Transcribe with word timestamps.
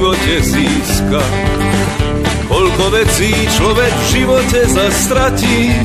živote 0.00 0.36
získa, 0.40 1.20
koľko 2.48 2.84
vecí 2.88 3.36
človek 3.52 3.92
v 3.92 4.06
živote 4.16 4.60
zastratí, 4.72 5.76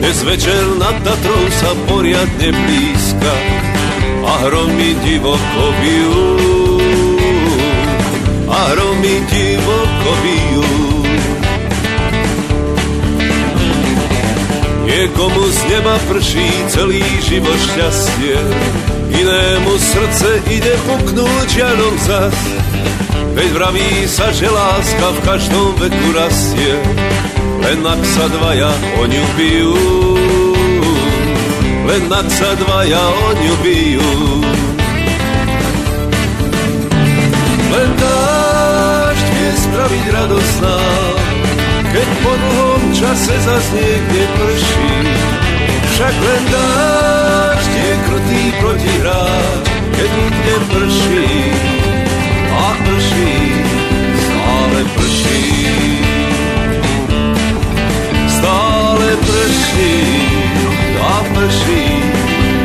dnes 0.00 0.18
večer 0.24 0.80
nad 0.80 0.96
Tatrou 1.04 1.44
sa 1.60 1.76
poriadne 1.84 2.48
blízka 2.48 3.34
a 4.24 4.32
hromy 4.48 4.96
divoko 5.04 5.64
bijú. 5.84 6.24
A 8.48 8.58
hromy 8.72 9.20
divoko 9.28 10.10
bijú. 10.24 10.72
Niekomu 14.88 15.44
z 15.52 15.60
neba 15.76 16.00
prší 16.08 16.48
celý 16.72 17.04
život 17.20 17.60
šťastie, 17.68 18.40
inému 19.12 19.72
srdce 19.76 20.40
ide 20.48 20.72
puknúť 20.88 21.46
žiaľom 21.52 21.94
zas. 22.00 22.61
Veď 23.32 23.48
vraví 23.56 24.04
sa, 24.04 24.28
že 24.28 24.44
láska 24.44 25.08
v 25.16 25.18
každom 25.24 25.72
veku 25.80 26.08
rastie, 26.12 26.76
len 27.64 27.80
ak 27.80 28.02
sa 28.04 28.28
dvaja 28.28 28.68
o 29.00 29.02
ňu 29.08 29.24
bijú. 29.40 29.76
Len 31.88 32.04
ak 32.12 32.28
sa 32.28 32.52
dvaja 32.60 33.00
o 33.00 33.28
ňu 33.32 33.54
bijú. 33.64 34.12
Len 37.72 37.90
dážď 37.96 39.26
vie 39.32 39.52
spraviť 39.64 40.04
radosná, 40.12 40.78
keď 41.88 42.08
po 42.20 42.32
dlhom 42.36 42.82
čase 42.92 43.34
zas 43.48 43.64
niekde 43.72 44.22
prší. 44.28 44.92
Však 45.96 46.14
len 46.20 46.42
dážď 46.52 47.72
je 47.80 47.94
krutý 48.04 48.42
protihráč, 48.60 49.64
keď 49.96 50.10
nikde 50.20 50.54
prší. 50.68 51.32
Prší, 52.52 53.54
stále 54.20 54.84
prší. 54.84 55.66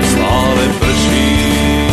Stále 0.04 0.66
prší, 0.80 1.87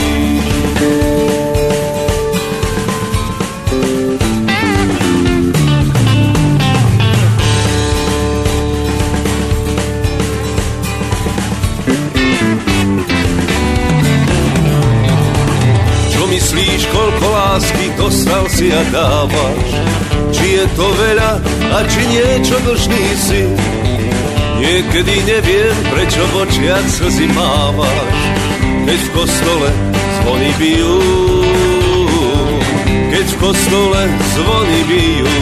lásky 17.54 17.86
dostal 17.96 18.50
si 18.50 18.66
a 18.74 18.82
dávaš? 18.90 19.68
Či 20.34 20.46
je 20.58 20.64
to 20.74 20.86
veľa 20.90 21.30
a 21.70 21.78
či 21.86 22.02
niečo 22.10 22.58
dlžný 22.66 23.04
si? 23.14 23.42
Niekedy 24.58 25.14
neviem, 25.22 25.76
prečo 25.86 26.22
v 26.34 26.50
očiach 26.50 26.86
slzy 26.90 27.30
mávaš, 27.30 28.18
keď 28.90 28.98
v 28.98 29.10
kostole 29.14 29.70
zvony 30.18 30.50
bijú. 30.58 30.98
Keď 33.14 33.26
v 33.30 33.36
kostole 33.38 34.02
zvony 34.34 34.80
bijú. 34.90 35.36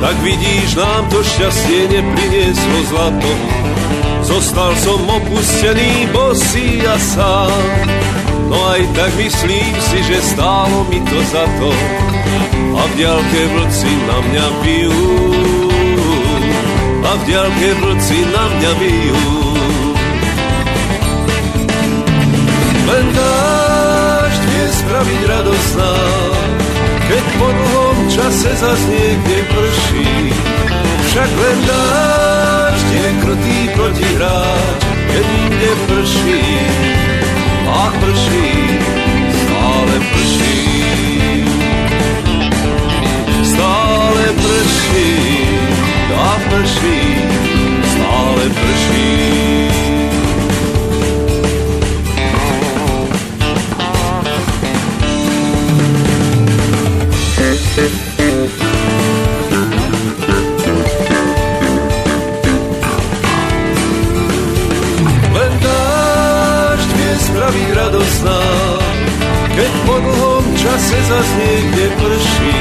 Tak 0.00 0.16
vidíš, 0.24 0.80
nám 0.80 1.04
to 1.12 1.20
šťastie 1.20 1.92
neprinieslo 1.92 2.78
zlato. 2.88 3.57
Zostal 4.28 4.76
som 4.76 5.00
opustený, 5.08 6.12
bosý 6.12 6.84
a 6.84 7.00
sám. 7.00 7.64
No 8.52 8.60
aj 8.76 8.84
tak 8.92 9.08
myslím 9.16 9.72
si, 9.80 9.98
že 10.04 10.20
stálo 10.20 10.84
mi 10.92 11.00
to 11.00 11.16
za 11.32 11.48
to 11.56 11.72
a 12.76 12.82
v 12.84 12.92
diaľke 13.00 13.40
vlci 13.56 13.90
na 14.04 14.18
mňa 14.20 14.46
bijú. 14.60 15.08
A 17.08 17.10
v 17.16 17.22
diaľke 17.24 17.68
vlci 17.80 18.18
na 18.28 18.44
mňa 18.52 18.72
bijú. 18.76 19.24
Len 22.84 23.06
dážď 23.16 24.42
vie 24.44 24.66
spraviť 24.76 25.20
radosná, 25.24 25.94
keď 27.08 27.24
po 27.40 27.48
dlhom 27.48 27.96
čase 28.12 28.50
zas 28.60 28.80
niekde 28.92 29.38
prší. 29.56 30.12
Však 31.08 31.30
len 31.32 31.58
dážď 31.64 32.57
je 32.98 33.10
krutý 33.22 33.58
protihráč, 33.74 34.80
keď 35.12 35.24
nikde 35.42 35.70
prší. 35.86 36.42
A 37.68 37.92
prší, 38.00 38.50
stále 39.42 39.94
prší. 40.12 40.60
Stále 43.44 44.24
prší, 44.42 45.12
a 46.14 46.30
prší, 46.50 47.00
stále 47.92 48.44
prší. 48.50 49.87
Zas 71.08 71.28
niekde 71.40 71.84
prší. 71.96 72.60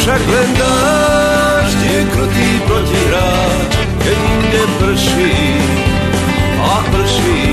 Však 0.00 0.22
len 0.24 0.48
dážď 0.56 1.80
je 1.84 2.00
krutý 2.10 2.48
protihráč, 2.66 3.72
keď 4.02 4.18
inde 4.18 4.62
prší. 4.80 5.36
A 6.62 6.74
prší, 6.88 7.44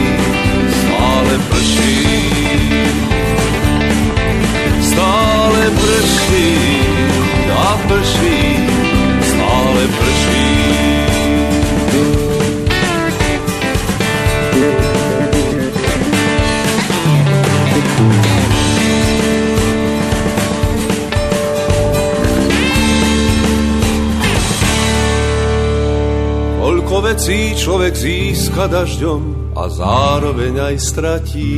stále 0.80 1.34
prší. 1.52 1.98
Stále 4.80 5.64
prší, 5.76 6.52
a 7.52 7.72
prší, 7.88 8.39
vecí 27.10 27.58
človek 27.58 27.98
získa 27.98 28.70
dažďom 28.70 29.50
a 29.58 29.66
zároveň 29.66 30.62
aj 30.62 30.76
stratí. 30.78 31.58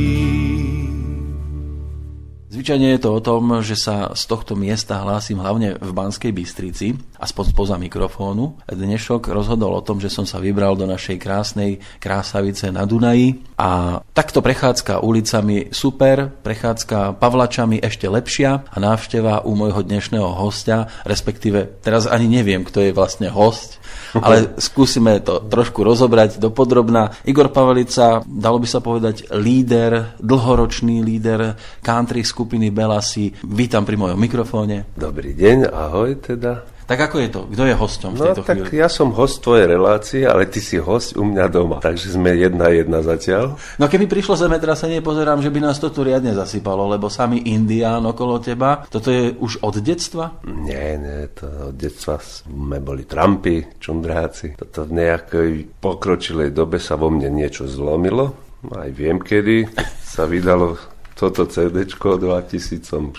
Zvyčajne 2.48 2.96
je 2.96 3.00
to 3.00 3.16
o 3.16 3.20
tom, 3.20 3.60
že 3.60 3.76
sa 3.76 4.16
z 4.16 4.28
tohto 4.32 4.56
miesta 4.56 5.04
hlásim 5.04 5.36
hlavne 5.36 5.76
v 5.76 5.90
Banskej 5.92 6.32
Bystrici, 6.32 6.96
aspoň 7.20 7.44
spoza 7.52 7.76
mikrofónu. 7.76 8.64
Dnešok 8.64 9.28
rozhodol 9.28 9.76
o 9.76 9.84
tom, 9.84 10.00
že 10.00 10.08
som 10.08 10.24
sa 10.24 10.40
vybral 10.40 10.72
do 10.72 10.88
našej 10.88 11.20
krásnej 11.20 11.84
Krásavice 12.00 12.72
na 12.72 12.88
Dunaji 12.88 13.44
a 13.60 14.00
takto 14.16 14.40
prechádzka 14.40 15.04
ulicami 15.04 15.68
super, 15.68 16.32
prechádzka 16.32 17.20
Pavlačami 17.20 17.76
ešte 17.76 18.08
lepšia 18.08 18.72
a 18.72 18.76
návšteva 18.80 19.44
u 19.44 19.52
môjho 19.52 19.84
dnešného 19.84 20.32
hostia, 20.32 20.88
respektíve 21.04 21.80
teraz 21.84 22.08
ani 22.08 22.24
neviem, 22.24 22.64
kto 22.64 22.84
je 22.84 22.96
vlastne 22.96 23.28
host, 23.28 23.81
ale 24.16 24.56
skúsime 24.56 25.20
to 25.20 25.44
trošku 25.46 25.84
rozobrať 25.84 26.40
do 26.40 26.48
podrobná. 26.52 27.12
Igor 27.28 27.52
Pavelica, 27.52 28.24
dalo 28.24 28.58
by 28.58 28.68
sa 28.68 28.80
povedať, 28.80 29.28
líder, 29.36 30.16
dlhoročný 30.20 31.04
líder 31.04 31.56
country 31.84 32.24
skupiny 32.24 32.72
Belasi. 32.72 33.32
Vítam 33.44 33.84
pri 33.84 33.96
mojom 34.00 34.18
mikrofóne. 34.18 34.88
Dobrý 34.96 35.36
deň, 35.36 35.68
ahoj 35.68 36.10
teda. 36.18 36.71
Tak 36.82 36.98
ako 36.98 37.16
je 37.18 37.28
to? 37.30 37.40
Kto 37.46 37.62
je 37.62 37.74
hostom 37.74 38.10
v 38.12 38.18
No 38.18 38.24
tejto 38.30 38.42
tak 38.42 38.56
chvíli? 38.66 38.78
ja 38.78 38.88
som 38.88 39.14
host 39.14 39.40
tvojej 39.40 39.66
relácie, 39.66 40.26
ale 40.26 40.46
ty 40.46 40.58
si 40.58 40.76
host 40.76 41.14
u 41.14 41.22
mňa 41.22 41.44
doma. 41.48 41.78
Takže 41.78 42.14
sme 42.14 42.34
jedna 42.34 42.68
jedna 42.68 43.00
zatiaľ. 43.00 43.54
No 43.78 43.86
keby 43.86 44.10
prišlo 44.10 44.34
zemetrasenie, 44.34 44.98
pozerám, 45.00 45.38
že 45.40 45.48
by 45.48 45.60
nás 45.62 45.78
to 45.78 45.88
tu 45.88 46.02
riadne 46.02 46.34
zasypalo, 46.34 46.90
lebo 46.90 47.06
sami 47.06 47.46
Indián 47.48 48.02
okolo 48.02 48.42
teba, 48.42 48.82
toto 48.90 49.08
je 49.08 49.32
už 49.34 49.62
od 49.62 49.78
detstva? 49.78 50.42
Nie, 50.44 50.98
nie, 50.98 51.30
to 51.32 51.70
od 51.70 51.74
detstva 51.74 52.18
sme 52.18 52.82
boli 52.82 53.06
Trumpy, 53.06 53.78
čundráci. 53.78 54.58
Toto 54.58 54.84
v 54.84 54.98
nejakej 54.98 55.50
pokročilej 55.78 56.50
dobe 56.50 56.76
sa 56.76 56.98
vo 56.98 57.08
mne 57.08 57.30
niečo 57.30 57.64
zlomilo. 57.64 58.34
Aj 58.70 58.90
viem 58.90 59.18
kedy. 59.18 59.66
Sa 60.06 60.28
vydalo 60.28 60.76
toto 61.22 61.46
CD 61.46 61.86
v 61.86 62.18
2004 62.18 63.14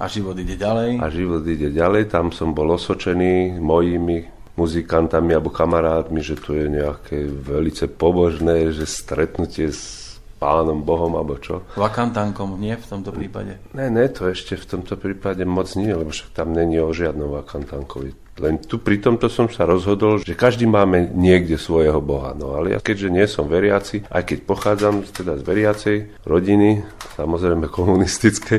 A 0.00 0.04
život 0.08 0.32
ide 0.40 0.56
ďalej? 0.56 1.04
a 1.04 1.06
život 1.12 1.44
ide 1.44 1.68
ďalej. 1.68 2.08
Tam 2.08 2.32
som 2.32 2.56
bol 2.56 2.72
osočený 2.72 3.60
mojimi 3.60 4.24
muzikantami 4.56 5.36
alebo 5.36 5.52
kamarátmi, 5.52 6.24
že 6.24 6.40
to 6.40 6.56
je 6.56 6.72
nejaké 6.72 7.28
velice 7.28 7.92
pobožné, 7.92 8.72
že 8.72 8.88
stretnutie 8.88 9.68
s 9.68 10.03
pánom 10.44 10.84
Bohom 10.84 11.16
alebo 11.16 11.40
čo. 11.40 11.64
Vakantankom, 11.80 12.60
nie 12.60 12.76
v 12.76 12.84
tomto 12.84 13.16
prípade? 13.16 13.56
Ne, 13.72 13.88
ne, 13.88 14.04
to 14.12 14.28
ešte 14.28 14.60
v 14.60 14.76
tomto 14.76 15.00
prípade 15.00 15.40
moc 15.48 15.72
nie, 15.72 15.88
lebo 15.88 16.12
však 16.12 16.36
tam 16.36 16.52
není 16.52 16.76
o 16.76 16.92
žiadnom 16.92 17.32
vakantankovi. 17.40 18.24
Len 18.34 18.58
tu 18.58 18.82
pri 18.82 18.98
tomto 18.98 19.30
som 19.30 19.46
sa 19.46 19.62
rozhodol, 19.62 20.18
že 20.18 20.34
každý 20.34 20.66
máme 20.66 21.14
niekde 21.14 21.54
svojho 21.54 22.02
Boha. 22.02 22.34
No 22.34 22.58
ale 22.58 22.74
ja 22.74 22.80
keďže 22.82 23.08
nie 23.14 23.26
som 23.30 23.46
veriaci, 23.46 24.10
aj 24.10 24.22
keď 24.26 24.38
pochádzam 24.42 25.06
teda 25.06 25.38
z 25.38 25.42
veriacej 25.46 25.96
rodiny, 26.26 26.82
samozrejme 27.14 27.70
komunistickej, 27.70 28.58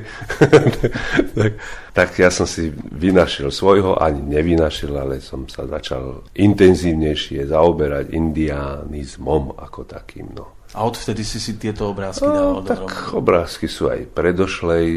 tak, 1.35 1.51
tak 1.91 2.09
ja 2.15 2.31
som 2.31 2.47
si 2.47 2.71
vynašiel 2.71 3.51
svojho, 3.51 3.99
ani 3.99 4.23
nevynašiel, 4.23 4.95
ale 4.95 5.19
som 5.19 5.43
sa 5.51 5.67
začal 5.67 6.23
intenzívnejšie 6.31 7.43
zaoberať 7.51 8.15
indianizmom 8.15 9.59
ako 9.59 9.83
takým. 9.83 10.31
No. 10.31 10.54
A 10.75 10.83
odvtedy 10.83 11.23
si 11.23 11.39
si 11.39 11.55
tieto 11.55 11.87
obrázky 11.87 12.27
dával 12.27 12.59
no, 12.59 12.67
tak 12.67 12.83
dohromady? 12.83 13.15
obrázky 13.15 13.65
sú 13.71 13.87
aj 13.87 14.11
predošlej, 14.11 14.87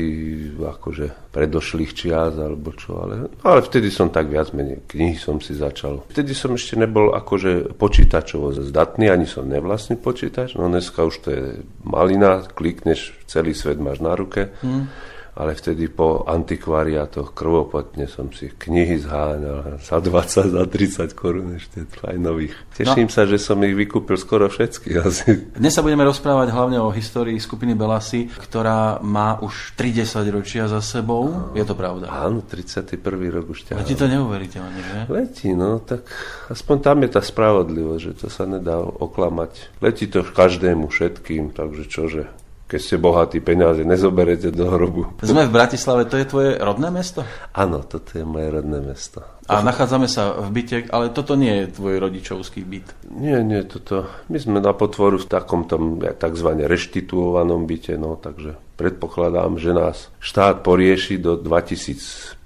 akože 0.58 1.06
predošlých 1.30 1.92
čias 1.94 2.34
alebo 2.34 2.74
čo, 2.74 2.98
ale, 2.98 3.30
ale 3.46 3.60
vtedy 3.62 3.86
som 3.88 4.10
tak 4.10 4.26
viac 4.26 4.50
menej 4.50 4.82
knihy 4.90 5.14
som 5.14 5.38
si 5.38 5.54
začal. 5.54 6.02
Vtedy 6.10 6.34
som 6.34 6.58
ešte 6.58 6.74
nebol 6.74 7.14
akože 7.14 7.78
počítačovo 7.78 8.58
zdatný, 8.58 9.06
ani 9.06 9.30
som 9.30 9.46
nevlastný 9.46 9.94
počítač, 10.02 10.58
no 10.58 10.66
dneska 10.66 11.06
už 11.06 11.14
to 11.22 11.28
je 11.30 11.44
malina, 11.86 12.42
klikneš, 12.42 13.14
celý 13.30 13.54
svet 13.54 13.78
máš 13.78 14.02
na 14.02 14.18
ruke. 14.18 14.50
Hmm 14.58 14.90
ale 15.38 15.54
vtedy 15.54 15.86
po 15.86 16.26
antikvariátoch 16.26 17.30
krvopotne 17.30 18.10
som 18.10 18.26
si 18.34 18.50
knihy 18.50 18.98
zháňal 18.98 19.78
za 19.78 20.02
20, 20.02 20.50
za 20.50 20.64
30 20.66 21.14
korún 21.14 21.54
ešte 21.54 21.86
nových. 22.18 22.58
Teším 22.74 23.06
no. 23.06 23.14
sa, 23.14 23.22
že 23.22 23.38
som 23.38 23.54
ich 23.62 23.78
vykúpil 23.78 24.18
skoro 24.18 24.50
všetky. 24.50 24.98
Asi. 25.06 25.54
Dnes 25.54 25.70
sa 25.70 25.86
budeme 25.86 26.02
rozprávať 26.02 26.50
hlavne 26.50 26.82
o 26.82 26.90
histórii 26.90 27.38
skupiny 27.38 27.78
Belasy, 27.78 28.26
ktorá 28.34 28.98
má 28.98 29.38
už 29.38 29.78
30 29.78 30.26
ročia 30.34 30.66
za 30.66 30.82
sebou. 30.82 31.30
No. 31.30 31.54
Je 31.54 31.62
to 31.62 31.78
pravda? 31.78 32.10
Áno, 32.10 32.42
31. 32.42 32.98
rok 33.30 33.46
už 33.54 33.70
ťa. 33.70 33.78
Letí 33.78 33.94
to 33.94 34.10
neuveriteľne, 34.10 34.80
že? 34.82 34.98
Letí, 35.06 35.54
no, 35.54 35.78
tak 35.78 36.02
aspoň 36.50 36.76
tam 36.82 37.06
je 37.06 37.10
tá 37.14 37.22
spravodlivosť, 37.22 38.02
že 38.02 38.12
to 38.18 38.26
sa 38.26 38.42
nedá 38.42 38.82
oklamať. 38.82 39.78
Letí 39.78 40.10
to 40.10 40.26
každému, 40.26 40.90
všetkým, 40.90 41.54
takže 41.54 41.86
čože 41.86 42.26
keď 42.68 42.80
ste 42.84 43.00
bohatí, 43.00 43.40
peniaze 43.40 43.80
nezoberete 43.80 44.52
do 44.52 44.68
hrobu. 44.68 45.08
Sme 45.24 45.48
v 45.48 45.56
Bratislave, 45.56 46.04
to 46.04 46.20
je 46.20 46.28
tvoje 46.28 46.50
rodné 46.60 46.92
mesto? 46.92 47.24
Áno, 47.56 47.80
toto 47.88 48.20
je 48.20 48.28
moje 48.28 48.52
rodné 48.52 48.84
mesto. 48.84 49.24
A 49.48 49.64
nachádzame 49.64 50.04
sa 50.04 50.36
v 50.36 50.52
byte, 50.52 50.92
ale 50.92 51.08
toto 51.08 51.32
nie 51.32 51.64
je 51.64 51.72
tvoj 51.72 51.96
rodičovský 51.96 52.68
byt. 52.68 53.08
Nie, 53.08 53.40
nie, 53.40 53.64
toto. 53.64 54.04
My 54.28 54.36
sme 54.36 54.60
na 54.60 54.76
potvoru 54.76 55.16
v 55.16 55.24
takom 55.24 55.64
tom 55.64 55.96
tzv. 55.96 56.48
reštituovanom 56.68 57.64
byte, 57.64 57.96
no, 57.96 58.20
takže 58.20 58.60
predpokladám, 58.76 59.56
že 59.56 59.72
nás 59.72 60.12
štát 60.20 60.60
porieši 60.60 61.16
do 61.16 61.40
2015 61.40 62.44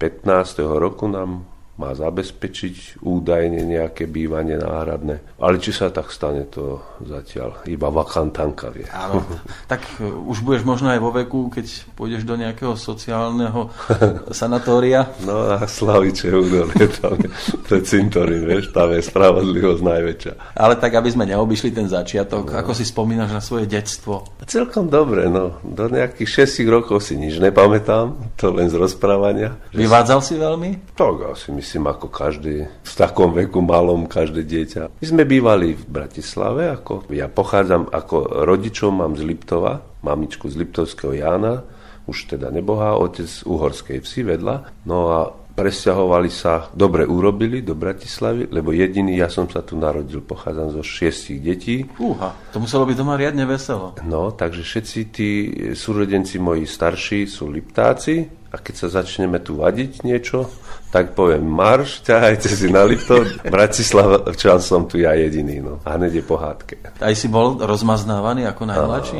roku 0.63 1.11
nám 1.11 1.52
má 1.73 1.97
zabezpečiť 1.97 3.01
údajne 3.01 3.65
nejaké 3.65 4.05
bývanie 4.05 4.61
náhradné. 4.61 5.41
Ale 5.41 5.57
či 5.57 5.73
sa 5.73 5.89
tak 5.89 6.13
stane, 6.13 6.45
to 6.45 6.77
zatiaľ 7.01 7.65
iba 7.65 7.89
vakantanka 7.89 8.69
vie. 8.69 8.85
Áno, 8.93 9.25
tak 9.71 9.81
e, 9.97 10.05
už 10.05 10.45
budeš 10.45 10.69
možno 10.69 10.93
aj 10.93 11.01
vo 11.01 11.09
veku, 11.09 11.49
keď 11.49 11.65
pôjdeš 11.97 12.29
do 12.29 12.37
nejakého 12.37 12.77
sociálneho 12.77 13.73
sanatória. 14.29 15.09
No 15.25 15.49
a 15.49 15.65
Slaviče 15.65 16.29
údolie, 16.29 16.85
tam 16.93 17.17
je, 17.17 17.29
to 17.65 17.81
je 17.81 17.83
cintorín, 17.89 18.45
vieš, 18.45 18.69
tam 18.69 18.93
je 18.93 19.01
spravodlivosť 19.01 19.81
najväčšia. 19.81 20.33
Ale 20.53 20.77
tak, 20.77 20.93
aby 20.93 21.09
sme 21.09 21.25
neobyšli 21.25 21.73
ten 21.73 21.89
začiatok, 21.89 22.53
no. 22.53 22.57
ako 22.61 22.77
si 22.77 22.85
spomínaš 22.85 23.33
na 23.33 23.41
svoje 23.41 23.65
detstvo? 23.65 24.37
Celkom 24.45 24.93
dobre, 24.93 25.25
no. 25.25 25.57
Do 25.65 25.89
nejakých 25.89 26.45
6 26.45 26.69
rokov 26.69 27.01
si 27.01 27.17
nič 27.17 27.41
nepamätám, 27.41 28.37
to 28.37 28.53
len 28.53 28.69
z 28.69 28.77
rozprávania. 28.77 29.57
Vyvádzal 29.73 30.21
si 30.21 30.37
veľmi? 30.37 30.93
Tak 30.93 31.33
asi 31.33 31.49
myslím 31.49 31.62
ako 31.63 32.11
každý 32.11 32.67
v 32.67 32.93
takom 32.93 33.31
veku 33.31 33.63
malom, 33.63 34.05
každé 34.05 34.43
dieťa. 34.43 34.81
My 34.99 35.05
sme 35.07 35.23
bývali 35.23 35.73
v 35.73 35.85
Bratislave, 35.87 36.69
ako 36.69 37.07
ja 37.09 37.31
pochádzam 37.31 37.89
ako 37.89 38.45
rodičom, 38.45 38.99
mám 38.99 39.15
z 39.15 39.23
Liptova, 39.23 39.81
mamičku 40.03 40.51
z 40.51 40.59
Liptovského 40.59 41.15
Jána, 41.15 41.63
už 42.03 42.35
teda 42.35 42.51
nebohá, 42.51 42.99
otec 42.99 43.25
z 43.25 43.47
Uhorskej 43.47 44.03
vsi 44.03 44.21
vedľa. 44.27 44.83
No 44.83 44.97
a 45.15 45.19
presťahovali 45.53 46.31
sa, 46.33 46.67
dobre 46.73 47.05
urobili 47.05 47.61
do 47.61 47.77
Bratislavy, 47.77 48.49
lebo 48.49 48.73
jediný, 48.73 49.21
ja 49.21 49.29
som 49.29 49.45
sa 49.45 49.61
tu 49.61 49.77
narodil, 49.77 50.19
pochádzam 50.19 50.73
zo 50.73 50.81
šiestich 50.81 51.39
detí. 51.39 51.85
Fúha, 51.93 52.33
to 52.49 52.57
muselo 52.57 52.89
byť 52.89 52.97
doma 52.97 53.15
riadne 53.15 53.45
veselo. 53.45 53.95
No, 54.01 54.33
takže 54.33 54.65
všetci 54.65 54.99
tí 55.13 55.29
súrodenci 55.77 56.41
moji 56.41 56.65
starší 56.65 57.29
sú 57.29 57.53
Liptáci 57.53 58.42
a 58.53 58.61
keď 58.61 58.75
sa 58.85 59.01
začneme 59.01 59.41
tu 59.41 59.57
vadiť 59.57 60.05
niečo, 60.05 60.45
tak 60.93 61.17
poviem 61.17 61.41
marš, 61.41 62.05
ťahajte 62.05 62.45
si 62.53 62.69
na 62.69 62.85
Liptov, 62.85 63.25
Bratislava, 63.49 64.29
čo 64.37 64.53
som 64.61 64.85
tu 64.85 65.01
ja 65.01 65.17
jediný, 65.17 65.57
no. 65.57 65.81
A 65.81 65.97
hneď 65.97 66.21
je 66.21 66.23
pohádke. 66.23 66.75
Aj 67.01 67.15
si 67.17 67.25
bol 67.25 67.57
rozmaznávaný 67.57 68.45
ako 68.45 68.61
najmladší? 68.69 69.19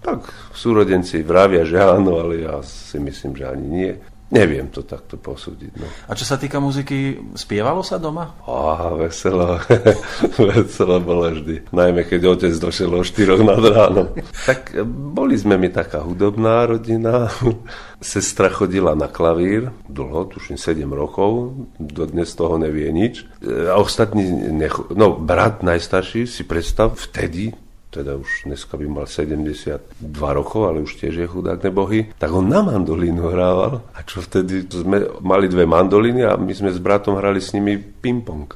tak 0.00 0.24
súrodenci 0.56 1.20
vravia, 1.20 1.60
že 1.68 1.76
áno, 1.76 2.24
ale 2.24 2.48
ja 2.48 2.56
si 2.64 2.96
myslím, 2.96 3.36
že 3.36 3.44
ani 3.44 3.66
nie. 3.68 3.92
Neviem 4.30 4.70
to 4.70 4.86
takto 4.86 5.18
posúdiť. 5.18 5.72
No. 5.74 5.86
A 6.06 6.14
čo 6.14 6.22
sa 6.22 6.38
týka 6.38 6.62
muziky, 6.62 7.18
spievalo 7.34 7.82
sa 7.82 7.98
doma? 7.98 8.38
Á, 8.46 8.94
veselo. 8.94 9.58
veselo 10.54 11.02
bolo 11.02 11.34
vždy. 11.34 11.74
Najmä 11.74 12.06
keď 12.06 12.38
otec 12.38 12.54
došiel 12.54 12.94
o 12.94 13.02
4 13.02 13.42
nad 13.42 13.58
ránom. 13.58 14.14
tak 14.46 14.70
e, 14.70 14.86
boli 14.86 15.34
sme 15.34 15.58
mi 15.58 15.66
taká 15.66 16.06
hudobná 16.06 16.62
rodina. 16.62 17.26
Sestra 17.98 18.48
chodila 18.54 18.94
na 18.94 19.10
klavír 19.10 19.74
dlho, 19.90 20.30
tuším 20.30 20.54
7 20.54 20.86
rokov, 20.94 21.52
dodnes 21.82 22.30
toho 22.38 22.54
nevie 22.54 22.86
nič. 22.94 23.26
E, 23.42 23.66
a 23.66 23.82
ostatní, 23.82 24.30
necho- 24.54 24.86
no 24.94 25.18
brat 25.18 25.66
najstarší, 25.66 26.30
si 26.30 26.46
predstav, 26.46 26.94
vtedy 26.94 27.50
teda 27.90 28.14
už 28.14 28.46
dneska 28.46 28.78
by 28.78 28.86
mal 28.86 29.06
72 29.10 29.82
rokov, 30.14 30.70
ale 30.70 30.86
už 30.86 30.94
tiež 31.02 31.14
je 31.18 31.26
chudák 31.26 31.58
nebohy, 31.58 32.14
tak 32.22 32.30
on 32.30 32.46
na 32.46 32.62
mandolínu 32.62 33.26
hrával. 33.34 33.82
A 33.98 34.06
čo 34.06 34.22
vtedy 34.22 34.62
sme 34.70 35.10
mali 35.18 35.50
dve 35.50 35.66
mandolíny 35.66 36.22
a 36.22 36.38
my 36.38 36.54
sme 36.54 36.70
s 36.70 36.78
bratom 36.78 37.18
hrali 37.18 37.42
s 37.42 37.50
nimi 37.50 37.74
ping-pong. 37.76 38.46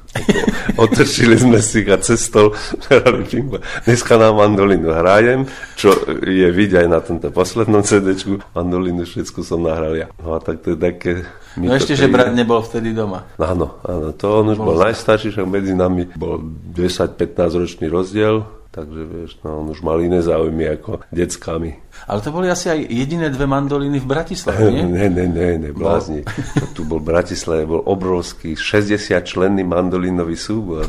Otrčili 0.79 1.35
sme 1.35 1.59
si 1.59 1.83
a 1.91 1.99
cestol 1.99 2.55
hrali 2.87 3.27
ping-pong. 3.27 3.59
Dneska 3.83 4.15
na 4.15 4.31
mandolínu 4.31 4.87
hrajem, 4.95 5.43
čo 5.75 5.91
je 6.23 6.47
vidieť 6.47 6.87
aj 6.87 6.87
na 6.87 6.99
tomto 7.03 7.27
poslednom 7.35 7.83
CD. 7.83 8.15
Mandolínu 8.55 9.03
všetko 9.03 9.43
som 9.43 9.67
nahral 9.67 9.99
ja. 9.99 10.07
No 10.23 10.33
a 10.35 10.39
tak 10.39 10.63
to 10.63 10.73
je 10.73 10.79
také 10.79 11.27
no 11.59 11.75
ešte, 11.75 11.95
že 11.99 12.07
brat 12.07 12.31
nebol 12.31 12.63
vtedy 12.63 12.95
doma. 12.95 13.27
Áno, 13.35 13.79
áno, 13.83 14.15
to 14.15 14.43
on 14.43 14.55
už 14.55 14.59
bol, 14.59 14.75
bol 14.75 14.77
najstarší, 14.79 15.35
však 15.35 15.47
medzi 15.47 15.75
nami 15.75 16.07
bol 16.15 16.39
10-15 16.75 17.35
ročný 17.59 17.87
rozdiel, 17.87 18.43
takže 18.75 19.01
vieš, 19.07 19.39
no, 19.47 19.63
on 19.63 19.71
už 19.71 19.79
mal 19.79 19.95
iné 20.03 20.19
záujmy 20.19 20.67
ako 20.75 20.99
deckami. 21.07 21.79
Ale 22.11 22.19
to 22.19 22.35
boli 22.35 22.51
asi 22.51 22.67
aj 22.67 22.91
jediné 22.91 23.31
dve 23.31 23.47
mandoliny 23.47 24.03
v 24.03 24.07
Bratislave, 24.11 24.67
nie? 24.67 24.83
ne, 24.99 25.07
ne, 25.07 25.25
ne, 25.31 25.49
ne, 25.55 25.69
blázni. 25.71 26.27
No. 26.27 26.67
Tu 26.75 26.83
bol 26.83 26.99
Bratislave, 26.99 27.63
bol 27.63 27.79
obrovský 27.87 28.59
60 28.59 29.15
členný 29.23 29.63
mandolinový 29.63 30.35
súbor. 30.35 30.83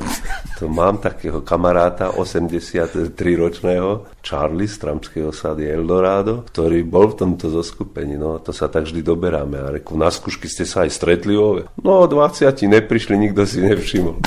To 0.59 0.67
mám 0.67 0.99
takého 0.99 1.47
kamaráta, 1.47 2.11
83-ročného, 2.11 4.19
Charlie 4.19 4.67
z 4.67 4.83
Trampského 4.83 5.31
sady 5.31 5.71
Eldorado, 5.71 6.43
ktorý 6.51 6.83
bol 6.83 7.15
v 7.15 7.23
tomto 7.23 7.55
zoskupení. 7.55 8.19
No, 8.19 8.43
to 8.43 8.51
sa 8.51 8.67
tak 8.67 8.91
vždy 8.91 9.07
doberáme. 9.07 9.63
A 9.63 9.79
reku, 9.79 9.95
na 9.95 10.11
skúšky 10.11 10.51
ste 10.51 10.67
sa 10.67 10.83
aj 10.83 10.91
stretli, 10.91 11.39
ove. 11.39 11.71
No, 11.79 12.11
20 12.11 12.51
neprišli, 12.51 13.15
nikto 13.15 13.47
si 13.47 13.63
nevšimol. 13.63 14.19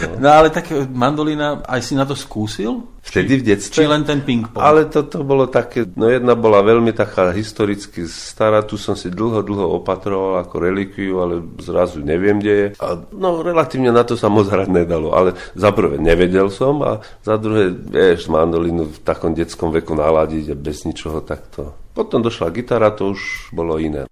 No. 0.00 0.24
no 0.24 0.28
ale 0.32 0.48
tak 0.48 0.72
mandolina, 0.88 1.60
aj 1.68 1.80
si 1.84 1.92
na 1.92 2.08
to 2.08 2.16
skúsil? 2.16 2.88
Vtedy 3.04 3.42
v 3.42 3.52
detstve? 3.52 3.84
Či 3.84 3.90
len 3.90 4.06
ten 4.08 4.24
ping-pong? 4.24 4.62
Ale 4.62 4.88
toto 4.88 5.20
bolo 5.20 5.50
také, 5.50 5.84
no 5.98 6.08
jedna 6.08 6.32
bola 6.32 6.64
veľmi 6.64 6.96
taká 6.96 7.28
historicky 7.34 8.08
stará, 8.08 8.64
tu 8.64 8.80
som 8.80 8.96
si 8.96 9.12
dlho, 9.12 9.44
dlho 9.44 9.82
opatroval 9.82 10.40
ako 10.40 10.54
relikviu, 10.62 11.20
ale 11.20 11.44
zrazu 11.60 12.00
neviem, 12.00 12.40
kde 12.40 12.54
je. 12.54 12.66
A 12.80 12.96
no 13.12 13.44
relatívne 13.44 13.92
na 13.92 14.06
to 14.06 14.16
sa 14.16 14.32
moc 14.32 14.48
hrať 14.48 14.70
nedalo, 14.72 15.12
ale 15.12 15.36
za 15.52 15.68
prvé 15.74 16.00
nevedel 16.00 16.48
som 16.48 16.80
a 16.80 17.04
za 17.20 17.36
druhé, 17.36 17.74
vieš, 17.74 18.32
mandolinu 18.32 18.88
v 18.88 18.98
takom 19.04 19.36
detskom 19.36 19.74
veku 19.74 19.92
naladiť 19.92 20.54
a 20.54 20.56
bez 20.56 20.88
ničoho 20.88 21.20
takto. 21.20 21.76
Potom 21.92 22.24
došla 22.24 22.48
gitara, 22.48 22.88
to 22.96 23.12
už 23.12 23.52
bolo 23.52 23.76
iné. 23.76 24.08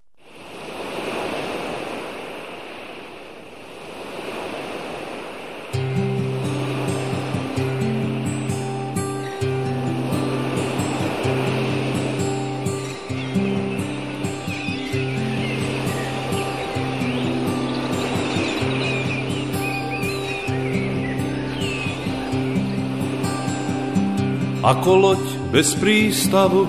Ako 24.70 24.94
loď 24.94 25.50
bez 25.50 25.74
prístavu, 25.74 26.62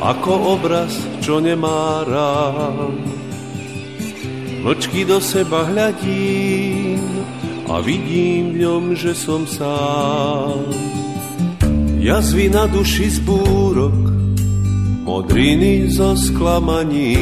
ako 0.00 0.56
obraz, 0.56 0.96
čo 1.20 1.36
nemá 1.36 2.00
rád. 2.08 2.96
Mlčky 4.64 5.04
do 5.04 5.20
seba 5.20 5.68
hľadím 5.68 7.04
a 7.68 7.84
vidím 7.84 8.56
v 8.56 8.64
ňom, 8.64 8.84
že 8.96 9.12
som 9.12 9.44
sám. 9.44 10.64
Jazvy 12.00 12.48
na 12.48 12.64
duši 12.72 13.20
zbúrok, 13.20 14.00
modriny 15.04 15.92
zo 15.92 16.16
sklamaní, 16.16 17.20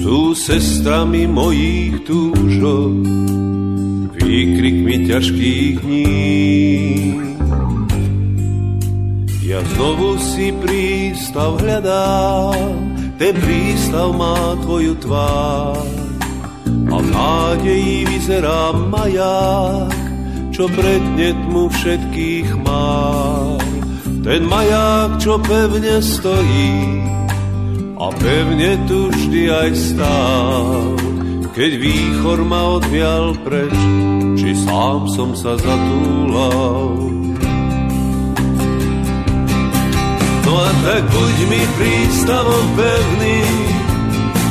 sú 0.00 0.32
sestrami 0.32 1.28
mojich 1.28 2.08
túžok, 2.08 3.04
výkrikmi 4.16 5.12
ťažkých 5.12 5.76
dní. 5.76 7.27
Ja 9.58 9.66
znovu 9.74 10.14
si 10.22 10.54
prístav 10.54 11.58
hľadám, 11.58 12.78
ten 13.18 13.34
prístav 13.42 14.14
má 14.14 14.54
tvoju 14.62 14.94
tvár. 15.02 15.82
A 16.86 16.94
v 17.02 17.06
nádeji 17.10 18.06
vyzerá 18.06 18.70
maják, 18.70 19.90
čo 20.54 20.70
predne 20.70 21.34
tmu 21.34 21.74
všetkých 21.74 22.54
má. 22.62 23.58
Ten 24.22 24.46
maják, 24.46 25.18
čo 25.18 25.42
pevne 25.42 26.06
stojí 26.06 26.78
a 27.98 28.14
pevne 28.14 28.78
tu 28.86 29.10
vždy 29.10 29.42
aj 29.58 29.70
stál. 29.74 30.94
Keď 31.50 31.72
výchor 31.82 32.46
ma 32.46 32.78
odvial 32.78 33.34
preč, 33.42 33.74
či 34.38 34.54
sám 34.54 35.10
som 35.10 35.34
sa 35.34 35.58
zatúlal. 35.58 37.07
No 40.48 40.56
a 40.64 40.72
tak 40.80 41.04
buď 41.12 41.36
mi 41.52 41.60
prístavom 41.76 42.66
pevný 42.72 43.44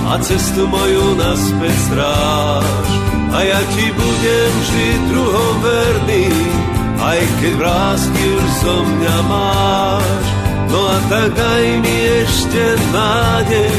a 0.05 0.21
cestu 0.21 0.69
moju 0.69 1.17
naspäť 1.17 1.73
stráž. 1.89 2.87
A 3.33 3.37
ja 3.41 3.61
ti 3.73 3.89
budem 3.97 4.51
vždy 4.61 4.87
druhom 5.09 5.55
verný, 5.65 6.29
aj 7.01 7.19
keď 7.41 7.53
vrázky 7.57 8.23
už 8.29 8.49
so 8.61 8.75
mňa 8.85 9.17
máš. 9.25 10.25
No 10.69 10.79
a 10.85 10.97
tak 11.09 11.29
daj 11.33 11.65
mi 11.81 11.97
ešte 12.21 12.63
nádej, 12.93 13.73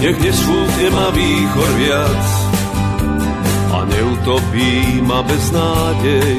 nech 0.00 0.16
nesfúkne 0.16 0.88
ma 0.96 1.06
výchor 1.12 1.70
viac 1.76 2.24
a 3.68 3.78
neutopí 3.84 5.04
ma 5.04 5.20
bez 5.28 5.44
nádej 5.52 6.34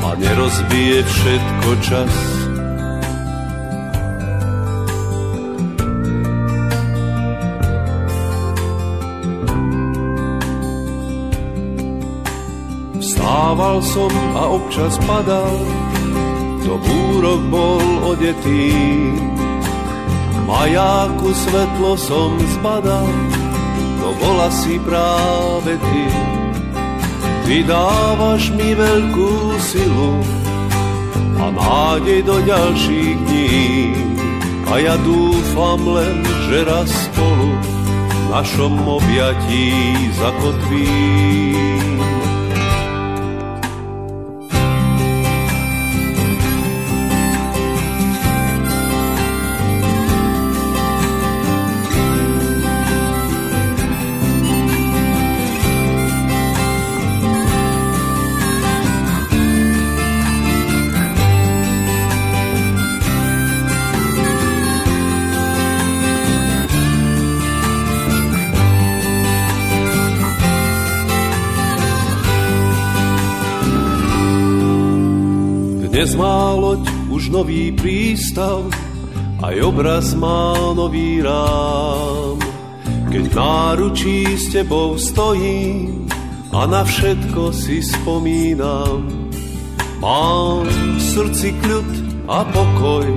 a 0.00 0.08
nerozbije 0.16 0.98
všetko 1.04 1.70
čas. 1.84 2.35
Vstával 13.56 13.80
som 13.88 14.12
a 14.36 14.52
občas 14.52 15.00
padal, 15.08 15.56
do 16.60 16.76
búrok 16.76 17.40
bol 17.48 18.12
odetý. 18.12 18.68
Majáku 20.44 21.32
svetlo 21.32 21.96
som 21.96 22.36
zbadal, 22.36 23.08
to 23.96 24.08
bola 24.20 24.52
si 24.52 24.76
práve 24.84 25.72
ty. 25.72 26.04
Ty 27.48 27.56
dávaš 27.64 28.52
mi 28.52 28.76
veľkú 28.76 29.56
silu 29.64 30.20
a 31.40 31.48
nádej 31.48 32.28
do 32.28 32.36
ďalších 32.44 33.16
dní. 33.24 33.56
A 34.68 34.84
ja 34.84 35.00
dúfam 35.00 35.80
len, 35.96 36.20
že 36.52 36.60
raz 36.60 36.92
spolu 36.92 37.56
v 38.04 38.24
našom 38.36 38.84
objatí 38.84 39.72
zakotvím. 40.12 41.95
Nový 77.32 77.72
prístav, 77.72 78.66
aj 79.42 79.56
obraz 79.62 80.16
má 80.16 80.54
nový 80.74 81.22
rám. 81.22 82.38
Keď 83.12 83.24
v 83.30 83.34
náručí 83.36 84.18
s 84.36 84.52
tebou 84.52 84.98
stojím 84.98 86.08
a 86.52 86.66
na 86.66 86.82
všetko 86.82 87.52
si 87.52 87.84
spomínam. 87.84 89.06
Mám 90.00 90.68
v 90.68 91.00
srdci 91.00 91.56
kľud 91.64 91.90
a 92.28 92.44
pokoj, 92.44 93.08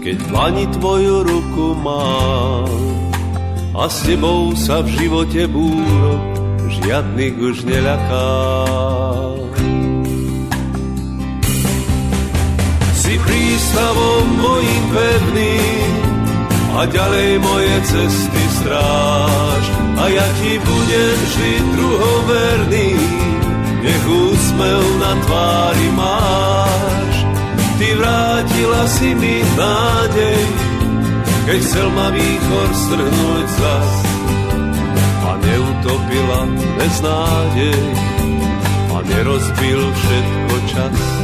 keď 0.00 0.16
v 0.16 0.30
lani 0.32 0.66
tvoju 0.78 1.16
ruku 1.26 1.66
mám. 1.80 2.70
A 3.72 3.88
s 3.88 4.04
tebou 4.04 4.52
sa 4.52 4.84
v 4.84 4.88
živote 5.00 5.48
búrok 5.48 6.32
žiadnych 6.82 7.36
už 7.36 7.56
neľakám. 7.68 9.42
Prístavom 13.18 14.24
mojim 14.40 14.84
pevným 14.92 15.92
a 16.72 16.80
ďalej 16.88 17.30
moje 17.38 17.74
cesty 17.84 18.44
stráž. 18.60 19.64
A 20.00 20.04
ja 20.08 20.26
ti 20.40 20.56
budem 20.56 21.16
vždy 21.20 21.52
druhou 21.76 22.16
verný, 22.26 22.90
nech 23.84 24.04
úsmev 24.08 24.82
na 24.98 25.12
tvári 25.20 25.88
máš. 25.92 27.14
Ty 27.76 27.88
vrátila 27.98 28.82
si 28.88 29.10
mi 29.14 29.36
nádej, 29.58 30.42
keď 31.44 31.58
chcel 31.60 31.88
ma 31.92 32.08
výchor 32.14 32.68
strhnúť 32.72 33.46
zas. 33.60 33.90
A 35.22 35.30
neutopila 35.38 36.40
bez 36.80 36.94
nádej 37.04 37.82
a 38.92 38.96
nerozbil 39.06 39.80
všetko 39.92 40.54
čas. 40.72 41.21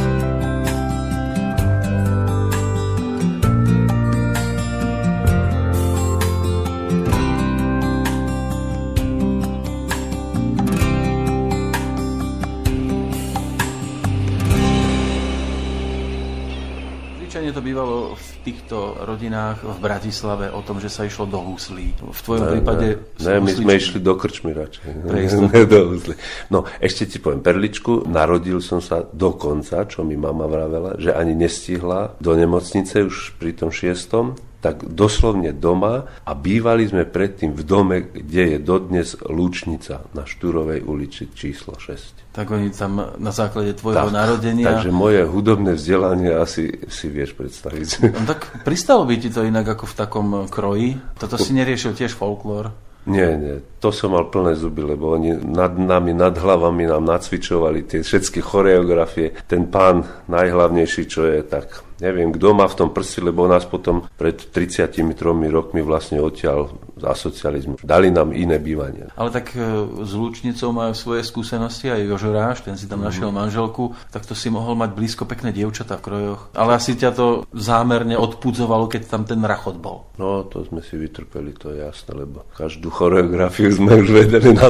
Týchto 18.69 19.01
rodinách 19.01 19.65
v 19.65 19.79
Bratislave 19.81 20.53
o 20.53 20.61
tom, 20.61 20.77
že 20.77 20.93
sa 20.93 21.01
išlo 21.01 21.25
do 21.25 21.41
huslí. 21.41 21.97
V 22.05 22.21
tvojom 22.21 22.45
ne, 22.45 22.51
prípade... 22.53 22.85
Ne, 23.17 23.41
ne 23.41 23.41
my 23.41 23.49
sme 23.49 23.73
išli 23.73 23.97
do 23.97 24.13
krčmy 24.13 24.53
radšej. 24.53 24.85
Ne, 25.49 25.65
do 25.65 25.89
huslí. 25.89 26.13
No, 26.53 26.69
ešte 26.77 27.09
ti 27.09 27.17
poviem 27.17 27.41
perličku. 27.41 28.05
Narodil 28.05 28.61
som 28.61 28.77
sa 28.77 29.01
dokonca, 29.09 29.89
čo 29.89 30.05
mi 30.05 30.13
mama 30.13 30.45
vravela, 30.45 31.01
že 31.01 31.09
ani 31.09 31.33
nestihla 31.33 32.13
do 32.21 32.37
nemocnice 32.37 33.09
už 33.09 33.41
pri 33.41 33.57
tom 33.57 33.73
šiestom 33.73 34.37
tak 34.59 34.83
doslovne 34.83 35.55
doma 35.55 36.07
a 36.27 36.31
bývali 36.35 36.87
sme 36.87 37.07
predtým 37.07 37.55
v 37.55 37.63
dome, 37.63 37.97
kde 38.11 38.55
je 38.55 38.59
dodnes 38.59 39.07
Lúčnica 39.23 40.03
na 40.11 40.27
Štúrovej 40.27 40.83
ulici 40.83 41.31
číslo 41.31 41.79
6. 41.79 42.35
Tak 42.35 42.51
oni 42.51 42.69
tam 42.69 43.17
na 43.17 43.31
základe 43.31 43.73
tvojho 43.73 44.11
tak, 44.11 44.15
narodenia... 44.15 44.67
Takže 44.67 44.91
moje 44.91 45.23
hudobné 45.25 45.79
vzdelanie 45.79 46.35
asi 46.35 46.69
si 46.91 47.07
vieš 47.09 47.33
predstaviť. 47.39 47.87
No, 48.13 48.27
tak 48.27 48.63
pristalo 48.67 49.07
by 49.07 49.15
ti 49.17 49.31
to 49.31 49.47
inak 49.47 49.65
ako 49.65 49.85
v 49.87 49.95
takom 49.95 50.27
kroji? 50.51 50.99
Toto 51.17 51.39
si 51.39 51.55
neriešil 51.55 51.95
tiež 51.95 52.13
folklór? 52.13 52.69
Nie, 53.09 53.33
nie, 53.39 53.63
to 53.79 53.89
som 53.95 54.13
mal 54.13 54.29
plné 54.29 54.59
zuby, 54.59 54.85
lebo 54.85 55.15
oni 55.15 55.33
nad 55.39 55.73
nami, 55.73 56.13
nad 56.13 56.35
hlavami 56.35 56.85
nám 56.85 57.07
nacvičovali 57.07 57.87
tie 57.87 58.05
všetky 58.05 58.43
choreografie. 58.43 59.33
Ten 59.47 59.71
pán 59.71 60.05
najhlavnejší, 60.29 61.03
čo 61.07 61.25
je, 61.25 61.41
tak 61.41 61.88
neviem, 61.99 62.31
kto 62.33 62.55
má 62.55 62.65
v 62.65 62.77
tom 62.79 62.89
prsi, 62.89 63.23
lebo 63.23 63.45
nás 63.45 63.67
potom 63.67 64.07
pred 64.17 64.35
33 64.35 65.03
rokmi 65.51 65.83
vlastne 65.83 66.23
odtiaľ 66.23 66.71
za 66.99 67.15
socializmu. 67.15 67.79
Dali 67.79 68.11
nám 68.11 68.35
iné 68.35 68.59
bývanie. 68.59 69.07
Ale 69.15 69.31
tak 69.31 69.55
e, 69.55 69.59
s 70.03 70.11
Lúčnicou 70.11 70.75
majú 70.75 70.91
svoje 70.91 71.23
skúsenosti 71.23 71.87
aj 71.87 72.07
Jožoráš, 72.07 72.67
ten 72.67 72.75
si 72.75 72.91
tam 72.91 73.03
mm. 73.03 73.05
našiel 73.07 73.29
manželku, 73.31 73.95
tak 74.11 74.27
to 74.27 74.35
si 74.35 74.51
mohol 74.51 74.75
mať 74.75 74.91
blízko 74.95 75.23
pekné 75.23 75.55
dievčatá 75.55 75.95
v 75.99 76.03
krojoch. 76.03 76.41
Ale 76.55 76.75
asi 76.75 76.99
ťa 76.99 77.11
to 77.15 77.27
zámerne 77.55 78.19
odpudzovalo, 78.19 78.91
keď 78.91 79.07
tam 79.07 79.23
ten 79.23 79.39
rachot 79.43 79.79
bol. 79.79 80.11
No, 80.19 80.43
to 80.43 80.67
sme 80.67 80.83
si 80.83 80.99
vytrpeli, 80.99 81.55
to 81.55 81.71
je 81.71 81.87
jasné, 81.87 82.11
lebo 82.27 82.43
každú 82.51 82.91
choreografiu 82.91 83.71
sme 83.71 84.03
už 84.03 84.07
vedeli 84.11 84.51
na 84.51 84.67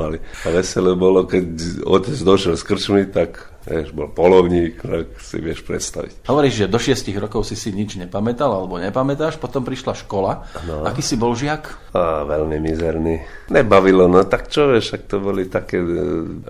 pomaly. 0.00 0.18
A 0.44 0.48
veselé 0.48 0.96
bolo, 0.96 1.28
keď 1.28 1.44
otec 1.84 2.16
došiel 2.16 2.54
z 2.56 2.64
krčmy, 2.64 3.02
tak 3.12 3.49
Vieš, 3.60 3.92
bol 3.92 4.08
polovník, 4.08 4.80
tak 4.80 5.20
si 5.20 5.36
vieš 5.36 5.60
predstaviť. 5.68 6.24
Hovoríš, 6.24 6.64
že 6.64 6.66
do 6.72 6.80
6 6.80 7.12
rokov 7.20 7.44
si 7.44 7.60
si 7.60 7.68
nič 7.76 8.00
nepamätal, 8.00 8.48
alebo 8.48 8.80
nepamätáš, 8.80 9.36
potom 9.36 9.60
prišla 9.60 9.92
škola. 10.00 10.48
No. 10.64 10.88
Aký 10.88 11.04
si 11.04 11.20
bol 11.20 11.36
žiak? 11.36 11.92
A, 11.92 12.24
veľmi 12.24 12.56
mizerný. 12.56 13.20
Nebavilo, 13.52 14.08
no 14.08 14.24
tak 14.24 14.48
čo 14.48 14.72
vieš, 14.72 14.96
ak 14.96 15.12
to 15.12 15.20
boli 15.20 15.44
také 15.52 15.76
e, 15.76 15.92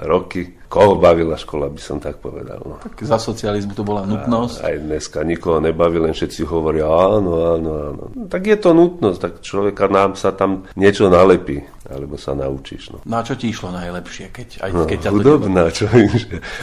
roky, 0.07 0.61
koho 0.71 1.03
bavila 1.03 1.35
škola, 1.35 1.67
by 1.67 1.83
som 1.83 1.99
tak 1.99 2.23
povedal. 2.23 2.63
No. 2.63 2.79
Tak 2.79 3.03
za 3.03 3.19
socializmu 3.19 3.75
to 3.75 3.83
bola 3.83 4.07
nutnosť. 4.07 4.63
A, 4.63 4.71
aj 4.71 4.77
dneska 4.79 5.19
nikoho 5.27 5.59
nebaví, 5.59 5.99
len 5.99 6.15
všetci 6.15 6.47
hovoria 6.47 6.87
áno, 6.87 7.59
áno, 7.59 7.71
áno. 7.91 8.03
Tak 8.31 8.47
je 8.47 8.55
to 8.55 8.71
nutnosť, 8.71 9.19
tak 9.19 9.33
človeka 9.43 9.91
nám 9.91 10.15
sa 10.15 10.31
tam 10.31 10.71
niečo 10.79 11.11
nalepí, 11.11 11.67
alebo 11.91 12.15
sa 12.15 12.39
naučíš. 12.39 12.95
No. 12.95 12.99
no 13.03 13.15
a 13.19 13.23
čo 13.27 13.35
ti 13.35 13.51
išlo 13.51 13.75
najlepšie, 13.75 14.31
keď, 14.31 14.49
aj, 14.63 14.71
no, 14.71 14.87
keď 14.87 14.99
ťa 15.05 15.11
hudobná, 15.11 15.63
to 15.69 15.75
čo 15.75 15.85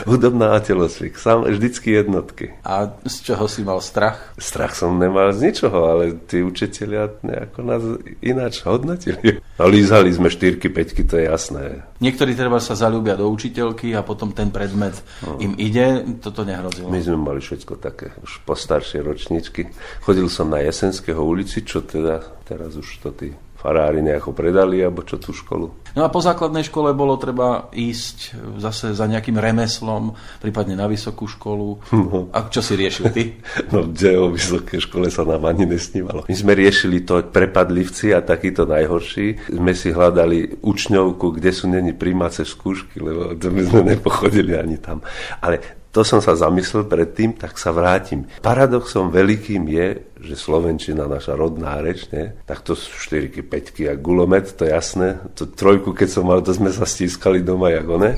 hudobná 0.10 0.56
a 0.56 0.60
telosvík, 0.64 1.20
sám 1.20 1.44
vždycky 1.44 1.94
jednotky. 1.94 2.56
A 2.64 2.88
z 3.04 3.16
čoho 3.28 3.46
si 3.52 3.68
mal 3.68 3.84
strach? 3.84 4.34
Strach 4.40 4.74
som 4.74 4.96
nemal 4.96 5.36
z 5.36 5.52
ničoho, 5.52 5.80
ale 5.92 6.16
tí 6.26 6.40
učiteľia 6.40 7.20
nejako 7.22 7.60
nás 7.62 7.84
ináč 8.24 8.64
hodnotili. 8.64 9.44
A 9.60 9.64
lízali 9.68 10.14
sme 10.14 10.32
štyrky, 10.32 10.72
peťky, 10.72 11.04
to 11.04 11.20
je 11.20 11.26
jasné. 11.28 11.84
Niektorí 11.98 12.38
treba 12.38 12.62
sa 12.62 12.78
zalúbia 12.78 13.18
do 13.18 13.26
učiteľky 13.28 13.98
a 13.98 14.06
potom 14.06 14.30
ten 14.30 14.54
predmet 14.54 14.94
no. 15.26 15.42
im 15.42 15.58
ide, 15.58 16.06
toto 16.22 16.46
nehrozilo. 16.46 16.94
My 16.94 17.02
sme 17.02 17.18
mali 17.18 17.42
všetko 17.42 17.74
také, 17.82 18.14
už 18.22 18.46
postaršie 18.46 19.02
ročníčky. 19.02 19.74
Chodil 20.06 20.30
som 20.30 20.54
na 20.54 20.62
Jesenského 20.62 21.20
ulici, 21.26 21.66
čo 21.66 21.82
teda 21.82 22.22
teraz 22.46 22.78
už 22.78 22.88
to 23.02 23.10
tí 23.18 23.30
farári 23.58 24.06
nejako 24.06 24.32
predali, 24.38 24.80
alebo 24.80 25.02
čo 25.02 25.18
tú 25.18 25.34
školu. 25.34 25.74
No 25.98 26.06
a 26.06 26.14
po 26.14 26.22
základnej 26.22 26.62
škole 26.62 26.94
bolo 26.94 27.18
treba 27.18 27.74
ísť 27.74 28.38
zase 28.62 28.94
za 28.94 29.10
nejakým 29.10 29.34
remeslom, 29.34 30.14
prípadne 30.38 30.78
na 30.78 30.86
vysokú 30.86 31.26
školu. 31.26 31.82
No. 31.90 32.30
A 32.30 32.46
čo 32.54 32.62
si 32.62 32.78
riešil 32.78 33.06
ty? 33.10 33.24
No, 33.68 33.84
kde 33.84 34.16
o 34.16 34.32
vysokej 34.32 34.80
škole 34.80 35.12
sa 35.12 35.28
nám 35.28 35.44
ani 35.44 35.68
nesnívalo. 35.68 36.24
My 36.30 36.36
sme 36.38 36.56
riešili 36.56 37.04
to 37.04 37.20
prepadlivci 37.20 38.16
a 38.16 38.24
takýto 38.24 38.64
najhorší. 38.64 39.52
Sme 39.52 39.76
si 39.76 39.92
hľadali 39.92 40.64
učňovku, 40.64 41.36
kde 41.36 41.52
sú 41.52 41.68
není 41.68 41.92
príjmace 41.92 42.48
skúšky, 42.48 43.02
lebo 43.02 43.36
my 43.36 43.62
sme 43.68 43.82
nepochodili 43.98 44.56
ani 44.56 44.80
tam. 44.80 45.04
Ale 45.44 45.77
to 45.98 46.06
som 46.06 46.22
sa 46.22 46.38
zamyslel 46.38 46.86
predtým, 46.86 47.34
tak 47.34 47.58
sa 47.58 47.74
vrátim. 47.74 48.30
Paradoxom 48.46 49.10
veľkým 49.10 49.66
je, 49.66 50.14
že 50.22 50.38
Slovenčina, 50.38 51.10
naša 51.10 51.34
rodná 51.34 51.82
reč, 51.82 52.06
ne? 52.14 52.38
tak 52.46 52.62
to 52.62 52.78
sú 52.78 52.94
4 53.18 53.34
5 53.34 53.90
a 53.90 53.98
gulomet, 53.98 54.46
to 54.54 54.70
je 54.70 54.78
jasné. 54.78 55.18
To 55.34 55.50
trojku, 55.50 55.98
keď 55.98 56.10
som 56.14 56.30
mal, 56.30 56.46
to 56.46 56.54
sme 56.54 56.70
sa 56.70 56.86
stískali 56.86 57.42
doma, 57.42 57.74
jak 57.74 57.90
one. 57.90 58.14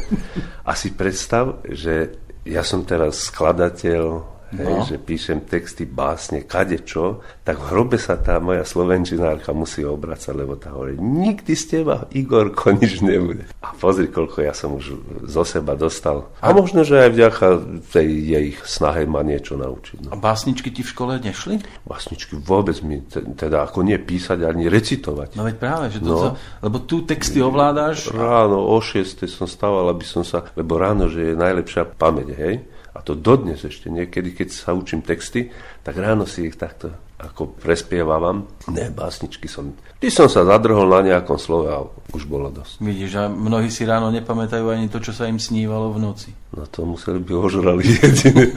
A 0.68 0.76
si 0.76 0.92
predstav, 0.92 1.64
že 1.72 2.20
ja 2.44 2.68
som 2.68 2.84
teraz 2.84 3.32
skladateľ, 3.32 4.28
hej, 4.54 4.76
no. 4.82 4.86
že 4.86 4.98
píšem 4.98 5.46
texty, 5.46 5.86
básne, 5.86 6.46
kade 6.46 6.82
čo, 6.82 7.22
tak 7.46 7.62
v 7.62 7.66
hrobe 7.70 7.98
sa 8.02 8.18
tá 8.18 8.42
moja 8.42 8.66
slovenčinárka 8.66 9.54
musí 9.54 9.86
obracať, 9.86 10.34
lebo 10.34 10.58
tá 10.58 10.74
hovorí, 10.74 10.98
nikdy 10.98 11.54
z 11.54 11.64
teba, 11.80 12.10
Igor, 12.14 12.54
nič 12.82 13.02
nebude. 13.06 13.46
A 13.62 13.74
pozri, 13.76 14.10
koľko 14.10 14.46
ja 14.46 14.54
som 14.54 14.78
už 14.78 14.86
zo 15.30 15.44
seba 15.46 15.78
dostal. 15.78 16.32
A, 16.42 16.54
možno, 16.54 16.82
že 16.82 16.98
aj 16.98 17.12
vďaka 17.14 17.48
tej 17.94 18.08
jej 18.10 18.48
snahe 18.66 19.06
ma 19.06 19.22
niečo 19.22 19.60
naučiť. 19.60 20.10
No. 20.10 20.10
A 20.14 20.16
básničky 20.18 20.74
ti 20.74 20.82
v 20.82 20.90
škole 20.90 21.14
nešli? 21.22 21.62
Básničky 21.86 22.38
vôbec 22.40 22.80
mi, 22.82 23.04
teda 23.10 23.70
ako 23.70 23.86
nie 23.86 23.98
písať, 23.98 24.46
ani 24.46 24.70
recitovať. 24.72 25.38
No 25.38 25.46
veď 25.46 25.56
práve, 25.58 25.86
že 25.94 26.00
to, 26.02 26.10
no. 26.10 26.18
Za, 26.18 26.30
lebo 26.66 26.78
tu 26.84 27.06
texty 27.06 27.44
ovládáš. 27.44 28.10
Ráno 28.10 28.66
o 28.66 28.78
6 28.82 29.26
som 29.30 29.46
stával, 29.46 29.90
aby 29.92 30.06
som 30.06 30.26
sa, 30.26 30.46
lebo 30.58 30.80
ráno, 30.80 31.12
že 31.12 31.34
je 31.34 31.34
najlepšia 31.38 31.86
pamäť, 31.98 32.30
hej? 32.38 32.56
A 33.00 33.04
to 33.08 33.16
dodnes 33.16 33.64
ešte 33.64 33.88
niekedy, 33.88 34.36
keď 34.36 34.52
sa 34.52 34.76
učím 34.76 35.00
texty, 35.00 35.56
tak 35.88 35.96
ráno 35.96 36.28
si 36.28 36.52
ich 36.52 36.60
takto 36.60 36.92
ako 37.20 37.56
prespievavam. 37.56 38.48
Ne, 38.72 38.92
básničky 38.92 39.48
som... 39.48 39.76
Ty 40.00 40.08
som 40.08 40.28
sa 40.32 40.48
zadrhol 40.48 40.88
na 40.88 41.04
nejakom 41.04 41.36
slove 41.36 41.68
a 41.68 41.84
už 42.16 42.24
bolo 42.28 42.48
dosť. 42.48 42.80
Vidíš, 42.80 43.12
a 43.20 43.28
mnohí 43.28 43.68
si 43.68 43.84
ráno 43.84 44.08
nepamätajú 44.12 44.72
ani 44.72 44.88
to, 44.88 45.04
čo 45.04 45.12
sa 45.12 45.28
im 45.28 45.36
snívalo 45.36 45.92
v 45.92 46.00
noci. 46.00 46.32
No 46.56 46.64
to 46.68 46.88
museli 46.88 47.20
by 47.20 47.32
ožrali 47.36 47.84
jedine. 47.84 48.56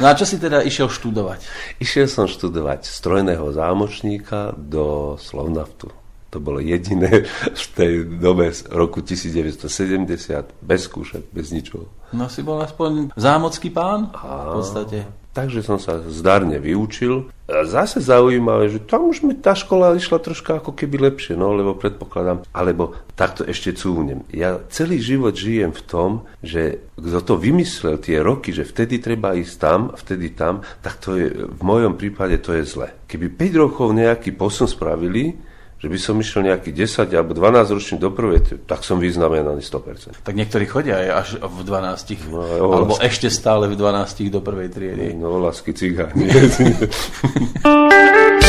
no 0.00 0.04
a 0.08 0.12
čo 0.12 0.28
si 0.28 0.36
teda 0.36 0.60
išiel 0.60 0.92
študovať? 0.92 1.44
Išiel 1.80 2.08
som 2.08 2.28
študovať 2.28 2.84
strojného 2.84 3.48
zámočníka 3.52 4.52
do 4.56 5.16
Slovnaftu. 5.16 5.88
To 6.28 6.44
bolo 6.44 6.60
jediné 6.60 7.24
v 7.56 7.66
tej 7.72 8.04
dobe 8.20 8.52
roku 8.68 9.00
1970, 9.00 10.60
bez 10.60 10.80
skúšek, 10.84 11.32
bez 11.32 11.48
ničoho. 11.56 11.88
No 12.12 12.28
si 12.28 12.44
bol 12.44 12.60
aspoň 12.60 13.16
zámocký 13.16 13.72
pán 13.72 14.12
v 14.12 14.52
podstate. 14.60 14.98
Takže 15.32 15.62
som 15.62 15.78
sa 15.78 16.02
zdarne 16.08 16.58
vyučil. 16.58 17.30
A 17.46 17.62
zase 17.62 18.02
zaujímavé, 18.02 18.68
že 18.74 18.82
tam 18.82 19.08
už 19.08 19.22
mi 19.22 19.38
tá 19.38 19.54
škola 19.54 19.94
išla 19.94 20.18
troška 20.18 20.58
ako 20.58 20.74
keby 20.74 20.98
lepšie, 21.08 21.38
no 21.38 21.54
lebo 21.54 21.78
predpokladám, 21.78 22.44
alebo 22.50 22.92
takto 23.14 23.46
ešte 23.46 23.72
cúvnem. 23.72 24.26
Ja 24.34 24.58
celý 24.68 24.98
život 24.98 25.32
žijem 25.38 25.70
v 25.70 25.82
tom, 25.86 26.10
že 26.42 26.82
kto 26.98 27.18
to 27.22 27.34
vymyslel 27.38 28.02
tie 28.02 28.18
roky, 28.18 28.50
že 28.50 28.68
vtedy 28.68 28.98
treba 28.98 29.32
ísť 29.32 29.54
tam, 29.56 29.80
vtedy 29.94 30.34
tam, 30.34 30.66
tak 30.82 30.98
to 31.00 31.16
je, 31.16 31.30
v 31.30 31.62
mojom 31.62 31.94
prípade 31.96 32.36
to 32.42 32.52
je 32.58 32.66
zle. 32.66 32.88
Keby 33.06 33.32
5 33.32 33.62
rokov 33.64 33.94
nejaký 33.94 34.34
posun 34.34 34.68
spravili, 34.68 35.47
že 35.78 35.86
by 35.86 35.98
som 35.98 36.18
išiel 36.18 36.50
nejaký 36.50 36.74
10 36.74 37.14
alebo 37.14 37.38
12 37.38 37.76
ročný 37.78 37.96
do 38.02 38.10
prvej, 38.10 38.66
tak 38.66 38.82
som 38.82 38.98
vyznamenaný 38.98 39.62
100%. 39.62 40.26
Tak 40.26 40.34
niektorí 40.34 40.66
chodia 40.66 40.98
aj 40.98 41.08
až 41.14 41.28
v 41.46 41.58
12, 41.62 42.34
no, 42.34 42.42
alebo 42.82 42.98
lásky. 42.98 43.06
ešte 43.06 43.28
stále 43.30 43.70
v 43.70 43.78
12 43.78 44.26
do 44.26 44.42
prvej 44.42 44.68
triedy. 44.74 45.14
No, 45.14 45.38
lásky 45.38 45.70
cigáni. 45.70 46.26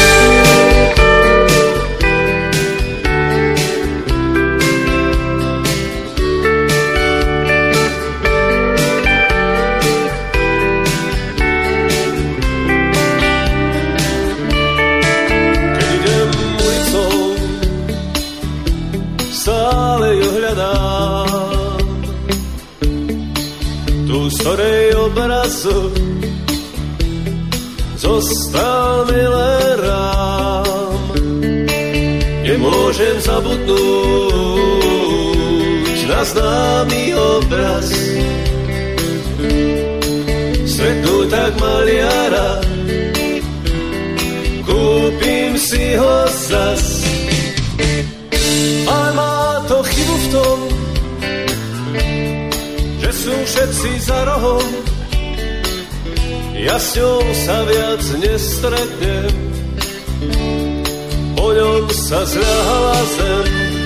zrazu 25.60 25.92
zostal 28.00 29.06
mi 29.12 29.20
len 29.20 29.76
rám. 29.84 30.96
Nemôžem 32.48 33.20
zabudnúť 33.20 33.78
na 36.08 36.24
známy 36.24 37.12
obraz. 37.12 37.92
Stretnúť 40.64 41.28
tak 41.28 41.52
maliara, 41.60 42.64
kúpim 44.64 45.60
si 45.60 46.00
ho 46.00 46.24
zas. 46.48 47.04
Ale 48.88 49.12
má 49.12 49.60
to 49.68 49.84
chybu 49.84 50.16
v 50.16 50.28
tom, 50.32 50.60
že 53.04 53.12
sú 53.12 53.36
všetci 53.44 54.00
za 54.02 54.24
rohom, 54.26 54.64
ja 56.60 56.76
s 56.76 57.00
ňou 57.00 57.24
sa 57.48 57.58
viac 57.64 58.04
nestretnem, 58.20 59.34
po 61.36 61.48
ňom 61.56 61.86
sa 61.88 62.20
zľahala 62.28 63.00
zem. 63.16 63.79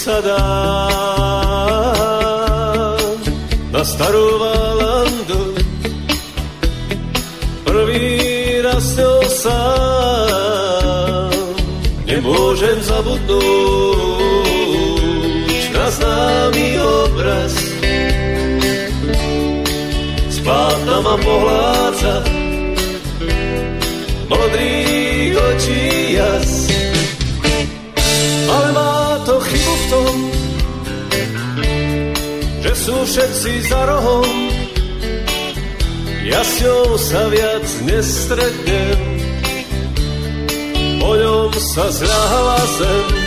Si 0.00 0.08
sa 0.08 0.16
dá 0.24 0.40
na 3.68 3.84
starú 3.84 4.40
Valandu. 4.40 5.60
Prvý 7.68 8.64
ňou 8.64 9.20
sám 9.28 11.36
nemôžem 12.08 12.80
zabudnúť 12.80 13.44
na 15.76 15.86
známy 15.92 16.80
obraz. 16.80 17.60
Spátna 20.32 20.96
ma 21.04 21.20
pohládza 21.20 22.24
modrých 24.32 25.36
očí 25.36 26.16
jas. 26.16 26.89
Sú 32.80 32.96
všetci 33.04 33.52
za 33.68 33.80
rohom. 33.84 34.28
Ja 36.24 36.40
s 36.40 36.64
ňou 36.64 36.96
sa 36.96 37.28
viac 37.28 37.66
nestretnem, 37.84 39.00
po 40.96 41.12
ňom 41.12 41.52
sa 41.52 41.92
zľahla 41.92 42.60
zem. 42.80 43.19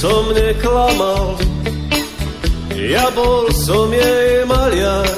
Som 0.00 0.32
neklamal, 0.32 1.36
ja 2.72 3.12
bol 3.12 3.52
som 3.52 3.92
jej 3.92 4.48
maliar. 4.48 5.12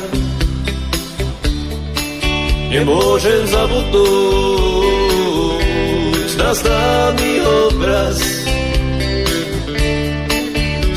Nemôžem 2.66 3.46
zabudnúť 3.46 4.02
na 6.34 6.50
známy 6.50 7.32
obraz. 7.46 8.18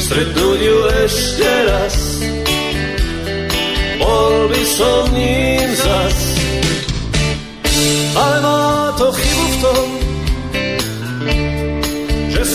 Stretnúť 0.01 0.59
ju 0.65 0.77
ešte 1.05 1.45
raz, 1.69 2.25
bol 4.01 4.49
by 4.49 4.63
som 4.65 5.13
ním 5.13 5.69
zas. 5.77 6.17
Ale 8.17 8.37
má 8.41 8.97
to 8.97 9.13
chybu 9.13 9.45
v 9.45 9.57
tom, 9.61 9.94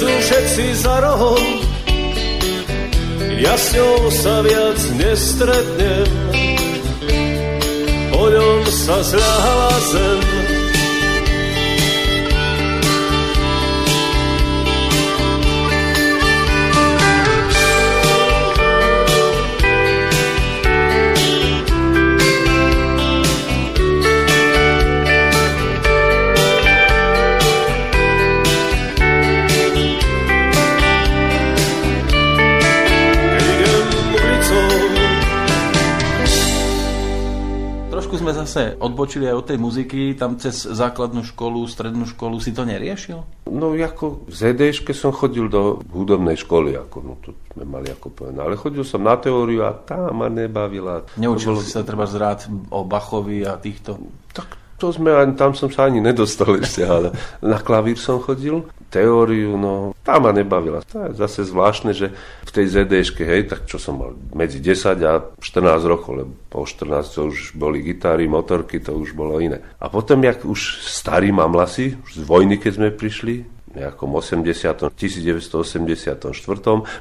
sú 0.00 0.08
všetci 0.08 0.66
za 0.80 0.96
rohom, 1.04 1.44
ja 3.36 3.52
s 3.52 3.76
ňou 3.76 4.08
sa 4.08 4.40
viac 4.40 4.80
nestretnem. 4.96 6.08
Po 8.08 8.24
ňom 8.32 8.64
sa 8.64 8.96
zľahala 9.04 9.72
zem, 9.92 10.20
sme 38.30 38.46
zase 38.46 38.62
odbočili 38.78 39.26
aj 39.26 39.34
od 39.34 39.46
tej 39.50 39.58
muziky, 39.58 40.00
tam 40.14 40.38
cez 40.38 40.62
základnú 40.62 41.26
školu, 41.26 41.66
strednú 41.66 42.06
školu 42.06 42.38
si 42.38 42.54
to 42.54 42.62
neriešil? 42.62 43.26
No 43.50 43.74
ako 43.74 44.30
v 44.30 44.34
ZDŠke 44.34 44.94
som 44.94 45.10
chodil 45.10 45.50
do 45.50 45.82
hudobnej 45.90 46.38
školy, 46.38 46.78
ako, 46.78 46.96
no 47.02 47.18
to 47.18 47.34
sme 47.50 47.66
mali 47.66 47.90
ako 47.90 48.14
povedané, 48.14 48.46
ale 48.46 48.54
chodil 48.54 48.86
som 48.86 49.02
na 49.02 49.18
teóriu 49.18 49.66
a 49.66 49.74
tá 49.74 50.14
ma 50.14 50.30
nebavila. 50.30 51.02
Neučil 51.18 51.58
bolo... 51.58 51.62
si 51.66 51.74
sa 51.74 51.82
treba 51.82 52.06
zrád 52.06 52.46
o 52.70 52.86
Bachovi 52.86 53.42
a 53.42 53.58
týchto? 53.58 53.98
Tak 54.30 54.59
to 54.80 54.88
sme, 54.88 55.12
tam 55.36 55.52
som 55.52 55.68
sa 55.68 55.92
ani 55.92 56.00
nedostal 56.00 56.56
ešte, 56.56 56.80
ale 56.88 57.12
na 57.44 57.60
klavír 57.60 58.00
som 58.00 58.16
chodil 58.16 58.64
teóriu, 58.88 59.54
no 59.60 59.92
tá 60.02 60.16
ma 60.18 60.32
nebavila. 60.32 60.80
To 60.90 61.06
je 61.06 61.20
zase 61.20 61.46
zvláštne, 61.46 61.92
že 61.92 62.10
v 62.42 62.50
tej 62.50 62.66
ZDŠke, 62.66 63.22
hej, 63.22 63.52
tak 63.52 63.68
čo 63.68 63.78
som 63.78 64.00
mal 64.00 64.16
medzi 64.34 64.58
10 64.58 64.98
a 65.04 65.22
14 65.38 65.84
rokov, 65.86 66.12
lebo 66.24 66.32
po 66.48 66.64
14 66.66 67.06
to 67.06 67.20
už 67.30 67.54
boli 67.54 67.84
gitári, 67.84 68.26
motorky, 68.26 68.82
to 68.82 68.96
už 68.96 69.14
bolo 69.14 69.38
iné. 69.38 69.62
A 69.78 69.92
potom, 69.92 70.24
jak 70.24 70.42
už 70.42 70.82
starí 70.82 71.30
mamlasi, 71.30 71.94
už 72.02 72.10
z 72.18 72.24
vojny, 72.26 72.58
keď 72.58 72.72
sme 72.80 72.88
prišli, 72.90 73.60
nejakom 73.70 74.10
80. 74.18 74.90
1984. 74.98 76.26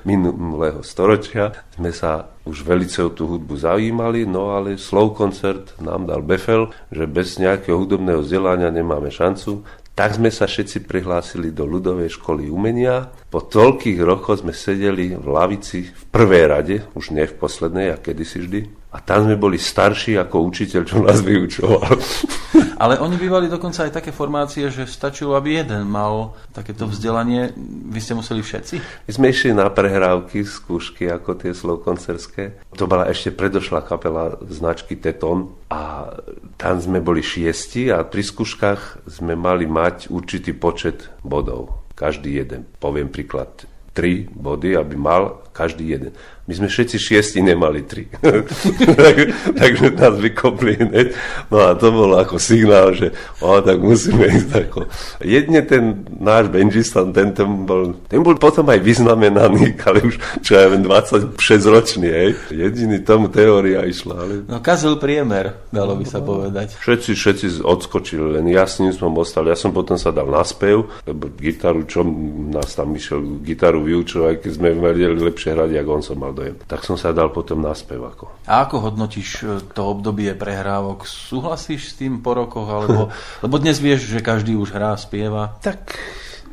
minulého 0.06 0.86
storočia 0.86 1.66
sme 1.74 1.90
sa 1.90 2.30
už 2.50 2.66
velice 2.66 2.98
o 3.06 3.14
tú 3.14 3.30
hudbu 3.30 3.54
zaujímali, 3.54 4.26
no 4.26 4.58
ale 4.58 4.82
Slow 4.82 5.14
koncert 5.14 5.78
nám 5.78 6.10
dal 6.10 6.26
Befel, 6.26 6.74
že 6.90 7.06
bez 7.06 7.38
nejakého 7.38 7.78
hudobného 7.78 8.26
vzdelania 8.26 8.74
nemáme 8.74 9.14
šancu, 9.14 9.62
tak 9.94 10.16
sme 10.16 10.32
sa 10.32 10.48
všetci 10.48 10.88
prihlásili 10.88 11.52
do 11.52 11.68
ľudovej 11.68 12.16
školy 12.16 12.48
umenia. 12.48 13.12
Po 13.28 13.44
toľkých 13.44 14.00
rokoch 14.00 14.40
sme 14.40 14.56
sedeli 14.56 15.12
v 15.12 15.28
lavici 15.28 15.92
v 15.92 16.04
prvej 16.08 16.46
rade, 16.48 16.76
už 16.96 17.12
nie 17.12 17.28
v 17.28 17.36
poslednej, 17.36 17.92
a 17.92 18.00
kedysi 18.00 18.48
vždy. 18.48 18.60
A 18.90 18.98
tam 18.98 19.30
sme 19.30 19.38
boli 19.38 19.62
starší 19.62 20.18
ako 20.18 20.50
učiteľ, 20.50 20.82
čo 20.82 20.98
nás 21.06 21.22
vyučoval. 21.22 21.94
Ale 22.82 22.96
oni 22.98 23.20
bývali 23.20 23.52
dokonca 23.52 23.86
aj 23.86 24.02
také 24.02 24.10
formácie, 24.16 24.72
že 24.72 24.88
stačilo, 24.88 25.36
aby 25.36 25.62
jeden 25.62 25.86
mal 25.86 26.34
takéto 26.56 26.88
vzdelanie. 26.88 27.52
Vy 27.92 28.00
ste 28.00 28.16
museli 28.16 28.40
všetci? 28.40 29.06
My 29.06 29.12
sme 29.12 29.28
išli 29.30 29.52
na 29.52 29.68
prehrávky, 29.68 30.48
skúšky, 30.48 31.12
ako 31.12 31.38
tie 31.38 31.52
slovkoncerské. 31.52 32.72
To 32.80 32.88
bola 32.88 33.12
ešte 33.12 33.36
predošlá 33.36 33.84
kapela 33.84 34.40
značky 34.48 34.96
Teton 34.96 35.54
a 35.68 36.16
tam 36.56 36.80
sme 36.80 37.04
boli 37.04 37.20
šiesti 37.20 37.92
a 37.92 38.08
pri 38.08 38.24
skúškach 38.24 39.06
sme 39.12 39.36
mali 39.36 39.68
mať 39.68 40.08
určitý 40.08 40.56
počet 40.56 41.12
bodov. 41.22 41.84
Každý 42.00 42.40
jeden. 42.42 42.64
Poviem 42.80 43.12
príklad. 43.12 43.68
Tri 43.92 44.24
body, 44.24 44.80
aby 44.80 44.96
mal 44.96 45.49
každý 45.60 45.92
jeden. 45.92 46.12
My 46.48 46.56
sme 46.56 46.68
všetci 46.72 46.98
šiesti 46.98 47.40
nemali 47.44 47.84
tri. 47.84 48.08
tak, 49.04 49.16
takže 49.60 49.92
nás 50.00 50.16
vykopli 50.18 50.80
hneď. 50.80 51.12
No 51.52 51.68
a 51.68 51.76
to 51.76 51.92
bolo 51.92 52.16
ako 52.16 52.40
signál, 52.40 52.96
že 52.96 53.12
o, 53.44 53.60
tak 53.60 53.78
musíme 53.84 54.24
ísť 54.24 54.52
ako. 54.66 54.88
Jedne 55.20 55.62
ten 55.68 56.10
náš 56.18 56.48
benžista, 56.48 57.04
ten, 57.12 57.36
ten, 57.36 57.68
bol, 57.68 58.00
ten 58.08 58.24
bol 58.24 58.40
potom 58.40 58.66
aj 58.72 58.80
vyznamenaný, 58.80 59.76
ale 59.88 60.00
už 60.08 60.16
čo 60.40 60.56
ja 60.56 60.72
viem, 60.72 60.88
26 60.88 61.38
ročný, 61.68 62.08
hej. 62.08 62.32
Jediný 62.56 63.04
tomu 63.04 63.28
teória 63.28 63.84
išla. 63.84 64.16
Ale... 64.16 64.34
No 64.48 64.64
kazil 64.64 64.96
priemer, 64.96 65.70
dalo 65.76 66.00
by 66.00 66.06
sa 66.08 66.24
povedať. 66.24 66.80
Všetci, 66.80 67.12
všetci 67.14 67.46
odskočili, 67.62 68.40
len 68.40 68.48
ja 68.50 68.64
s 68.64 68.80
ním 68.80 68.96
som 68.96 69.12
ostal. 69.20 69.46
Ja 69.46 69.60
som 69.60 69.76
potom 69.76 70.00
sa 70.00 70.16
dal 70.16 70.32
na 70.32 70.42
spev, 70.42 70.88
lebo 71.04 71.30
gitaru, 71.36 71.86
čo 71.86 72.02
nás 72.50 72.74
tam 72.74 72.96
išiel 72.98 73.44
gitaru 73.46 73.86
vyučovať, 73.86 74.42
keď 74.42 74.52
sme 74.56 74.70
vedeli 74.74 75.20
lepšie 75.20 75.49
hrať, 75.52 75.82
ako 75.82 75.92
on 75.92 76.04
som 76.06 76.18
mal 76.18 76.32
dojem. 76.32 76.56
Tak 76.66 76.86
som 76.86 76.96
sa 76.96 77.12
dal 77.12 77.34
potom 77.34 77.60
na 77.60 77.74
spevako. 77.74 78.46
A 78.46 78.64
ako 78.66 78.90
hodnotíš 78.90 79.30
e, 79.42 79.46
to 79.74 79.82
obdobie 79.90 80.32
prehrávok? 80.38 81.04
Súhlasíš 81.04 81.94
s 81.94 81.98
tým 81.98 82.24
po 82.24 82.38
rokoch? 82.38 82.70
Alebo, 82.70 83.10
lebo 83.46 83.56
dnes 83.58 83.82
vieš, 83.82 84.10
že 84.10 84.24
každý 84.24 84.56
už 84.56 84.72
hrá, 84.74 84.94
spieva. 84.96 85.60
Tak 85.60 85.98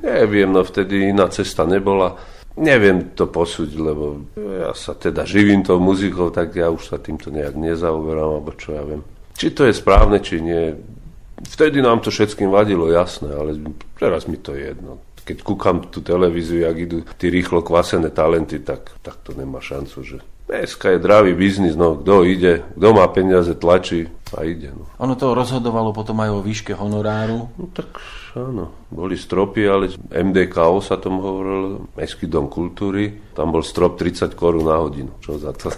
neviem, 0.01 0.49
no 0.51 0.65
vtedy 0.65 1.13
iná 1.13 1.29
cesta 1.29 1.69
nebola. 1.69 2.17
Neviem 2.57 3.13
to 3.13 3.29
posúdiť, 3.29 3.77
lebo 3.77 4.33
ja 4.35 4.73
sa 4.73 4.97
teda 4.97 5.29
živím 5.29 5.61
tou 5.61 5.77
muzikou, 5.77 6.33
tak 6.33 6.57
ja 6.57 6.73
už 6.73 6.89
sa 6.89 6.97
týmto 6.97 7.29
nejak 7.29 7.53
nezaoberám, 7.53 8.41
alebo 8.41 8.57
čo 8.57 8.73
ja 8.73 8.81
viem. 8.81 9.05
Či 9.37 9.53
to 9.53 9.69
je 9.69 9.77
správne, 9.77 10.17
či 10.25 10.41
nie. 10.41 10.73
Vtedy 11.45 11.85
nám 11.85 12.01
to 12.01 12.09
všetkým 12.09 12.49
vadilo, 12.49 12.89
jasné, 12.89 13.29
ale 13.29 13.61
teraz 14.01 14.25
mi 14.25 14.41
to 14.41 14.57
je 14.57 14.73
jedno 14.73 15.06
keď 15.27 15.43
kúkam 15.43 15.83
tú 15.91 15.99
televíziu, 15.99 16.63
jak 16.63 16.77
idú 16.79 17.03
tí 17.19 17.27
rýchlo 17.27 17.67
kvasené 17.67 18.15
talenty, 18.15 18.63
tak, 18.63 18.95
tak 19.03 19.19
to 19.27 19.35
nemá 19.35 19.59
šancu, 19.59 19.99
že 20.07 20.19
dneska 20.47 20.95
je 20.95 21.03
dravý 21.03 21.35
biznis, 21.35 21.75
no 21.75 21.99
kto 21.99 22.23
ide, 22.23 22.63
kto 22.79 22.89
má 22.95 23.11
peniaze, 23.11 23.51
tlačí, 23.59 24.07
a 24.35 24.43
ide. 24.43 24.75
No. 24.75 24.87
Ono 24.99 25.15
to 25.15 25.35
rozhodovalo 25.35 25.95
potom 25.95 26.19
aj 26.23 26.31
o 26.35 26.41
výške 26.43 26.75
honoráru? 26.75 27.47
No 27.59 27.67
tak 27.71 27.99
áno, 28.35 28.75
boli 28.91 29.15
stropy, 29.15 29.63
ale 29.67 29.95
MDKO 30.11 30.83
sa 30.83 30.99
tom 30.99 31.23
hovorilo, 31.23 31.91
Mestský 31.95 32.27
dom 32.27 32.51
kultúry, 32.51 33.35
tam 33.39 33.55
bol 33.55 33.63
strop 33.63 33.95
30 33.99 34.35
korún 34.35 34.67
na 34.67 34.83
hodinu. 34.83 35.15
Čo 35.23 35.39
za 35.39 35.55
to? 35.55 35.71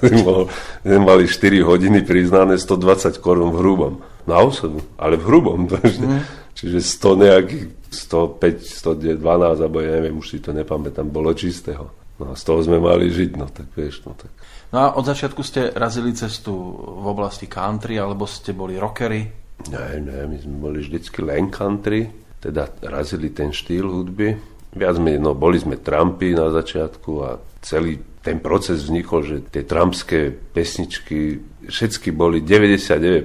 mali 1.08 1.28
4 1.28 1.60
hodiny 1.60 2.04
priznané 2.04 2.56
120 2.56 3.20
korún 3.20 3.52
v 3.52 3.60
hrubom. 3.60 3.94
Na 4.28 4.44
osobu, 4.44 4.84
ale 5.00 5.16
v 5.16 5.24
hrubom. 5.24 5.68
Mm. 5.68 6.20
Čiže 6.58 6.78
100 6.82 7.22
nejakých, 7.22 7.64
105, 7.88 8.66
112, 8.98 9.62
alebo 9.62 9.78
ja 9.78 9.94
neviem, 9.94 10.18
už 10.18 10.26
si 10.26 10.38
to 10.42 10.50
nepamätám, 10.50 11.06
bolo 11.06 11.30
čistého. 11.30 11.94
No 12.18 12.34
a 12.34 12.34
z 12.34 12.42
toho 12.42 12.58
sme 12.66 12.82
mali 12.82 13.14
žiť, 13.14 13.30
no 13.38 13.46
tak 13.46 13.70
vieš, 13.78 14.02
no 14.02 14.18
tak. 14.18 14.34
No 14.74 14.78
a 14.82 14.86
od 14.98 15.06
začiatku 15.06 15.40
ste 15.46 15.70
razili 15.70 16.10
cestu 16.18 16.52
v 16.82 17.06
oblasti 17.06 17.46
country, 17.46 17.96
alebo 17.96 18.26
ste 18.26 18.52
boli 18.52 18.74
rockery? 18.74 19.22
Ne, 19.70 20.02
ne, 20.02 20.26
my 20.26 20.36
sme 20.36 20.56
boli 20.58 20.78
vždycky 20.82 21.22
len 21.22 21.46
country, 21.46 22.10
teda 22.42 22.66
razili 22.90 23.30
ten 23.30 23.54
štýl 23.54 23.86
hudby. 23.86 24.34
Viac 24.74 25.00
sme, 25.00 25.16
no 25.16 25.32
boli 25.32 25.56
sme 25.56 25.80
Trumpy 25.80 26.36
na 26.36 26.52
začiatku 26.52 27.10
a 27.24 27.40
celý 27.64 28.02
ten 28.20 28.44
proces 28.44 28.84
vznikol, 28.84 29.24
že 29.24 29.36
tie 29.48 29.64
trumpské 29.64 30.28
pesničky 30.52 31.40
všetky 31.64 32.12
boli 32.12 32.44
99% 32.44 33.24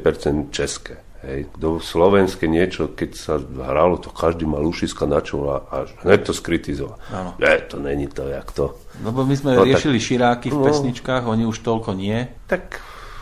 české. 0.56 1.03
Hej, 1.24 1.48
do 1.56 1.80
slovenské 1.80 2.52
niečo, 2.52 2.92
keď 2.92 3.10
sa 3.16 3.40
hralo, 3.40 3.96
to 3.96 4.12
každý 4.12 4.44
mal 4.44 4.60
ušiska 4.68 5.08
na 5.08 5.24
čo 5.24 5.48
a 5.48 5.88
hneď 6.04 6.28
to 6.28 6.34
skritizoval. 6.36 7.00
Áno. 7.16 7.32
Ne, 7.40 7.64
to 7.64 7.80
není 7.80 8.12
to, 8.12 8.28
jak 8.28 8.52
to. 8.52 8.76
Lebo 9.00 9.24
my 9.24 9.32
sme 9.32 9.56
no, 9.56 9.64
riešili 9.64 10.04
tak, 10.04 10.08
širáky 10.12 10.48
v 10.52 10.60
no, 10.60 10.66
pesničkách, 10.68 11.24
oni 11.24 11.48
už 11.48 11.64
toľko 11.64 11.96
nie. 11.96 12.28
Tak, 12.52 12.76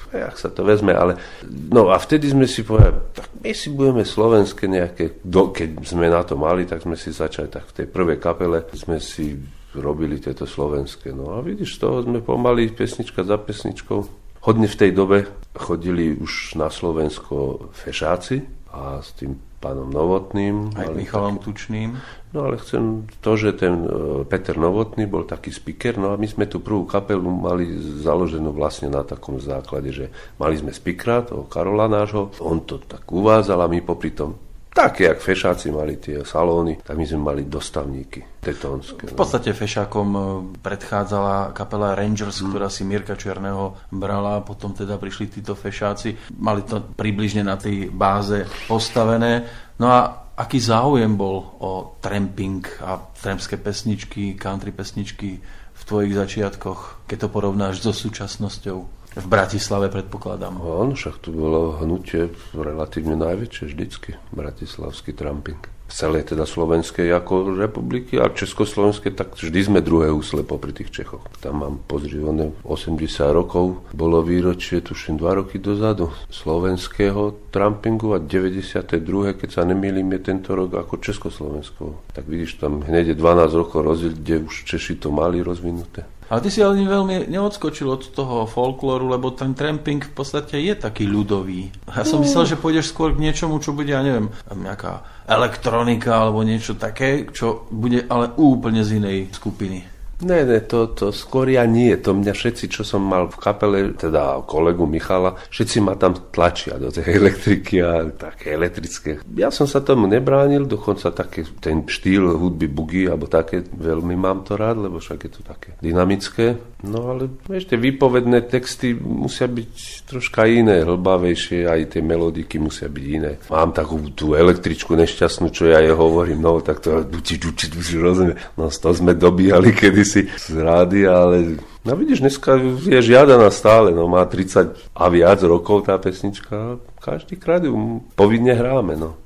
jak 0.10 0.34
sa 0.34 0.50
to 0.50 0.66
vezme, 0.66 0.98
ale... 0.98 1.22
No 1.46 1.94
a 1.94 2.02
vtedy 2.02 2.34
sme 2.34 2.50
si 2.50 2.66
povedali, 2.66 2.98
tak 3.14 3.30
my 3.38 3.54
si 3.54 3.70
budeme 3.70 4.02
slovenské 4.02 4.66
nejaké... 4.66 5.22
Do, 5.22 5.54
keď 5.54 5.86
sme 5.86 6.10
na 6.10 6.26
to 6.26 6.34
mali, 6.34 6.66
tak 6.66 6.82
sme 6.82 6.98
si 6.98 7.14
začali, 7.14 7.54
tak 7.54 7.70
v 7.70 7.86
tej 7.86 7.88
prvej 7.88 8.18
kapele 8.18 8.66
sme 8.74 8.98
si 8.98 9.38
robili 9.78 10.18
tieto 10.18 10.50
slovenské. 10.50 11.14
No 11.14 11.38
a 11.38 11.46
vidíš, 11.46 11.78
toho 11.78 12.02
sme 12.02 12.26
pomaly 12.26 12.74
pesnička 12.74 13.22
za 13.22 13.38
pesničkou 13.38 14.21
Hodne 14.42 14.66
v 14.66 14.80
tej 14.80 14.92
dobe 14.98 15.30
chodili 15.54 16.18
už 16.18 16.58
na 16.58 16.74
Slovensko 16.74 17.70
fešáci 17.78 18.42
a 18.74 18.98
s 18.98 19.14
tým 19.14 19.38
pánom 19.62 19.86
Novotným. 19.94 20.74
Aj 20.74 20.90
Michalom 20.90 21.38
taký... 21.38 21.46
Tučným. 21.54 21.90
No 22.34 22.50
ale 22.50 22.58
chcem 22.58 23.06
to, 23.22 23.38
že 23.38 23.54
ten 23.54 23.86
e, 23.86 24.26
Peter 24.26 24.58
Novotný 24.58 25.06
bol 25.06 25.30
taký 25.30 25.54
speaker, 25.54 26.02
no 26.02 26.10
a 26.10 26.18
my 26.18 26.26
sme 26.26 26.50
tú 26.50 26.58
prvú 26.58 26.90
kapelu 26.90 27.22
mali 27.22 27.70
založenú 28.02 28.50
vlastne 28.50 28.90
na 28.90 29.06
takom 29.06 29.38
základe, 29.38 29.94
že 29.94 30.06
mali 30.42 30.58
sme 30.58 30.74
speakera, 30.74 31.22
toho 31.22 31.46
Karola 31.46 31.86
nášho, 31.86 32.34
on 32.42 32.66
to 32.66 32.82
tak 32.82 33.06
uvázal 33.06 33.62
a 33.62 33.70
my 33.70 33.86
popri 33.86 34.10
tom 34.10 34.51
také, 34.72 35.04
jak 35.12 35.20
fešáci 35.20 35.72
mali 35.72 36.00
tie 36.00 36.24
salóny, 36.26 36.80
tak 36.82 36.98
my 36.98 37.06
sme 37.06 37.22
mali 37.22 37.42
dostavníky 37.46 38.42
tetónske. 38.42 39.12
V 39.12 39.18
podstate 39.20 39.54
fešákom 39.54 40.08
e, 40.12 40.20
predchádzala 40.64 41.54
kapela 41.54 41.94
Rangers, 41.94 42.42
hmm. 42.42 42.50
ktorá 42.50 42.68
si 42.72 42.82
Mirka 42.88 43.14
Černého 43.14 43.78
brala, 43.94 44.42
potom 44.42 44.74
teda 44.74 44.98
prišli 44.98 45.30
títo 45.30 45.54
fešáci. 45.54 46.34
Mali 46.42 46.66
to 46.66 46.82
približne 46.82 47.46
na 47.46 47.60
tej 47.60 47.94
báze 47.94 48.48
postavené. 48.66 49.46
No 49.78 49.92
a 49.92 50.00
aký 50.40 50.58
záujem 50.58 51.14
bol 51.14 51.62
o 51.62 51.72
tramping 52.02 52.66
a 52.82 52.98
trampské 52.98 53.62
pesničky, 53.62 54.34
country 54.34 54.74
pesničky 54.74 55.38
v 55.72 55.82
tvojich 55.86 56.14
začiatkoch, 56.18 57.06
keď 57.06 57.18
to 57.26 57.28
porovnáš 57.30 57.86
so 57.86 57.94
súčasnosťou? 57.94 59.01
V 59.12 59.28
Bratislave 59.28 59.92
predpokladám. 59.92 60.56
Áno, 60.64 60.96
však 60.96 61.20
tu 61.20 61.36
bolo 61.36 61.76
hnutie 61.84 62.32
relatívne 62.56 63.20
najväčšie 63.20 63.64
vždycky, 63.68 64.16
bratislavský 64.32 65.12
tramping. 65.12 65.60
V 65.92 65.92
celej 65.92 66.32
teda 66.32 66.48
Slovenskej 66.48 67.12
ako 67.12 67.60
republiky 67.60 68.16
a 68.16 68.32
Československej, 68.32 69.12
tak 69.12 69.36
vždy 69.36 69.60
sme 69.68 69.84
druhé 69.84 70.08
úsle 70.16 70.48
popri 70.48 70.72
tých 70.72 70.96
Čechoch. 70.96 71.28
Tam 71.44 71.60
mám 71.60 71.84
pozrivené 71.84 72.56
80 72.64 73.04
rokov, 73.36 73.84
bolo 73.92 74.24
výročie, 74.24 74.80
tuším, 74.80 75.20
2 75.20 75.44
roky 75.44 75.60
dozadu, 75.60 76.08
slovenského 76.32 77.52
trampingu 77.52 78.16
a 78.16 78.24
92. 78.24 79.36
keď 79.36 79.50
sa 79.52 79.68
nemýlim, 79.68 80.08
je 80.16 80.20
tento 80.24 80.56
rok 80.56 80.72
ako 80.72 81.04
Československo. 81.04 82.00
Tak 82.16 82.24
vidíš, 82.32 82.64
tam 82.64 82.80
hneď 82.88 83.12
je 83.12 83.16
12 83.20 83.60
rokov 83.60 83.84
rozdiel, 83.84 84.16
kde 84.16 84.36
už 84.48 84.64
Češi 84.72 85.04
to 85.04 85.12
mali 85.12 85.44
rozvinuté. 85.44 86.08
Ale 86.32 86.40
ty 86.40 86.48
si 86.48 86.64
ale 86.64 86.80
veľmi 86.80 87.28
neodskočil 87.28 87.92
od 87.92 88.16
toho 88.16 88.48
folklóru, 88.48 89.12
lebo 89.12 89.36
ten 89.36 89.52
tramping 89.52 90.00
v 90.00 90.16
podstate 90.16 90.64
je 90.64 90.80
taký 90.80 91.04
ľudový. 91.04 91.68
Ja 91.92 92.08
som 92.08 92.24
no. 92.24 92.26
myslel, 92.26 92.56
že 92.56 92.56
pôjdeš 92.56 92.96
skôr 92.96 93.12
k 93.12 93.20
niečomu, 93.20 93.60
čo 93.60 93.76
bude, 93.76 93.92
ja 93.92 94.00
neviem, 94.00 94.32
nejaká 94.48 95.28
elektronika 95.28 96.24
alebo 96.24 96.40
niečo 96.48 96.80
také, 96.80 97.28
čo 97.36 97.68
bude 97.68 98.08
ale 98.08 98.32
úplne 98.40 98.80
z 98.80 99.04
inej 99.04 99.18
skupiny. 99.36 99.91
Ne, 100.22 100.46
ne, 100.46 100.62
to, 100.62 100.94
to 100.94 101.10
skôr 101.10 101.50
ja 101.50 101.66
nie. 101.66 101.98
To 101.98 102.14
mňa 102.14 102.34
všetci, 102.34 102.66
čo 102.70 102.86
som 102.86 103.02
mal 103.02 103.28
v 103.30 103.38
kapele, 103.42 103.80
teda 103.98 104.46
kolegu 104.46 104.86
Michala, 104.86 105.34
všetci 105.50 105.78
ma 105.82 105.98
tam 105.98 106.14
tlačia 106.30 106.78
do 106.78 106.94
tej 106.94 107.10
elektriky 107.22 107.82
a 107.82 108.06
také 108.14 108.54
elektrické. 108.54 109.26
Ja 109.34 109.50
som 109.50 109.66
sa 109.66 109.82
tomu 109.82 110.06
nebránil, 110.06 110.70
dokonca 110.70 111.10
také 111.10 111.46
ten 111.58 111.90
štýl 111.90 112.38
hudby 112.38 112.70
bugy, 112.70 113.10
alebo 113.10 113.26
také, 113.26 113.66
veľmi 113.66 114.14
mám 114.14 114.46
to 114.46 114.54
rád, 114.54 114.78
lebo 114.86 115.02
však 115.02 115.20
je 115.26 115.32
to 115.34 115.42
také 115.42 115.74
dynamické. 115.82 116.58
No 116.82 117.14
ale 117.14 117.30
ešte 117.46 117.78
výpovedné 117.78 118.50
texty 118.50 118.98
musia 118.98 119.46
byť 119.46 120.02
troška 120.10 120.50
iné, 120.50 120.82
hlbavejšie, 120.82 121.70
aj 121.70 121.94
tie 121.94 122.02
melodiky 122.02 122.58
musia 122.58 122.90
byť 122.90 123.06
iné. 123.06 123.38
Mám 123.54 123.78
takú 123.78 124.02
tú 124.18 124.34
električku 124.34 124.98
nešťastnú, 124.98 125.54
čo 125.54 125.70
ja 125.70 125.78
je 125.78 125.94
hovorím, 125.94 126.42
no 126.42 126.58
tak 126.58 126.82
to 126.82 127.06
duči, 127.06 127.38
duči, 127.38 127.70
duči, 127.70 128.02
rozumie. 128.02 128.34
No 128.58 128.74
to 128.74 128.90
sme 128.98 129.14
dobíjali 129.14 129.78
kedysi 129.78 130.26
z 130.34 130.58
rády, 130.58 131.06
ale 131.06 131.62
no 131.86 131.94
vidíš, 131.94 132.26
dneska 132.26 132.58
je 132.82 132.98
žiadaná 132.98 133.54
stále, 133.54 133.94
no 133.94 134.10
má 134.10 134.26
30 134.26 134.74
a 134.98 135.06
viac 135.14 135.38
rokov 135.46 135.86
tá 135.86 136.02
pesnička, 136.02 136.82
každý 136.98 137.38
krát 137.38 137.62
ju 137.62 138.02
povinne 138.18 138.58
hráme, 138.58 138.98
no. 138.98 139.22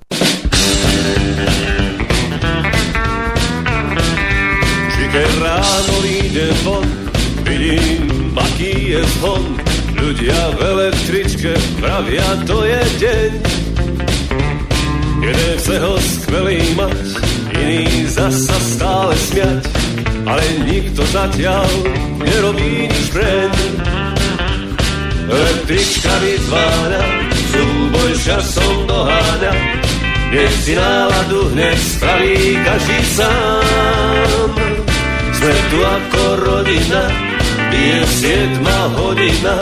Či 4.92 5.04
ráno 5.40 5.96
vyjde 6.04 6.52
von, 6.68 7.05
Vidím, 7.66 8.38
aký 8.38 8.94
je 8.94 9.02
zvon, 9.18 9.58
ľudia 9.98 10.38
v 10.54 10.60
električke 10.70 11.58
pravia, 11.82 12.22
to 12.46 12.62
je 12.62 12.82
deň. 13.02 13.32
Jeden 15.26 15.54
chce 15.58 15.76
ho 15.82 15.98
skvelý 15.98 16.62
mať, 16.78 17.10
iný 17.58 18.06
zasa 18.06 18.54
stále 18.62 19.18
smiať, 19.18 19.66
ale 20.30 20.46
nikto 20.70 21.02
zatiaľ 21.10 21.66
nerobí 22.22 22.86
nič 22.86 23.10
preň. 23.10 23.52
Električka 25.26 26.14
vytvára, 26.22 27.02
súboj 27.50 28.12
časom 28.22 28.86
doháňa, 28.86 29.54
nech 30.38 30.54
si 30.62 30.78
náladu 30.78 31.50
hneď 31.50 31.78
spraví 31.82 32.62
každý 32.62 33.00
sám. 33.18 34.50
Sme 35.34 35.54
tu 35.74 35.78
ako 35.82 36.22
rodina, 36.46 37.25
je 37.72 38.06
siedma 38.08 38.80
hodina 38.98 39.58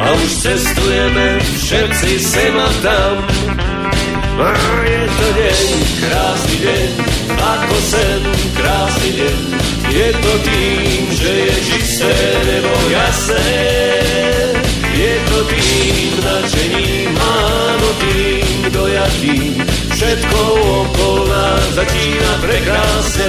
a 0.00 0.12
už 0.12 0.30
cestujeme 0.42 1.40
všetci 1.40 2.10
sem 2.20 2.54
a 2.58 2.68
tam. 2.82 3.14
Je 4.84 5.02
to 5.14 5.28
deň, 5.38 5.68
krásny 6.02 6.56
deň, 6.66 6.90
ako 7.38 7.76
sen, 7.86 8.20
krásny 8.58 9.10
deň. 9.22 9.38
Je 9.94 10.08
to 10.18 10.32
tým, 10.42 11.02
že 11.14 11.30
je 11.30 11.54
čisté 11.62 12.14
nebo 12.42 12.72
jasné. 12.90 13.54
Je 14.94 15.14
to 15.30 15.38
tým 15.50 16.10
nadšením, 16.18 17.10
áno 17.14 17.88
tým 18.02 18.46
dojatým. 18.74 19.54
Všetko 19.94 20.38
okolo 20.82 21.30
nás 21.30 21.62
začína 21.78 22.30
prekrásne. 22.42 23.28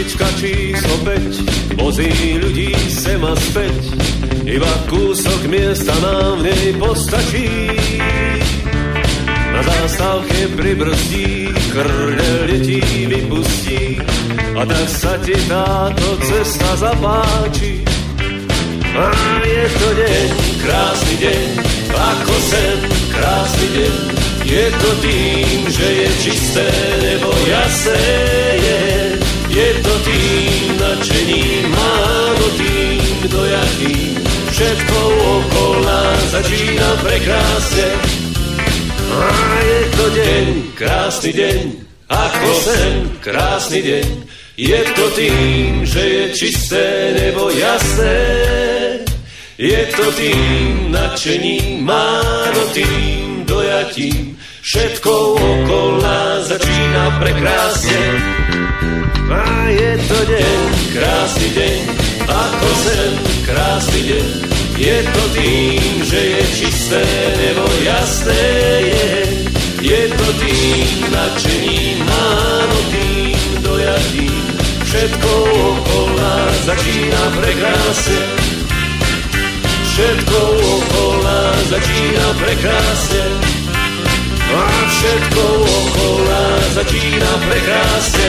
Električka 0.00 0.32
číslo 0.40 0.96
5 1.76 1.76
vozí 1.76 2.08
ľudí 2.40 2.72
sem 2.88 3.20
a 3.20 3.36
späť, 3.36 4.00
iba 4.48 4.72
kúsok 4.88 5.44
miesta 5.44 5.92
nám 6.00 6.40
v 6.40 6.48
nej 6.48 6.72
postačí. 6.80 7.68
Na 9.52 9.60
zástavke 9.60 10.56
pribrzdí, 10.56 11.52
krne 11.68 12.32
letí, 12.48 12.80
vypustí. 13.12 14.00
A 14.56 14.64
tak 14.64 14.88
sa 14.88 15.20
ti 15.20 15.36
táto 15.44 16.16
cesta 16.24 16.80
zapáči. 16.80 17.84
A 18.96 19.04
je 19.44 19.64
to 19.68 19.88
deň, 20.00 20.28
krásny 20.64 21.14
deň 21.28 21.48
Ako 21.92 22.36
sen, 22.48 22.78
krásny 23.12 23.68
deň. 23.76 23.94
Je 24.48 24.64
to 24.80 24.90
tým, 25.04 25.58
že 25.68 25.86
je 25.92 26.08
čisté 26.24 26.68
nebo 27.04 27.28
jasné 27.44 28.00
je 28.64 28.99
Je 29.50 29.68
to 29.82 29.94
tým 30.06 30.78
nadšením, 30.78 31.74
áno 31.74 32.46
tým 32.54 33.14
dojatým 33.26 34.14
Všetko 34.54 34.98
okolo 35.40 35.82
nás 35.82 36.22
začína 36.30 36.88
prekrásne 37.02 37.88
a 39.10 39.26
je 39.64 39.80
to 39.96 40.06
deň, 40.14 40.46
krásny 40.78 41.32
deň, 41.32 41.58
ako 42.06 42.48
sen, 42.62 42.94
krásny 43.18 43.80
deň. 43.82 44.06
Je 44.54 44.80
to 44.94 45.04
tým, 45.18 45.82
že 45.82 46.02
je 46.04 46.24
čisté 46.36 47.16
nebo 47.18 47.50
jasné. 47.50 48.20
Je 49.58 49.82
to 49.96 50.12
tým 50.12 50.92
nadšením, 50.94 51.82
máno 51.82 52.62
tým 52.70 53.48
dojatím. 53.48 54.29
Všetko 54.70 55.34
okolo 55.34 55.98
nás 55.98 56.46
začína 56.46 57.18
prekrásne. 57.18 58.02
A 59.26 59.66
je 59.66 59.98
to 60.06 60.18
deň, 60.30 60.62
krásny 60.94 61.48
deň, 61.58 61.78
ako 62.30 62.68
sen, 62.86 63.12
krásny 63.50 64.00
deň. 64.14 64.28
Je 64.78 64.98
to 65.10 65.22
tým, 65.34 65.94
že 66.06 66.20
je 66.22 66.42
čisté 66.54 67.02
nebo 67.34 67.66
jasné 67.82 68.46
je. 68.94 69.10
Je 69.82 70.02
to 70.06 70.28
tým 70.38 71.02
nadšením, 71.18 72.06
áno 72.06 72.78
tým 72.94 73.42
dojatím. 73.66 74.42
Všetko 74.86 75.30
okolo 75.50 76.14
nás 76.14 76.54
začína 76.62 77.22
prekrásne. 77.42 78.22
Všetko 79.82 80.38
okolo 80.62 81.26
nás 81.26 81.58
začína 81.74 82.26
prekrásne. 82.38 83.50
A 84.50 84.66
všetko 84.90 85.42
okolo 85.62 86.18
nás 86.26 86.64
začína 86.74 87.30
prekrásne. 87.46 88.28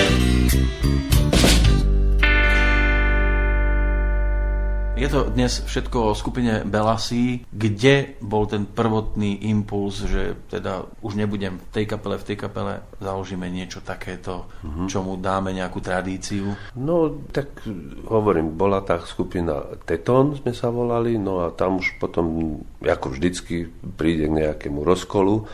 Je 5.02 5.10
to 5.10 5.34
dnes 5.34 5.66
všetko 5.66 6.14
o 6.14 6.18
skupine 6.18 6.62
Belasí, 6.62 7.42
kde 7.50 8.22
bol 8.22 8.46
ten 8.46 8.70
prvotný 8.70 9.50
impuls, 9.50 10.06
že 10.06 10.38
teda 10.46 10.86
už 11.02 11.18
nebudem 11.18 11.58
v 11.58 11.68
tej 11.74 11.86
kapele, 11.90 12.22
v 12.22 12.28
tej 12.30 12.38
kapele 12.38 12.86
založíme 13.02 13.50
niečo 13.50 13.82
takéto, 13.82 14.46
mm-hmm. 14.62 14.86
čomu 14.86 15.18
dáme 15.18 15.58
nejakú 15.58 15.82
tradíciu? 15.82 16.54
No, 16.78 17.18
tak 17.34 17.66
hovorím, 18.06 18.54
bola 18.54 18.86
tá 18.86 19.02
skupina 19.02 19.74
Teton, 19.90 20.38
sme 20.38 20.54
sa 20.54 20.70
volali, 20.70 21.18
no 21.18 21.42
a 21.42 21.50
tam 21.50 21.82
už 21.82 21.98
potom, 21.98 22.62
ako 22.86 23.18
vždycky, 23.18 23.74
príde 23.98 24.30
k 24.30 24.38
nejakému 24.38 24.86
rozkolu, 24.86 25.50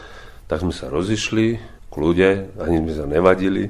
tak 0.47 0.63
sme 0.63 0.73
sa 0.73 0.87
rozišli, 0.87 1.59
kľude, 1.91 2.57
ani 2.59 2.81
sme 2.81 2.93
sa 2.95 3.05
nevadili 3.05 3.69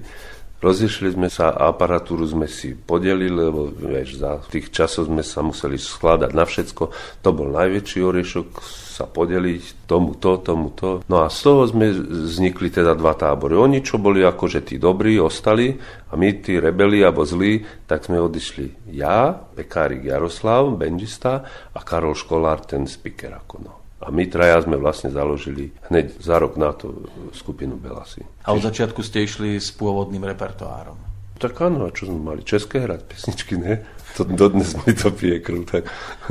Rozišli 0.57 1.13
sme 1.13 1.29
sa, 1.29 1.53
aparatúru 1.53 2.25
sme 2.25 2.49
si 2.49 2.73
podelili, 2.73 3.29
lebo 3.29 3.69
vieš, 3.69 4.17
za 4.17 4.41
tých 4.49 4.73
časov 4.73 5.05
sme 5.05 5.21
sa 5.21 5.45
museli 5.45 5.77
skladať 5.77 6.33
na 6.33 6.49
všetko. 6.49 6.83
To 7.21 7.29
bol 7.29 7.53
najväčší 7.53 8.01
oriešok, 8.01 8.57
sa 8.97 9.05
podeliť 9.05 9.85
tomu 9.85 10.17
to, 10.17 10.41
tomu 10.41 10.73
to. 10.73 11.05
No 11.05 11.21
a 11.21 11.29
z 11.29 11.45
toho 11.45 11.69
sme 11.69 11.93
vznikli 11.93 12.73
teda 12.73 12.97
dva 12.97 13.13
tábory. 13.13 13.53
Oni, 13.53 13.85
čo 13.85 14.01
boli 14.01 14.25
akože 14.25 14.65
tí 14.65 14.81
dobrí, 14.81 15.21
ostali 15.21 15.77
a 16.09 16.17
my, 16.17 16.41
tí 16.41 16.57
rebeli 16.57 17.05
alebo 17.05 17.21
zlí, 17.21 17.61
tak 17.85 18.09
sme 18.09 18.17
odišli. 18.17 18.89
Ja, 18.97 19.37
Pekárik 19.37 20.09
Jaroslav, 20.09 20.73
benžista 20.73 21.45
a 21.69 21.79
Karol 21.85 22.17
Školár, 22.17 22.65
ten 22.65 22.89
speaker 22.89 23.37
ako 23.37 23.55
no. 23.61 23.76
A 24.07 24.11
my 24.11 24.23
traja 24.31 24.63
sme 24.63 24.79
vlastne 24.79 25.11
založili 25.11 25.75
hneď 25.91 26.15
za 26.23 26.39
rok 26.39 26.55
na 26.55 26.71
to 26.71 27.11
skupinu 27.35 27.75
Belasy. 27.75 28.23
A 28.47 28.55
od 28.55 28.63
začiatku 28.63 29.03
ste 29.03 29.27
išli 29.27 29.59
s 29.59 29.75
pôvodným 29.75 30.23
repertoárom? 30.23 30.95
Tak 31.35 31.59
áno, 31.59 31.85
a 31.85 31.91
čo 31.91 32.07
sme 32.07 32.23
mali? 32.23 32.41
České 32.47 32.87
hrať 32.87 33.03
pesničky, 33.03 33.59
ne? 33.59 33.83
To 34.17 34.25
dodnes 34.25 34.73
mi 34.81 34.97
to 34.97 35.13
pije 35.13 35.37
krv. 35.45 35.61
Tak. 35.69 35.83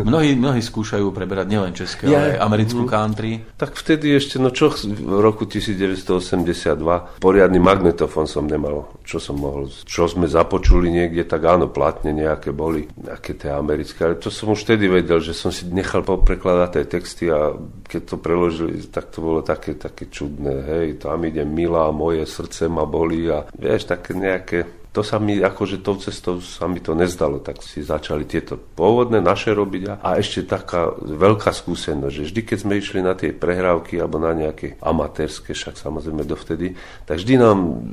Mnohí, 0.02 0.34
mnohí 0.34 0.58
skúšajú 0.58 1.14
preberať 1.14 1.46
nielen 1.46 1.70
české, 1.70 2.10
ja, 2.10 2.18
ale 2.18 2.26
aj 2.34 2.38
americkú 2.42 2.82
mm, 2.82 2.90
country. 2.90 3.30
Tak 3.54 3.78
vtedy 3.78 4.10
ešte, 4.18 4.42
no 4.42 4.50
čo 4.50 4.74
v 4.74 5.22
roku 5.22 5.46
1982, 5.46 7.22
poriadny 7.22 7.62
magnetofón 7.62 8.26
som 8.26 8.50
nemal, 8.50 8.90
čo 9.06 9.22
som 9.22 9.38
mohol, 9.38 9.70
čo 9.86 10.10
sme 10.10 10.26
započuli 10.26 10.90
niekde, 10.90 11.22
tak 11.22 11.46
áno, 11.46 11.70
platne 11.70 12.10
nejaké 12.10 12.50
boli, 12.50 12.90
nejaké 12.98 13.38
tie 13.38 13.54
americké, 13.54 14.02
ale 14.02 14.18
to 14.18 14.34
som 14.34 14.50
už 14.50 14.66
vtedy 14.66 14.90
vedel, 14.90 15.22
že 15.22 15.30
som 15.30 15.54
si 15.54 15.70
nechal 15.70 16.02
poprekladať 16.02 16.68
tie 16.74 16.84
texty 16.90 17.24
a 17.30 17.54
keď 17.86 18.02
to 18.02 18.16
preložili, 18.18 18.82
tak 18.90 19.14
to 19.14 19.22
bolo 19.22 19.46
také, 19.46 19.78
také 19.78 20.10
čudné, 20.10 20.66
hej, 20.66 20.98
tam 20.98 21.22
ide 21.22 21.46
milá, 21.46 21.94
moje 21.94 22.26
srdce 22.26 22.66
ma 22.66 22.82
boli 22.82 23.30
a 23.30 23.46
vieš, 23.54 23.86
také 23.86 24.18
nejaké 24.18 24.85
to 24.96 25.04
sa 25.04 25.20
mi, 25.20 25.36
akože 25.36 25.84
tou 25.84 26.00
cestou 26.00 26.40
sa 26.40 26.64
mi 26.64 26.80
to 26.80 26.96
nezdalo, 26.96 27.36
tak 27.44 27.60
si 27.60 27.84
začali 27.84 28.24
tieto 28.24 28.56
pôvodné 28.56 29.20
naše 29.20 29.52
robiť 29.52 30.00
a, 30.00 30.16
ešte 30.16 30.48
taká 30.48 30.96
veľká 30.96 31.52
skúsenosť, 31.52 32.14
že 32.16 32.26
vždy, 32.32 32.40
keď 32.40 32.58
sme 32.64 32.80
išli 32.80 33.04
na 33.04 33.12
tie 33.12 33.36
prehrávky 33.36 34.00
alebo 34.00 34.16
na 34.16 34.32
nejaké 34.32 34.80
amatérske, 34.80 35.52
však 35.52 35.76
samozrejme 35.76 36.24
dovtedy, 36.24 36.72
tak 37.04 37.20
vždy 37.20 37.34
nám 37.36 37.84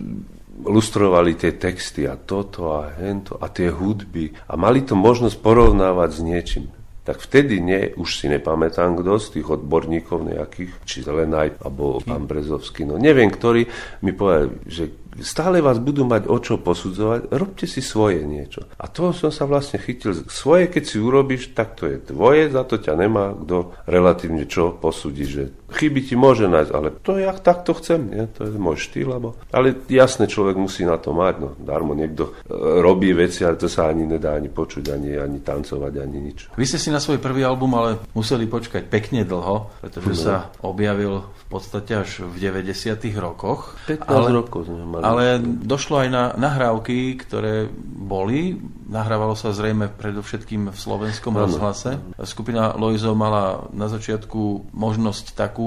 lustrovali 0.64 1.36
tie 1.36 1.60
texty 1.60 2.08
a 2.08 2.16
toto 2.16 2.72
a 2.72 2.88
hento 2.96 3.36
a 3.36 3.52
tie 3.52 3.68
hudby 3.68 4.32
a 4.48 4.56
mali 4.56 4.88
to 4.88 4.96
možnosť 4.96 5.44
porovnávať 5.44 6.10
s 6.16 6.22
niečím. 6.24 6.66
Tak 7.04 7.20
vtedy 7.20 7.60
nie, 7.60 7.92
už 8.00 8.16
si 8.16 8.32
nepamätám 8.32 8.96
kto 8.96 9.20
z 9.20 9.28
tých 9.36 9.60
odborníkov 9.60 10.24
nejakých, 10.24 10.72
či 10.88 11.04
Lenaj, 11.04 11.60
alebo 11.60 12.00
pán 12.00 12.24
Brezovský, 12.32 12.88
no 12.88 12.96
neviem, 12.96 13.28
ktorý 13.28 13.68
mi 14.08 14.16
povedal, 14.16 14.56
že 14.64 15.03
stále 15.22 15.62
vás 15.62 15.78
budú 15.78 16.08
mať 16.08 16.26
o 16.26 16.38
čo 16.42 16.58
posudzovať, 16.58 17.30
robte 17.30 17.70
si 17.70 17.84
svoje 17.84 18.26
niečo. 18.26 18.66
A 18.80 18.90
toho 18.90 19.14
som 19.14 19.30
sa 19.30 19.46
vlastne 19.46 19.78
chytil. 19.78 20.26
Svoje, 20.26 20.72
keď 20.72 20.84
si 20.88 20.98
urobíš, 20.98 21.54
tak 21.54 21.78
to 21.78 21.86
je 21.86 22.02
tvoje, 22.02 22.50
za 22.50 22.66
to 22.66 22.82
ťa 22.82 22.94
nemá 22.98 23.36
kto 23.38 23.76
relatívne 23.86 24.50
čo 24.50 24.74
posúdi, 24.74 25.30
že 25.30 25.54
chyby 25.74 26.02
ti 26.06 26.16
môže 26.16 26.46
nájsť, 26.46 26.72
ale 26.72 26.88
to 27.02 27.18
ja 27.18 27.34
takto 27.34 27.74
chcem, 27.78 28.02
nie? 28.08 28.26
to 28.30 28.46
je 28.46 28.56
môj 28.56 28.78
štýl. 28.78 29.10
Lebo... 29.10 29.36
Ale 29.50 29.74
jasne, 29.90 30.30
človek 30.30 30.56
musí 30.56 30.86
na 30.86 31.02
to 31.02 31.12
mať, 31.12 31.36
no 31.42 31.50
darmo 31.58 31.98
niekto 31.98 32.38
e, 32.46 32.54
robí 32.80 33.12
veci, 33.12 33.44
ale 33.44 33.58
to 33.58 33.66
sa 33.66 33.90
ani 33.90 34.06
nedá 34.06 34.38
ani 34.38 34.54
počuť, 34.54 34.94
ani, 34.94 35.18
ani 35.18 35.42
tancovať, 35.42 35.94
ani 35.98 36.18
nič. 36.22 36.40
Vy 36.54 36.66
ste 36.70 36.78
si 36.78 36.94
na 36.94 37.02
svoj 37.02 37.18
prvý 37.18 37.42
album 37.42 37.74
ale 37.74 38.02
museli 38.14 38.46
počkať 38.46 38.86
pekne 38.88 39.26
dlho, 39.26 39.74
pretože 39.82 40.14
no. 40.14 40.22
sa 40.22 40.36
objavil 40.62 41.26
v 41.26 41.46
podstate 41.50 42.02
až 42.02 42.26
v 42.26 42.36
90 42.50 42.98
rokoch. 43.18 43.78
15 43.90 44.10
ale, 44.10 44.28
rokov 44.34 44.70
sme 44.70 44.84
mali. 44.86 45.04
Ale 45.06 45.24
došlo 45.44 46.06
aj 46.06 46.10
na 46.10 46.24
nahrávky, 46.38 47.18
ktoré 47.18 47.70
boli. 48.04 48.60
Nahrávalo 48.90 49.34
sa 49.34 49.56
zrejme 49.56 49.90
predovšetkým 49.90 50.70
v 50.70 50.78
slovenskom 50.78 51.34
ano. 51.34 51.48
rozhlase. 51.48 51.98
Skupina 52.26 52.76
Loizo 52.76 53.16
mala 53.16 53.70
na 53.72 53.88
začiatku 53.88 54.74
možnosť 54.76 55.34
takú, 55.34 55.63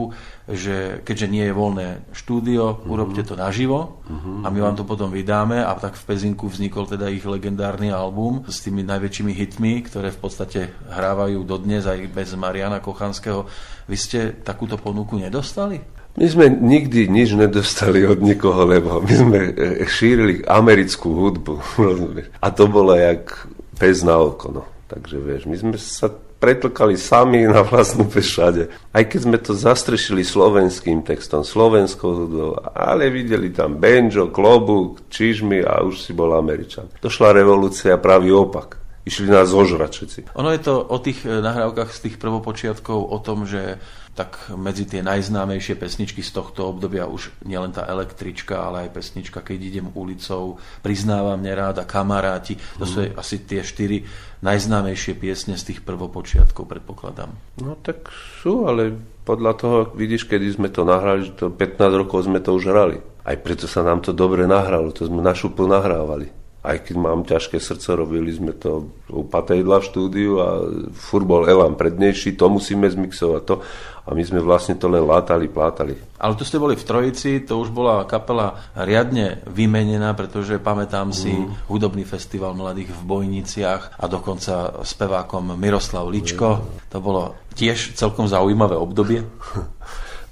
že 0.47 1.03
keďže 1.03 1.27
nie 1.27 1.45
je 1.47 1.55
voľné 1.55 1.87
štúdio, 2.15 2.79
uh-huh. 2.79 2.93
urobte 2.93 3.23
to 3.27 3.35
naživo 3.35 3.99
uh-huh. 4.07 4.47
a 4.47 4.49
my 4.51 4.59
vám 4.63 4.77
to 4.79 4.85
potom 4.87 5.11
vydáme 5.11 5.59
a 5.59 5.73
tak 5.75 5.99
v 5.99 6.07
Pezinku 6.07 6.47
vznikol 6.47 6.87
teda 6.87 7.11
ich 7.11 7.27
legendárny 7.27 7.91
album 7.91 8.47
s 8.47 8.63
tými 8.63 8.87
najväčšími 8.87 9.33
hitmi, 9.35 9.83
ktoré 9.87 10.15
v 10.15 10.21
podstate 10.23 10.61
hrávajú 10.87 11.43
dodnes 11.43 11.85
aj 11.85 11.99
bez 12.13 12.33
Mariana 12.39 12.79
Kochanského. 12.79 13.51
Vy 13.91 13.97
ste 13.99 14.21
takúto 14.43 14.79
ponuku 14.79 15.19
nedostali? 15.19 15.83
My 16.17 16.27
sme 16.33 16.49
nikdy 16.49 17.13
nič 17.13 17.37
nedostali 17.37 18.01
od 18.09 18.25
nikoho, 18.25 18.65
lebo 18.65 19.05
my 19.05 19.13
sme 19.13 19.39
e, 19.53 19.85
šírili 19.85 20.41
americkú 20.49 21.13
hudbu. 21.13 21.55
A 22.45 22.49
to 22.49 22.65
bolo 22.73 22.97
jak 22.97 23.45
pes 23.77 24.01
na 24.01 24.17
oko. 24.17 24.49
No. 24.49 24.63
Takže 24.89 25.17
vieš, 25.21 25.43
my 25.45 25.57
sme 25.61 25.77
sa 25.77 26.09
pretlkali 26.37 27.01
sami 27.01 27.49
na 27.49 27.65
vlastnú 27.65 28.05
všade. 28.09 28.69
Aj 28.93 29.05
keď 29.05 29.21
sme 29.21 29.39
to 29.41 29.53
zastrešili 29.57 30.23
slovenským 30.23 31.01
textom, 31.01 31.43
slovenskou 31.43 32.11
hudbou, 32.13 32.53
ale 32.77 33.09
videli 33.09 33.53
tam 33.53 33.81
banjo, 33.81 34.29
klobúk, 34.29 35.09
čižmy 35.09 35.65
a 35.65 35.81
už 35.85 36.05
si 36.05 36.13
bol 36.13 36.37
Američan. 36.37 36.93
Došla 37.01 37.33
revolúcia, 37.33 37.97
pravý 37.97 38.33
opak 38.33 38.87
išli 39.07 39.31
nás 39.31 39.47
zožrať 39.55 39.91
všetci. 39.95 40.21
Ono 40.35 40.51
je 40.51 40.61
to 40.61 40.83
o 40.83 40.99
tých 40.99 41.23
e, 41.23 41.39
nahrávkach 41.39 41.95
z 41.95 42.11
tých 42.11 42.17
prvopočiatkov 42.19 42.99
o 42.99 43.19
tom, 43.23 43.47
že 43.47 43.79
tak 44.17 44.49
medzi 44.57 44.89
tie 44.89 45.05
najznámejšie 45.05 45.77
pesničky 45.77 46.25
z 46.25 46.33
tohto 46.33 46.73
obdobia 46.73 47.05
už 47.05 47.37
nielen 47.45 47.77
tá 47.77 47.85
električka, 47.85 48.65
ale 48.65 48.89
aj 48.89 48.97
pesnička 48.97 49.45
Keď 49.45 49.61
idem 49.61 49.87
ulicou, 49.93 50.57
Priznávam 50.81 51.37
neráda, 51.37 51.85
Kamaráti. 51.85 52.57
To 52.81 52.89
mm. 52.89 52.91
sú 52.91 52.99
mhm. 53.05 53.13
asi 53.21 53.37
tie 53.45 53.61
štyri 53.61 54.09
najznámejšie 54.41 55.13
piesne 55.21 55.61
z 55.61 55.73
tých 55.73 55.81
prvopočiatkov, 55.85 56.65
predpokladám. 56.65 57.29
No 57.61 57.77
tak 57.77 58.09
sú, 58.41 58.65
ale 58.65 58.97
podľa 59.29 59.53
toho, 59.59 59.77
vidíš, 59.93 60.25
kedy 60.25 60.57
sme 60.57 60.69
to 60.73 60.89
nahrali, 60.89 61.29
to 61.37 61.53
15 61.53 62.01
rokov 62.01 62.25
sme 62.25 62.41
to 62.41 62.57
už 62.57 62.73
hrali. 62.73 62.97
Aj 63.27 63.37
preto 63.37 63.69
sa 63.69 63.85
nám 63.85 64.01
to 64.01 64.17
dobre 64.17 64.49
nahralo, 64.49 64.95
to 64.97 65.05
sme 65.05 65.21
na 65.21 65.37
šupu 65.37 65.69
nahrávali. 65.69 66.46
Aj 66.67 66.83
keď 66.83 66.97
mám 66.99 67.23
ťažké 67.23 67.63
srdce, 67.63 67.95
robili 67.95 68.35
sme 68.35 68.51
to 68.59 68.91
u 69.07 69.23
Patejdla 69.23 69.79
v 69.79 69.87
štúdiu 69.87 70.43
a 70.43 70.67
fur 70.91 71.23
bol 71.23 71.47
Elan 71.47 71.79
prednejší, 71.79 72.35
to 72.35 72.51
musíme 72.51 72.91
zmixovať 72.91 73.43
to 73.47 73.63
a 74.07 74.15
my 74.15 74.23
sme 74.23 74.39
vlastne 74.39 74.79
to 74.79 74.87
len 74.87 75.03
látali, 75.03 75.51
plátali. 75.51 75.99
Ale 76.23 76.39
tu 76.39 76.47
ste 76.47 76.63
boli 76.63 76.79
v 76.79 76.87
Trojici, 76.87 77.43
to 77.43 77.59
už 77.59 77.75
bola 77.75 78.07
kapela 78.07 78.55
riadne 78.79 79.43
vymenená, 79.51 80.15
pretože 80.15 80.63
pamätám 80.63 81.11
si 81.11 81.35
mm. 81.35 81.67
hudobný 81.67 82.07
festival 82.07 82.55
mladých 82.55 82.95
v 82.95 83.03
Bojniciach 83.03 83.99
a 83.99 84.05
dokonca 84.07 84.83
spevákom 84.87 85.59
Miroslav 85.59 86.07
Ličko. 86.07 86.49
Mm. 86.55 86.63
To 86.95 86.99
bolo 87.03 87.23
tiež 87.59 87.99
celkom 87.99 88.27
zaujímavé 88.27 88.75
obdobie. 88.75 89.23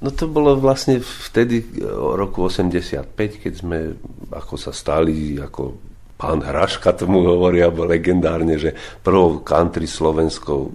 No 0.02 0.12
to 0.12 0.28
bolo 0.28 0.52
vlastne 0.60 1.00
vtedy 1.00 1.80
roku 1.88 2.44
85, 2.44 3.16
keď 3.16 3.52
sme 3.56 3.96
ako 4.36 4.60
sa 4.60 4.68
stali 4.68 5.40
ako 5.40 5.80
pán 6.14 6.40
Hraška 6.40 6.94
tomu 6.94 7.22
hovorí, 7.26 7.62
alebo 7.62 7.86
legendárne, 7.86 8.58
že 8.58 8.74
prvou 9.02 9.42
country 9.42 9.86
slovenskou 9.86 10.70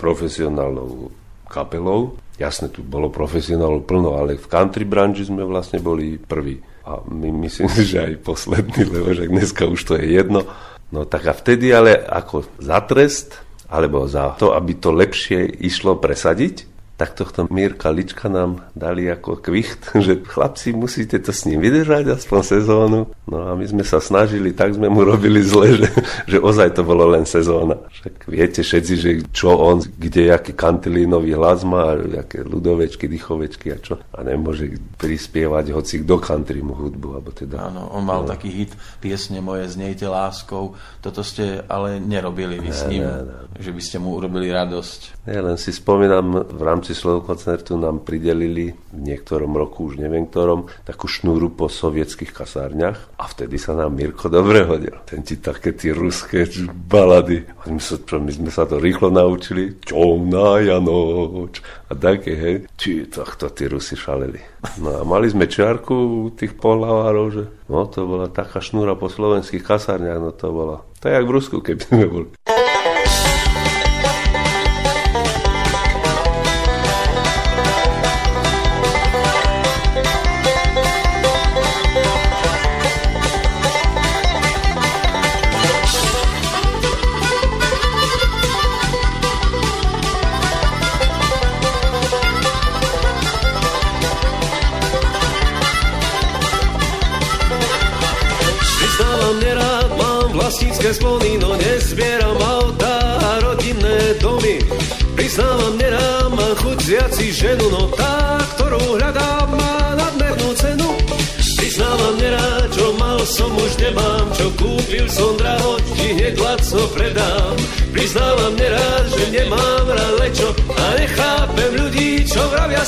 profesionálnou 0.00 1.12
kapelou. 1.50 2.16
Jasne, 2.40 2.72
tu 2.72 2.80
bolo 2.80 3.12
profesionálov 3.12 3.84
plno, 3.84 4.16
ale 4.16 4.40
v 4.40 4.46
country 4.48 4.88
branži 4.88 5.28
sme 5.28 5.44
vlastne 5.44 5.82
boli 5.82 6.16
prví. 6.16 6.62
A 6.88 7.02
my 7.04 7.28
myslím, 7.44 7.68
že 7.90 7.98
aj 8.00 8.24
poslední, 8.24 8.88
lebo 8.88 9.12
že 9.12 9.28
dneska 9.28 9.68
už 9.68 9.80
to 9.84 9.92
je 10.00 10.16
jedno. 10.16 10.46
No 10.90 11.06
tak 11.06 11.30
a 11.30 11.34
vtedy 11.36 11.70
ale 11.70 11.94
ako 11.94 12.48
za 12.58 12.82
trest, 12.82 13.38
alebo 13.70 14.10
za 14.10 14.34
to, 14.34 14.50
aby 14.58 14.74
to 14.74 14.90
lepšie 14.90 15.46
išlo 15.62 16.02
presadiť, 16.02 16.69
tak 17.00 17.16
tohto 17.16 17.48
Mírka 17.48 17.88
Lička 17.88 18.28
nám 18.28 18.60
dali 18.76 19.08
ako 19.08 19.40
kvicht, 19.40 19.88
že 20.04 20.20
chlapci 20.20 20.76
musíte 20.76 21.16
to 21.24 21.32
s 21.32 21.48
ním 21.48 21.64
vydržať 21.64 22.12
aspoň 22.12 22.40
sezónu. 22.44 23.00
No 23.24 23.36
a 23.48 23.56
my 23.56 23.64
sme 23.64 23.80
sa 23.88 24.04
snažili, 24.04 24.52
tak 24.52 24.76
sme 24.76 24.92
mu 24.92 25.00
robili 25.00 25.40
zle, 25.40 25.72
že, 25.80 25.88
že 26.28 26.36
ozaj 26.36 26.76
to 26.76 26.84
bolo 26.84 27.08
len 27.08 27.24
sezóna. 27.24 27.80
Však 27.88 28.28
viete 28.28 28.60
všetci, 28.60 28.94
že 29.00 29.10
čo 29.32 29.56
on, 29.56 29.80
kde 29.80 30.28
aký 30.28 30.52
kantilínový 30.52 31.32
hlas 31.32 31.64
má, 31.64 31.96
aké 31.96 32.44
ľudovečky, 32.44 33.08
dychovečky 33.08 33.72
a 33.72 33.78
čo. 33.80 33.96
A 34.12 34.20
nemôže 34.20 34.68
prispievať 35.00 35.72
hoci 35.72 36.04
do 36.04 36.20
country 36.20 36.60
mu 36.60 36.76
hudbu. 36.76 37.08
Alebo 37.16 37.32
teda, 37.32 37.64
Áno, 37.72 37.88
on 37.96 38.04
mal 38.04 38.28
no. 38.28 38.28
taký 38.28 38.52
hit 38.52 38.76
piesne 39.00 39.40
moje 39.40 39.72
Znejte 39.72 40.04
láskou. 40.04 40.76
Toto 41.00 41.24
ste 41.24 41.64
ale 41.64 41.96
nerobili 41.96 42.60
vy 42.60 42.68
ne, 42.68 42.76
s 42.76 42.82
ním, 42.90 43.06
ne, 43.06 43.24
ne. 43.24 43.34
že 43.56 43.70
by 43.72 43.80
ste 43.80 43.96
mu 43.96 44.12
urobili 44.18 44.52
radosť. 44.52 45.24
Ja 45.30 45.40
len 45.46 45.56
si 45.56 45.70
spomínam 45.70 46.42
v 46.42 46.62
rámci 46.66 46.89
rámci 46.94 47.26
koncertu 47.26 47.78
nám 47.78 48.02
pridelili 48.02 48.74
v 48.90 48.98
niektorom 48.98 49.54
roku, 49.54 49.86
už 49.86 50.02
neviem 50.02 50.26
ktorom, 50.26 50.66
takú 50.82 51.06
šnúru 51.06 51.54
po 51.54 51.70
sovietských 51.70 52.34
kasárniach 52.34 52.98
a 53.16 53.24
vtedy 53.30 53.56
sa 53.56 53.78
nám 53.78 53.94
Mirko 53.94 54.26
dobre 54.26 54.66
hodil. 54.66 54.98
Ten 55.06 55.22
ti 55.22 55.38
také 55.38 55.70
tie 55.72 55.94
ruské 55.94 56.50
balady. 56.70 57.46
My, 57.70 57.78
sa, 57.78 57.96
my 58.00 58.32
sme 58.34 58.50
sa 58.50 58.66
to 58.66 58.82
rýchlo 58.82 59.14
naučili. 59.14 59.78
Čomná 59.86 60.58
noč. 60.82 61.62
A 61.90 61.94
také, 61.94 62.34
hej. 62.34 62.56
Či 62.74 63.06
to 63.10 63.22
tí 63.54 63.70
Rusi 63.70 63.94
šaleli. 63.94 64.42
No 64.82 65.00
a 65.00 65.02
mali 65.06 65.30
sme 65.30 65.48
čiarku 65.48 66.30
tých 66.36 66.58
pohlavárov, 66.58 67.26
že 67.32 67.44
no 67.70 67.86
to 67.86 68.04
bola 68.04 68.28
taká 68.28 68.60
šnúra 68.60 68.98
po 68.98 69.08
slovenských 69.08 69.64
kasárniach, 69.64 70.20
no 70.20 70.30
to 70.34 70.52
bolo. 70.52 70.76
To 71.00 71.08
je 71.08 71.16
jak 71.16 71.24
v 71.24 71.32
Rusku, 71.32 71.56
keby 71.64 71.80
sme 71.80 72.04
boli. 72.04 72.28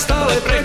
Čo 0.06 0.14
vravia 0.14 0.61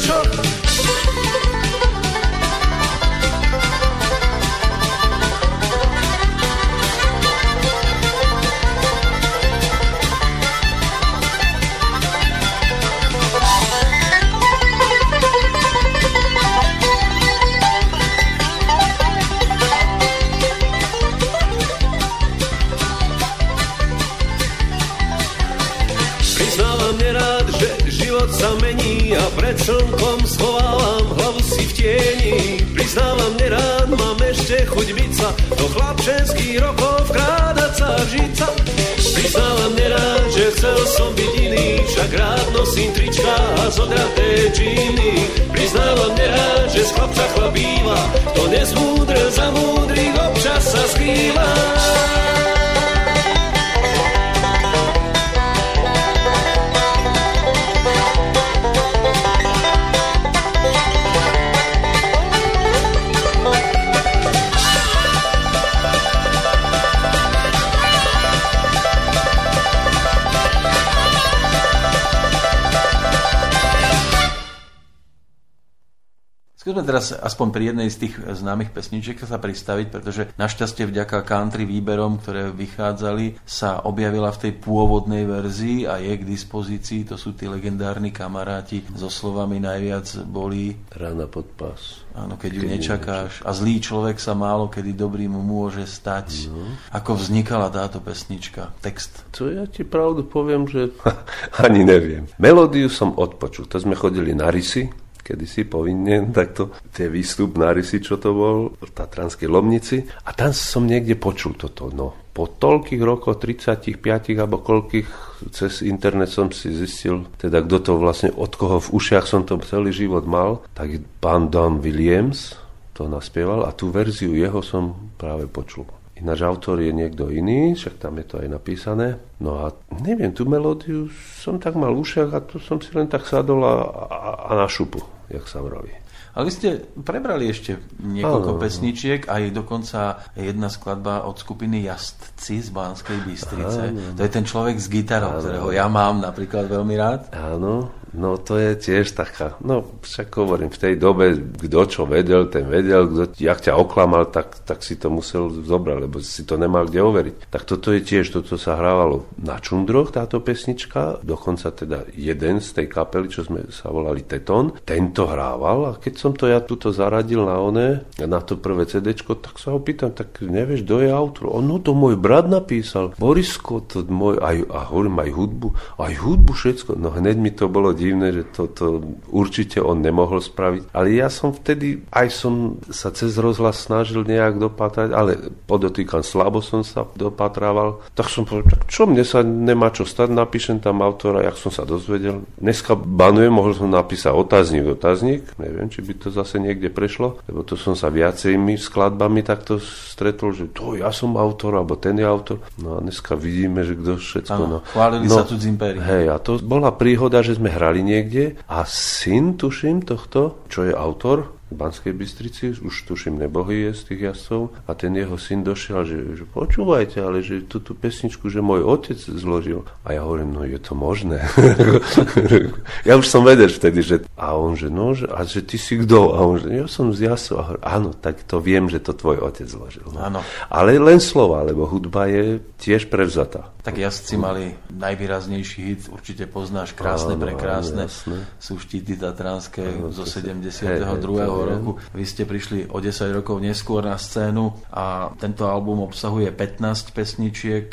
teraz 76.97 77.13
aspoň 77.13 77.47
pri 77.53 77.63
jednej 77.69 77.89
z 77.93 77.97
tých 78.09 78.15
známych 78.17 78.73
pesničiek 78.73 79.21
sa 79.21 79.37
pristaviť, 79.37 79.87
pretože 79.93 80.33
našťastie 80.33 80.89
vďaka 80.89 81.21
country 81.29 81.69
výberom, 81.69 82.17
ktoré 82.17 82.49
vychádzali, 82.49 83.37
sa 83.45 83.85
objavila 83.85 84.33
v 84.33 84.49
tej 84.49 84.53
pôvodnej 84.57 85.29
verzii 85.29 85.85
a 85.85 86.01
je 86.01 86.17
k 86.17 86.25
dispozícii. 86.25 87.05
To 87.13 87.15
sú 87.21 87.37
tí 87.37 87.45
legendárni 87.45 88.09
kamaráti 88.09 88.81
so 88.97 89.13
slovami 89.13 89.61
najviac 89.61 90.25
boli... 90.25 90.73
Rána 90.89 91.29
pod 91.29 91.53
pás. 91.53 92.01
Áno, 92.17 92.33
keď 92.33 92.51
ju 92.57 92.61
keď 92.65 92.71
nečakáš. 92.73 93.31
A 93.45 93.53
zlý 93.53 93.77
človek 93.77 94.17
sa 94.17 94.33
málo 94.33 94.73
kedy 94.73 94.97
dobrý 94.97 95.29
mu 95.29 95.45
môže 95.45 95.85
stať. 95.85 96.49
No. 96.49 96.65
Ako 96.97 97.13
vznikala 97.13 97.69
táto 97.69 98.01
pesnička? 98.01 98.73
Text. 98.81 99.21
To 99.37 99.53
ja 99.53 99.69
ti 99.69 99.85
pravdu 99.85 100.25
poviem, 100.25 100.65
že 100.65 100.89
ani 101.65 101.85
neviem. 101.85 102.25
Melódiu 102.41 102.89
som 102.89 103.13
odpočul. 103.13 103.69
To 103.69 103.77
sme 103.77 103.93
chodili 103.93 104.33
na 104.33 104.49
rysy 104.49 104.89
kedysi 105.27 105.67
povinne, 105.67 106.23
takto 106.39 106.71
tie 106.95 107.11
výstup 107.11 107.59
na 107.59 107.75
Rysi, 107.75 107.99
čo 107.99 108.15
to 108.15 108.31
bol, 108.31 108.57
v 108.79 108.91
Tatranskej 108.95 109.51
Lomnici. 109.51 110.07
A 110.23 110.31
tam 110.31 110.55
som 110.55 110.87
niekde 110.87 111.19
počul 111.19 111.59
toto. 111.59 111.91
No, 111.91 112.31
po 112.31 112.47
toľkých 112.47 113.01
rokoch, 113.01 113.41
35 113.41 113.99
alebo 114.37 114.61
koľkých, 114.61 115.09
cez 115.49 115.81
internet 115.81 116.29
som 116.29 116.53
si 116.53 116.69
zistil, 116.69 117.25
teda 117.35 117.65
kto 117.65 117.77
to 117.81 117.91
vlastne, 117.97 118.29
od 118.29 118.53
koho 118.53 118.77
v 118.77 118.93
ušiach 118.93 119.25
som 119.25 119.41
to 119.41 119.57
celý 119.65 119.89
život 119.89 120.29
mal, 120.29 120.61
tak 120.77 121.01
pán 121.17 121.49
Don 121.49 121.81
Williams 121.81 122.53
to 122.93 123.09
naspieval 123.09 123.65
a 123.65 123.73
tú 123.73 123.89
verziu 123.89 124.37
jeho 124.37 124.61
som 124.61 125.13
práve 125.17 125.49
počul. 125.49 125.89
Ináč 126.17 126.41
autor 126.41 126.81
je 126.81 126.89
niekto 126.89 127.29
iný, 127.29 127.77
však 127.77 128.01
tam 128.01 128.17
je 128.17 128.25
to 128.25 128.41
aj 128.41 128.49
napísané. 128.49 129.21
No 129.37 129.61
a 129.61 129.73
neviem, 130.01 130.33
tú 130.33 130.49
melódiu 130.49 131.13
som 131.37 131.61
tak 131.61 131.77
mal 131.77 131.93
ušach 131.93 132.33
a 132.33 132.41
tu 132.41 132.57
som 132.57 132.81
si 132.81 132.89
len 132.97 133.05
tak 133.05 133.29
sadol 133.29 133.61
a, 133.61 133.75
a, 133.85 134.17
a 134.49 134.51
na 134.57 134.65
šupu 134.65 135.16
jak 135.29 135.45
sa 135.47 135.59
vraví. 135.59 136.06
A 136.37 136.45
Ale 136.45 136.53
vy 136.53 136.53
ste 136.53 136.69
prebrali 137.01 137.49
ešte 137.49 137.81
niekoľko 137.97 138.51
ano, 138.53 138.61
pesničiek, 138.61 139.25
aj 139.25 139.57
dokonca 139.57 140.21
jedna 140.37 140.69
skladba 140.69 141.25
od 141.25 141.33
skupiny 141.33 141.89
Jastci 141.89 142.61
z 142.61 142.69
Banskej 142.69 143.25
Bystrice. 143.25 143.89
Ano, 143.89 144.13
to 144.13 144.21
je 144.21 144.29
ten 144.29 144.45
človek 144.45 144.77
s 144.77 144.85
gitarou, 144.85 145.33
ano. 145.33 145.41
ktorého 145.41 145.73
ja 145.73 145.89
mám 145.89 146.21
napríklad 146.21 146.69
veľmi 146.69 146.93
rád. 146.93 147.33
Áno, 147.33 147.89
No 148.15 148.39
to 148.39 148.55
je 148.55 148.73
tiež 148.73 149.13
taká, 149.13 149.59
no 149.59 149.83
však 149.99 150.31
hovorím, 150.39 150.71
v 150.71 150.79
tej 150.79 150.93
dobe, 150.95 151.37
kto 151.37 151.81
čo 151.85 152.01
vedel, 152.07 152.47
ten 152.47 152.65
vedel, 152.65 153.05
kto 153.05 153.23
jak 153.35 153.59
ťa 153.59 153.75
oklamal, 153.75 154.31
tak, 154.31 154.63
tak 154.63 154.81
si 154.81 154.95
to 154.95 155.11
musel 155.11 155.51
zobrať, 155.51 155.97
lebo 156.07 156.17
si 156.23 156.47
to 156.47 156.55
nemal 156.55 156.87
kde 156.87 157.03
overiť. 157.03 157.35
Tak 157.51 157.67
toto 157.67 157.91
je 157.91 158.01
tiež, 158.01 158.31
toto 158.31 158.55
sa 158.55 158.79
hrávalo 158.79 159.27
na 159.37 159.59
čundroch, 159.59 160.15
táto 160.15 160.39
pesnička, 160.39 161.19
dokonca 161.21 161.69
teda 161.69 162.07
jeden 162.15 162.63
z 162.63 162.69
tej 162.81 162.87
kapely, 162.87 163.27
čo 163.27 163.43
sme 163.43 163.67
sa 163.69 163.91
volali 163.91 164.23
Teton, 164.23 164.79
tento 164.87 165.27
hrával 165.27 165.79
a 165.93 165.99
keď 165.99 166.13
som 166.15 166.26
to 166.33 166.49
ja 166.49 166.59
tuto 166.63 166.89
zaradil 166.91 167.45
na 167.45 167.61
one, 167.61 168.03
na 168.19 168.39
to 168.41 168.57
prvé 168.57 168.89
CD, 168.89 169.13
tak 169.13 169.55
sa 169.61 169.75
ho 169.75 169.79
pýtam, 169.79 170.11
tak 170.11 170.41
nevieš, 170.41 170.83
kto 170.83 171.05
je 171.05 171.09
autor? 171.11 171.53
On, 171.53 171.63
no 171.63 171.77
to 171.77 171.93
môj 171.93 172.17
brat 172.17 172.49
napísal, 172.49 173.13
Borisko, 173.19 173.83
to 173.85 174.03
môj, 174.07 174.41
aj, 174.41 174.57
a 174.67 174.79
hovorím 174.89 175.21
aj 175.21 175.29
hudbu, 175.31 175.67
aj 176.01 176.13
hudbu 176.17 176.51
všetko, 176.51 176.91
no 176.97 177.13
hneď 177.13 177.35
mi 177.37 177.51
to 177.53 177.69
bolo 177.69 177.93
divné, 177.93 178.33
že 178.33 178.43
toto 178.49 179.03
určite 179.29 179.83
on 179.83 180.01
nemohol 180.01 180.41
spraviť. 180.41 180.91
Ale 180.95 181.13
ja 181.13 181.29
som 181.29 181.53
vtedy, 181.53 182.07
aj 182.09 182.27
som 182.33 182.81
sa 182.89 183.13
cez 183.13 183.37
rozhlas 183.37 183.85
snažil 183.85 184.25
nejak 184.25 184.57
dopatrať, 184.57 185.09
ale 185.13 185.53
podotýkam, 185.69 186.25
slabo 186.25 186.63
som 186.63 186.81
sa 186.81 187.05
dopatrával. 187.15 188.01
Tak 188.17 188.27
som 188.31 188.43
povedal, 188.47 188.79
tak 188.79 188.89
čo 188.89 189.05
mne 189.05 189.21
sa 189.21 189.45
nemá 189.45 189.93
čo 189.93 190.07
stať, 190.07 190.33
napíšem 190.33 190.81
tam 190.81 191.05
autora, 191.05 191.45
jak 191.45 191.59
som 191.59 191.69
sa 191.69 191.85
dozvedel. 191.85 192.47
Dneska 192.57 192.97
banujem, 192.97 193.53
mohol 193.53 193.77
som 193.77 193.91
napísať 193.91 194.33
otáznik, 194.33 194.87
otáznik, 194.87 195.45
neviem, 195.61 195.87
či 195.91 196.01
by 196.01 196.13
to 196.17 196.33
zase 196.33 196.57
niekde 196.57 196.89
prešlo, 196.89 197.39
lebo 197.47 197.61
to 197.63 197.79
som 197.79 197.93
sa 197.93 198.09
viacerými 198.09 198.75
skladbami 198.75 199.45
takto 199.45 199.77
stretol, 199.81 200.53
že 200.53 200.69
to 200.73 200.97
ja 200.97 201.13
som 201.13 201.37
autor, 201.37 201.77
alebo 201.77 201.95
ten 201.97 202.17
je 202.17 202.25
autor. 202.25 202.59
No 202.81 202.97
a 202.97 202.99
dneska 202.99 203.37
vidíme, 203.37 203.85
že 203.85 203.93
kto 203.95 204.17
všetko. 204.17 204.61
Ano, 204.61 204.67
no, 204.67 204.79
chválili 204.85 205.25
no, 205.29 205.37
sa 205.37 205.45
tu 205.45 205.55
z 205.57 205.69
Hej, 205.77 206.25
a 206.33 206.37
to 206.41 206.57
bola 206.61 206.93
príhoda, 206.93 207.45
že 207.45 207.55
sme 207.57 207.69
hrali 207.69 208.01
niekde 208.01 208.57
a 208.67 208.83
syn, 208.87 209.55
tuším, 209.55 210.03
tohto, 210.03 210.65
čo 210.67 210.87
je 210.87 210.93
autor, 210.93 211.56
v 211.67 211.75
Banskej 211.75 212.13
Bystrici, 212.15 212.71
už 212.79 212.95
tuším 213.03 213.35
nebohý 213.39 213.91
je 213.91 213.91
z 213.93 214.01
tých 214.13 214.21
jazdcov 214.31 214.61
a 214.87 214.91
ten 214.95 215.11
jeho 215.11 215.35
syn 215.35 215.67
došiel, 215.67 216.07
že, 216.07 216.17
že 216.39 216.43
počúvajte, 216.47 217.19
ale 217.19 217.43
že 217.43 217.63
tú, 217.67 217.83
tú 217.83 217.91
pesničku, 217.91 218.47
že 218.47 218.63
môj 218.63 218.87
otec 218.87 219.19
zložil. 219.19 219.83
A 220.07 220.15
ja 220.15 220.23
hovorím, 220.23 220.55
no 220.55 220.63
je 220.63 220.79
to 220.79 220.95
možné. 220.95 221.43
ja 223.07 223.13
už 223.19 223.27
som 223.27 223.43
vedel 223.43 223.67
vtedy, 223.67 223.99
že 223.99 224.15
a 224.39 224.55
on, 224.55 224.79
že 224.79 224.87
no, 224.87 225.11
že, 225.11 225.27
a 225.27 225.43
že 225.43 225.59
ty 225.59 225.75
si 225.75 225.99
kto? 225.99 226.31
A 226.31 226.39
on, 226.47 226.55
že 226.63 226.69
ja 226.71 226.87
som 226.87 227.11
z 227.11 227.27
jasov. 227.27 227.55
A 227.59 227.63
hovorím, 227.67 227.83
áno, 227.83 228.09
tak 228.15 228.47
to 228.47 228.63
viem, 228.63 228.87
že 228.87 229.03
to 229.03 229.11
tvoj 229.11 229.43
otec 229.43 229.67
zložil. 229.67 230.07
No. 230.15 230.19
Áno. 230.23 230.39
Ale 230.71 230.95
len 230.95 231.19
slova, 231.19 231.67
lebo 231.67 231.83
hudba 231.83 232.31
je 232.31 232.63
tiež 232.79 233.11
prevzatá. 233.11 233.75
Tak 233.83 233.95
jazdci 234.03 234.35
mali 234.35 234.75
najvýraznejší 234.91 235.79
hit, 235.79 236.01
určite 236.11 236.43
poznáš, 236.43 236.91
krásne, 236.91 237.39
áno, 237.39 237.43
prekrásne. 237.47 238.11
Áno, 238.11 238.43
sú 238.59 238.75
štíty 238.83 239.15
tatranské 239.15 239.79
áno, 239.83 240.11
zo 240.11 240.27
72. 240.27 241.56
Hej, 241.63 241.71
roku. 241.79 241.91
Vy 242.13 242.23
ste 242.27 242.43
prišli 242.45 242.91
o 242.91 243.01
10 243.01 243.41
rokov 243.41 243.57
neskôr 243.57 244.05
na 244.05 244.19
scénu 244.19 244.91
a 244.93 245.33
tento 245.39 245.65
album 245.65 246.05
obsahuje 246.05 246.53
15 246.53 247.15
pesničiek. 247.15 247.87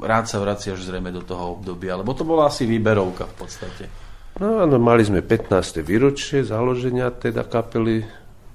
Rád 0.00 0.24
sa 0.30 0.38
vraciaš 0.40 0.86
zrejme 0.86 1.12
do 1.12 1.20
toho 1.26 1.60
obdobia, 1.60 1.98
lebo 2.00 2.16
to 2.16 2.24
bola 2.24 2.48
asi 2.48 2.64
výberovka 2.64 3.28
v 3.28 3.34
podstate. 3.36 3.84
No 4.40 4.64
áno, 4.64 4.80
mali 4.80 5.04
sme 5.04 5.20
15. 5.20 5.84
výročie 5.84 6.40
založenia 6.46 7.12
teda 7.12 7.44
kapely. 7.44 8.00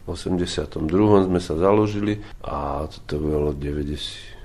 V 0.08 0.16
82. 0.16 0.88
sme 1.28 1.40
sa 1.44 1.60
založili 1.60 2.16
a 2.48 2.88
to 3.06 3.20
bolo 3.20 3.52
90 3.52 4.40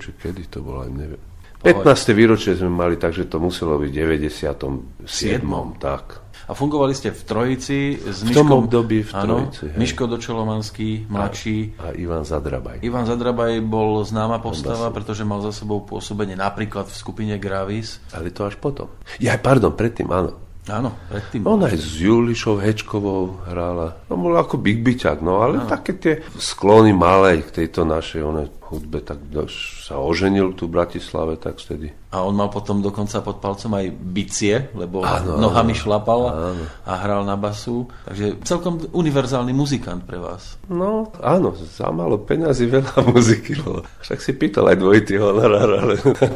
či 0.00 0.10
kedy 0.16 0.48
to 0.48 0.64
bolo, 0.64 0.88
neviem. 0.88 1.20
15. 1.60 2.16
výročie 2.16 2.56
sme 2.56 2.72
mali, 2.72 2.96
takže 2.96 3.28
to 3.28 3.36
muselo 3.36 3.76
byť 3.76 3.92
v 3.92 4.16
97. 4.24 5.04
7. 5.04 5.44
tak. 5.76 6.29
A 6.50 6.52
fungovali 6.58 6.90
ste 6.98 7.14
v 7.14 7.22
Trojici 7.22 7.94
s 8.02 8.26
Miškom... 8.26 8.34
V 8.34 8.34
tom 8.34 8.50
období 8.66 9.06
v 9.06 9.10
Trojici. 9.14 9.70
Áno, 9.70 9.78
Miško 9.78 10.10
Dočelomanský, 10.10 11.06
mladší. 11.06 11.78
A, 11.78 11.94
a 11.94 11.94
Ivan 11.94 12.26
Zadrabaj. 12.26 12.82
Ivan 12.82 13.06
Zadrabaj 13.06 13.62
bol 13.62 14.02
známa 14.02 14.42
postava, 14.42 14.90
pretože 14.90 15.22
mal 15.22 15.38
za 15.46 15.54
sebou 15.54 15.86
pôsobenie 15.86 16.34
napríklad 16.34 16.90
v 16.90 16.96
skupine 16.98 17.38
Gravis. 17.38 18.02
Ale 18.10 18.34
to 18.34 18.50
až 18.50 18.58
potom. 18.58 18.90
Ja, 19.22 19.38
pardon, 19.38 19.78
predtým, 19.78 20.10
áno. 20.10 20.50
Áno, 20.66 20.90
predtým. 21.06 21.46
Ona 21.46 21.70
aj 21.70 21.78
s 21.78 22.02
Julišou 22.02 22.58
Hečkovou 22.58 23.46
hrála. 23.46 23.96
No 24.10 24.18
bol 24.18 24.34
ako 24.34 24.58
Big 24.58 24.82
Byťak, 24.82 25.22
no 25.22 25.40
ale 25.40 25.62
áno. 25.62 25.70
také 25.70 25.96
tie 25.96 26.14
sklony 26.36 26.90
malej 26.92 27.46
k 27.46 27.62
tejto 27.64 27.86
našej 27.86 28.20
one, 28.26 28.44
hudbe, 28.70 29.02
tak 29.02 29.18
sa 29.50 29.98
oženil 29.98 30.54
tu 30.54 30.70
v 30.70 30.78
Bratislave, 30.78 31.34
tak 31.34 31.58
vtedy. 31.58 31.90
A 32.10 32.26
on 32.26 32.34
mal 32.34 32.50
potom 32.50 32.82
dokonca 32.82 33.22
pod 33.22 33.38
palcom 33.38 33.70
aj 33.78 33.86
bicie, 33.90 34.70
lebo 34.74 35.02
áno, 35.06 35.38
nohami 35.38 35.78
šlapal 35.78 36.20
áno. 36.26 36.64
a 36.82 36.92
hral 37.06 37.22
na 37.22 37.38
basu. 37.38 37.86
Takže 38.06 38.42
celkom 38.42 38.82
univerzálny 38.90 39.54
muzikant 39.54 40.02
pre 40.02 40.18
vás. 40.18 40.58
No, 40.66 41.14
áno, 41.22 41.54
za 41.54 41.90
malo 41.94 42.18
peňazí 42.18 42.66
veľa 42.66 42.98
muziky. 43.14 43.54
Však 44.02 44.18
si 44.18 44.34
pýtal 44.34 44.74
aj 44.74 44.82
dvojitý 44.82 45.22
honorár, 45.22 45.70
ale 45.70 45.94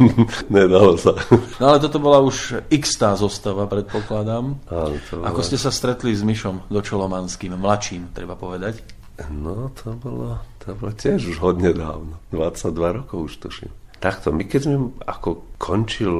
nedalo 0.55 0.95
sa. 0.95 1.15
No 1.59 1.75
ale 1.75 1.83
toto 1.83 1.99
bola 1.99 2.23
už 2.23 2.63
x 2.71 2.95
tá 2.95 3.19
zostava, 3.19 3.67
predpokladám. 3.67 4.55
Áno, 4.71 4.95
to 5.11 5.27
Ako 5.27 5.43
ste 5.43 5.59
sa 5.59 5.75
stretli 5.75 6.15
s 6.15 6.23
Myšom 6.23 6.71
Dočolomanským, 6.71 7.51
mladším, 7.59 8.15
treba 8.15 8.39
povedať? 8.39 8.94
No, 9.31 9.71
to 9.79 9.95
bolo, 9.95 10.43
to 10.59 10.75
bolo 10.75 10.91
tiež 10.91 11.31
už 11.31 11.39
hodne 11.39 11.71
dávno. 11.71 12.19
22 12.35 12.99
rokov 12.99 13.31
už 13.31 13.35
tuším. 13.47 13.71
Takto, 14.05 14.37
my 14.37 14.45
keď 14.45 14.61
sme 14.69 14.77
ako 15.09 15.57
končil 15.57 16.13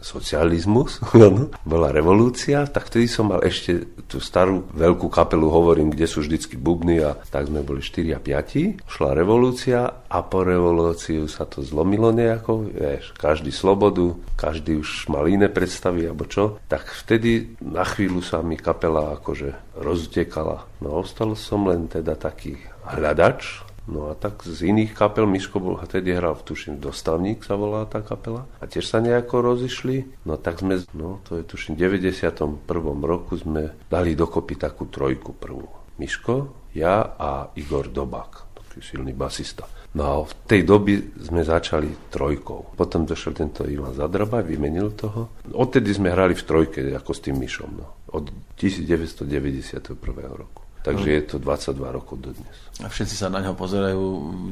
socializmus, 0.00 1.04
bola 1.68 1.92
revolúcia, 1.92 2.64
tak 2.64 2.88
vtedy 2.88 3.04
som 3.04 3.28
mal 3.28 3.44
ešte 3.44 3.84
tú 4.08 4.16
starú 4.16 4.64
veľkú 4.72 5.12
kapelu, 5.12 5.44
hovorím, 5.44 5.92
kde 5.92 6.08
sú 6.08 6.24
vždycky 6.24 6.56
bubny 6.56 7.04
a 7.04 7.20
tak 7.28 7.52
sme 7.52 7.60
boli 7.60 7.84
4 7.84 8.16
a 8.16 8.20
5. 8.24 8.88
Šla 8.88 9.12
revolúcia 9.12 10.08
a 10.08 10.18
po 10.24 10.40
revolúciu 10.40 11.28
sa 11.28 11.44
to 11.44 11.60
zlomilo 11.60 12.16
nejako, 12.16 12.72
vieš, 12.72 13.12
každý 13.20 13.52
slobodu, 13.52 14.16
každý 14.40 14.80
už 14.80 15.12
mal 15.12 15.28
iné 15.28 15.52
predstavy 15.52 16.08
alebo 16.08 16.24
čo, 16.24 16.56
tak 16.64 16.88
vtedy 17.04 17.60
na 17.60 17.84
chvíľu 17.84 18.24
sa 18.24 18.40
mi 18.40 18.56
kapela 18.56 19.20
akože 19.20 19.76
roztekala. 19.76 20.64
No 20.80 21.04
ostal 21.04 21.36
som 21.36 21.68
len 21.68 21.92
teda 21.92 22.16
taký 22.16 22.56
hľadač, 22.88 23.67
No 23.88 24.12
a 24.12 24.14
tak 24.14 24.44
z 24.44 24.68
iných 24.68 24.92
kapel, 24.92 25.24
Miško 25.24 25.64
bol, 25.64 25.80
vtedy 25.80 26.12
hral, 26.12 26.36
v 26.36 26.44
tuším, 26.44 26.76
Dostavník 26.76 27.40
sa 27.40 27.56
volá 27.56 27.88
tá 27.88 28.04
kapela. 28.04 28.44
A 28.60 28.68
tiež 28.68 28.84
sa 28.84 29.00
nejako 29.00 29.40
rozišli. 29.40 30.28
No 30.28 30.36
tak 30.36 30.60
sme, 30.60 30.84
no 30.92 31.24
to 31.24 31.40
je 31.40 31.44
tuším, 31.48 31.80
v 31.80 31.96
91. 32.04 32.68
roku 33.00 33.40
sme 33.40 33.72
dali 33.88 34.12
dokopy 34.12 34.60
takú 34.60 34.92
trojku 34.92 35.32
prvú. 35.32 35.64
Miško, 35.96 36.68
ja 36.76 37.16
a 37.16 37.48
Igor 37.56 37.88
Dobák, 37.88 38.60
taký 38.60 38.84
silný 38.84 39.16
basista. 39.16 39.64
No 39.96 40.02
a 40.04 40.14
v 40.20 40.32
tej 40.44 40.68
doby 40.68 41.00
sme 41.16 41.40
začali 41.40 42.12
trojkou. 42.12 42.76
Potom 42.76 43.08
došiel 43.08 43.32
tento 43.32 43.64
Ivan 43.64 43.96
Zadraba, 43.96 44.44
vymenil 44.44 44.92
toho. 44.92 45.32
Odtedy 45.48 45.96
sme 45.96 46.12
hrali 46.12 46.36
v 46.36 46.44
trojke, 46.44 46.80
ako 46.92 47.10
s 47.16 47.20
tým 47.24 47.40
Mišom. 47.40 47.70
No. 47.72 48.04
Od 48.12 48.28
1991. 48.60 49.96
roku. 50.36 50.67
Takže 50.82 51.08
je 51.10 51.22
to 51.26 51.36
22 51.42 51.74
rokov 51.90 52.16
do 52.22 52.30
dnes. 52.30 52.54
A 52.78 52.86
všetci 52.86 53.18
sa 53.18 53.26
na 53.26 53.42
neho 53.42 53.58
pozerajú 53.58 54.00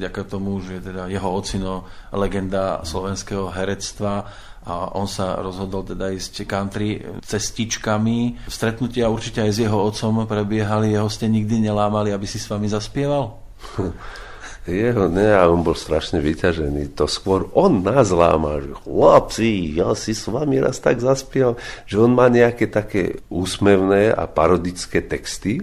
vďaka 0.03 0.23
tomu, 0.27 0.59
že 0.59 0.83
teda 0.83 1.07
jeho 1.07 1.31
ocino 1.31 1.87
legenda 2.11 2.83
slovenského 2.83 3.55
herectva 3.55 4.27
a 4.67 4.99
on 4.99 5.07
sa 5.07 5.39
rozhodol 5.39 5.87
teda 5.87 6.11
ísť 6.11 6.43
country 6.43 6.99
cestičkami. 7.23 8.51
Stretnutia 8.51 9.07
určite 9.07 9.47
aj 9.47 9.53
s 9.55 9.59
jeho 9.63 9.79
otcom 9.79 10.27
prebiehali, 10.27 10.91
jeho 10.91 11.07
ste 11.07 11.31
nikdy 11.31 11.71
nelámali, 11.71 12.11
aby 12.11 12.27
si 12.27 12.43
s 12.43 12.51
vami 12.51 12.67
zaspieval? 12.67 13.39
Jeho 14.67 15.07
ne, 15.07 15.31
a 15.31 15.47
on 15.47 15.63
bol 15.63 15.79
strašne 15.79 16.19
vyťažený. 16.19 16.99
To 16.99 17.07
skôr 17.07 17.47
on 17.55 17.87
nás 17.87 18.11
lámal, 18.11 18.67
že 18.67 18.75
chlapci, 18.83 19.79
ja 19.79 19.95
si 19.95 20.11
s 20.11 20.27
vami 20.27 20.59
raz 20.59 20.83
tak 20.83 20.99
zaspieval, 20.99 21.55
že 21.87 22.03
on 22.03 22.11
má 22.11 22.27
nejaké 22.27 22.67
také 22.67 23.23
úsmevné 23.31 24.11
a 24.11 24.27
parodické 24.27 25.07
texty, 25.07 25.63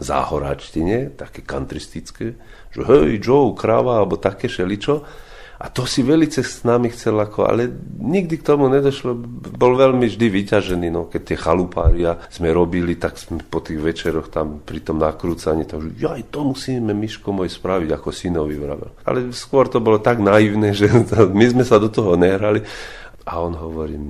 záhoráčtine, 0.00 1.14
také 1.14 1.44
kantristické, 1.44 2.34
že 2.72 2.80
hej, 2.82 3.20
Joe, 3.20 3.52
kráva, 3.52 4.00
alebo 4.00 4.16
také 4.16 4.48
šeličo. 4.48 5.04
A 5.60 5.68
to 5.68 5.84
si 5.84 6.00
velice 6.00 6.40
s 6.40 6.64
nami 6.64 6.88
chcel, 6.88 7.20
ako, 7.20 7.44
ale 7.44 7.68
nikdy 8.00 8.40
k 8.40 8.46
tomu 8.48 8.72
nedošlo. 8.72 9.12
Bol 9.60 9.76
veľmi 9.76 10.08
vždy 10.08 10.26
vyťažený, 10.32 10.88
no, 10.88 11.04
keď 11.12 11.20
tie 11.20 11.36
chalupária 11.36 12.16
sme 12.32 12.48
robili, 12.48 12.96
tak 12.96 13.20
sme 13.20 13.44
po 13.44 13.60
tých 13.60 13.76
večeroch 13.76 14.32
tam 14.32 14.64
pri 14.64 14.80
tom 14.80 14.96
nakrúcaní, 14.96 15.68
to, 15.68 15.84
že 15.92 16.08
aj 16.08 16.32
to 16.32 16.48
musíme 16.48 16.96
Miško 16.96 17.36
môj 17.36 17.52
spraviť, 17.52 17.92
ako 17.92 18.08
synovi 18.08 18.56
vravel. 18.56 18.88
Ale 19.04 19.36
skôr 19.36 19.68
to 19.68 19.84
bolo 19.84 20.00
tak 20.00 20.24
naivné, 20.24 20.72
že 20.72 20.88
my 21.40 21.44
sme 21.52 21.64
sa 21.68 21.76
do 21.76 21.92
toho 21.92 22.16
nehrali. 22.16 22.64
A 23.28 23.44
on 23.44 23.52
hovorí, 23.52 24.00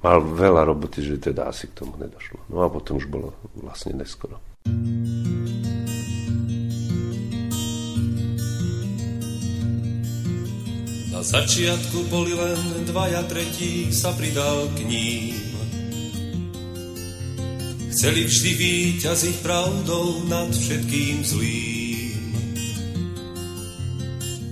mal 0.00 0.24
veľa 0.24 0.72
roboty, 0.72 1.04
že 1.04 1.20
teda 1.20 1.52
asi 1.52 1.68
k 1.68 1.84
tomu 1.84 2.00
nedošlo. 2.00 2.48
No 2.48 2.64
a 2.64 2.72
potom 2.72 2.96
už 2.96 3.12
bolo 3.12 3.36
vlastne 3.52 3.92
neskoro. 3.92 4.53
Na 11.14 11.22
začiatku 11.22 12.10
boli 12.10 12.34
len 12.34 12.90
dvaja, 12.90 13.22
tretí 13.30 13.94
sa 13.94 14.10
pridal 14.18 14.66
k 14.74 14.82
ním. 14.82 15.38
Chceli 17.94 18.26
vždy 18.26 18.50
výťaziť 18.58 19.36
pravdou 19.46 20.26
nad 20.26 20.50
všetkým 20.50 21.22
zlým. 21.22 22.26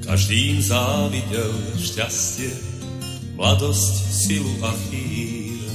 Každým 0.07 0.63
závidel 0.63 1.51
šťastie, 1.83 2.55
mladosť, 3.35 3.95
silu 4.15 4.55
a 4.63 4.71
chýr. 4.87 5.67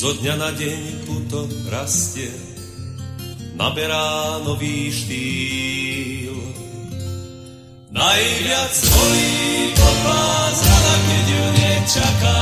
Zo 0.00 0.16
dňa 0.16 0.34
na 0.40 0.48
deň 0.56 0.80
puto 1.04 1.44
rastie, 1.68 2.45
naberá 3.56 4.38
nový 4.44 4.92
štýl. 4.92 6.36
Najviac 7.90 8.76
bolí 8.92 9.72
kopá 9.72 10.52
zrada, 10.52 10.94
keď 11.08 11.24
ju 11.32 11.44
nečakáš. 11.56 12.36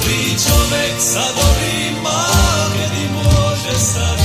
Zlý 0.00 0.22
človek 0.40 0.94
sa 0.96 1.24
dobrý 1.36 1.92
má, 2.00 2.24
kedy 2.72 3.04
môže 3.12 3.74
stať. 3.76 4.20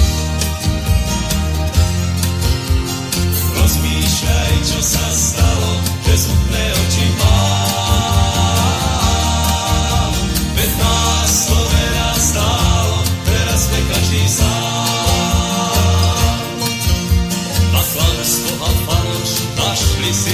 Rozmýšľaj, 3.52 4.54
čo 4.64 4.80
sa 4.80 5.06
stalo, 5.12 5.72
že 6.08 6.16
smutné 6.16 6.64
oči 6.72 6.97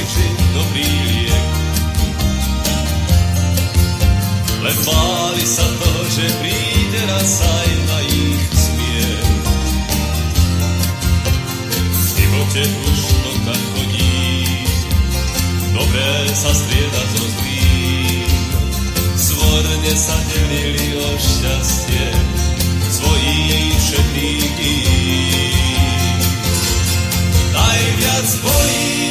vždy 0.03 0.27
dobrý 0.53 0.89
liek. 1.07 1.47
Len 4.63 4.77
báli 4.87 5.43
sa 5.43 5.65
toho, 5.67 6.01
že 6.07 6.25
príde 6.39 7.01
raz 7.07 7.31
aj 7.43 7.69
na 7.87 7.99
ich 8.07 8.51
smiech. 8.55 9.27
V 11.73 12.07
živote 12.15 12.63
už 12.63 12.99
to 13.03 13.31
tak 13.43 13.61
chodí, 13.75 14.19
dobré 15.75 16.11
sa 16.31 16.51
strieda 16.55 17.03
so 17.15 17.23
zlým. 17.39 18.31
Svorne 19.19 19.93
sa 19.95 20.17
delili 20.31 20.99
o 20.99 21.09
šťastie 21.19 22.07
svojich 22.87 23.75
všetných 23.79 24.53
Najviac 27.53 28.27
bolí 28.41 29.02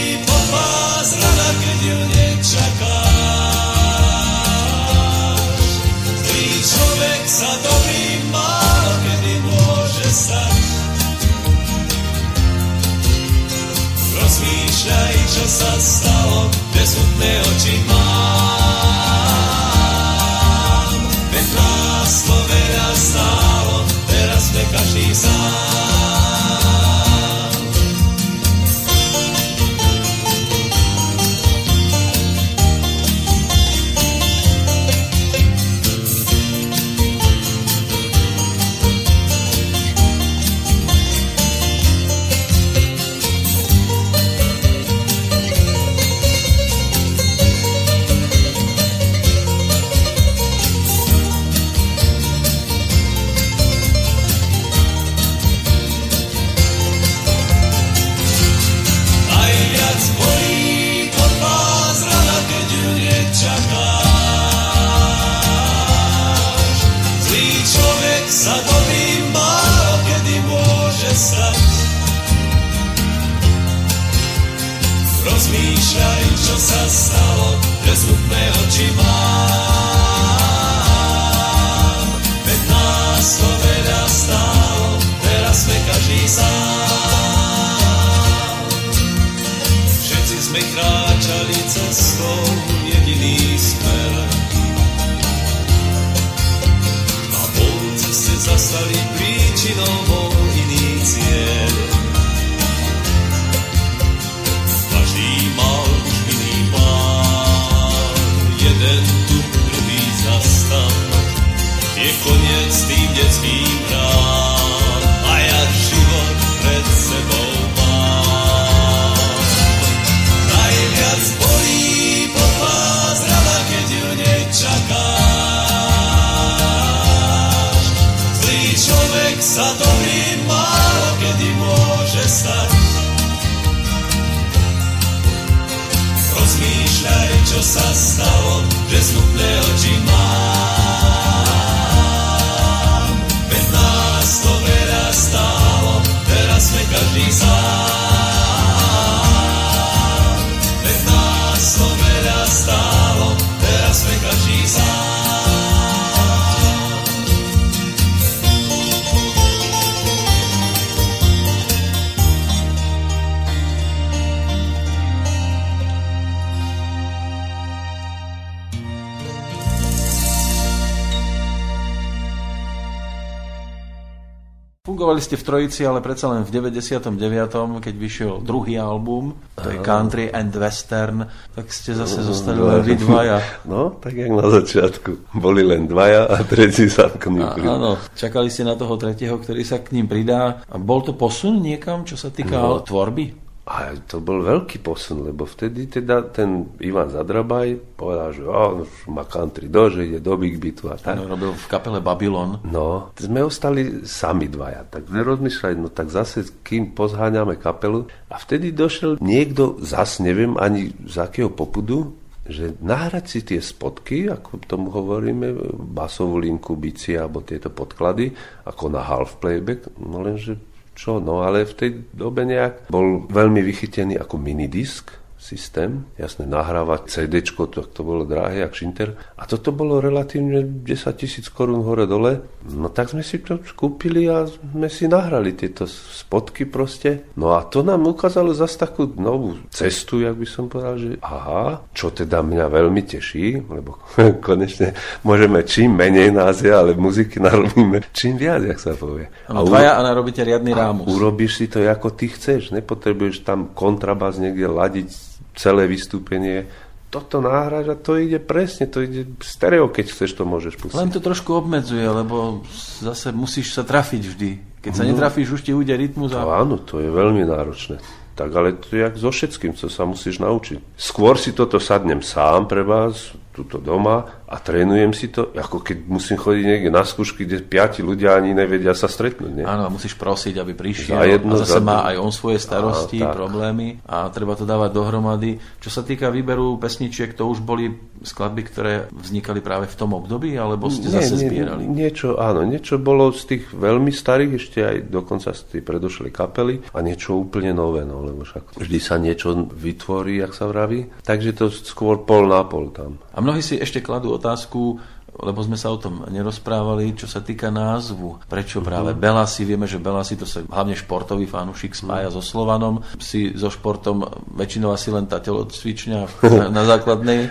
v 175.43 175.47
Trojici, 175.51 175.82
ale 175.82 175.99
predsa 175.99 176.30
len 176.30 176.47
v 176.47 176.55
99., 176.55 177.82
keď 177.82 177.95
vyšiel 177.99 178.47
druhý 178.47 178.78
album, 178.78 179.34
to 179.59 179.74
je 179.74 179.82
Country 179.82 180.30
and 180.30 180.55
Western, 180.55 181.26
tak 181.53 181.74
ste 181.74 181.99
zase 181.99 182.22
no, 182.22 182.26
zostali 182.30 182.62
len 182.62 182.80
vy 182.86 182.95
dvaja. 182.95 183.38
No, 183.66 183.99
tak 183.99 184.14
jak 184.14 184.30
na 184.30 184.47
začiatku. 184.47 185.34
Boli 185.34 185.66
len 185.66 185.90
dvaja 185.90 186.30
a 186.30 186.47
tretí 186.47 186.86
sa 186.86 187.11
k 187.11 187.26
ním 187.34 187.51
pridá. 187.51 187.74
Áno, 187.74 187.99
čakali 188.14 188.47
ste 188.47 188.62
na 188.62 188.78
toho 188.78 188.95
tretieho, 188.95 189.34
ktorý 189.34 189.66
sa 189.66 189.82
k 189.82 189.99
ním 189.99 190.07
pridá. 190.07 190.62
A 190.70 190.78
bol 190.78 191.03
to 191.03 191.18
posun 191.18 191.59
niekam, 191.59 192.07
čo 192.07 192.14
sa 192.14 192.30
týka 192.30 192.55
no, 192.55 192.78
tvorby? 192.80 193.43
A 193.63 193.95
to 193.95 194.19
bol 194.19 194.43
veľký 194.43 194.83
posun, 194.83 195.23
lebo 195.23 195.47
vtedy 195.47 195.87
teda 195.87 196.35
ten 196.35 196.67
Ivan 196.83 197.15
Zadrabaj 197.15 197.95
povedal, 197.95 198.29
že 198.35 198.43
oh, 198.43 198.83
má 199.07 199.23
country 199.23 199.71
do, 199.71 199.87
že 199.87 200.03
ide 200.03 200.19
do 200.19 200.35
Big 200.35 200.59
Beatu 200.59 200.91
a 200.91 200.99
tak. 200.99 201.15
No, 201.15 201.31
robil 201.31 201.55
v 201.55 201.67
kapele 201.71 202.03
Babylon. 202.03 202.59
No, 202.67 203.15
sme 203.15 203.47
ostali 203.47 204.03
sami 204.03 204.51
dvaja. 204.51 204.83
Tak 204.91 205.07
sme 205.07 205.23
rozmýšľali, 205.23 205.79
no 205.79 205.95
tak 205.95 206.11
zase 206.11 206.43
kým 206.67 206.91
pozháňame 206.91 207.55
kapelu. 207.55 208.11
A 208.35 208.43
vtedy 208.43 208.75
došiel 208.75 209.23
niekto, 209.23 209.79
zas 209.79 210.19
neviem 210.19 210.59
ani 210.59 210.91
z 211.07 211.23
akého 211.23 211.55
popudu, 211.55 212.19
že 212.43 212.75
nahrať 212.83 213.25
si 213.31 213.41
tie 213.47 213.63
spotky, 213.63 214.27
ako 214.27 214.59
tomu 214.67 214.91
hovoríme, 214.91 215.79
basovú 215.95 216.43
linku, 216.43 216.75
bici 216.75 217.15
alebo 217.15 217.47
tieto 217.47 217.71
podklady, 217.71 218.35
ako 218.67 218.91
na 218.91 219.07
half 219.07 219.39
playback, 219.39 219.87
no 220.03 220.19
lenže 220.19 220.59
čo, 220.93 221.18
no 221.18 221.40
ale 221.45 221.64
v 221.64 221.74
tej 221.74 221.90
dobe 222.12 222.45
nejak 222.45 222.93
bol 222.93 223.24
veľmi 223.30 223.64
vychytený 223.64 224.20
ako 224.20 224.36
minidisk, 224.36 225.22
systém, 225.43 226.07
jasne 226.14 226.47
nahrávať 226.47 227.11
CD, 227.11 227.43
to, 227.43 227.82
to 227.82 228.01
bolo 228.07 228.22
drahé, 228.22 228.62
jak 228.62 228.78
šinter. 228.78 229.18
A 229.34 229.43
toto 229.43 229.74
bolo 229.74 229.99
relatívne 229.99 230.62
10 230.62 230.86
tisíc 231.18 231.51
korún 231.51 231.82
hore 231.82 232.07
dole. 232.07 232.47
No 232.70 232.86
tak 232.95 233.11
sme 233.11 233.26
si 233.26 233.43
to 233.43 233.59
kúpili 233.74 234.30
a 234.30 234.47
sme 234.47 234.86
si 234.86 235.11
nahrali 235.11 235.59
tieto 235.59 235.90
spotky 235.90 236.70
proste. 236.70 237.26
No 237.34 237.59
a 237.59 237.66
to 237.66 237.82
nám 237.82 238.07
ukázalo 238.07 238.55
zase 238.55 238.78
takú 238.78 239.11
novú 239.18 239.59
cestu, 239.74 240.22
jak 240.22 240.38
by 240.38 240.47
som 240.47 240.70
povedal, 240.70 240.95
že 240.95 241.11
aha, 241.26 241.82
čo 241.90 242.14
teda 242.14 242.38
mňa 242.38 242.70
veľmi 242.70 243.03
teší, 243.03 243.66
lebo 243.66 243.99
konečne 244.47 244.95
môžeme 245.26 245.66
čím 245.66 245.99
menej 245.99 246.30
nás 246.30 246.62
je, 246.62 246.70
ale 246.70 246.95
muziky 246.95 247.43
narobíme 247.43 247.99
čím 248.14 248.38
viac, 248.38 248.62
jak 248.62 248.78
sa 248.78 248.95
povie. 248.95 249.26
A, 249.51 249.59
dvaja 249.59 249.99
a 249.99 250.07
narobíte 250.07 250.47
riadny 250.47 250.70
rámus. 250.70 251.11
urobíš 251.11 251.59
si 251.59 251.66
to, 251.66 251.82
ako 251.82 252.14
ty 252.14 252.30
chceš. 252.30 252.70
Nepotrebuješ 252.70 253.43
tam 253.43 253.74
kontrabas 253.74 254.38
niekde 254.38 254.70
ladiť 254.70 255.32
celé 255.57 255.88
vystúpenie 255.88 256.68
toto 257.12 257.44
náhraš 257.44 257.92
a 257.92 257.96
to 258.00 258.16
ide 258.16 258.40
presne, 258.40 258.88
to 258.88 259.05
ide 259.05 259.36
stereo, 259.44 259.92
keď 259.92 260.16
chceš, 260.16 260.32
to 260.32 260.48
môžeš 260.48 260.80
pustiť. 260.80 260.96
Len 260.96 261.12
to 261.12 261.20
trošku 261.20 261.53
obmedzuje, 261.53 262.09
lebo 262.09 262.64
zase 263.05 263.36
musíš 263.36 263.76
sa 263.76 263.84
trafiť 263.84 264.22
vždy. 264.32 264.50
Keď 264.80 264.92
sa 264.96 265.05
no, 265.05 265.12
netrafíš, 265.12 265.61
už 265.61 265.62
ti 265.62 265.76
ujde 265.76 265.92
rytmus. 265.92 266.32
A... 266.32 266.40
Áno, 266.40 266.80
to 266.80 267.05
je 267.05 267.12
veľmi 267.12 267.44
náročné. 267.44 268.00
Tak 268.32 268.48
ale 268.48 268.80
to 268.80 268.96
je 268.96 269.05
jak 269.05 269.14
so 269.20 269.28
všetkým, 269.28 269.76
co 269.76 269.92
sa 269.92 270.09
musíš 270.09 270.40
naučiť. 270.40 270.96
Skôr 270.96 271.36
si 271.36 271.53
toto 271.53 271.76
sadnem 271.76 272.24
sám 272.24 272.64
pre 272.64 272.80
vás, 272.80 273.36
tuto 273.53 273.76
doma 273.76 274.41
a 274.53 274.61
trénujem 274.61 275.16
si 275.16 275.32
to, 275.32 275.48
ako 275.57 275.80
keď 275.80 276.05
musím 276.05 276.36
chodiť 276.36 276.64
niekde 276.68 276.90
na 276.92 277.09
skúšky, 277.09 277.48
kde 277.48 277.64
piati 277.64 278.05
ľudia 278.05 278.36
ani 278.36 278.53
nevedia 278.53 278.92
sa 278.92 279.09
stretnúť. 279.09 279.53
Nie? 279.57 279.64
Áno, 279.64 279.88
a 279.88 279.90
musíš 279.90 280.12
prosiť, 280.20 280.61
aby 280.61 280.76
prišiel 280.76 281.16
za 281.16 281.24
jedno, 281.24 281.57
a 281.57 281.64
zase 281.64 281.80
za... 281.80 281.84
má 281.84 282.05
aj 282.12 282.20
on 282.20 282.28
svoje 282.28 282.61
starosti, 282.61 283.24
a, 283.24 283.32
problémy 283.32 284.05
a 284.05 284.28
treba 284.28 284.53
to 284.53 284.68
dávať 284.68 284.92
dohromady. 284.92 285.57
Čo 285.80 285.88
sa 285.88 286.05
týka 286.05 286.28
výberu 286.28 286.76
pesničiek, 286.76 287.32
to 287.32 287.48
už 287.48 287.64
boli 287.64 287.96
skladby, 288.20 288.62
ktoré 288.68 288.92
vznikali 289.09 289.64
práve 289.64 289.88
v 289.88 289.96
tom 289.96 290.12
období, 290.12 290.53
alebo 290.61 290.92
ste 290.92 291.09
nie, 291.09 291.16
zase 291.16 291.34
nie, 291.40 291.48
zbierali? 291.48 291.82
Niečo, 291.88 292.36
áno, 292.36 292.68
niečo 292.68 293.00
bolo 293.00 293.32
z 293.32 293.57
tých 293.57 293.72
veľmi 293.72 294.12
starých, 294.12 294.53
ešte 294.61 294.78
aj 294.84 294.96
dokonca 295.09 295.57
z 295.57 295.61
tej 295.72 295.80
predošlej 295.80 296.30
kapely 296.30 296.92
a 296.92 297.00
niečo 297.00 297.40
úplne 297.40 297.72
nové, 297.72 298.05
no, 298.05 298.20
lebo 298.20 298.44
však 298.44 298.76
vždy 298.76 298.98
sa 299.00 299.16
niečo 299.16 299.64
vytvorí, 299.72 300.44
jak 300.44 300.53
sa 300.53 300.68
vraví. 300.68 301.09
Takže 301.24 301.57
to 301.57 301.72
skôr 301.72 302.20
pol 302.28 302.44
na 302.44 302.62
pol 302.68 302.92
tam. 302.92 303.16
A 303.32 303.40
mnohí 303.40 303.64
si 303.64 303.80
ešte 303.80 304.05
kladú 304.05 304.41
otázku, 304.43 304.99
lebo 305.32 305.64
sme 305.64 305.80
sa 305.80 305.88
o 305.88 305.97
tom 305.97 306.28
nerozprávali, 306.28 307.16
čo 307.16 307.24
sa 307.24 307.40
týka 307.40 307.72
názvu. 307.72 308.45
Prečo 308.45 308.84
práve 308.84 309.16
uh-huh. 309.16 309.22
Belasi? 309.22 309.64
Vieme, 309.64 309.88
že 309.88 309.97
Belasi 309.97 310.36
to 310.36 310.45
sa 310.45 310.61
hlavne 310.61 310.93
športový 310.93 311.49
fanúšik 311.49 311.97
spája 311.97 312.28
uh-huh. 312.28 312.43
so 312.43 312.45
Slovanom. 312.45 313.01
Si 313.16 313.57
so 313.57 313.72
športom 313.72 314.28
väčšinou 314.53 314.93
asi 314.93 315.09
len 315.09 315.24
tá 315.24 315.40
telocvičňa 315.40 316.18
na, 316.61 316.64
na 316.68 316.82
základnej. 316.84 317.49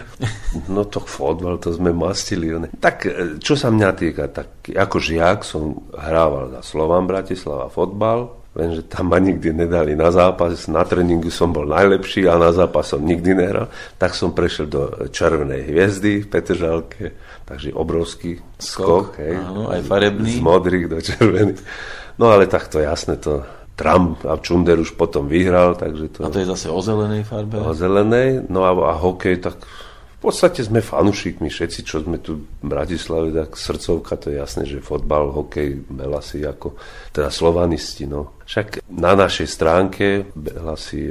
No 0.69 0.85
to 0.85 1.01
fotbal, 1.01 1.57
to 1.57 1.73
sme 1.73 1.89
mastili. 1.89 2.53
Ne? 2.53 2.69
Tak 2.69 2.95
e, 3.09 3.41
čo 3.41 3.57
sa 3.57 3.73
mňa 3.73 3.89
týka, 3.97 4.29
tak 4.29 4.69
ako 4.69 5.01
žiak 5.01 5.41
som 5.41 5.81
hrával 5.97 6.53
za 6.53 6.61
Slovan 6.61 7.09
Bratislava 7.09 7.65
fotbal, 7.73 8.40
lenže 8.51 8.83
tam 8.91 9.07
ma 9.07 9.19
nikdy 9.19 9.55
nedali 9.55 9.95
na 9.95 10.11
zápas, 10.11 10.67
na 10.67 10.83
tréningu 10.83 11.31
som 11.31 11.55
bol 11.55 11.63
najlepší 11.63 12.27
a 12.27 12.35
na 12.35 12.51
zápas 12.51 12.91
som 12.91 12.99
nikdy 12.99 13.31
nehral, 13.31 13.71
tak 13.95 14.11
som 14.11 14.35
prešiel 14.35 14.67
do 14.67 14.81
Červenej 15.07 15.71
hviezdy 15.71 16.23
v 16.23 16.27
Petržalke, 16.27 17.15
takže 17.47 17.71
obrovský 17.71 18.43
skok, 18.59 19.15
skok 19.15 19.23
hej, 19.23 19.35
áno, 19.39 19.71
aj 19.71 19.81
farebný. 19.87 20.35
Z 20.35 20.43
modrých 20.43 20.85
do 20.91 20.97
červených. 20.99 21.61
No 22.19 22.27
ale 22.27 22.45
tak 22.51 22.67
to 22.67 22.83
jasné, 22.83 23.15
to 23.17 23.43
Trump 23.79 24.21
a 24.27 24.35
Čunder 24.37 24.77
už 24.77 24.93
potom 24.99 25.31
vyhral, 25.31 25.79
takže 25.79 26.11
to... 26.11 26.19
A 26.21 26.29
to 26.29 26.43
je 26.43 26.47
zase 26.51 26.67
o 26.67 26.79
zelenej 26.83 27.23
farbe? 27.23 27.55
O 27.55 27.71
zelenej, 27.71 28.45
no 28.51 28.67
a, 28.67 28.71
a 28.75 28.93
hokej, 28.99 29.41
tak 29.41 29.63
v 30.21 30.29
podstate 30.29 30.61
sme 30.61 30.85
fanúšikmi 30.85 31.49
všetci, 31.49 31.81
čo 31.81 32.05
sme 32.05 32.21
tu 32.21 32.45
v 32.45 32.61
Bratislave, 32.61 33.33
tak 33.33 33.57
srdcovka, 33.57 34.21
to 34.21 34.29
je 34.29 34.37
jasné, 34.37 34.69
že 34.69 34.77
fotbal, 34.77 35.33
hokej, 35.33 35.81
Belasi 35.89 36.45
ako, 36.45 36.77
teda 37.09 37.33
slovanisti, 37.33 38.05
no. 38.05 38.37
Však 38.45 38.85
na 38.93 39.17
našej 39.17 39.47
stránke 39.49 40.29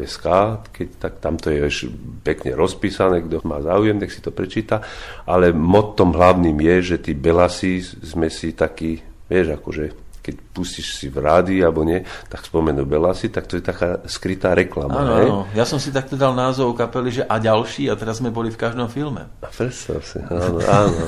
SK, 0.07 0.27
keď 0.71 0.89
tak 1.03 1.19
tam 1.19 1.43
to 1.43 1.51
je 1.51 1.59
ešte 1.59 1.87
pekne 2.23 2.55
rozpísané, 2.55 3.27
kto 3.27 3.43
má 3.43 3.59
záujem, 3.59 3.99
nech 3.99 4.15
si 4.15 4.23
to 4.23 4.31
prečíta, 4.31 4.79
ale 5.27 5.51
mottom 5.51 6.15
hlavným 6.15 6.55
je, 6.63 6.95
že 6.95 7.11
tí 7.11 7.19
Belasi 7.19 7.83
sme 7.83 8.31
si 8.31 8.55
takí, 8.55 9.03
vieš, 9.27 9.59
akože 9.59 10.10
keď 10.31 10.37
pustíš 10.55 10.95
si 10.95 11.11
v 11.11 11.19
rádi 11.19 11.59
alebo 11.59 11.83
nie, 11.83 12.07
tak 12.31 12.47
spomenú 12.47 12.87
Belasi, 12.87 13.35
tak 13.35 13.51
to 13.51 13.59
je 13.59 13.65
taká 13.67 13.99
skrytá 14.07 14.55
reklama. 14.55 15.03
Áno, 15.03 15.13
áno. 15.19 15.39
Ja 15.59 15.67
som 15.67 15.83
si 15.83 15.91
takto 15.91 16.15
dal 16.15 16.39
názov 16.39 16.79
kapely, 16.79 17.11
že 17.11 17.23
a 17.27 17.43
ďalší 17.43 17.91
a 17.91 17.99
teraz 17.99 18.23
sme 18.23 18.31
boli 18.31 18.55
v 18.55 18.59
každom 18.63 18.87
filme. 18.87 19.27
A 19.43 19.51
predstav 19.51 19.99
si, 20.07 20.23
áno, 20.23 20.63
áno. 20.63 21.05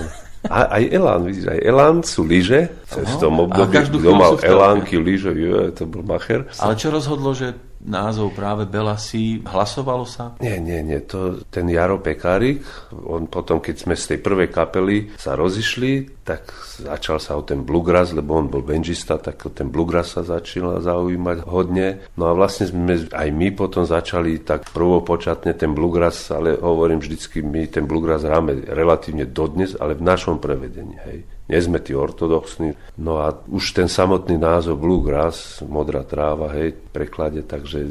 A, 0.51 0.75
aj 0.75 0.85
Elán, 0.91 1.23
vidíš, 1.23 1.55
aj 1.55 1.61
Elán 1.63 1.97
sú 2.03 2.27
lyže, 2.27 2.67
v 2.91 3.15
tom 3.23 3.47
období, 3.47 3.79
kto 3.79 4.11
mal 4.11 4.35
Elánky, 4.43 4.99
lyže, 4.99 5.31
jo, 5.39 5.71
to 5.71 5.87
bol 5.87 6.03
macher. 6.03 6.51
Ale 6.59 6.75
čo 6.75 6.91
rozhodlo, 6.91 7.31
že 7.31 7.55
názov 7.83 8.35
práve 8.35 8.65
Belasi. 8.67 9.43
Hlasovalo 9.43 10.07
sa? 10.07 10.39
Nie, 10.39 10.63
nie, 10.63 10.81
nie. 10.83 11.03
To, 11.11 11.43
ten 11.51 11.67
Jaro 11.67 11.99
Pekárik, 11.99 12.63
on 12.95 13.27
potom, 13.27 13.59
keď 13.59 13.77
sme 13.77 13.95
z 13.99 14.15
tej 14.15 14.19
prvej 14.23 14.49
kapely 14.51 15.11
sa 15.19 15.35
rozišli, 15.35 16.23
tak 16.23 16.55
začal 16.79 17.19
sa 17.19 17.35
o 17.35 17.43
ten 17.43 17.67
bluegrass, 17.67 18.15
lebo 18.15 18.39
on 18.39 18.47
bol 18.47 18.63
benžista, 18.63 19.19
tak 19.19 19.43
ten 19.53 19.69
bluegrass 19.69 20.15
sa 20.15 20.23
začal 20.23 20.79
zaujímať 20.79 21.39
hodne. 21.51 22.07
No 22.15 22.31
a 22.31 22.33
vlastne 22.33 22.71
sme 22.71 23.11
aj 23.11 23.29
my 23.35 23.49
potom 23.53 23.83
začali 23.83 24.47
tak 24.47 24.71
prvopočatne 24.71 25.51
ten 25.59 25.75
bluegrass, 25.75 26.31
ale 26.31 26.55
hovorím 26.55 27.03
vždycky, 27.03 27.43
my 27.43 27.67
ten 27.67 27.91
bluegrass 27.91 28.23
hráme 28.23 28.63
relatívne 28.71 29.27
dodnes, 29.27 29.75
ale 29.75 29.99
v 29.99 30.07
našom 30.07 30.39
prevedení. 30.39 30.95
Hej 31.03 31.42
nie 31.53 31.61
sme 31.61 31.85
tí 31.85 31.93
ortodoxní. 31.93 32.73
No 32.97 33.21
a 33.21 33.37
už 33.53 33.77
ten 33.77 33.93
samotný 33.93 34.41
názov 34.41 34.81
Bluegrass, 34.81 35.61
modrá 35.61 36.01
tráva, 36.01 36.49
hej, 36.57 36.73
preklade, 36.97 37.45
takže 37.45 37.85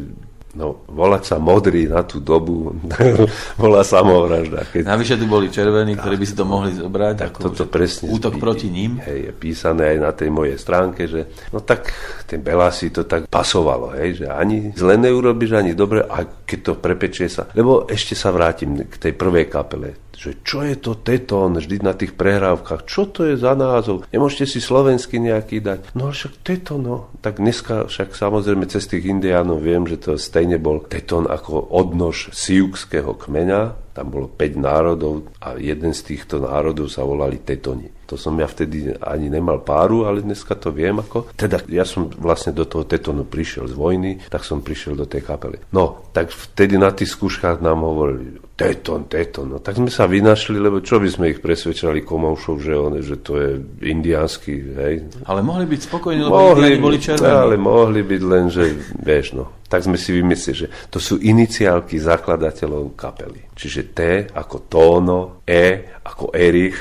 No, 0.51 0.84
volať 0.84 1.32
sa 1.32 1.38
modrý 1.39 1.88
na 1.88 2.03
tú 2.03 2.20
dobu 2.20 2.76
bola 3.62 3.88
samovražda. 3.88 4.68
Keď... 4.68 4.84
Navyše 4.84 5.16
tu 5.16 5.24
boli 5.24 5.47
červení, 5.47 5.95
ktorí 5.95 6.20
by 6.20 6.26
si 6.28 6.36
to 6.36 6.43
mohli 6.43 6.76
zobrať. 6.76 7.16
Tak 7.24 7.32
ako, 7.32 7.39
toto 7.47 7.64
presne 7.72 8.12
útok 8.12 8.36
spí, 8.36 8.41
proti 8.43 8.68
ním. 8.68 8.99
Hej, 8.99 9.32
je 9.32 9.34
písané 9.39 9.95
aj 9.95 9.97
na 10.03 10.12
tej 10.12 10.28
mojej 10.28 10.59
stránke, 10.59 11.07
že 11.07 11.32
no 11.55 11.64
tak 11.64 11.95
ten 12.28 12.43
Belasi 12.43 12.91
to 12.91 13.07
tak 13.07 13.32
pasovalo, 13.32 13.95
hej, 13.95 14.24
že 14.24 14.28
ani 14.28 14.76
zle 14.76 14.99
neurobiš, 14.99 15.55
ani 15.55 15.72
dobre, 15.72 16.03
a 16.03 16.28
keď 16.28 16.59
to 16.59 16.72
prepečie 16.84 17.32
sa. 17.32 17.47
Lebo 17.55 17.88
ešte 17.88 18.12
sa 18.12 18.36
vrátim 18.36 18.76
k 18.91 18.95
tej 18.99 19.16
prvej 19.16 19.47
kapele 19.47 20.11
že 20.22 20.38
čo 20.45 20.61
je 20.61 20.78
to 20.78 20.93
tetón 21.01 21.57
vždy 21.57 21.82
na 21.82 21.97
tých 21.97 22.13
prehrávkach, 22.13 22.86
čo 22.86 23.09
to 23.09 23.26
je 23.26 23.41
za 23.41 23.57
názov, 23.57 24.05
nemôžete 24.13 24.45
si 24.45 24.59
slovenský 24.61 25.17
nejaký 25.17 25.65
dať. 25.65 25.97
No 25.97 26.13
však 26.13 26.45
tetón, 26.45 26.86
no. 26.86 26.97
Tak 27.26 27.41
dneska 27.41 27.89
však 27.89 28.13
samozrejme 28.13 28.69
cez 28.69 28.86
tých 28.86 29.09
indiánov 29.09 29.65
viem, 29.65 29.89
že 29.89 29.97
to 29.97 30.22
stejne 30.22 30.61
bol 30.61 30.86
tetón 30.86 31.26
ako 31.26 31.74
odnož 31.74 32.30
siukského 32.38 33.17
kmeňa, 33.17 33.82
tam 33.91 34.07
bolo 34.07 34.32
5 34.32 34.55
národov 34.55 35.28
a 35.43 35.59
jeden 35.59 35.91
z 35.91 36.15
týchto 36.15 36.39
národov 36.39 36.88
sa 36.88 37.03
volali 37.03 37.43
Tetoni. 37.43 37.91
To 38.07 38.15
som 38.19 38.36
ja 38.39 38.47
vtedy 38.47 38.91
ani 38.99 39.32
nemal 39.32 39.63
páru, 39.63 40.03
ale 40.03 40.24
dneska 40.24 40.55
to 40.55 40.72
viem 40.72 40.99
ako. 40.99 41.32
Teda 41.36 41.63
ja 41.72 41.88
som 41.88 42.11
vlastne 42.11 42.51
do 42.51 42.67
toho 42.67 42.84
tetonu 42.84 43.24
prišiel 43.24 43.72
z 43.72 43.76
vojny, 43.76 44.11
tak 44.28 44.43
som 44.43 44.59
prišiel 44.59 44.99
do 44.99 45.07
tej 45.07 45.24
kapely. 45.24 45.63
No, 45.72 46.11
tak 46.11 46.32
vtedy 46.32 46.76
na 46.76 46.91
tých 46.91 47.15
skúškach 47.15 47.63
nám 47.63 47.88
hovorili, 47.88 48.40
teton, 48.62 49.01
teton. 49.09 49.47
No 49.49 49.57
tak 49.57 49.82
sme 49.82 49.89
sa 49.89 50.05
vynašli, 50.05 50.62
lebo 50.62 50.84
čo 50.86 51.01
by 51.01 51.09
sme 51.09 51.26
ich 51.34 51.39
presvedčali 51.41 52.05
komoušov, 52.05 52.55
že, 52.62 52.74
on, 52.78 52.93
že 53.01 53.18
to 53.20 53.34
je 53.41 53.49
indiánsky, 53.89 54.53
hej. 54.78 54.95
Ale 55.26 55.41
mohli 55.41 55.66
byť 55.66 55.82
spokojní, 55.89 56.22
lebo 56.30 56.53
mohli 56.53 56.78
boli 56.78 56.97
červení. 57.01 57.28
Ale 57.28 57.55
mohli 57.57 58.01
byť 58.05 58.22
len, 58.22 58.45
že, 58.47 58.64
vieš, 59.01 59.36
no, 59.36 59.66
tak 59.66 59.88
sme 59.88 59.97
si 59.97 60.12
vymysleli, 60.14 60.55
že 60.55 60.68
to 60.91 60.99
sú 60.99 61.18
iniciálky 61.18 61.97
zakladateľov 61.97 62.93
kapely. 62.93 63.51
Čiže 63.55 63.82
T 63.95 63.99
ako 64.32 64.68
Tóno, 64.68 65.20
E 65.47 65.97
ako 66.03 66.36
Erich, 66.36 66.78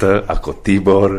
T 0.00 0.02
ako 0.06 0.50
Tibor, 0.64 1.10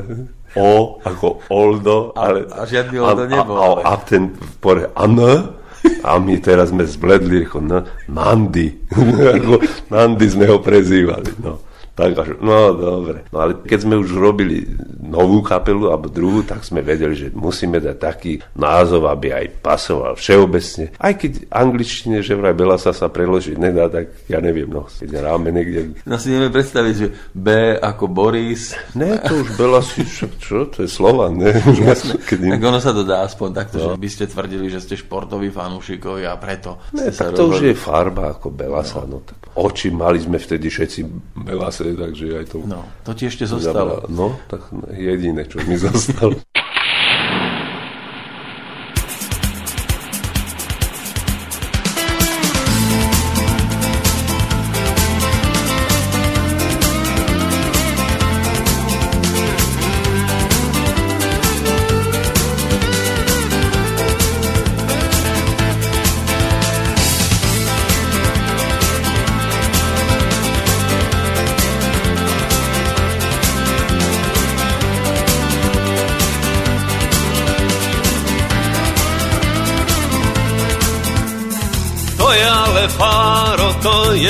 O 0.52 1.00
ako 1.00 1.48
Oldo. 1.56 2.12
Ale, 2.12 2.44
a, 2.52 2.64
a 2.64 2.68
žiadny 2.68 3.00
Oldo 3.00 3.24
nebol. 3.24 3.56
A, 3.56 3.88
a, 3.88 3.96
a 3.96 4.04
ten 4.04 4.36
pore 4.60 4.92
An, 4.96 5.16
A 6.02 6.18
my 6.18 6.38
teraz 6.42 6.70
sme 6.70 6.86
zbledli, 6.86 7.46
ako 7.46 7.60
na, 7.62 7.80
Nandy. 8.10 8.74
ako 9.38 9.62
sme 10.30 10.46
ho 10.50 10.58
prezývali. 10.62 11.38
No. 11.42 11.62
Tak 11.92 12.12
až, 12.16 12.30
no 12.40 12.72
dobre. 12.72 13.28
No 13.36 13.44
ale 13.44 13.60
keď 13.68 13.80
sme 13.84 14.00
už 14.00 14.16
robili 14.16 14.64
novú 15.04 15.44
kapelu 15.44 15.92
alebo 15.92 16.08
druhú, 16.08 16.40
tak 16.42 16.64
sme 16.64 16.80
vedeli, 16.80 17.14
že 17.14 17.28
musíme 17.36 17.84
dať 17.84 17.98
taký 18.00 18.40
názov, 18.56 19.12
aby 19.12 19.36
aj 19.36 19.46
pasoval 19.60 20.16
všeobecne. 20.16 20.96
Aj 20.96 21.12
keď 21.12 21.52
angličtine, 21.52 22.24
že 22.24 22.40
vraj 22.40 22.56
Belasa 22.56 22.96
sa 22.96 23.12
preložiť 23.12 23.60
nedá, 23.60 23.92
tak 23.92 24.24
ja 24.32 24.40
neviem, 24.40 24.72
no, 24.72 24.88
keď 24.88 25.20
ráme 25.20 25.52
niekde. 25.52 26.00
No 26.08 26.16
si 26.16 26.32
nevieme 26.32 26.56
predstaviť, 26.56 26.94
že 26.96 27.08
B 27.36 27.76
ako 27.76 28.08
Boris. 28.08 28.72
Ne, 28.96 29.20
to 29.20 29.44
už 29.44 29.60
Belasi, 29.60 30.08
čo, 30.40 30.72
to 30.72 30.88
je 30.88 30.90
slova, 30.90 31.28
ne? 31.28 31.52
Jasne, 31.76 32.24
kedy... 32.24 32.56
Tak 32.56 32.64
ono 32.64 32.80
sa 32.80 32.96
to 32.96 33.04
dá 33.04 33.28
aspoň 33.28 33.50
takto, 33.52 33.78
no. 33.78 33.84
že 33.92 34.00
by 34.00 34.10
ste 34.10 34.26
tvrdili, 34.32 34.72
že 34.72 34.80
ste 34.80 34.96
športoví 34.96 35.52
fanúšikovia 35.52 36.32
a 36.32 36.40
preto 36.40 36.80
ne, 36.96 37.12
tak 37.12 37.36
to 37.36 37.52
už 37.52 37.72
je 37.72 37.76
farba 37.76 38.32
ako 38.32 38.48
Belasa, 38.48 39.04
no. 39.04 39.20
no 39.20 39.28
tak 39.28 39.42
oči 39.60 39.92
mali 39.92 40.24
sme 40.24 40.40
vtedy 40.40 40.72
všetci 40.72 41.00
Takže 41.82 42.26
aj 42.42 42.46
to... 42.54 42.58
No, 42.64 42.86
to 43.04 43.12
ti 43.18 43.26
ešte 43.28 43.50
zostalo. 43.50 44.06
No, 44.08 44.38
tak 44.48 44.70
jediné, 44.94 45.46
čo 45.50 45.60
mi 45.66 45.76
zostalo. 45.86 46.38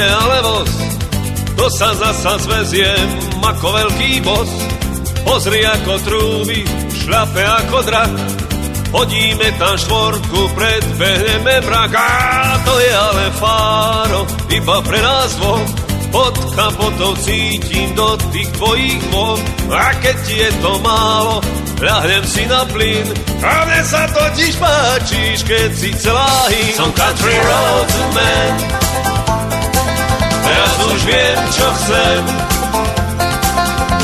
Je 0.02 0.10
ale 0.10 0.38
voz, 0.42 0.72
to 1.54 1.66
sa 1.70 1.94
zasa 1.94 2.34
zvezie 2.42 2.90
ako 3.42 3.68
veľký 3.70 4.12
bos. 4.26 4.50
Pozri 5.22 5.62
ako 5.62 5.94
trúbi, 6.02 6.66
šlape 7.06 7.46
ako 7.46 7.78
drak, 7.86 8.14
hodíme 8.90 9.48
tam 9.62 9.78
štvorku, 9.78 10.40
predbehneme 10.58 11.62
mrak. 11.62 11.94
A 11.94 12.58
to 12.66 12.74
je 12.82 12.92
ale 12.92 13.26
fáro, 13.38 14.22
iba 14.50 14.78
pre 14.82 14.98
nás 14.98 15.38
dvoch, 15.38 15.70
pod 16.10 16.36
kapotou 16.58 17.14
cítim 17.22 17.94
do 17.94 18.18
tých 18.34 18.50
tvojich 18.58 19.02
môh. 19.14 19.40
A 19.70 19.94
keď 20.02 20.18
je 20.26 20.50
to 20.60 20.72
málo, 20.82 21.38
ľahnem 21.78 22.26
si 22.26 22.44
na 22.50 22.66
plyn. 22.66 23.06
A 23.46 23.54
mne 23.70 23.82
sa 23.86 24.10
totiž 24.10 24.58
páčiš, 24.58 25.46
keď 25.46 25.70
si 25.78 25.90
celá 26.02 26.50
hyn. 26.50 26.74
Som 26.76 26.90
country 26.98 27.38
road 27.38 27.90
man, 28.18 28.54
Teraz 30.52 30.76
už 30.84 31.00
viem, 31.08 31.38
čo 31.56 31.68
chcem. 31.80 32.22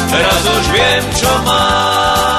Teraz 0.08 0.44
už 0.48 0.66
viem, 0.72 1.04
čo 1.20 1.32
mám 1.44 2.37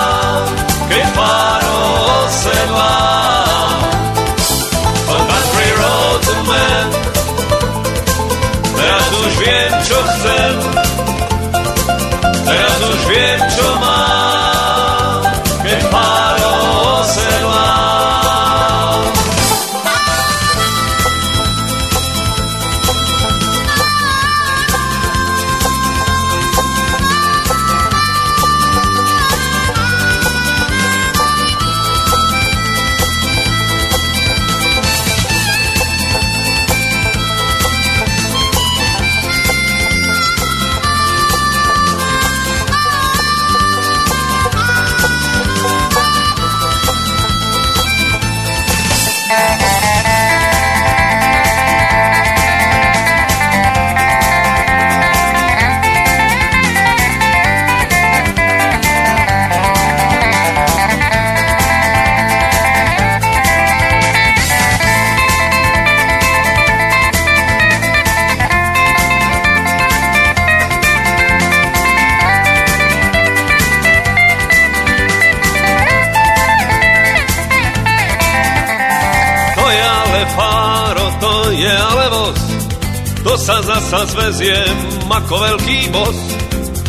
zveziem 84.29 84.77
ako 85.09 85.35
veľký 85.41 85.79
bos. 85.89 86.19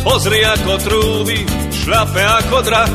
Pozri 0.04 0.44
ako 0.44 0.72
trúbi, 0.84 1.40
šľape 1.72 2.20
ako 2.20 2.56
drak. 2.64 2.92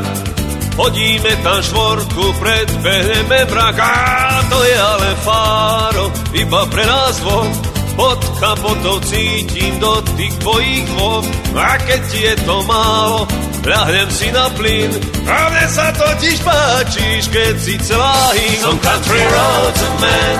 Hodíme 0.75 1.33
tam 1.41 1.59
štvorku, 1.65 2.23
predbehneme 2.37 3.39
mrak. 3.49 3.75
A 3.79 4.45
to 4.45 4.57
je 4.61 4.75
ale 4.77 5.09
fáro, 5.25 6.05
iba 6.37 6.61
pre 6.69 6.83
nás 6.85 7.15
dvoch. 7.25 7.49
Pod 7.95 8.19
kapotou 8.43 8.99
cítim 9.07 9.79
do 9.79 10.03
tých 10.19 10.35
tvojich 10.43 10.83
dvoch. 10.93 11.25
A 11.55 11.79
keď 11.79 12.01
ti 12.11 12.19
je 12.27 12.35
to 12.43 12.55
málo, 12.67 13.23
ľahnem 13.63 14.09
si 14.11 14.27
na 14.29 14.45
plyn. 14.53 14.91
A 15.25 15.37
mne 15.47 15.65
sa 15.71 15.89
totiž 15.95 16.37
páčiš, 16.43 17.23
keď 17.31 17.53
si 17.55 17.79
celá 17.81 18.35
hyn. 18.35 18.59
Som 18.61 18.77
country 18.83 19.23
road 19.25 19.77
man, 20.03 20.37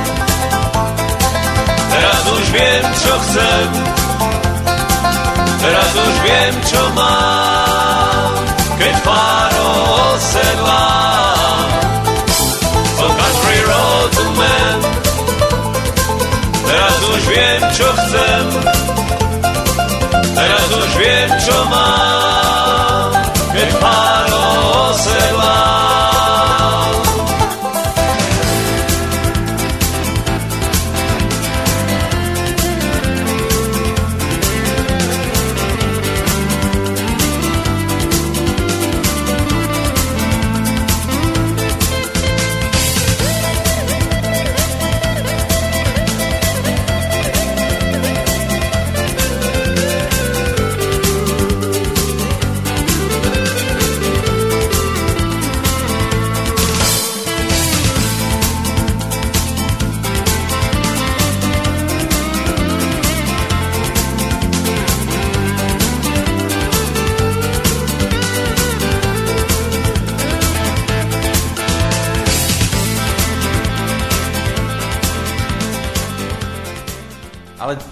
Teraz 1.95 2.23
už 2.27 2.45
viem, 2.51 2.85
čo 2.99 3.13
chcem, 3.23 3.67
teraz 5.65 5.91
už 5.97 6.15
viem, 6.21 6.53
čo 6.69 6.81
mám, 6.93 8.31
keď 8.77 8.95
páro 9.01 9.67
osedlá. 10.13 10.89
So 13.01 13.07
country 13.09 13.59
road 13.65 14.13
man, 14.37 14.77
teraz 16.69 16.95
už 17.01 17.21
viem, 17.33 17.61
čo 17.73 17.87
chcem, 17.97 18.45
teraz 20.37 20.67
už 20.69 20.89
viem, 21.01 21.29
čo 21.41 21.57
mám, 21.73 22.24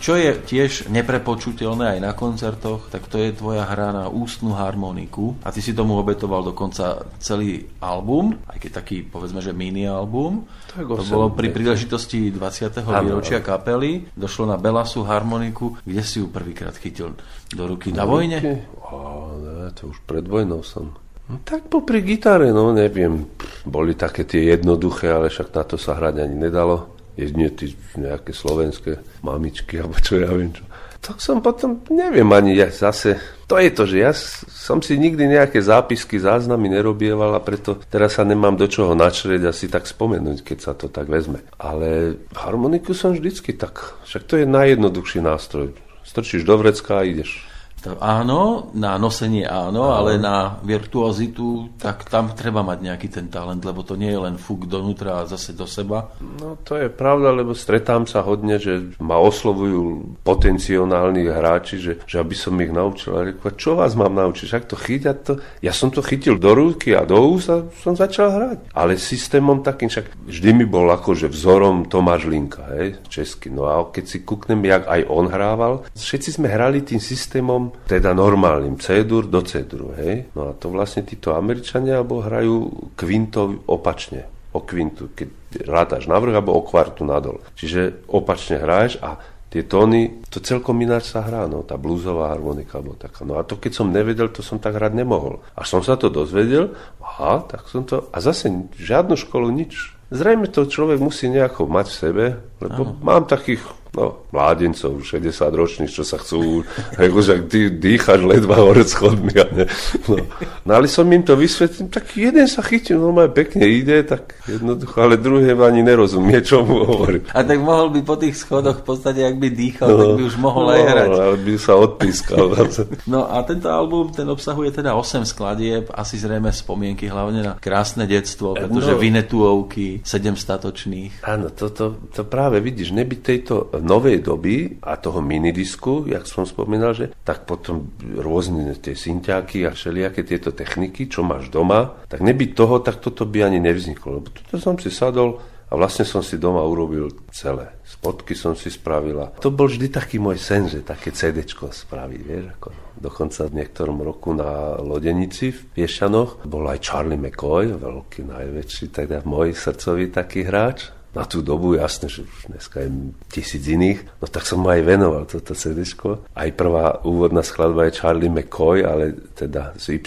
čo 0.03 0.19
je 0.19 0.35
tiež 0.35 0.91
neprepočutelné 0.91 1.95
aj 1.95 1.99
na 2.03 2.11
koncertoch, 2.11 2.91
tak 2.91 3.07
to 3.07 3.15
je 3.23 3.31
tvoja 3.31 3.63
hra 3.63 3.95
na 3.95 4.05
ústnu 4.11 4.51
harmoniku 4.51 5.39
a 5.47 5.49
ty 5.55 5.63
si 5.63 5.71
tomu 5.71 5.95
obetoval 5.95 6.43
dokonca 6.43 7.07
celý 7.23 7.71
album, 7.79 8.35
aj 8.51 8.59
keď 8.59 8.71
taký 8.83 9.07
povedzme, 9.07 9.39
že 9.39 9.55
mini 9.55 9.87
album. 9.87 10.43
Tak 10.75 10.91
to 10.91 11.03
bolo 11.07 11.31
pri 11.31 11.55
príležitosti 11.55 12.35
20. 12.35 12.83
Ano, 12.83 12.99
výročia 12.99 13.39
kapely, 13.39 14.11
došlo 14.11 14.51
na 14.51 14.59
Belasu 14.59 15.07
harmoniku, 15.07 15.79
kde 15.87 16.03
si 16.03 16.19
ju 16.19 16.27
prvýkrát 16.27 16.75
chytil 16.75 17.15
do 17.55 17.63
ruky? 17.63 17.95
Na 17.95 18.03
vojne? 18.03 18.43
Á, 18.83 18.97
ne, 19.39 19.71
to 19.71 19.87
už 19.87 20.03
pred 20.03 20.27
vojnou 20.27 20.67
som. 20.67 20.99
No, 21.31 21.39
tak 21.47 21.71
popri 21.71 22.03
gitare, 22.03 22.51
no 22.51 22.75
neviem, 22.75 23.31
boli 23.63 23.95
také 23.95 24.27
tie 24.27 24.51
jednoduché, 24.59 25.07
ale 25.07 25.31
však 25.31 25.55
na 25.55 25.63
to 25.63 25.79
sa 25.79 25.95
hrať 25.95 26.27
ani 26.27 26.35
nedalo 26.35 26.92
jedine 27.17 27.49
tí 27.53 27.77
nejaké 27.97 28.33
slovenské 28.33 29.01
mamičky, 29.21 29.81
alebo 29.81 29.97
čo 30.01 30.17
ja 30.17 30.29
viem 30.33 30.53
čo. 30.53 30.65
Tak 31.03 31.19
som 31.19 31.43
potom, 31.43 31.83
neviem 31.91 32.31
ani 32.31 32.55
ja 32.55 32.71
zase, 32.71 33.19
to 33.43 33.59
je 33.59 33.69
to, 33.75 33.83
že 33.83 33.97
ja 33.99 34.15
som 34.47 34.79
si 34.79 34.95
nikdy 34.95 35.27
nejaké 35.27 35.59
zápisky, 35.59 36.15
záznamy 36.15 36.71
nerobieval 36.71 37.35
a 37.35 37.43
preto 37.43 37.75
teraz 37.91 38.15
sa 38.15 38.23
nemám 38.23 38.55
do 38.55 38.71
čoho 38.71 38.95
načrieť 38.95 39.51
a 39.51 39.51
si 39.51 39.67
tak 39.67 39.83
spomenúť, 39.83 40.47
keď 40.47 40.57
sa 40.63 40.71
to 40.71 40.87
tak 40.87 41.11
vezme. 41.11 41.43
Ale 41.59 42.15
harmoniku 42.31 42.95
som 42.95 43.11
vždycky 43.11 43.51
tak, 43.51 43.99
však 44.07 44.23
to 44.23 44.39
je 44.39 44.45
najjednoduchší 44.47 45.19
nástroj. 45.19 45.75
Strčíš 46.07 46.47
do 46.47 46.55
vrecka 46.55 47.03
a 47.03 47.07
ideš. 47.07 47.52
To 47.83 47.99
áno, 47.99 48.71
na 48.79 48.95
nosenie 48.95 49.43
áno, 49.43 49.73
áno, 49.73 49.91
ale 49.91 50.21
na 50.21 50.61
virtuozitu, 50.63 51.75
tak 51.75 52.07
tam 52.07 52.31
treba 52.31 52.63
mať 52.63 52.79
nejaký 52.79 53.07
ten 53.11 53.27
talent, 53.27 53.59
lebo 53.59 53.83
to 53.83 53.99
nie 53.99 54.07
je 54.07 54.23
len 54.23 54.39
fúk 54.39 54.69
donútra 54.69 55.19
a 55.19 55.27
zase 55.27 55.51
do 55.51 55.67
seba. 55.67 56.15
No 56.39 56.55
to 56.63 56.79
je 56.79 56.87
pravda, 56.87 57.35
lebo 57.35 57.51
stretám 57.51 58.07
sa 58.07 58.23
hodne, 58.23 58.61
že 58.61 58.95
ma 59.03 59.19
oslovujú 59.19 60.15
potenciálni 60.23 61.27
hráči, 61.27 61.75
že, 61.81 61.93
že 62.07 62.23
aby 62.23 62.31
som 62.31 62.55
ich 62.63 62.71
naučil. 62.71 63.11
A 63.17 63.27
reku, 63.27 63.51
čo 63.57 63.75
vás 63.75 63.97
mám 63.99 64.15
naučiť? 64.15 64.45
Však 64.47 64.65
to 64.69 64.77
chyťať 64.79 65.17
to... 65.25 65.33
Ja 65.59 65.75
som 65.75 65.91
to 65.91 65.99
chytil 65.99 66.39
do 66.39 66.55
ruky 66.55 66.95
a 66.95 67.03
do 67.03 67.19
úst 67.19 67.51
a 67.51 67.67
som 67.83 67.97
začal 67.97 68.31
hrať. 68.31 68.57
Ale 68.71 68.95
systémom 68.95 69.65
takým, 69.65 69.91
však 69.91 70.29
vždy 70.29 70.49
mi 70.55 70.65
bol 70.69 70.87
akože 70.87 71.27
vzorom 71.27 71.89
Tomáš 71.91 72.29
Linka, 72.29 72.63
hej, 72.77 72.95
český. 73.09 73.51
No 73.51 73.67
a 73.67 73.83
keď 73.89 74.05
si 74.07 74.17
kúknem, 74.23 74.63
jak 74.63 74.87
aj 74.87 75.01
on 75.09 75.27
hrával, 75.27 75.83
všetci 75.97 76.39
sme 76.39 76.47
hrali 76.47 76.85
tým 76.85 77.01
systémom 77.01 77.72
teda 77.83 78.15
normálnym 78.15 78.79
C-dur 78.79 79.27
do 79.27 79.43
C-duru, 79.43 79.93
hej. 79.99 80.31
No 80.37 80.49
a 80.49 80.51
to 80.55 80.71
vlastne 80.71 81.03
títo 81.03 81.35
Američania 81.35 81.99
alebo 81.99 82.23
hrajú 82.23 82.89
kvintov 82.95 83.67
opačne, 83.67 84.25
o 84.53 84.61
kvintu, 84.61 85.11
keď 85.11 85.29
rátaš 85.65 86.05
na 86.05 86.21
vrch 86.21 86.35
alebo 86.37 86.55
o 86.55 86.61
kvartu 86.61 87.03
nadol. 87.03 87.41
Čiže 87.57 88.07
opačne 88.09 88.61
hráš 88.61 89.01
a 89.01 89.17
tie 89.53 89.61
tóny, 89.69 90.25
to 90.33 90.41
celkom 90.41 90.81
ináč 90.81 91.13
sa 91.13 91.21
hrá, 91.21 91.45
no, 91.45 91.61
tá 91.61 91.77
blúzová 91.77 92.33
harmonika 92.33 92.81
alebo 92.81 92.97
taká. 92.97 93.21
No 93.21 93.37
a 93.37 93.45
to 93.45 93.61
keď 93.61 93.71
som 93.77 93.93
nevedel, 93.93 94.33
to 94.33 94.41
som 94.41 94.57
tak 94.57 94.73
hrať 94.73 94.97
nemohol. 94.97 95.45
A 95.53 95.61
som 95.61 95.85
sa 95.85 95.93
to 95.93 96.09
dozvedel, 96.09 96.73
aha, 96.97 97.45
tak 97.45 97.69
som 97.69 97.85
to, 97.85 98.09
a 98.09 98.17
zase 98.17 98.49
žiadnu 98.73 99.13
školu, 99.13 99.53
nič. 99.53 99.93
Zrejme 100.09 100.49
to 100.49 100.65
človek 100.65 100.97
musí 100.97 101.29
nejako 101.29 101.69
mať 101.69 101.85
v 101.89 101.97
sebe, 101.97 102.25
lebo 102.61 102.81
Aha. 102.81 102.97
mám 103.01 103.23
takých 103.25 103.61
no, 103.93 104.25
mládencov, 104.33 105.05
60 105.05 105.53
ročných, 105.53 105.91
čo 105.93 106.01
sa 106.01 106.17
chcú, 106.17 106.65
že 106.97 107.45
ty 107.45 107.69
dýchaš 107.69 108.25
ledva 108.25 108.57
hore 108.57 108.81
schodmi. 108.81 109.29
Ne? 109.53 109.69
No. 110.09 110.17
no. 110.65 110.71
ale 110.73 110.89
som 110.89 111.05
im 111.13 111.21
to 111.21 111.37
vysvetlil, 111.37 111.93
tak 111.93 112.09
jeden 112.17 112.49
sa 112.49 112.65
chytil, 112.65 112.97
no 112.97 113.13
má 113.13 113.29
pekne 113.29 113.69
ide, 113.69 114.01
tak 114.01 114.33
jednoducho, 114.49 114.97
ale 114.97 115.21
druhé 115.21 115.53
ani 115.53 115.85
nerozumie, 115.85 116.41
čo 116.41 116.65
mu 116.65 116.81
hovorí. 116.81 117.21
A 117.37 117.45
tak 117.45 117.61
mohol 117.61 117.93
by 117.93 118.01
po 118.01 118.17
tých 118.17 118.33
schodoch 118.33 118.81
v 118.81 118.85
podstate, 118.89 119.21
ak 119.21 119.37
by 119.37 119.47
dýchal, 119.53 119.87
no, 119.93 119.97
tak 120.01 120.09
by 120.17 120.23
už 120.25 120.37
mohol 120.41 120.65
no, 120.65 120.73
aj 120.73 120.81
hrať. 120.81 121.09
ale 121.13 121.35
by 121.37 121.53
sa 121.61 121.73
odpískal. 121.77 122.43
no 123.13 123.29
a 123.29 123.37
tento 123.45 123.69
album, 123.69 124.09
ten 124.09 124.25
obsahuje 124.25 124.73
teda 124.73 124.97
8 124.97 125.21
skladieb, 125.29 125.93
asi 125.93 126.17
zrejme 126.17 126.49
spomienky 126.49 127.05
hlavne 127.05 127.45
na 127.45 127.53
krásne 127.61 128.09
detstvo, 128.09 128.57
pretože 128.57 128.97
no, 128.97 128.97
Vinetuovky, 128.97 130.01
7 130.01 130.33
statočných. 130.33 131.21
Áno, 131.29 131.53
to, 131.53 131.69
to, 131.69 132.09
to 132.09 132.25
práve 132.25 132.57
vidíš, 132.57 132.89
nebyť 132.97 133.19
tejto 133.21 133.82
novej 133.83 134.23
doby 134.23 134.79
a 134.79 134.95
toho 134.95 135.19
minidisku, 135.19 136.07
jak 136.07 136.23
som 136.25 136.47
spomínal, 136.47 136.95
že 136.95 137.11
tak 137.27 137.43
potom 137.43 137.91
rôzne 137.99 138.71
tie 138.79 138.95
synťáky 138.95 139.67
a 139.67 139.75
všelijaké 139.75 140.23
tieto 140.23 140.55
techniky, 140.55 141.11
čo 141.11 141.21
máš 141.21 141.51
doma, 141.51 142.01
tak 142.07 142.23
nebyť 142.23 142.49
toho, 142.55 142.79
tak 142.79 143.03
toto 143.03 143.27
by 143.27 143.51
ani 143.51 143.59
nevzniklo. 143.59 144.23
Lebo 144.23 144.31
toto 144.31 144.55
som 144.57 144.79
si 144.79 144.87
sadol 144.87 145.43
a 145.67 145.73
vlastne 145.73 146.05
som 146.05 146.21
si 146.21 146.37
doma 146.37 146.61
urobil 146.61 147.09
celé. 147.33 147.65
Spotky 147.81 148.37
som 148.37 148.53
si 148.53 148.69
spravila. 148.69 149.33
To 149.41 149.49
bol 149.49 149.65
vždy 149.65 149.89
taký 149.89 150.21
môj 150.21 150.37
sen, 150.37 150.69
že 150.69 150.85
také 150.85 151.09
CD 151.09 151.41
spraviť, 151.43 152.21
vieš, 152.21 152.45
ako 152.57 152.67
dokonca 152.93 153.49
v 153.49 153.57
niektorom 153.57 153.97
roku 154.05 154.37
na 154.37 154.77
Lodenici 154.77 155.49
v 155.49 155.61
Piešanoch 155.73 156.45
bol 156.45 156.69
aj 156.69 156.77
Charlie 156.77 157.17
McCoy, 157.17 157.73
veľký, 157.73 158.21
najväčší, 158.21 158.85
teda 158.93 159.25
môj 159.25 159.57
srdcový 159.57 160.13
taký 160.13 160.45
hráč 160.45 161.02
na 161.13 161.23
tú 161.29 161.45
dobu, 161.45 161.77
jasne, 161.77 162.09
že 162.09 162.25
už 162.25 162.49
dneska 162.49 162.81
je 162.81 162.89
tisíc 163.29 163.63
iných, 163.69 164.01
no 164.17 164.25
tak 164.25 164.49
som 164.49 164.65
aj 164.65 164.81
venoval 164.81 165.29
toto 165.29 165.53
CD. 165.53 165.85
Aj 166.33 166.49
prvá 166.49 167.05
úvodná 167.05 167.45
skladba 167.45 167.85
je 167.85 167.97
Charlie 168.01 168.33
McCoy, 168.33 168.81
ale 168.81 169.13
teda 169.37 169.77
s 169.77 169.93
Y 169.93 170.01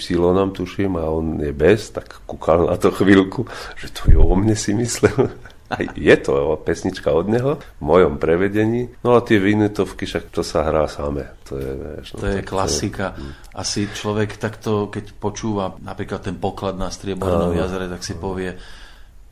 tuším 0.51 0.99
a 0.99 1.07
on 1.07 1.39
je 1.39 1.55
bez, 1.55 1.95
tak 1.95 2.27
kúkal 2.27 2.67
na 2.67 2.75
to 2.75 2.91
chvíľku, 2.91 3.47
že 3.79 3.87
to 3.95 4.11
je 4.11 4.17
o 4.19 4.35
mne 4.35 4.55
si 4.55 4.75
myslel. 4.75 5.31
Aj 5.67 5.83
je 5.99 6.15
to 6.15 6.55
pesnička 6.63 7.11
od 7.11 7.27
neho 7.27 7.59
v 7.59 7.83
mojom 7.83 8.23
prevedení. 8.23 8.87
No 9.03 9.19
a 9.19 9.23
tie 9.23 9.35
vinutovky, 9.35 10.07
však 10.07 10.31
to 10.31 10.39
sa 10.39 10.63
hrá 10.63 10.87
samé. 10.87 11.27
To 11.51 11.59
je, 11.59 11.71
vieš, 11.75 12.07
no, 12.15 12.23
to 12.23 12.27
je 12.31 12.39
klasika. 12.39 13.11
To 13.11 13.19
je... 13.19 13.51
Asi 13.51 13.81
človek 13.91 14.39
takto, 14.39 14.87
keď 14.87 15.19
počúva 15.19 15.75
napríklad 15.83 16.23
ten 16.23 16.39
poklad 16.39 16.79
na 16.79 16.87
Striebornom 16.87 17.51
jazere, 17.51 17.91
tak 17.91 17.99
si 17.99 18.15
povie, 18.15 18.55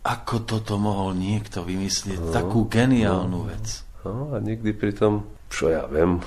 ako 0.05 0.45
toto 0.45 0.77
mohol 0.77 1.17
niekto 1.17 1.65
vymyslieť, 1.65 2.21
no, 2.21 2.29
takú 2.29 2.69
geniálnu 2.69 3.41
no, 3.41 3.49
vec. 3.49 3.81
No 4.05 4.37
a 4.37 4.37
nikdy 4.37 4.77
pritom, 4.77 5.25
čo 5.49 5.73
ja 5.73 5.89
viem, 5.89 6.21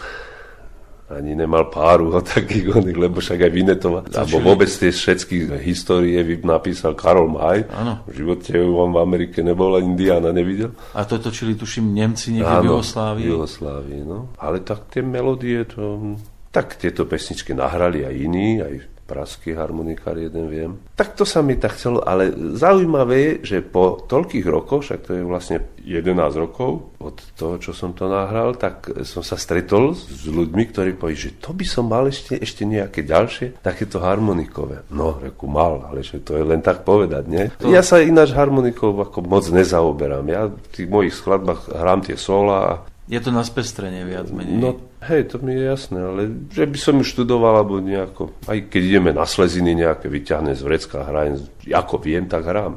ani 1.08 1.38
nemal 1.38 1.70
páru 1.70 2.10
o 2.18 2.20
takých 2.20 2.74
oných, 2.74 2.98
lebo 2.98 3.22
však 3.22 3.38
aj 3.38 3.52
Vinetova, 3.54 4.00
alebo 4.10 4.36
vôbec 4.42 4.66
tie 4.66 4.90
všetky 4.90 5.62
histórie 5.62 6.18
napísal 6.42 6.98
Karol 6.98 7.30
Maj. 7.30 7.70
Áno. 7.70 8.02
V 8.10 8.18
živote 8.18 8.58
on 8.58 8.90
v 8.90 8.98
Amerike 8.98 9.46
nebol, 9.46 9.78
ani 9.78 9.94
Indiana 9.94 10.34
nevidel. 10.34 10.74
A 10.98 11.06
to 11.06 11.22
točili, 11.22 11.54
tuším, 11.54 11.94
Nemci 11.94 12.34
niekde 12.34 12.66
v 12.66 12.74
Jugoslávii. 12.74 13.24
v 13.24 13.30
Jugoslávii, 13.30 14.02
no. 14.02 14.34
Ale 14.42 14.60
tak 14.66 14.90
tie 14.90 15.06
melódie, 15.06 15.62
to... 15.70 16.18
Tak 16.50 16.80
tieto 16.80 17.04
pesničky 17.04 17.54
nahrali 17.54 18.02
aj 18.08 18.14
iní, 18.18 18.48
aj 18.58 18.97
praský 19.08 19.56
harmonikár, 19.56 20.20
jeden 20.20 20.52
viem. 20.52 20.72
Tak 20.92 21.16
to 21.16 21.24
sa 21.24 21.40
mi 21.40 21.56
tak 21.56 21.80
chcelo, 21.80 22.04
ale 22.04 22.28
zaujímavé 22.52 23.16
je, 23.16 23.32
že 23.56 23.58
po 23.64 24.04
toľkých 24.04 24.44
rokoch, 24.44 24.84
však 24.84 25.00
to 25.08 25.10
je 25.16 25.22
vlastne 25.24 25.64
11 25.80 26.12
rokov 26.36 26.92
od 27.00 27.16
toho, 27.32 27.56
čo 27.56 27.72
som 27.72 27.96
to 27.96 28.04
nahral, 28.04 28.52
tak 28.52 28.92
som 29.08 29.24
sa 29.24 29.40
stretol 29.40 29.96
s 29.96 30.28
ľuďmi, 30.28 30.62
ktorí 30.68 31.00
povedali, 31.00 31.32
že 31.32 31.40
to 31.40 31.56
by 31.56 31.64
som 31.64 31.88
mal 31.88 32.04
ešte, 32.04 32.36
ešte 32.36 32.68
nejaké 32.68 33.08
ďalšie, 33.08 33.64
takéto 33.64 34.04
harmonikové. 34.04 34.84
No, 34.92 35.16
reku 35.16 35.48
mal, 35.48 35.88
ale 35.88 36.04
že 36.04 36.20
to 36.20 36.36
je 36.36 36.44
len 36.44 36.60
tak 36.60 36.84
povedať, 36.84 37.24
nie? 37.24 37.48
To... 37.64 37.72
Ja 37.72 37.80
sa 37.80 38.04
ináč 38.04 38.36
harmonikou 38.36 38.92
ako 38.92 39.24
moc 39.24 39.48
nezaoberám. 39.48 40.26
Ja 40.28 40.52
v 40.52 40.68
tých 40.68 40.88
mojich 40.92 41.16
skladbách 41.16 41.72
hrám 41.72 42.04
tie 42.04 42.20
sola 42.20 42.56
a 42.60 42.72
je 43.08 43.20
to 43.24 43.32
na 43.32 43.40
spestrenie 43.40 44.04
viac 44.04 44.28
menej. 44.28 44.60
No 44.60 44.76
hej, 45.06 45.30
to 45.30 45.38
mi 45.38 45.54
je 45.54 45.62
jasné, 45.68 45.98
ale 46.02 46.22
že 46.50 46.66
by 46.66 46.78
som 46.78 46.98
ju 46.98 47.04
študoval, 47.06 47.62
alebo 47.62 47.78
nejako, 47.78 48.34
aj 48.50 48.72
keď 48.72 48.82
ideme 48.82 49.10
na 49.14 49.28
sleziny 49.28 49.74
nejaké, 49.78 50.10
vyťahne 50.10 50.56
z 50.58 50.62
vrecka, 50.64 51.06
hrajem, 51.06 51.44
ako 51.70 51.94
viem, 52.02 52.26
tak 52.26 52.46
hrám. 52.48 52.74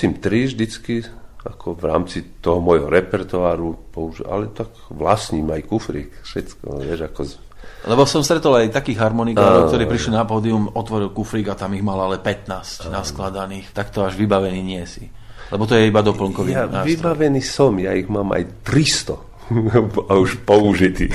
Nosím 0.00 0.16
tri 0.16 0.48
vždycky, 0.48 1.04
ako 1.42 1.76
v 1.76 1.84
rámci 1.84 2.18
toho 2.40 2.56
môjho 2.56 2.88
repertoáru, 2.88 3.92
použi- 3.92 4.24
ale 4.24 4.48
tak 4.48 4.72
vlastním 4.88 5.44
aj 5.46 5.60
kufrík, 5.62 6.08
všetko, 6.24 6.80
vieš, 6.80 7.00
ako... 7.04 7.20
z- 7.22 7.36
Lebo 7.84 8.08
som 8.08 8.24
stretol 8.24 8.56
aj 8.56 8.72
takých 8.72 8.96
harmonikárov, 8.98 9.68
ktorí 9.68 9.84
prišli 9.84 10.12
na 10.14 10.24
pódium, 10.24 10.72
otvoril 10.72 11.12
kufrík 11.12 11.48
a 11.48 11.54
tam 11.54 11.72
ich 11.72 11.84
mal 11.84 12.00
ale 12.00 12.16
15 12.16 12.88
naskladaných. 12.88 13.76
Tak 13.76 13.92
to 13.92 14.00
až 14.00 14.16
vybavený 14.16 14.56
nie 14.58 14.80
si. 14.88 15.04
Lebo 15.52 15.68
to 15.68 15.76
je 15.76 15.84
iba 15.84 16.00
doplnkový 16.00 16.48
Ja 16.50 16.64
nástroj. 16.64 16.96
vybavený 16.96 17.42
som, 17.44 17.76
ja 17.76 17.92
ich 17.92 18.08
mám 18.08 18.32
aj 18.32 18.64
300 18.64 19.29
a 20.08 20.12
už 20.14 20.46
použitý. 20.46 21.10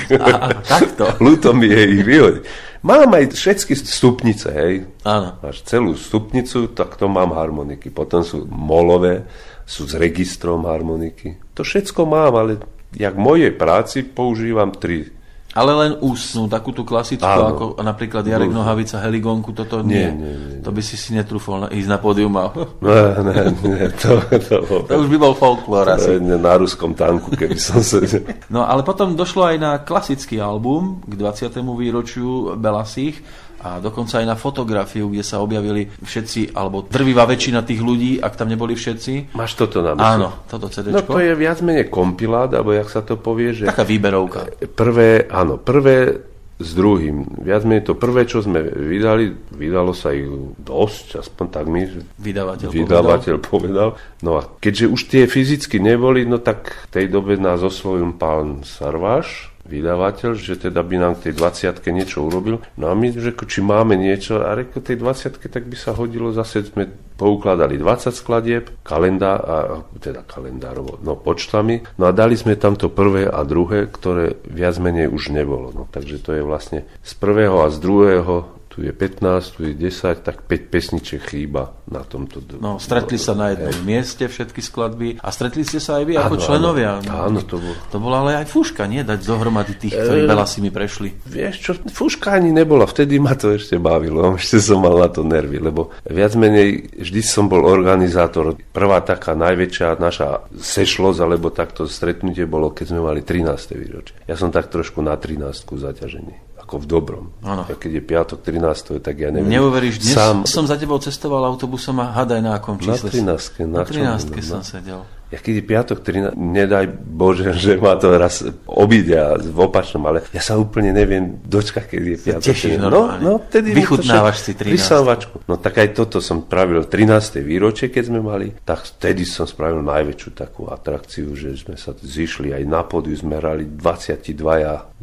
Takto. 0.68 1.08
Ľúto 1.24 1.56
mi 1.56 1.72
je 1.72 1.82
ich 1.96 2.04
vyhodiť. 2.04 2.42
Mám 2.86 3.18
aj 3.18 3.34
všetky 3.34 3.74
stupnice, 3.74 4.48
hej. 4.52 4.74
Áno. 5.02 5.40
Máš 5.42 5.66
celú 5.66 5.98
stupnicu, 5.98 6.70
tak 6.70 6.94
to 7.00 7.10
mám 7.10 7.34
harmoniky. 7.34 7.90
Potom 7.90 8.22
sú 8.22 8.46
molové, 8.46 9.26
sú 9.66 9.88
s 9.88 9.96
registrom 9.98 10.68
harmoniky. 10.68 11.40
To 11.56 11.66
všetko 11.66 12.06
mám, 12.06 12.34
ale 12.36 12.62
jak 12.94 13.16
v 13.16 13.24
mojej 13.24 13.52
práci 13.56 14.06
používam 14.06 14.70
tri. 14.70 15.10
Ale 15.56 15.72
len 15.72 15.92
ústnu, 16.04 16.52
takú 16.52 16.76
tú 16.76 16.84
klasickú, 16.84 17.24
Áno. 17.24 17.48
ako 17.48 17.64
napríklad 17.80 18.28
Jarek 18.28 18.52
Nohavica, 18.52 19.00
Heligonku, 19.00 19.56
toto 19.56 19.80
nie. 19.80 20.04
Nie, 20.04 20.12
nie, 20.12 20.32
nie, 20.36 20.48
nie. 20.52 20.60
To 20.60 20.68
by 20.68 20.82
si 20.84 21.00
si 21.00 21.16
netrúfol 21.16 21.64
na, 21.64 21.68
ísť 21.72 21.88
na 21.88 21.96
pódium 21.96 22.36
a... 22.36 22.52
Ne, 22.84 23.00
ne, 23.24 23.42
ne, 23.64 23.88
to, 23.96 24.20
to, 24.36 24.56
To 24.84 24.94
už 25.00 25.08
by 25.08 25.16
bol 25.16 25.32
folklór 25.32 25.88
asi. 25.96 26.20
je 26.20 26.36
na 26.36 26.60
ruskom 26.60 26.92
tanku, 26.92 27.32
keby 27.32 27.56
som 27.56 27.80
sa... 27.80 28.04
No 28.52 28.68
ale 28.68 28.84
potom 28.84 29.16
došlo 29.16 29.48
aj 29.48 29.56
na 29.56 29.72
klasický 29.80 30.36
album 30.36 31.00
k 31.08 31.16
20. 31.16 31.56
výročiu 31.56 32.52
Belasích 32.60 33.24
a 33.66 33.82
dokonca 33.82 34.22
aj 34.22 34.26
na 34.26 34.36
fotografiu, 34.36 35.10
kde 35.10 35.20
sa 35.20 35.42
objavili 35.42 35.90
všetci, 35.90 36.54
alebo 36.54 36.86
drvivá 36.86 37.26
väčšina 37.26 37.60
tých 37.60 37.80
ľudí, 37.80 38.22
ak 38.22 38.38
tam 38.38 38.46
neboli 38.46 38.72
všetci. 38.72 39.34
Máš 39.34 39.58
toto 39.58 39.82
na 39.82 39.92
mysli? 39.92 40.06
Áno, 40.06 40.28
toto 40.46 40.66
No 40.66 40.72
CDčko. 40.72 41.10
to 41.10 41.18
je 41.18 41.32
viac 41.34 41.58
menej 41.60 41.86
kompilát, 41.88 42.54
alebo 42.54 42.70
jak 42.70 42.86
sa 42.86 43.02
to 43.02 43.18
povie, 43.18 43.50
že 43.52 43.66
Taká 43.66 43.82
výberovka. 43.82 44.46
prvé, 44.70 45.26
áno, 45.26 45.58
prvé 45.58 46.22
s 46.56 46.72
druhým. 46.72 47.44
Viac 47.44 47.68
menej 47.68 47.84
to 47.84 47.92
prvé, 47.92 48.24
čo 48.24 48.40
sme 48.40 48.62
vydali, 48.62 49.28
vydalo 49.50 49.92
sa 49.92 50.08
ich 50.08 50.24
dosť, 50.56 51.20
aspoň 51.20 51.46
tak 51.50 51.68
mi 51.68 51.84
Vydavateľ, 52.16 52.68
vydavateľ 52.70 53.36
povedal. 53.42 53.92
No 54.22 54.38
a 54.38 54.48
keďže 54.56 54.86
už 54.88 55.00
tie 55.04 55.24
fyzicky 55.26 55.76
neboli, 55.76 56.24
no 56.24 56.38
tak 56.38 56.88
v 56.88 56.92
tej 56.94 57.06
dobe 57.10 57.36
nás 57.36 57.60
oslovil 57.60 58.08
pán 58.14 58.64
Sarváš, 58.64 59.52
vydavateľ, 59.66 60.30
že 60.38 60.54
teda 60.56 60.80
by 60.80 60.96
nám 60.96 61.12
k 61.18 61.30
tej 61.30 61.34
20 61.42 61.82
niečo 61.90 62.22
urobil. 62.22 62.62
No 62.78 62.88
a 62.88 62.94
my, 62.94 63.10
že 63.12 63.34
či 63.34 63.60
máme 63.60 63.98
niečo, 63.98 64.40
a 64.42 64.54
reko 64.54 64.78
tej 64.78 65.02
20 65.02 65.42
tak 65.50 65.66
by 65.66 65.76
sa 65.76 65.92
hodilo, 65.92 66.30
zase 66.30 66.66
sme 66.66 66.86
poukladali 67.16 67.80
20 67.80 68.12
skladieb, 68.12 68.64
kalendár, 68.84 69.38
a, 69.42 69.56
teda 69.98 70.22
kalendárovo, 70.22 71.00
no 71.00 71.16
počtami, 71.16 71.82
no 71.96 72.06
a 72.08 72.12
dali 72.12 72.36
sme 72.36 72.54
tam 72.54 72.76
to 72.76 72.92
prvé 72.92 73.26
a 73.26 73.42
druhé, 73.42 73.88
ktoré 73.88 74.36
viac 74.46 74.76
menej 74.78 75.08
už 75.08 75.32
nebolo. 75.32 75.72
No, 75.72 75.82
takže 75.88 76.20
to 76.20 76.36
je 76.36 76.42
vlastne 76.44 76.84
z 77.00 77.12
prvého 77.16 77.64
a 77.64 77.72
z 77.72 77.76
druhého 77.80 78.56
tu 78.76 78.84
je 78.84 78.92
15, 78.92 79.56
tu 79.56 79.64
je 79.64 79.72
10, 79.72 80.20
tak 80.20 80.44
5 80.44 80.68
pesniček 80.68 81.32
chýba 81.32 81.72
na 81.88 82.04
tomto. 82.04 82.44
No, 82.60 82.76
stretli 82.76 83.16
sa 83.16 83.32
na 83.32 83.56
jednom 83.56 83.72
mieste 83.88 84.28
všetky 84.28 84.60
skladby 84.60 85.08
a 85.24 85.32
stretli 85.32 85.64
ste 85.64 85.80
sa 85.80 85.96
aj 85.96 86.04
vy 86.04 86.14
ako 86.20 86.34
Áno, 86.36 86.44
členovia. 86.44 86.90
áno. 87.00 87.32
Áno, 87.32 87.40
to 87.40 87.56
bolo. 87.56 87.72
To 87.88 87.96
bola 87.96 88.16
ale 88.20 88.44
aj 88.44 88.52
fúška, 88.52 88.84
nie? 88.84 89.00
Dať 89.00 89.24
dohromady 89.24 89.80
tých, 89.80 89.96
ktorí 89.96 90.20
E, 90.20 90.28
Belasimi 90.28 90.68
prešli. 90.68 91.08
Vieš 91.24 91.54
čo, 91.56 91.72
fúška 91.88 92.36
ani 92.36 92.52
nebola, 92.52 92.84
vtedy 92.84 93.16
ma 93.16 93.32
to 93.32 93.56
ešte 93.56 93.80
bavilo, 93.80 94.20
ešte 94.36 94.60
som 94.60 94.84
mal 94.84 95.00
na 95.00 95.08
to 95.08 95.24
nervy, 95.24 95.56
lebo 95.56 95.96
viac 96.04 96.36
menej 96.36 97.00
vždy 97.00 97.20
som 97.24 97.48
bol 97.48 97.64
organizátor. 97.64 98.60
Prvá 98.76 99.00
taká 99.00 99.32
najväčšia 99.32 99.96
naša 99.96 100.52
sešlosť, 100.52 101.18
alebo 101.24 101.48
takto 101.48 101.88
stretnutie 101.88 102.44
bolo, 102.44 102.76
keď 102.76 102.92
sme 102.92 103.00
mali 103.00 103.24
13. 103.24 103.72
výročie. 103.72 104.20
Ja 104.28 104.36
som 104.36 104.52
tak 104.52 104.68
trošku 104.68 105.00
na 105.00 105.16
13. 105.16 105.64
zaťažený, 105.64 106.55
ako 106.66 106.82
v 106.82 106.86
dobrom. 106.90 107.24
Áno. 107.46 107.62
A 107.62 107.72
keď 107.72 107.90
je 107.94 108.02
piatok 108.02 108.38
13. 108.42 108.98
tak 108.98 109.14
ja 109.16 109.30
neviem. 109.30 109.46
Neuveríš, 109.48 110.02
dnes 110.02 110.12
Sám, 110.12 110.42
som 110.44 110.66
za 110.66 110.74
tebou 110.74 110.98
cestoval 110.98 111.46
autobusom 111.46 111.94
a 112.02 112.10
hadaj 112.10 112.42
na 112.42 112.58
akom 112.58 112.74
Na 112.74 112.98
čísle. 112.98 113.06
si- 113.06 113.22
13., 113.22 113.62
Na 113.64 113.80
na 113.80 113.82
čom? 113.86 113.94
13 113.94 114.42
som 114.42 114.58
Na- 114.58 114.66
sedel. 114.66 115.00
Ja 115.26 115.42
keď 115.42 115.54
je 115.58 115.64
piatok 115.66 115.98
13, 116.06 116.38
nedaj 116.38 116.86
Bože, 117.02 117.50
že 117.58 117.74
ma 117.82 117.98
to 117.98 118.14
raz 118.14 118.46
obíde 118.70 119.18
a 119.18 119.34
v 119.34 119.58
opačnom, 119.58 120.06
ale 120.06 120.22
ja 120.30 120.38
sa 120.38 120.54
úplne 120.54 120.94
neviem 120.94 121.42
dočkať, 121.42 121.84
keď 121.90 122.00
je 122.00 122.16
piatok. 122.22 122.46
tešíš 122.46 122.78
13. 122.78 122.86
normálne. 122.86 123.22
No, 123.26 123.32
no, 123.34 123.42
vtedy 123.42 123.74
Vychutnávaš 123.74 124.36
si 124.46 124.52
13. 124.54 124.70
Vysávačku. 124.70 125.36
No 125.50 125.58
tak 125.58 125.82
aj 125.82 125.88
toto 125.98 126.22
som 126.22 126.46
spravil 126.46 126.86
13. 126.86 127.42
výročie, 127.42 127.90
keď 127.90 128.04
sme 128.06 128.20
mali, 128.22 128.54
tak 128.62 128.86
vtedy 128.86 129.26
som 129.26 129.50
spravil 129.50 129.82
najväčšiu 129.82 130.30
takú 130.30 130.70
atrakciu, 130.70 131.34
že 131.34 131.58
sme 131.58 131.74
sa 131.74 131.90
zišli 131.90 132.54
aj 132.54 132.62
na 132.62 132.86
pódiu, 132.86 133.18
sme 133.18 133.42
hrali 133.42 133.66
22 133.66 134.30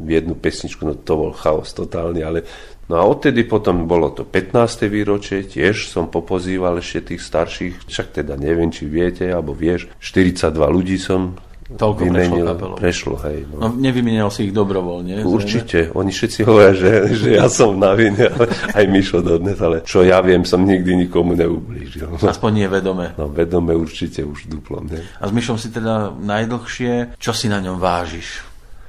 v 0.00 0.08
jednu 0.08 0.34
pesničku, 0.40 0.88
no 0.88 0.96
to 0.96 1.12
bol 1.20 1.32
chaos 1.36 1.76
totálny, 1.76 2.24
ale 2.24 2.48
No 2.88 3.00
a 3.00 3.02
odtedy 3.08 3.48
potom 3.48 3.88
bolo 3.88 4.12
to 4.12 4.28
15. 4.28 4.88
výročie, 4.92 5.48
tiež 5.48 5.88
som 5.88 6.12
popozýval 6.12 6.78
ešte 6.84 7.14
tých 7.14 7.22
starších, 7.24 7.88
však 7.88 8.20
teda 8.20 8.36
neviem, 8.36 8.68
či 8.68 8.84
viete, 8.84 9.24
alebo 9.28 9.56
vieš, 9.56 9.88
42 10.00 10.52
ľudí 10.68 11.00
som 11.00 11.32
Toľko 11.64 12.12
prešlo 12.12 12.36
kapelou. 12.44 12.76
Prešlo, 12.76 13.16
hej. 13.24 13.38
No. 13.48 13.56
No, 13.56 13.66
nevymenil 13.72 14.28
si 14.28 14.46
ich 14.46 14.52
dobrovoľne. 14.52 15.24
Určite, 15.24 15.88
oni 15.96 16.12
všetci 16.12 16.44
hovoria, 16.44 16.76
že, 16.76 16.90
že 17.16 17.28
ja 17.40 17.48
som 17.48 17.80
na 17.80 17.96
vine, 17.96 18.28
ale 18.28 18.52
aj 18.52 18.84
Mišo 18.84 19.24
dodnes, 19.24 19.56
ale 19.64 19.80
čo 19.80 20.04
ja 20.04 20.20
viem, 20.20 20.44
som 20.44 20.60
nikdy 20.60 21.08
nikomu 21.08 21.32
neublížil. 21.32 22.20
Aspoň 22.20 22.50
nie 22.52 22.68
vedome. 22.68 23.16
no 23.16 23.32
vedome 23.32 23.72
určite 23.72 24.20
už 24.20 24.44
duplom. 24.52 24.92
Ne? 24.92 25.00
A 25.18 25.24
s 25.24 25.32
Myšom 25.32 25.56
si 25.56 25.72
teda 25.72 26.12
najdlhšie, 26.12 27.16
čo 27.16 27.32
si 27.32 27.48
na 27.48 27.64
ňom 27.64 27.80
vážiš? 27.80 28.44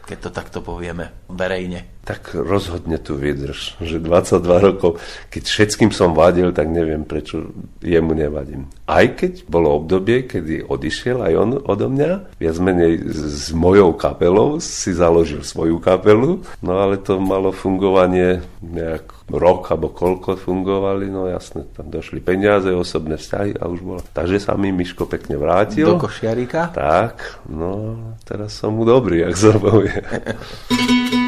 Keď 0.05 0.17
to 0.21 0.29
takto 0.29 0.59
povieme, 0.59 1.25
verejne. 1.31 1.94
Tak 2.05 2.37
rozhodne 2.37 3.01
tu 3.01 3.17
vydrž, 3.17 3.81
že 3.81 3.97
22 3.97 4.45
rokov, 4.61 5.01
keď 5.33 5.43
všetkým 5.49 5.89
som 5.89 6.13
vadil, 6.13 6.53
tak 6.53 6.69
neviem, 6.69 7.01
prečo 7.01 7.49
jemu 7.81 8.13
nevadím. 8.13 8.69
Aj 8.85 9.09
keď 9.09 9.49
bolo 9.49 9.73
obdobie, 9.81 10.29
kedy 10.29 10.69
odišiel 10.69 11.25
aj 11.25 11.33
on 11.33 11.49
odo 11.65 11.89
mňa, 11.89 12.37
viac 12.37 12.57
menej 12.61 13.01
s, 13.09 13.49
mojou 13.57 13.97
kapelou, 13.97 14.61
si 14.61 14.93
založil 14.93 15.41
svoju 15.41 15.81
kapelu, 15.81 16.45
no 16.61 16.73
ale 16.77 17.01
to 17.01 17.17
malo 17.17 17.49
fungovanie 17.49 18.45
nejak 18.61 19.25
rok 19.33 19.73
alebo 19.73 19.89
koľko 19.89 20.37
fungovali, 20.37 21.09
no 21.09 21.25
jasne, 21.25 21.65
tam 21.73 21.89
došli 21.89 22.21
peniaze, 22.21 22.69
osobné 22.69 23.17
vzťahy 23.17 23.57
a 23.57 23.65
už 23.65 23.81
bolo. 23.81 24.01
Takže 24.13 24.37
sa 24.37 24.53
mi 24.53 24.69
Miško 24.69 25.09
pekne 25.09 25.41
vrátil. 25.41 25.89
Do 25.89 25.97
košiarika? 25.97 26.69
Tak, 26.69 27.49
no 27.49 27.97
teraz 28.21 28.53
som 28.53 28.77
mu 28.77 28.85
dobrý, 28.85 29.25
ak 29.25 29.33
sa 29.33 29.57
povie. 29.57 29.97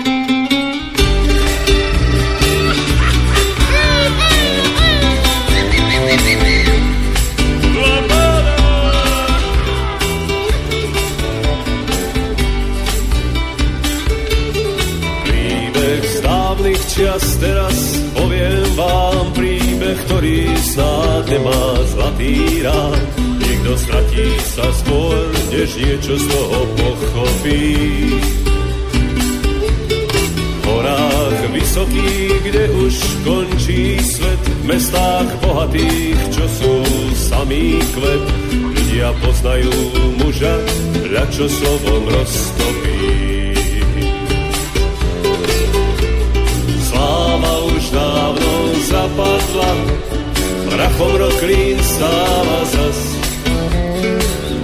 ktorý 20.05 20.53
snáď 20.59 21.23
nemá 21.37 21.63
zlatý 21.89 22.61
rád. 22.61 23.01
Niekto 23.41 23.71
stratí 23.79 24.27
sa 24.53 24.67
skôr, 24.83 25.17
než 25.49 25.69
niečo 25.79 26.13
z 26.19 26.25
toho 26.29 26.59
pochopí. 26.77 27.65
V 30.57 30.63
horách 30.67 31.39
vysokých, 31.55 32.37
kde 32.43 32.63
už 32.85 32.93
končí 33.25 33.97
svet, 34.03 34.43
v 34.45 34.63
mestách 34.67 35.29
bohatých, 35.41 36.19
čo 36.35 36.45
sú 36.45 36.73
samý 37.15 37.81
kvet, 37.95 38.23
ľudia 38.53 39.09
poznajú 39.21 39.75
muža, 40.21 40.55
hľa 41.07 41.25
čo 41.33 41.45
slovom 41.49 42.03
roztopí. 42.11 43.03
Sláva 46.87 47.53
už 47.73 47.83
dávno 47.93 48.66
zapadla, 48.87 49.71
prachom 50.71 51.13
roklín 51.19 51.77
stáva 51.83 52.59
zas. 52.71 52.99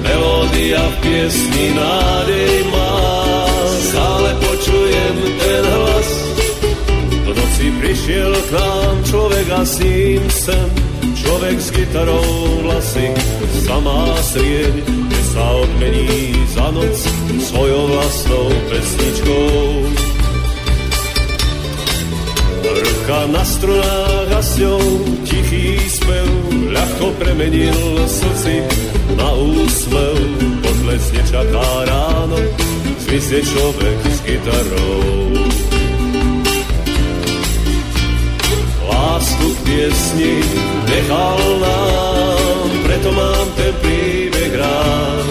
Melódia 0.03 0.79
v 0.79 0.95
piesni 1.03 1.67
nádej 1.75 2.53
má, 2.71 2.95
stále 3.91 4.29
počujem 4.39 5.15
ten 5.39 5.63
hlas. 5.63 6.09
V 7.23 7.29
noci 7.35 7.65
prišiel 7.79 8.31
k 8.31 8.49
nám 8.55 8.95
človek 9.07 9.47
a 9.51 9.61
s 9.63 9.75
ním 9.83 10.23
sem, 10.31 10.69
človek 11.19 11.57
s 11.59 11.69
gitarou 11.71 12.27
vlasy, 12.63 13.11
samá 13.67 14.15
srieň, 14.31 14.75
sa 15.33 15.43
odmení 15.65 16.35
za 16.53 16.67
noc 16.71 16.95
svojou 17.41 17.83
vlastnou 17.89 18.47
pesničkou. 18.69 19.82
Lúka 23.03 23.27
na 23.35 23.43
strunách 23.43 24.31
a 24.31 24.39
s 24.39 24.63
ňou 24.63 24.79
tichý 25.27 25.75
spev 25.91 26.23
ľahko 26.71 27.11
premenil 27.19 27.99
slzy 28.07 28.63
na 29.19 29.27
úsmev. 29.43 30.15
Potles 30.63 31.11
nečaká 31.11 31.67
ráno, 31.83 32.39
zmizne 33.03 33.43
človek 33.43 33.99
s 34.07 34.19
gitarou. 34.23 35.35
Lásku 38.87 39.47
k 39.51 39.59
piesni 39.67 40.39
nechal 40.87 41.43
nám, 41.59 42.67
preto 42.87 43.09
mám 43.11 43.47
ten 43.59 43.73
príbeh 43.83 44.53
rád. 44.55 45.27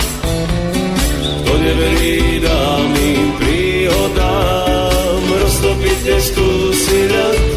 Kto 1.41 1.53
neverí, 1.57 2.37
dám 2.37 2.85
príhodám, 3.41 5.25
roztopiť 5.41 5.99
neskúsi 6.05 7.01
rád. 7.09 7.52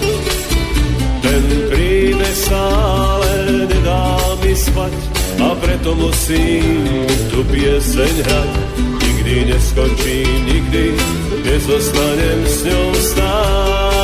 Stále 2.45 3.65
nedá 3.65 4.21
mi 4.37 4.53
spať 4.53 4.93
a 5.41 5.57
preto 5.57 5.97
musím 5.97 6.85
tu 7.33 7.41
pieseň 7.41 8.13
hrať. 8.21 8.53
Nikdy 9.01 9.35
neskončím, 9.49 10.29
nikdy 10.45 10.93
nezostanem 11.41 12.39
s 12.45 12.57
ňou 12.69 12.87
stáť. 12.93 13.94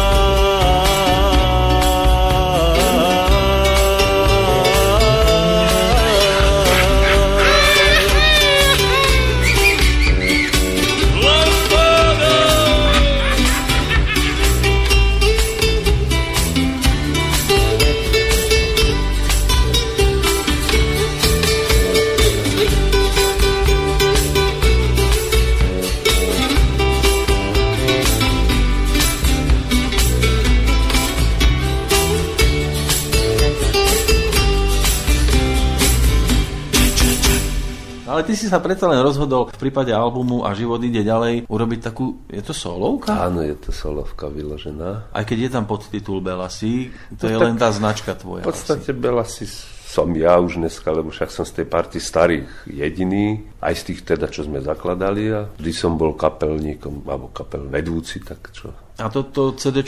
Ty 38.32 38.40
si 38.40 38.48
sa 38.48 38.64
predsa 38.64 38.88
len 38.88 39.04
rozhodol 39.04 39.52
v 39.52 39.60
prípade 39.60 39.92
albumu 39.92 40.48
a 40.48 40.56
život 40.56 40.80
ide 40.80 41.04
ďalej 41.04 41.52
urobiť 41.52 41.80
takú, 41.84 42.24
je 42.32 42.40
to 42.40 42.56
solovka? 42.56 43.12
Áno, 43.20 43.44
je 43.44 43.60
to 43.60 43.76
solovka 43.76 44.32
vyložená. 44.32 45.12
Aj 45.12 45.24
keď 45.28 45.38
je 45.46 45.50
tam 45.52 45.68
podtitul 45.68 46.24
Belasi, 46.24 46.96
to 47.20 47.28
No 47.28 47.32
je 47.36 47.38
len 47.44 47.60
tá 47.60 47.68
značka 47.76 48.16
tvoja. 48.16 48.48
V 48.48 48.56
podstate 48.56 48.96
Belasi 48.96 49.44
som 49.92 50.08
ja 50.16 50.40
už 50.40 50.64
dneska, 50.64 50.88
lebo 50.96 51.12
však 51.12 51.28
som 51.28 51.44
z 51.44 51.60
tej 51.60 51.68
party 51.68 52.00
starých 52.00 52.48
jediný, 52.72 53.44
aj 53.60 53.76
z 53.76 53.84
tých 53.92 54.00
teda, 54.08 54.32
čo 54.32 54.48
sme 54.48 54.64
zakladali 54.64 55.28
a 55.36 55.52
vždy 55.60 55.72
som 55.76 56.00
bol 56.00 56.16
kapelníkom, 56.16 57.04
alebo 57.04 57.36
kapel 57.36 57.68
vedúci, 57.68 58.24
tak 58.24 58.56
čo. 58.56 58.72
A 59.02 59.10
toto 59.10 59.58
CD 59.58 59.82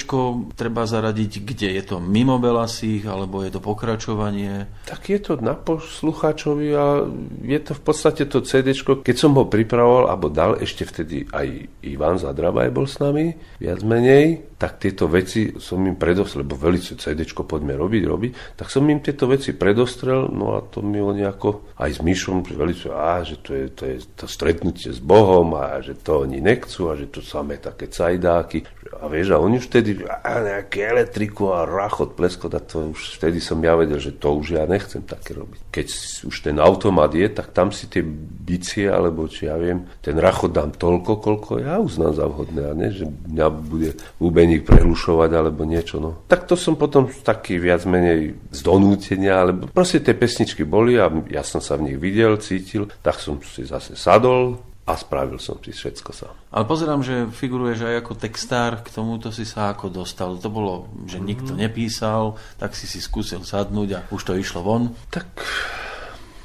treba 0.57 0.89
zaradiť 0.89 1.31
kde? 1.45 1.69
Je 1.77 1.83
to 1.85 2.01
mimo 2.01 2.41
Belasích, 2.41 3.05
alebo 3.05 3.45
je 3.45 3.53
to 3.53 3.61
pokračovanie? 3.61 4.65
Tak 4.89 5.13
je 5.13 5.19
to 5.21 5.37
na 5.37 5.53
poslucháčovi 5.53 6.67
a 6.73 7.05
je 7.45 7.59
to 7.61 7.77
v 7.77 7.81
podstate 7.85 8.25
to 8.25 8.41
CD, 8.41 8.73
keď 8.73 9.15
som 9.15 9.37
ho 9.37 9.45
pripravoval, 9.45 10.09
alebo 10.09 10.33
dal 10.33 10.57
ešte 10.57 10.83
vtedy 10.89 11.29
aj 11.29 11.69
Ivan 11.85 12.17
Zadrabaj 12.17 12.73
bol 12.73 12.89
s 12.89 12.97
nami, 12.97 13.37
viac 13.61 13.85
menej, 13.85 14.53
tak 14.63 14.79
tieto 14.79 15.11
veci 15.11 15.59
som 15.59 15.83
im 15.83 15.99
predostrel, 15.99 16.47
lebo 16.47 16.55
velice 16.55 16.95
CD 16.95 17.27
poďme 17.27 17.75
robiť, 17.75 18.03
robiť, 18.07 18.31
tak 18.55 18.71
som 18.71 18.87
im 18.87 19.03
tieto 19.03 19.27
veci 19.27 19.51
predostrel, 19.51 20.31
no 20.31 20.55
a 20.55 20.63
to 20.63 20.79
mi 20.79 21.03
oni 21.03 21.27
ako 21.27 21.75
aj 21.83 21.89
s 21.91 21.99
Myšom, 21.99 22.47
velice, 22.55 22.87
á, 22.87 23.19
že 23.27 23.43
to 23.43 23.51
je, 23.51 23.65
to 23.75 23.83
je 23.83 23.97
to 24.15 24.25
stretnutie 24.25 24.95
s 24.95 25.03
Bohom 25.03 25.51
a 25.59 25.83
že 25.83 25.99
to 25.99 26.23
oni 26.23 26.39
nechcú 26.39 26.87
a 26.87 26.95
že 26.95 27.11
to 27.11 27.19
samé 27.19 27.59
také 27.59 27.91
cajdáky. 27.91 28.63
A 29.02 29.02
vieš, 29.07 29.35
a 29.35 29.41
oni 29.41 29.59
vtedy, 29.59 30.03
a 30.05 30.31
nejaké 30.39 30.87
elektriku 30.87 31.51
a 31.55 31.67
rachot, 31.67 32.15
pleskot, 32.15 32.53
a 32.55 32.61
to 32.61 32.91
už 32.95 33.19
vtedy 33.19 33.43
som 33.43 33.59
ja 33.63 33.75
vedel, 33.75 33.99
že 33.99 34.15
to 34.15 34.35
už 34.35 34.59
ja 34.59 34.63
nechcem 34.63 35.03
také 35.03 35.35
robiť. 35.35 35.59
Keď 35.71 35.87
už 36.27 36.35
ten 36.43 36.57
automat 36.59 37.11
je, 37.11 37.27
tak 37.31 37.55
tam 37.55 37.71
si 37.71 37.87
tie 37.87 38.03
bicie, 38.43 38.87
alebo 38.87 39.27
či 39.27 39.47
ja 39.47 39.55
viem, 39.55 39.87
ten 40.03 40.15
rachot 40.19 40.51
dám 40.51 40.75
toľko, 40.75 41.11
koľko 41.19 41.51
ja 41.63 41.79
uznám 41.79 42.13
za 42.15 42.25
vhodné, 42.27 42.63
a 42.67 42.73
ne, 42.75 42.89
že 42.91 43.05
mňa 43.07 43.47
bude 43.51 43.89
úbeník 44.19 44.67
prehlušovať 44.67 45.31
alebo 45.31 45.63
niečo. 45.63 45.99
No. 46.03 46.23
Tak 46.27 46.47
to 46.49 46.59
som 46.59 46.75
potom 46.75 47.07
taký 47.07 47.59
viac 47.59 47.87
menej 47.87 48.35
z 48.51 48.59
donútenia, 48.59 49.39
alebo 49.39 49.71
proste 49.71 50.03
tie 50.03 50.17
pesničky 50.17 50.67
boli 50.67 50.99
a 50.99 51.07
ja 51.31 51.45
som 51.45 51.63
sa 51.63 51.79
v 51.79 51.91
nich 51.91 51.97
videl, 51.99 52.35
cítil, 52.39 52.91
tak 52.99 53.19
som 53.19 53.39
si 53.43 53.63
zase 53.63 53.95
sadol, 53.95 54.72
a 54.83 54.99
spravil 54.99 55.39
som 55.39 55.55
si 55.63 55.71
všetko 55.71 56.11
sám. 56.11 56.33
Ale 56.51 56.67
pozerám, 56.67 56.99
že 56.99 57.31
figuruješ 57.31 57.87
aj 57.87 57.95
ako 58.03 58.13
textár, 58.19 58.83
k 58.83 58.91
tomuto 58.91 59.31
si 59.31 59.47
sa 59.47 59.71
ako 59.71 59.87
dostal. 59.87 60.35
To 60.35 60.49
bolo, 60.51 60.91
že 61.07 61.23
nikto 61.23 61.55
nepísal, 61.55 62.35
tak 62.59 62.75
si 62.75 62.83
si 62.83 62.99
skúsil 62.99 63.47
sadnúť 63.47 63.89
a 63.95 63.99
už 64.11 64.21
to 64.27 64.33
išlo 64.35 64.59
von. 64.59 64.91
Tak 65.07 65.27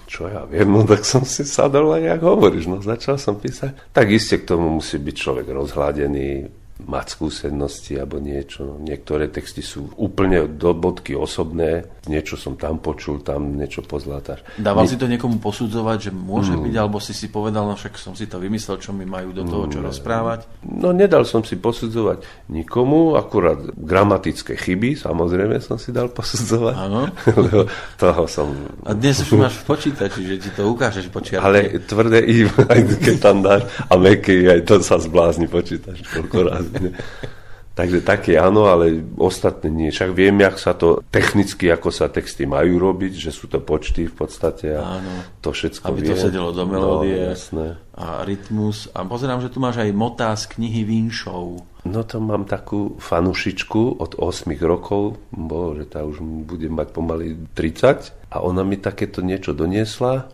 čo 0.08 0.30
ja 0.30 0.46
viem, 0.48 0.70
no 0.70 0.86
tak 0.88 1.04
som 1.04 1.26
si 1.26 1.44
sadol 1.44 1.92
a 1.92 2.00
jak 2.00 2.24
hovoríš, 2.24 2.70
no 2.70 2.80
začal 2.80 3.20
som 3.20 3.36
písať. 3.36 3.92
Tak 3.92 4.06
iste 4.08 4.40
k 4.40 4.48
tomu 4.54 4.80
musí 4.80 4.96
byť 4.96 5.14
človek 5.18 5.46
rozhladený, 5.52 6.48
mať 6.78 7.06
skúsenosti 7.18 7.98
alebo 7.98 8.22
niečo. 8.22 8.62
No, 8.62 8.74
niektoré 8.78 9.26
texty 9.26 9.66
sú 9.66 9.90
úplne 9.98 10.46
do 10.46 10.70
bodky 10.72 11.18
osobné, 11.18 11.90
niečo 12.08 12.34
som 12.40 12.56
tam 12.56 12.80
počul, 12.80 13.20
tam 13.20 13.54
niečo 13.54 13.84
pozlátaš. 13.84 14.42
Dával 14.56 14.88
si 14.88 14.96
to 14.96 15.04
niekomu 15.04 15.38
posudzovať, 15.38 16.08
že 16.08 16.10
môže 16.10 16.56
mm. 16.56 16.62
byť, 16.64 16.74
alebo 16.74 16.98
si 16.98 17.12
si 17.12 17.28
povedal, 17.28 17.68
no 17.68 17.76
však 17.76 17.94
som 18.00 18.16
si 18.16 18.24
to 18.24 18.40
vymyslel, 18.40 18.80
čo 18.80 18.96
mi 18.96 19.04
majú 19.04 19.36
do 19.36 19.44
toho 19.44 19.68
čo 19.68 19.80
mm. 19.80 19.86
rozprávať? 19.86 20.40
No 20.64 20.90
nedal 20.96 21.28
som 21.28 21.44
si 21.44 21.60
posudzovať 21.60 22.48
nikomu, 22.50 23.14
akurát 23.14 23.60
gramatické 23.76 24.56
chyby, 24.56 24.96
samozrejme 24.96 25.60
som 25.60 25.76
si 25.76 25.92
dal 25.92 26.08
posudzovať. 26.08 26.74
Áno. 26.74 27.12
Lebo 27.44 27.68
toho 28.00 28.24
som... 28.26 28.48
A 28.82 28.96
dnes 28.96 29.20
už 29.22 29.36
máš 29.36 29.60
v 29.62 29.64
počítači, 29.68 30.20
že 30.24 30.36
ti 30.40 30.50
to 30.56 30.66
ukážeš 30.72 31.12
počiatky. 31.12 31.44
Ale 31.44 31.60
tvrdé 31.84 32.24
i, 32.24 32.48
aj 32.72 32.80
keď 33.04 33.16
tam 33.20 33.44
dáš, 33.44 33.68
a 33.86 33.94
meké, 34.00 34.48
aj 34.48 34.60
to 34.64 34.80
sa 34.80 34.96
zblázni 34.96 35.46
počítač, 35.46 36.00
koľko. 36.08 36.38
Takže 37.78 38.02
také 38.02 38.34
áno, 38.34 38.66
ale 38.66 38.90
ostatné 39.14 39.70
nie. 39.70 39.94
Však 39.94 40.10
viem, 40.10 40.34
jak 40.34 40.58
sa 40.58 40.74
to 40.74 40.98
technicky, 41.06 41.70
ako 41.70 41.88
sa 41.88 42.10
texty 42.10 42.42
majú 42.42 42.74
robiť, 42.74 43.14
že 43.14 43.30
sú 43.30 43.46
to 43.46 43.62
počty 43.62 44.04
v 44.04 44.14
podstate 44.16 44.74
a 44.74 44.98
áno. 44.98 45.38
to 45.38 45.54
všetko 45.54 45.86
Aby 45.86 46.00
vie. 46.02 46.10
to 46.10 46.16
sedelo 46.18 46.50
do 46.50 46.66
melódie 46.66 47.14
No, 47.14 47.30
jasné. 47.30 47.66
a 47.94 48.26
rytmus. 48.26 48.90
A 48.90 49.06
pozerám, 49.06 49.38
že 49.38 49.48
tu 49.48 49.58
máš 49.58 49.78
aj 49.78 49.94
motá 49.94 50.34
z 50.34 50.50
knihy 50.50 50.82
Vinšov. 50.82 51.62
No 51.84 52.00
to 52.02 52.18
mám 52.18 52.44
takú 52.44 52.98
fanušičku 52.98 53.80
od 53.96 54.18
8 54.18 54.26
rokov, 54.58 55.14
bo, 55.30 55.72
že 55.72 55.86
tá 55.86 56.02
už 56.02 56.18
bude 56.44 56.66
mať 56.66 56.90
pomaly 56.90 57.26
30 57.54 58.10
a 58.28 58.42
ona 58.42 58.60
mi 58.60 58.74
takéto 58.74 59.20
niečo 59.20 59.54
doniesla 59.54 60.26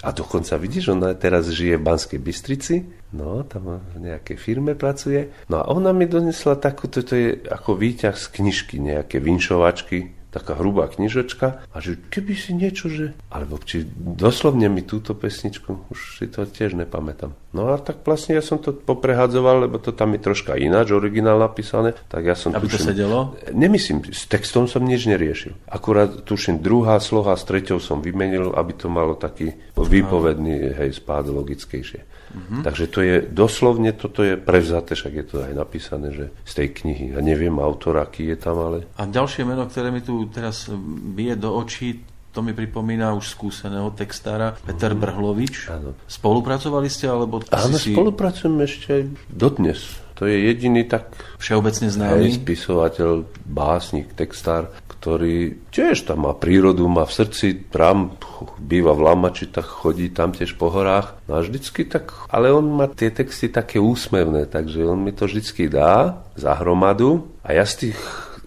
a 0.00 0.10
dokonca 0.10 0.56
vidíš, 0.56 0.96
ona 0.96 1.14
teraz 1.14 1.52
žije 1.52 1.76
v 1.76 1.86
Banskej 1.86 2.18
Bystrici, 2.18 2.76
no, 3.12 3.44
tam 3.44 3.78
v 3.78 3.96
nejakej 4.00 4.34
firme 4.40 4.72
pracuje. 4.74 5.30
No 5.46 5.62
a 5.62 5.68
ona 5.68 5.92
mi 5.92 6.08
donesla 6.08 6.56
takú, 6.56 6.88
to 6.88 7.04
je 7.04 7.38
ako 7.46 7.76
výťah 7.76 8.16
z 8.16 8.26
knižky, 8.40 8.80
nejaké 8.80 9.20
vinšovačky, 9.20 10.21
taká 10.32 10.56
hrubá 10.56 10.88
knižočka 10.88 11.68
a 11.68 11.76
že 11.78 12.00
keby 12.08 12.32
si 12.32 12.56
niečo, 12.56 12.88
že... 12.88 13.12
Alebo 13.28 13.60
či 13.60 13.84
doslovne 13.94 14.72
mi 14.72 14.80
túto 14.80 15.12
pesničku, 15.12 15.92
už 15.92 16.18
si 16.18 16.26
to 16.26 16.48
tiež 16.48 16.72
nepamätám. 16.72 17.36
No 17.52 17.68
a 17.68 17.76
tak 17.76 18.00
vlastne 18.00 18.40
ja 18.40 18.42
som 18.42 18.56
to 18.56 18.72
poprehadzoval, 18.72 19.68
lebo 19.68 19.76
to 19.76 19.92
tam 19.92 20.16
je 20.16 20.24
troška 20.24 20.56
ináč, 20.56 20.88
originál 20.96 21.36
napísané, 21.36 21.92
tak 22.08 22.24
ja 22.24 22.32
som 22.32 22.56
Aby 22.56 22.72
to 22.72 22.80
tuším- 22.80 22.88
sedelo? 22.96 23.36
Nemyslím, 23.52 24.08
s 24.08 24.24
textom 24.24 24.64
som 24.64 24.80
nič 24.80 25.04
neriešil. 25.04 25.52
Akurát 25.68 26.24
tuším, 26.24 26.64
druhá 26.64 26.96
sloha 26.96 27.36
s 27.36 27.44
treťou 27.44 27.76
som 27.76 28.00
vymenil, 28.00 28.56
aby 28.56 28.72
to 28.72 28.88
malo 28.88 29.12
taký 29.12 29.52
výpovedný 29.76 30.72
hej, 30.80 30.96
spád 30.96 31.28
logickejšie. 31.28 32.08
Mhm. 32.32 32.64
Takže 32.64 32.84
to 32.88 33.00
je 33.04 33.16
doslovne, 33.28 33.92
toto 33.92 34.24
je 34.24 34.40
prevzaté, 34.40 34.96
však 34.96 35.12
je 35.12 35.24
to 35.28 35.36
aj 35.44 35.52
napísané, 35.52 36.08
že 36.12 36.24
z 36.48 36.52
tej 36.52 36.68
knihy. 36.82 37.04
Ja 37.12 37.20
neviem 37.20 37.60
autor, 37.60 38.00
aký 38.00 38.32
je 38.32 38.38
tam, 38.40 38.56
ale 38.58 38.88
A 38.96 39.04
ďalšie 39.04 39.44
meno, 39.44 39.68
ktoré 39.68 39.92
mi 39.92 40.00
tu 40.00 40.24
teraz 40.32 40.72
bije 41.12 41.36
do 41.36 41.52
očí, 41.52 42.00
to 42.32 42.40
mi 42.40 42.56
pripomína 42.56 43.12
už 43.12 43.36
skúseného 43.36 43.92
textára 43.92 44.56
Peter 44.64 44.96
Brhlovič. 44.96 45.68
Áno. 45.68 45.92
Spolupracovali 46.08 46.88
ste, 46.88 47.12
alebo 47.12 47.44
áno, 47.52 47.76
si 47.76 47.92
spolupracujeme 47.92 48.64
ešte 48.64 48.88
aj 48.88 49.02
dodnes. 49.28 50.00
To 50.16 50.24
je 50.24 50.48
jediný 50.48 50.86
tak 50.86 51.12
všeobecne 51.42 51.92
známy? 51.92 52.32
spisovateľ, 52.40 53.26
básnik, 53.42 54.14
textár, 54.16 54.72
ktorý 55.02 55.66
tiež 55.74 56.06
tam 56.06 56.30
má 56.30 56.32
prírodu, 56.38 56.86
má 56.86 57.02
v 57.02 57.10
srdci, 57.10 57.66
tam 57.74 58.14
býva 58.62 58.94
v 58.94 59.02
Lamači, 59.02 59.50
tak 59.50 59.66
chodí 59.66 60.14
tam 60.14 60.30
tiež 60.30 60.54
po 60.54 60.70
horách. 60.70 61.18
No 61.26 61.42
a 61.42 61.42
vždycky 61.42 61.82
tak, 61.90 62.14
ale 62.30 62.54
on 62.54 62.70
má 62.70 62.86
tie 62.86 63.10
texty 63.10 63.50
také 63.50 63.82
úsmevné, 63.82 64.46
takže 64.46 64.86
on 64.86 65.02
mi 65.02 65.10
to 65.10 65.26
vždycky 65.26 65.66
dá 65.66 66.22
za 66.38 66.54
hromadu 66.54 67.26
a 67.42 67.50
ja 67.50 67.66
z 67.66 67.90
tých 67.90 67.98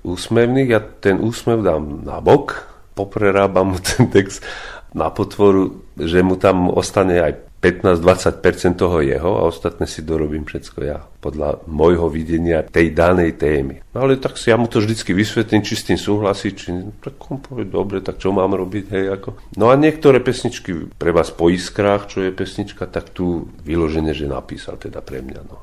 úsmevných, 0.08 0.70
ja 0.72 0.80
ten 0.80 1.20
úsmev 1.20 1.60
dám 1.60 2.08
na 2.08 2.24
bok, 2.24 2.64
poprerábam 2.96 3.76
mu 3.76 3.78
ten 3.84 4.08
text 4.08 4.40
na 4.96 5.12
potvoru, 5.12 5.84
že 6.00 6.24
mu 6.24 6.40
tam 6.40 6.72
ostane 6.72 7.20
aj 7.20 7.45
15-20% 7.66 8.78
toho 8.78 9.02
jeho 9.02 9.42
a 9.42 9.50
ostatné 9.50 9.90
si 9.90 10.06
dorobím 10.06 10.46
všetko 10.46 10.80
ja, 10.86 11.02
podľa 11.18 11.66
môjho 11.66 12.06
videnia 12.14 12.62
tej 12.62 12.94
danej 12.94 13.42
témy. 13.42 13.82
No 13.98 14.06
ale 14.06 14.22
tak 14.22 14.38
si 14.38 14.54
ja 14.54 14.58
mu 14.62 14.70
to 14.70 14.78
vždycky 14.78 15.18
vysvetlím, 15.18 15.66
či 15.66 15.74
s 15.74 15.88
tým 15.90 15.98
súhlasí, 15.98 16.54
či 16.54 16.70
tak 17.02 17.18
on 17.26 17.42
povie, 17.42 17.66
dobre, 17.66 18.06
tak 18.06 18.22
čo 18.22 18.30
mám 18.30 18.54
robiť, 18.54 18.86
hej, 18.94 19.06
ako. 19.18 19.58
No 19.58 19.74
a 19.74 19.76
niektoré 19.80 20.22
pesničky 20.22 20.94
pre 20.94 21.10
vás 21.10 21.34
po 21.34 21.50
iskrách, 21.50 22.06
čo 22.06 22.22
je 22.22 22.30
pesnička, 22.30 22.86
tak 22.86 23.10
tu 23.10 23.50
vyložené, 23.66 24.14
že 24.14 24.30
napísal 24.30 24.78
teda 24.78 25.02
pre 25.02 25.26
mňa, 25.26 25.42
no. 25.50 25.58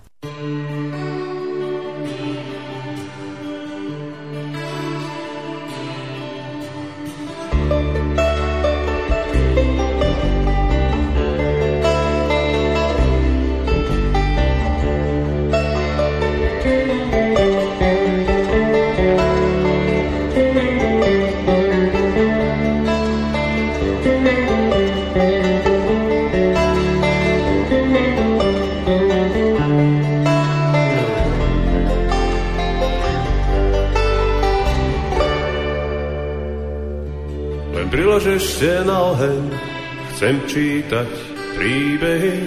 Chcem 40.33 40.49
čítať 40.49 41.13
príbehy, 41.61 42.41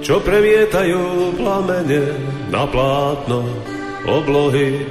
čo 0.00 0.16
previetajú 0.24 1.36
plamene 1.36 2.16
na 2.48 2.64
plátno 2.64 3.44
oblohy. 4.08 4.88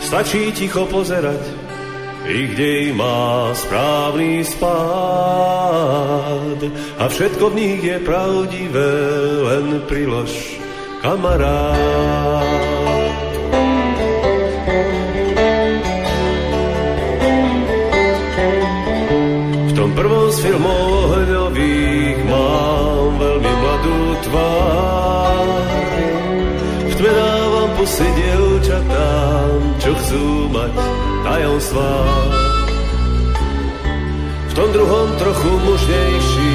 Stačí 0.00 0.48
ticho 0.56 0.88
pozerať, 0.88 1.44
ich 2.24 2.56
dej 2.56 2.96
má 2.96 3.52
správny 3.52 4.40
spád 4.48 5.76
a 6.96 7.04
všetko 7.04 7.52
v 7.52 7.56
nich 7.60 7.84
je 7.84 8.00
pravdivé, 8.00 8.92
len 9.44 9.84
prilož 9.84 10.56
kamarád. 11.04 12.29
Pusy 27.80 28.04
dievčatám, 28.12 29.56
čo 29.80 29.96
chcú 29.96 30.52
mať 30.52 30.72
tajomstvá. 31.24 31.96
V 34.20 34.52
tom 34.52 34.68
druhom 34.76 35.08
trochu 35.16 35.48
mužnejší 35.64 36.54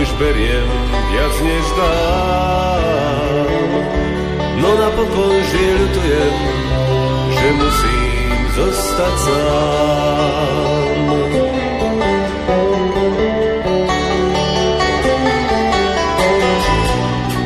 už 0.00 0.08
beriem 0.16 0.68
viac 1.12 1.34
než 1.44 1.64
dám. 1.76 3.44
No 4.64 4.70
napokon 4.72 5.36
vždy 5.36 5.64
ľutujem, 5.84 6.34
že 7.28 7.48
musím 7.60 8.32
zostať 8.56 9.14
sám. 9.20 10.96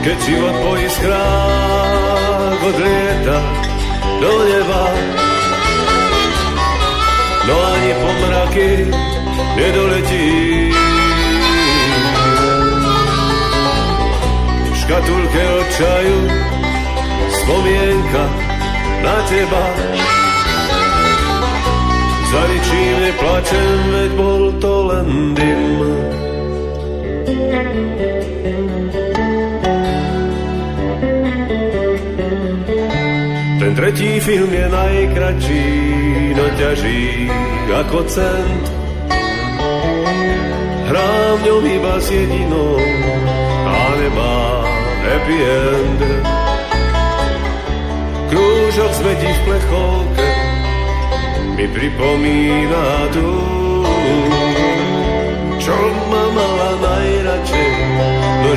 keď 0.02 0.18
život 0.18 0.56
po 0.66 0.74
iskrách 0.82 2.11
odlieta 2.62 3.38
do 4.20 4.32
neba. 4.44 4.84
No 7.46 7.54
ani 7.74 7.92
po 8.00 8.10
mraky 8.20 8.70
nedoletí. 9.56 10.28
V 14.70 14.76
škatulke 14.80 15.42
od 15.58 15.66
čaju 15.78 16.20
spomienka 17.42 18.24
na 19.02 19.16
teba. 19.26 19.64
Za 22.32 22.42
ničím 22.48 22.96
neplačem, 23.02 23.78
veď 23.92 24.10
bol 24.16 24.42
to 24.62 24.72
len 24.88 25.34
dym. 25.34 25.62
Tretí 33.82 34.22
film 34.22 34.46
je 34.46 34.66
najkračší, 34.70 35.66
no 36.38 36.46
ťaží 36.54 37.26
ako 37.66 37.98
cent. 38.06 38.64
Hrám 40.86 41.34
v 41.34 41.44
ňom 41.50 41.64
iba 41.66 41.94
s 41.98 42.06
jedinou 42.14 42.78
a 43.66 43.78
nemá 43.98 44.38
happy 45.02 45.38
end. 45.42 46.00
Krúžok 48.30 48.90
smetí 49.02 49.30
v 49.34 49.40
plechovke 49.50 50.30
mi 51.58 51.66
pripomína 51.66 52.86
tu, 53.10 53.30
čo 55.58 55.74
ma 56.06 56.24
mala 56.30 56.70
najradšej, 56.86 57.74
no 58.46 58.52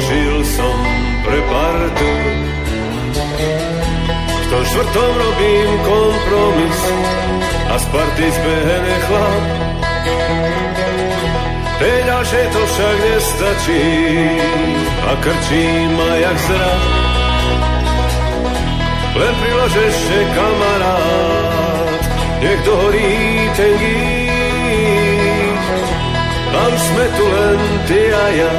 som 0.45 0.77
pre 1.25 1.39
partu 1.49 2.44
to 4.55 4.65
štvrtom 4.65 5.13
robím 5.19 5.71
kompromis 5.83 6.79
a 7.67 7.75
z 7.75 7.85
party 7.91 8.25
zbehne 8.31 8.95
chlap. 9.03 9.43
Tej 11.75 11.97
ďalšej 12.07 12.45
to 12.55 12.61
však 12.63 12.95
nestačí 13.03 13.83
a 15.03 15.11
krčí 15.19 15.65
ma 15.91 16.11
jak 16.23 16.37
zrak. 16.39 16.83
Len 19.15 19.33
prilož 19.43 19.73
ešte 19.75 20.17
kamarát, 20.39 22.01
nech 22.39 22.61
dohorí 22.63 23.11
ten. 23.59 23.75
Tam 26.55 26.71
sme 26.79 27.05
tu 27.19 27.25
len 27.27 27.59
ty 27.91 28.01
a 28.07 28.25
ja 28.39 28.55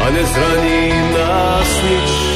a 0.00 0.04
nezraní 0.08 0.88
nás 1.12 1.70
nič. 1.84 2.29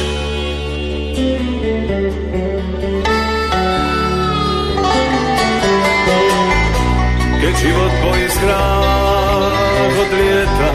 Keď 7.45 7.61
život 7.61 7.93
po 8.01 8.09
iskrách 8.17 9.93
odlieta 10.01 10.71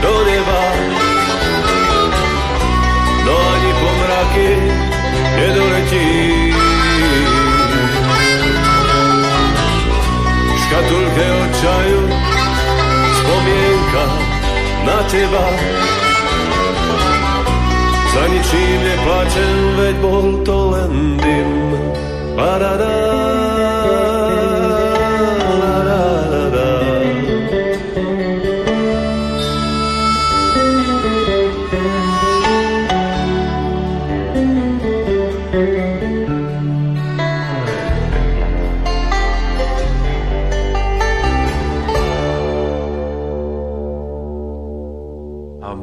do 0.00 0.14
neba. 0.24 0.62
No 3.28 3.34
ani 3.36 3.70
po 3.76 3.90
mraky 4.00 4.50
nedoletí. 5.36 6.08
V 10.48 10.56
škatulke 10.64 11.26
od 11.28 11.50
čaju 11.60 12.02
spomienka 13.20 14.04
na 14.88 14.98
teba. 15.12 15.44
Za 18.16 18.24
ničím 18.32 18.78
neplačem, 18.80 19.56
veď 19.76 19.94
bol 20.00 20.26
to 20.40 20.56
len 20.72 21.20
dym. 21.20 21.52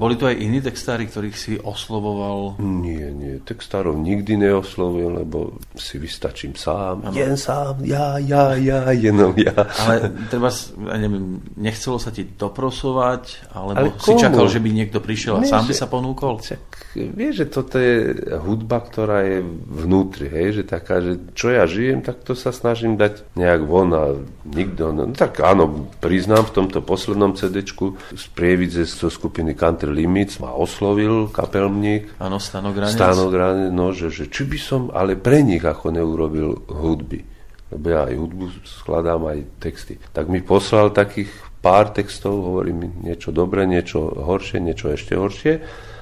Boli 0.10 0.18
to 0.18 0.26
aj 0.26 0.42
iní 0.42 0.60
textári, 0.66 1.06
ktorých 1.06 1.38
si 1.38 1.54
oslovoval? 1.62 2.58
Nie, 2.58 3.14
nie, 3.14 3.38
textárov 3.46 3.94
nikdy 3.94 4.42
neoslovil, 4.42 5.22
lebo 5.22 5.62
si 5.80 5.98
vystačím 5.98 6.54
sám. 6.54 7.10
Ano. 7.10 7.16
Jen 7.16 7.40
sám, 7.40 7.82
ja, 7.88 8.20
ja, 8.20 8.54
ja, 8.54 8.92
jenom 8.92 9.34
ja. 9.40 9.56
Ale 9.56 10.12
treba, 10.28 10.52
neviem, 11.00 11.40
nechcelo 11.56 11.98
sa 11.98 12.12
ti 12.12 12.28
doprosovať, 12.28 13.50
alebo 13.56 13.80
Ale 13.80 13.90
si 13.98 14.14
čakal, 14.20 14.46
že 14.52 14.60
by 14.60 14.70
niekto 14.70 15.00
prišiel 15.00 15.40
a 15.40 15.42
nie, 15.42 15.50
sám 15.50 15.66
by 15.66 15.74
sa 15.74 15.88
ponúkol? 15.88 16.44
Čak, 16.44 16.94
vieš, 17.16 17.34
že 17.42 17.46
toto 17.48 17.80
je 17.80 18.14
hudba, 18.44 18.84
ktorá 18.84 19.24
je 19.24 19.40
vnútri, 19.68 20.28
hej, 20.28 20.62
že 20.62 20.64
taká, 20.68 21.00
že 21.00 21.18
čo 21.34 21.50
ja 21.56 21.64
žijem, 21.64 22.04
tak 22.04 22.22
to 22.28 22.36
sa 22.36 22.52
snažím 22.52 23.00
dať 23.00 23.24
nejak 23.40 23.62
von 23.64 23.90
a 23.96 24.04
nikto, 24.44 24.92
no, 24.92 25.08
no 25.08 25.16
tak 25.16 25.40
áno, 25.40 25.88
priznám 26.04 26.52
v 26.52 26.56
tomto 26.64 26.84
poslednom 26.84 27.34
CD-čku 27.34 27.96
z 28.14 28.26
Prievidze 28.36 28.84
zo 28.84 29.08
skupiny 29.08 29.56
Country 29.56 29.90
Limits 29.90 30.44
ma 30.44 30.52
oslovil 30.52 31.32
kapelník. 31.32 32.20
Áno, 32.20 32.38
Stanogranec. 32.42 32.94
Stanogranec, 32.94 33.72
no, 33.72 33.96
že, 33.96 34.12
že 34.12 34.28
či 34.28 34.44
by 34.44 34.60
som 34.60 34.82
ale 34.92 35.16
pre 35.16 35.40
nich 35.46 35.64
ako 35.70 35.94
neurobil 35.94 36.66
hudby. 36.70 37.22
Lebo 37.70 37.86
ja 37.86 38.10
aj 38.10 38.16
hudbu 38.18 38.46
skladám, 38.66 39.30
aj 39.30 39.46
texty. 39.62 40.02
Tak 40.12 40.26
mi 40.26 40.42
poslal 40.42 40.90
takých 40.90 41.30
pár 41.62 41.94
textov, 41.94 42.42
hovorí 42.42 42.74
mi 42.74 42.90
niečo 43.06 43.30
dobré, 43.30 43.70
niečo 43.70 44.10
horšie, 44.10 44.58
niečo 44.58 44.90
ešte 44.90 45.14
horšie. 45.14 45.54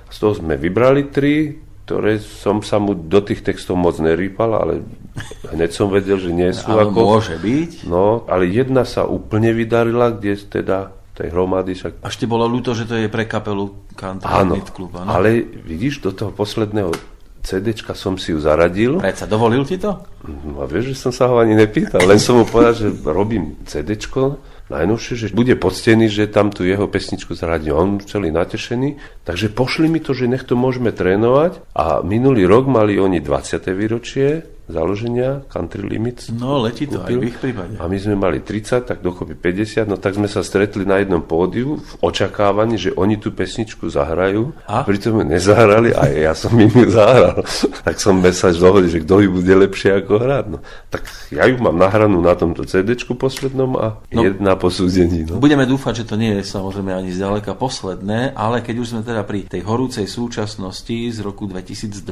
Z 0.08 0.18
toho 0.24 0.34
sme 0.40 0.56
vybrali 0.56 1.12
tri, 1.12 1.60
ktoré 1.84 2.20
som 2.20 2.64
sa 2.64 2.80
mu 2.80 2.96
do 2.96 3.20
tých 3.20 3.44
textov 3.44 3.76
moc 3.76 4.00
nerýpal, 4.00 4.56
ale 4.56 4.74
hneď 5.52 5.72
som 5.72 5.92
vedel, 5.92 6.20
že 6.20 6.32
nie 6.32 6.52
sú 6.56 6.72
ale 6.72 6.88
ako... 6.88 7.00
môže 7.00 7.36
byť. 7.40 7.72
No, 7.88 8.24
ale 8.28 8.48
jedna 8.48 8.88
sa 8.88 9.04
úplne 9.04 9.52
vydarila, 9.52 10.16
kde 10.16 10.40
teda 10.40 10.96
tej 11.18 11.34
hromady. 11.34 11.74
Však... 11.74 12.06
Až 12.06 12.16
ti 12.16 12.26
bolo 12.30 12.46
ľúto, 12.46 12.78
že 12.78 12.86
to 12.86 12.94
je 12.94 13.10
pre 13.10 13.26
kapelu 13.26 13.74
Country 13.98 14.30
áno, 14.30 14.62
Club, 14.62 14.94
áno? 14.94 15.10
ale 15.10 15.42
vidíš, 15.42 16.06
do 16.06 16.14
toho 16.14 16.30
posledného 16.30 16.94
CDčka 17.48 17.96
som 17.96 18.20
si 18.20 18.36
ju 18.36 18.44
zaradil. 18.44 19.00
Predsa 19.00 19.24
dovolil 19.24 19.64
ti 19.64 19.80
to? 19.80 20.04
No 20.28 20.60
a 20.60 20.68
vieš, 20.68 20.92
že 20.92 20.96
som 21.08 21.12
sa 21.16 21.32
ho 21.32 21.40
ani 21.40 21.56
nepýtal, 21.56 22.04
len 22.04 22.20
som 22.20 22.36
mu 22.36 22.44
povedal, 22.44 22.76
že 22.76 22.88
robím 23.08 23.56
CDčko, 23.64 24.44
najnovšie, 24.68 25.14
že 25.16 25.28
bude 25.32 25.56
poctený, 25.56 26.12
že 26.12 26.28
tam 26.28 26.52
tú 26.52 26.68
jeho 26.68 26.92
pesničku 26.92 27.32
zaradil. 27.40 27.72
On 27.72 28.04
celý 28.04 28.36
natešený, 28.36 29.24
takže 29.24 29.48
pošli 29.56 29.88
mi 29.88 30.04
to, 30.04 30.12
že 30.12 30.28
nech 30.28 30.44
to 30.44 30.60
môžeme 30.60 30.92
trénovať 30.92 31.64
a 31.72 32.04
minulý 32.04 32.44
rok 32.44 32.68
mali 32.68 33.00
oni 33.00 33.24
20. 33.24 33.64
výročie 33.72 34.44
založenia 34.68 35.48
Country 35.48 35.84
Limits. 35.84 36.30
No, 36.32 36.60
letí 36.60 36.88
to 36.88 37.00
kúpil. 37.00 37.18
aj 37.18 37.24
v 37.24 37.28
ich 37.32 37.38
prípade. 37.40 37.74
A 37.80 37.88
my 37.88 37.98
sme 37.98 38.16
mali 38.20 38.44
30, 38.44 38.84
tak 38.84 39.00
dokopy 39.00 39.34
50, 39.34 39.88
no 39.88 39.96
tak 39.96 40.20
sme 40.20 40.28
sa 40.28 40.44
stretli 40.44 40.84
na 40.84 41.00
jednom 41.00 41.24
pódiu 41.24 41.80
v 41.80 41.92
očakávaní, 42.04 42.76
že 42.76 42.92
oni 42.94 43.16
tú 43.18 43.32
pesničku 43.32 43.88
zahrajú. 43.88 44.52
A? 44.68 44.84
Pritom 44.84 45.24
ju 45.24 45.26
nezahrali 45.26 45.96
a 45.96 46.12
ja 46.12 46.34
som 46.36 46.52
im 46.60 46.72
ju 46.72 46.88
zahral. 46.92 47.42
tak 47.88 47.96
som 47.98 48.20
sa 48.36 48.52
dohodil, 48.52 48.92
že 48.92 49.04
kto 49.08 49.24
ju 49.24 49.30
bude 49.40 49.54
lepšie 49.56 50.04
ako 50.04 50.14
hrať. 50.20 50.46
No, 50.52 50.58
tak 50.92 51.08
ja 51.32 51.48
ju 51.48 51.56
mám 51.64 51.80
nahranú 51.80 52.20
na 52.20 52.36
tomto 52.36 52.68
CD 52.68 52.94
poslednom 53.18 53.80
a 53.80 53.88
no, 54.12 54.22
jedna 54.22 54.54
posúdení. 54.60 55.24
No. 55.26 55.40
Budeme 55.40 55.64
dúfať, 55.64 56.04
že 56.04 56.08
to 56.12 56.16
nie 56.20 56.38
je 56.40 56.44
samozrejme 56.44 56.92
ani 56.92 57.10
zďaleka 57.16 57.56
posledné, 57.56 58.36
ale 58.36 58.62
keď 58.62 58.76
už 58.84 58.88
sme 58.94 59.02
teda 59.02 59.24
pri 59.24 59.48
tej 59.48 59.64
horúcej 59.64 60.06
súčasnosti 60.06 60.98
z 61.14 61.20
roku 61.24 61.48
2012, 61.50 62.04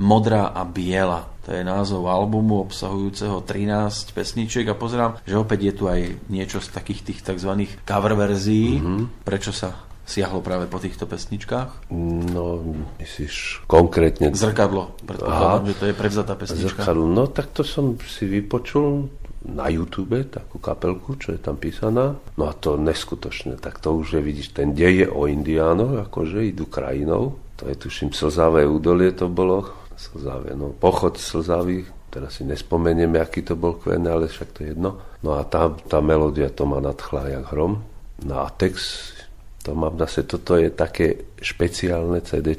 Modrá 0.00 0.54
a 0.54 0.64
biela. 0.64 1.28
To 1.42 1.50
je 1.50 1.66
názov 1.66 2.06
albumu 2.06 2.62
obsahujúceho 2.62 3.42
13 3.42 4.14
pesničiek 4.14 4.66
a 4.70 4.78
pozerám, 4.78 5.18
že 5.26 5.34
opäť 5.34 5.60
je 5.68 5.72
tu 5.74 5.84
aj 5.90 6.00
niečo 6.30 6.62
z 6.62 6.70
takých 6.70 7.00
tých 7.02 7.20
tzv. 7.26 7.66
cover 7.82 8.14
verzií. 8.14 8.78
Mm-hmm. 8.78 9.26
Prečo 9.26 9.50
sa 9.50 9.74
siahlo 10.06 10.38
práve 10.42 10.70
po 10.70 10.78
týchto 10.78 11.06
pesničkách? 11.06 11.90
No, 12.30 12.62
myslíš 12.98 13.66
konkrétne... 13.66 14.30
Zrkadlo, 14.34 14.94
predpokladám, 15.02 15.66
že 15.66 15.74
to 15.78 15.84
je 15.90 15.94
prevzatá 15.94 16.34
pesnička. 16.38 16.82
Zrkadlo, 16.82 17.06
no 17.10 17.24
tak 17.30 17.50
to 17.50 17.66
som 17.66 17.98
si 18.02 18.26
vypočul 18.26 19.10
na 19.42 19.66
YouTube 19.66 20.22
takú 20.30 20.62
kapelku, 20.62 21.18
čo 21.18 21.34
je 21.34 21.40
tam 21.42 21.58
písaná. 21.58 22.14
No 22.38 22.44
a 22.46 22.54
to 22.54 22.78
neskutočne, 22.78 23.58
tak 23.58 23.82
to 23.82 23.98
už 23.98 24.18
je, 24.18 24.20
vidíš, 24.22 24.54
ten 24.54 24.74
deje 24.74 25.10
o 25.10 25.26
indiánoch, 25.26 26.06
akože 26.06 26.46
idú 26.46 26.70
krajinou. 26.70 27.38
To 27.58 27.66
je, 27.66 27.74
tuším, 27.74 28.14
slzavé 28.14 28.66
údolie 28.66 29.10
to 29.14 29.26
bolo, 29.26 29.81
slzavie. 30.02 30.58
No, 30.58 30.74
pochod 30.74 31.14
slzavý, 31.14 31.86
teraz 32.10 32.42
si 32.42 32.44
nespomeniem, 32.44 33.14
aký 33.14 33.46
to 33.46 33.54
bol 33.54 33.78
kven, 33.78 34.02
ale 34.10 34.26
však 34.26 34.48
to 34.50 34.58
je 34.66 34.68
jedno. 34.74 34.98
No 35.22 35.38
a 35.38 35.46
tá, 35.46 35.70
tá 35.86 36.02
melódia 36.02 36.50
to 36.50 36.66
ma 36.66 36.82
nadchla 36.82 37.30
jak 37.30 37.46
hrom. 37.54 37.86
No 38.26 38.42
a 38.42 38.50
text, 38.50 39.14
to 39.62 39.78
mám 39.78 39.94
zase, 40.02 40.26
toto 40.26 40.58
je 40.58 40.74
také 40.74 41.38
špeciálne 41.38 42.18
CD, 42.26 42.58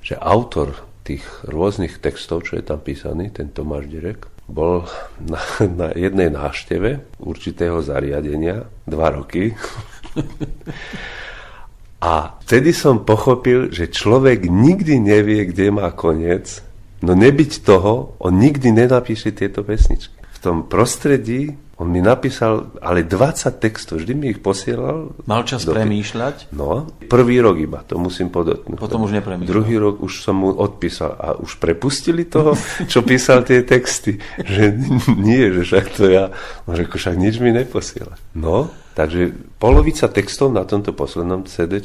že 0.00 0.16
autor 0.16 0.88
tých 1.04 1.24
rôznych 1.44 2.00
textov, 2.00 2.48
čo 2.48 2.60
je 2.60 2.64
tam 2.64 2.80
písaný, 2.80 3.32
ten 3.32 3.48
Tomáš 3.52 3.88
Direk, 3.88 4.28
bol 4.48 4.88
na, 5.32 5.40
na 5.68 5.88
jednej 5.92 6.32
návšteve 6.32 7.20
určitého 7.20 7.84
zariadenia 7.84 8.64
dva 8.88 9.08
roky. 9.12 9.52
A 11.98 12.38
vtedy 12.46 12.70
som 12.70 13.02
pochopil, 13.02 13.74
že 13.74 13.90
človek 13.90 14.46
nikdy 14.46 15.02
nevie, 15.02 15.50
kde 15.50 15.74
má 15.74 15.90
koniec 15.90 16.62
No 17.02 17.14
nebyť 17.14 17.62
toho, 17.62 18.18
on 18.18 18.38
nikdy 18.38 18.74
nenapíše 18.74 19.30
tieto 19.30 19.62
pesničky. 19.62 20.14
V 20.18 20.38
tom 20.38 20.66
prostredí 20.70 21.58
on 21.78 21.94
mi 21.94 22.02
napísal 22.02 22.74
ale 22.82 23.06
20 23.06 23.62
textov, 23.62 24.02
vždy 24.02 24.12
mi 24.18 24.34
ich 24.34 24.42
posielal. 24.42 25.14
Mal 25.30 25.46
čas 25.46 25.62
do... 25.62 25.70
premýšľať? 25.70 26.50
No, 26.50 26.90
prvý 27.06 27.38
rok 27.38 27.54
iba, 27.54 27.86
to 27.86 28.02
musím 28.02 28.34
podotknúť. 28.34 28.82
Potom 28.82 29.06
už 29.06 29.14
nepremýšľal. 29.14 29.46
Druhý 29.46 29.78
rok 29.78 30.02
už 30.02 30.26
som 30.26 30.42
mu 30.42 30.50
odpísal 30.50 31.14
a 31.14 31.38
už 31.38 31.62
prepustili 31.62 32.26
toho, 32.26 32.58
čo 32.90 33.06
písal 33.06 33.46
tie 33.46 33.62
texty. 33.62 34.18
Že 34.42 34.74
nie, 35.30 35.54
že 35.54 35.62
však 35.70 35.86
to 35.94 36.10
ja, 36.10 36.34
on 36.66 36.74
však 36.74 37.14
nič 37.14 37.38
mi 37.38 37.54
neposiela. 37.54 38.18
No, 38.34 38.74
Takže 38.98 39.30
polovica 39.58 40.06
textov 40.06 40.54
na 40.54 40.62
tomto 40.62 40.94
poslednom 40.94 41.44
CD 41.44 41.82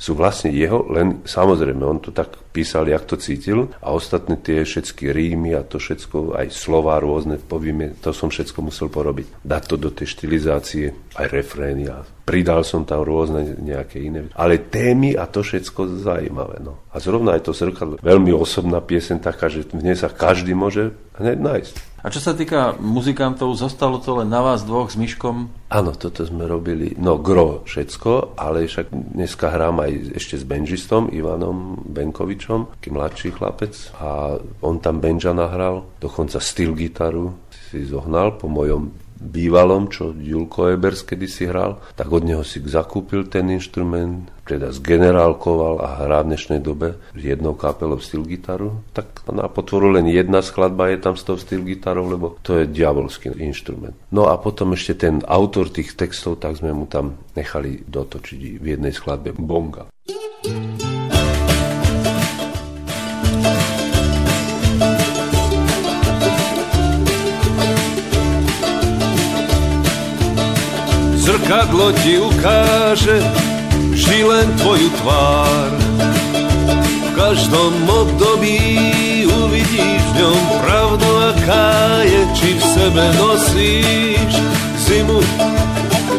sú 0.00 0.12
vlastne 0.16 0.50
jeho, 0.50 0.88
len 0.88 1.20
samozrejme, 1.28 1.84
on 1.84 2.00
to 2.00 2.10
tak 2.10 2.32
písal, 2.50 2.88
jak 2.88 3.06
to 3.06 3.20
cítil 3.20 3.70
a 3.78 3.94
ostatné 3.94 4.40
tie 4.40 4.64
všetky 4.64 5.12
rímy 5.12 5.54
a 5.54 5.62
to 5.62 5.78
všetko, 5.78 6.34
aj 6.34 6.50
slova 6.50 6.98
rôzne, 6.98 7.38
povieme, 7.38 7.94
to 8.00 8.10
som 8.10 8.32
všetko 8.32 8.58
musel 8.64 8.88
porobiť. 8.90 9.44
Dať 9.44 9.62
to 9.68 9.76
do 9.78 9.90
tej 9.92 10.08
štilizácie, 10.16 10.84
aj 11.14 11.26
refrény 11.30 11.86
a 11.86 12.02
pridal 12.26 12.62
som 12.62 12.86
tam 12.86 13.02
rôzne 13.02 13.58
nejaké 13.58 14.00
iné. 14.00 14.30
Ale 14.38 14.62
témy 14.70 15.18
a 15.18 15.26
to 15.26 15.42
všetko 15.42 16.02
zaujímavé. 16.02 16.62
No. 16.62 16.86
A 16.94 17.02
zrovna 17.02 17.34
aj 17.34 17.50
to 17.50 17.52
zrkadlo, 17.54 17.98
veľmi 17.98 18.30
osobná 18.30 18.78
piesen 18.78 19.18
taká, 19.18 19.50
že 19.50 19.66
v 19.66 19.82
nej 19.82 19.98
sa 19.98 20.10
každý 20.10 20.54
môže 20.54 20.94
hneď 21.18 21.38
nájsť. 21.42 21.74
A 22.00 22.08
čo 22.08 22.16
sa 22.16 22.32
týka 22.32 22.80
muzikantov, 22.80 23.52
zostalo 23.58 24.00
to 24.00 24.24
len 24.24 24.32
na 24.32 24.40
vás 24.40 24.64
dvoch 24.64 24.88
s 24.88 24.96
Myškom? 24.96 25.52
Áno, 25.68 25.92
toto 25.92 26.24
sme 26.24 26.48
robili, 26.48 26.96
no 26.96 27.09
gro 27.18 27.66
všetko, 27.66 28.38
ale 28.38 28.70
však 28.70 28.92
dneska 28.92 29.50
hrám 29.50 29.82
aj 29.82 30.14
ešte 30.14 30.38
s 30.38 30.44
benžistom 30.46 31.10
Ivanom 31.10 31.82
Benkovičom, 31.82 32.78
taký 32.78 32.94
mladší 32.94 33.28
chlapec. 33.34 33.74
A 33.98 34.38
on 34.62 34.78
tam 34.78 35.02
benža 35.02 35.34
nahral, 35.34 35.88
dokonca 35.98 36.38
styl 36.38 36.76
gitaru 36.78 37.34
si 37.50 37.82
zohnal 37.86 38.38
po 38.38 38.46
mojom 38.46 39.09
bývalom, 39.20 39.92
čo 39.92 40.16
Julko 40.16 40.72
Ebers 40.72 41.04
kedysi 41.04 41.46
hral, 41.46 41.78
tak 41.94 42.08
od 42.08 42.24
neho 42.24 42.40
si 42.40 42.64
zakúpil 42.64 43.28
ten 43.28 43.52
inštrument, 43.52 44.32
teda 44.48 44.72
zgenerálkoval 44.72 45.84
a 45.84 45.88
hrá 46.02 46.24
v 46.24 46.34
dnešnej 46.34 46.60
dobe 46.64 46.98
s 47.14 47.22
jednou 47.22 47.54
kapelou 47.54 48.00
styl 48.00 48.24
gitaru. 48.24 48.80
Tak 48.96 49.28
na 49.30 49.46
potvoru 49.46 49.92
len 49.94 50.08
jedna 50.08 50.40
skladba 50.40 50.90
je 50.90 50.98
tam 50.98 51.14
s 51.14 51.22
tou 51.22 51.36
styl 51.36 51.62
gitarou, 51.62 52.08
lebo 52.08 52.40
to 52.40 52.58
je 52.58 52.66
diabolský 52.66 53.30
inštrument. 53.36 53.94
No 54.10 54.26
a 54.26 54.40
potom 54.40 54.72
ešte 54.74 55.06
ten 55.06 55.22
autor 55.28 55.70
tých 55.70 55.94
textov, 55.94 56.40
tak 56.42 56.58
sme 56.58 56.74
mu 56.74 56.88
tam 56.88 57.20
nechali 57.36 57.84
dotočiť 57.86 58.58
v 58.58 58.66
jednej 58.66 58.90
skladbe 58.90 59.36
bonga. 59.36 59.86
thank 60.40 60.69
Zrkadlo 71.30 71.94
ti 72.02 72.18
ukáže 72.18 73.22
vždy 73.94 74.18
len 74.26 74.50
tvoju 74.58 74.90
tvár. 74.98 75.70
V 76.82 77.08
každom 77.14 77.70
období 77.86 78.58
uvidíš 79.30 80.02
v 80.10 80.26
ňom 80.26 80.42
pravdu, 80.58 81.06
aká 81.30 82.02
je, 82.02 82.22
či 82.34 82.48
v 82.58 82.62
sebe 82.74 83.04
nosíš 83.14 84.32
zimu 84.90 85.22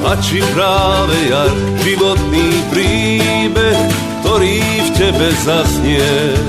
a 0.08 0.16
či 0.24 0.40
práve 0.56 1.18
jar, 1.28 1.52
životný 1.84 2.48
príbeh, 2.72 3.80
ktorý 4.24 4.64
v 4.64 4.90
tebe 4.96 5.28
zaznie. 5.44 6.40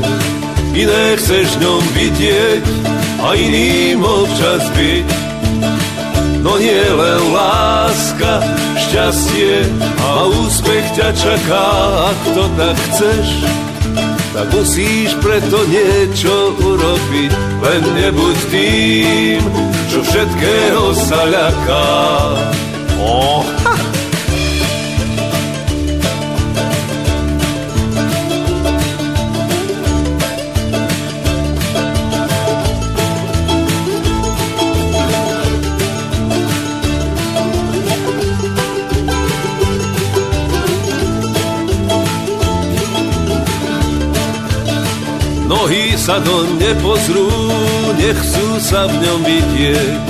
Iné 0.71 1.19
chceš 1.19 1.51
v 1.59 1.67
ňom 1.67 1.83
vidieť 1.99 2.65
a 3.27 3.35
iným 3.35 4.07
občas 4.07 4.63
byť, 4.79 5.32
no 6.43 6.59
nie 6.59 6.83
len 6.83 7.21
láska, 7.33 8.43
šťastie 8.77 9.63
a 10.03 10.11
úspech 10.43 10.87
ťa 10.99 11.09
čaká, 11.15 11.67
ak 12.11 12.21
to 12.35 12.45
tak 12.59 12.77
chceš. 12.91 13.29
Tak 14.33 14.49
musíš 14.49 15.13
preto 15.21 15.61
niečo 15.69 16.57
urobiť, 16.57 17.33
len 17.63 17.83
nebuď 17.95 18.37
tým, 18.49 19.41
čo 19.93 19.99
všetkého 20.03 20.85
sa 20.97 21.21
ľaká. 21.29 21.87
Oh. 23.03 23.72
Sa 46.03 46.19
do 46.19 46.43
nepozrú, 46.59 47.31
nechcú 47.95 48.59
sa 48.59 48.91
v 48.91 48.95
ňom 49.07 49.21
vidieť. 49.23 50.03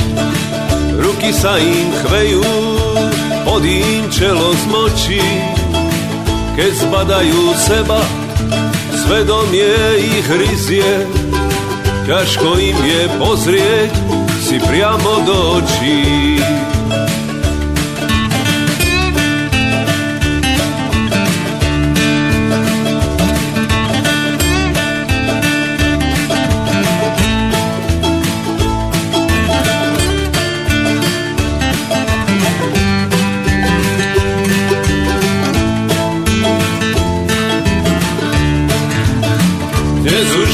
Ruky 0.97 1.36
sa 1.36 1.60
im 1.60 1.93
chvejú, 2.01 2.40
pod 3.44 3.60
im 3.60 4.09
čelo 4.09 4.56
zmočí. 4.64 5.20
Keď 6.56 6.73
zbadajú 6.89 7.40
seba, 7.60 8.01
svedomie 9.05 9.77
ich 10.01 10.24
ryzie. 10.32 11.05
Ťažko 12.09 12.48
im 12.56 12.78
je 12.89 13.02
pozrieť 13.20 13.93
si 14.40 14.56
priamo 14.64 15.12
do 15.28 15.60
očí. 15.60 16.01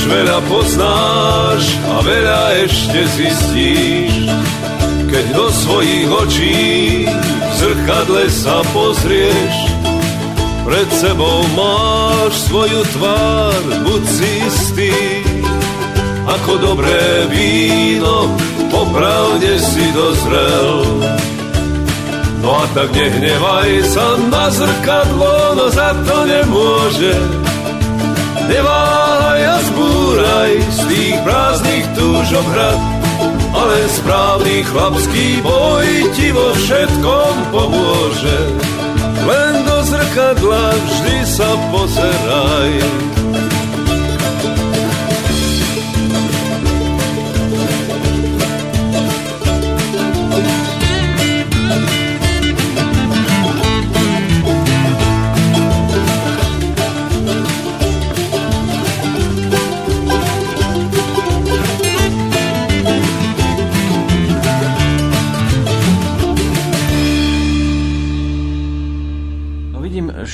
Veľa 0.08 0.38
poznáš 0.48 1.62
a 1.92 1.96
veľa 2.00 2.42
ešte 2.64 3.00
zistíš, 3.12 4.12
keď 5.12 5.24
do 5.36 5.46
svojich 5.52 6.08
očí 6.08 6.64
v 7.08 7.52
zrkadle 7.60 8.24
sa 8.32 8.64
pozrieš. 8.72 9.54
Pred 10.64 10.88
sebou 11.00 11.44
máš 11.56 12.32
svoju 12.48 12.80
tvár, 12.96 13.62
buď 13.88 14.02
si 14.04 14.30
istý, 14.48 14.96
ako 16.28 16.52
dobré 16.60 17.28
víno, 17.32 18.32
popravde 18.68 19.56
si 19.60 19.84
dozrel. 19.96 20.84
No 22.44 22.64
a 22.64 22.64
tak 22.72 22.92
nehnevaj 22.92 23.72
sa 23.84 24.16
na 24.28 24.48
zrkadlo, 24.52 25.56
no 25.58 25.66
za 25.68 25.90
to 26.06 26.16
nemôže 26.24 27.16
Neváhaj 28.48 28.97
a 28.97 28.97
zbúraj 30.38 30.54
z 30.70 30.80
tých 30.86 31.16
prázdnych 31.26 31.86
túžob 31.98 32.46
hrad, 32.54 32.80
ale 33.50 33.78
správny 33.90 34.62
chlapský 34.70 35.42
boj 35.42 35.86
ti 36.14 36.30
vo 36.30 36.54
všetkom 36.54 37.34
pomôže. 37.50 38.38
Len 39.26 39.54
do 39.66 39.78
zrkadla 39.82 40.66
vždy 40.78 41.16
sa 41.26 41.50
pozeraj. 41.74 43.17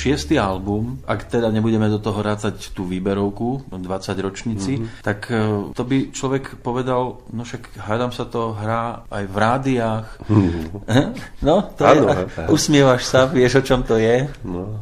Šiestý 0.05 0.37
album, 0.37 1.01
ak 1.09 1.33
teda 1.33 1.49
nebudeme 1.49 1.89
do 1.89 1.97
toho 1.97 2.21
rátať 2.21 2.77
tú 2.77 2.85
výberovku, 2.85 3.73
20 3.73 3.81
ročníci, 4.21 4.73
mm-hmm. 4.77 5.01
tak 5.01 5.33
e, 5.33 5.73
to 5.73 5.83
by 5.89 6.13
človek 6.13 6.61
povedal, 6.61 7.25
no 7.33 7.41
však 7.41 7.81
hádam 7.81 8.13
sa 8.13 8.29
to 8.29 8.53
hrá 8.53 9.09
aj 9.09 9.25
v 9.25 9.37
rádiách. 9.37 10.07
Mm-hmm. 10.29 10.63
No, 11.45 11.61
to 11.77 11.85
ano, 11.85 12.09
je, 12.09 12.49
usmievaš 12.49 13.05
sa, 13.05 13.29
vieš 13.29 13.61
o 13.61 13.63
čom 13.65 13.85
to 13.85 14.01
je. 14.01 14.29
No. 14.49 14.81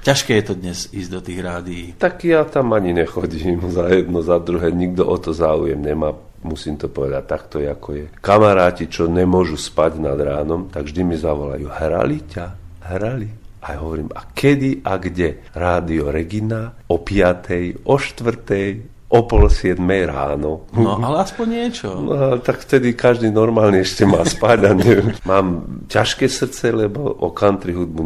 Ťažké 0.00 0.40
je 0.40 0.44
to 0.44 0.54
dnes 0.56 0.88
ísť 0.88 1.10
do 1.12 1.20
tých 1.20 1.40
rádií. 1.44 1.84
Tak 2.00 2.24
ja 2.24 2.48
tam 2.48 2.72
ani 2.72 2.96
nechodím 2.96 3.60
za 3.68 3.92
jedno, 3.92 4.24
za 4.24 4.40
druhé. 4.40 4.72
Nikto 4.72 5.04
o 5.04 5.16
to 5.20 5.36
záujem 5.36 5.76
nemá 5.76 6.16
musím 6.42 6.78
to 6.78 6.86
povedať 6.88 7.24
takto, 7.26 7.56
ako 7.60 7.88
je. 7.98 8.06
Kamaráti, 8.22 8.86
čo 8.86 9.10
nemôžu 9.10 9.58
spať 9.58 9.98
nad 9.98 10.18
ránom, 10.18 10.70
tak 10.70 10.86
vždy 10.86 11.02
mi 11.02 11.16
zavolajú, 11.18 11.66
hrali 11.66 12.18
ťa, 12.30 12.46
hrali. 12.94 13.47
A 13.68 13.76
ja 13.76 13.84
hovorím, 13.84 14.08
a 14.16 14.24
kedy 14.32 14.80
a 14.80 14.96
kde? 14.96 15.52
Rádio 15.52 16.08
Regina 16.08 16.72
o 16.88 17.04
5. 17.04 17.84
o 17.84 17.94
4 18.00 18.97
o 19.08 19.24
pol 19.24 19.48
siedmej 19.48 20.12
ráno. 20.12 20.68
No, 20.76 21.00
ale 21.00 21.24
aspoň 21.24 21.46
niečo. 21.48 21.88
No, 21.96 22.36
tak 22.44 22.60
vtedy 22.60 22.92
každý 22.92 23.32
normálne 23.32 23.80
ešte 23.80 24.04
má 24.04 24.20
spať 24.20 24.58
a 24.68 24.70
neviem. 24.76 25.16
Mám 25.24 25.80
ťažké 25.88 26.28
srdce, 26.28 26.68
lebo 26.76 27.08
o 27.08 27.32
country 27.32 27.72
hudbu 27.72 28.02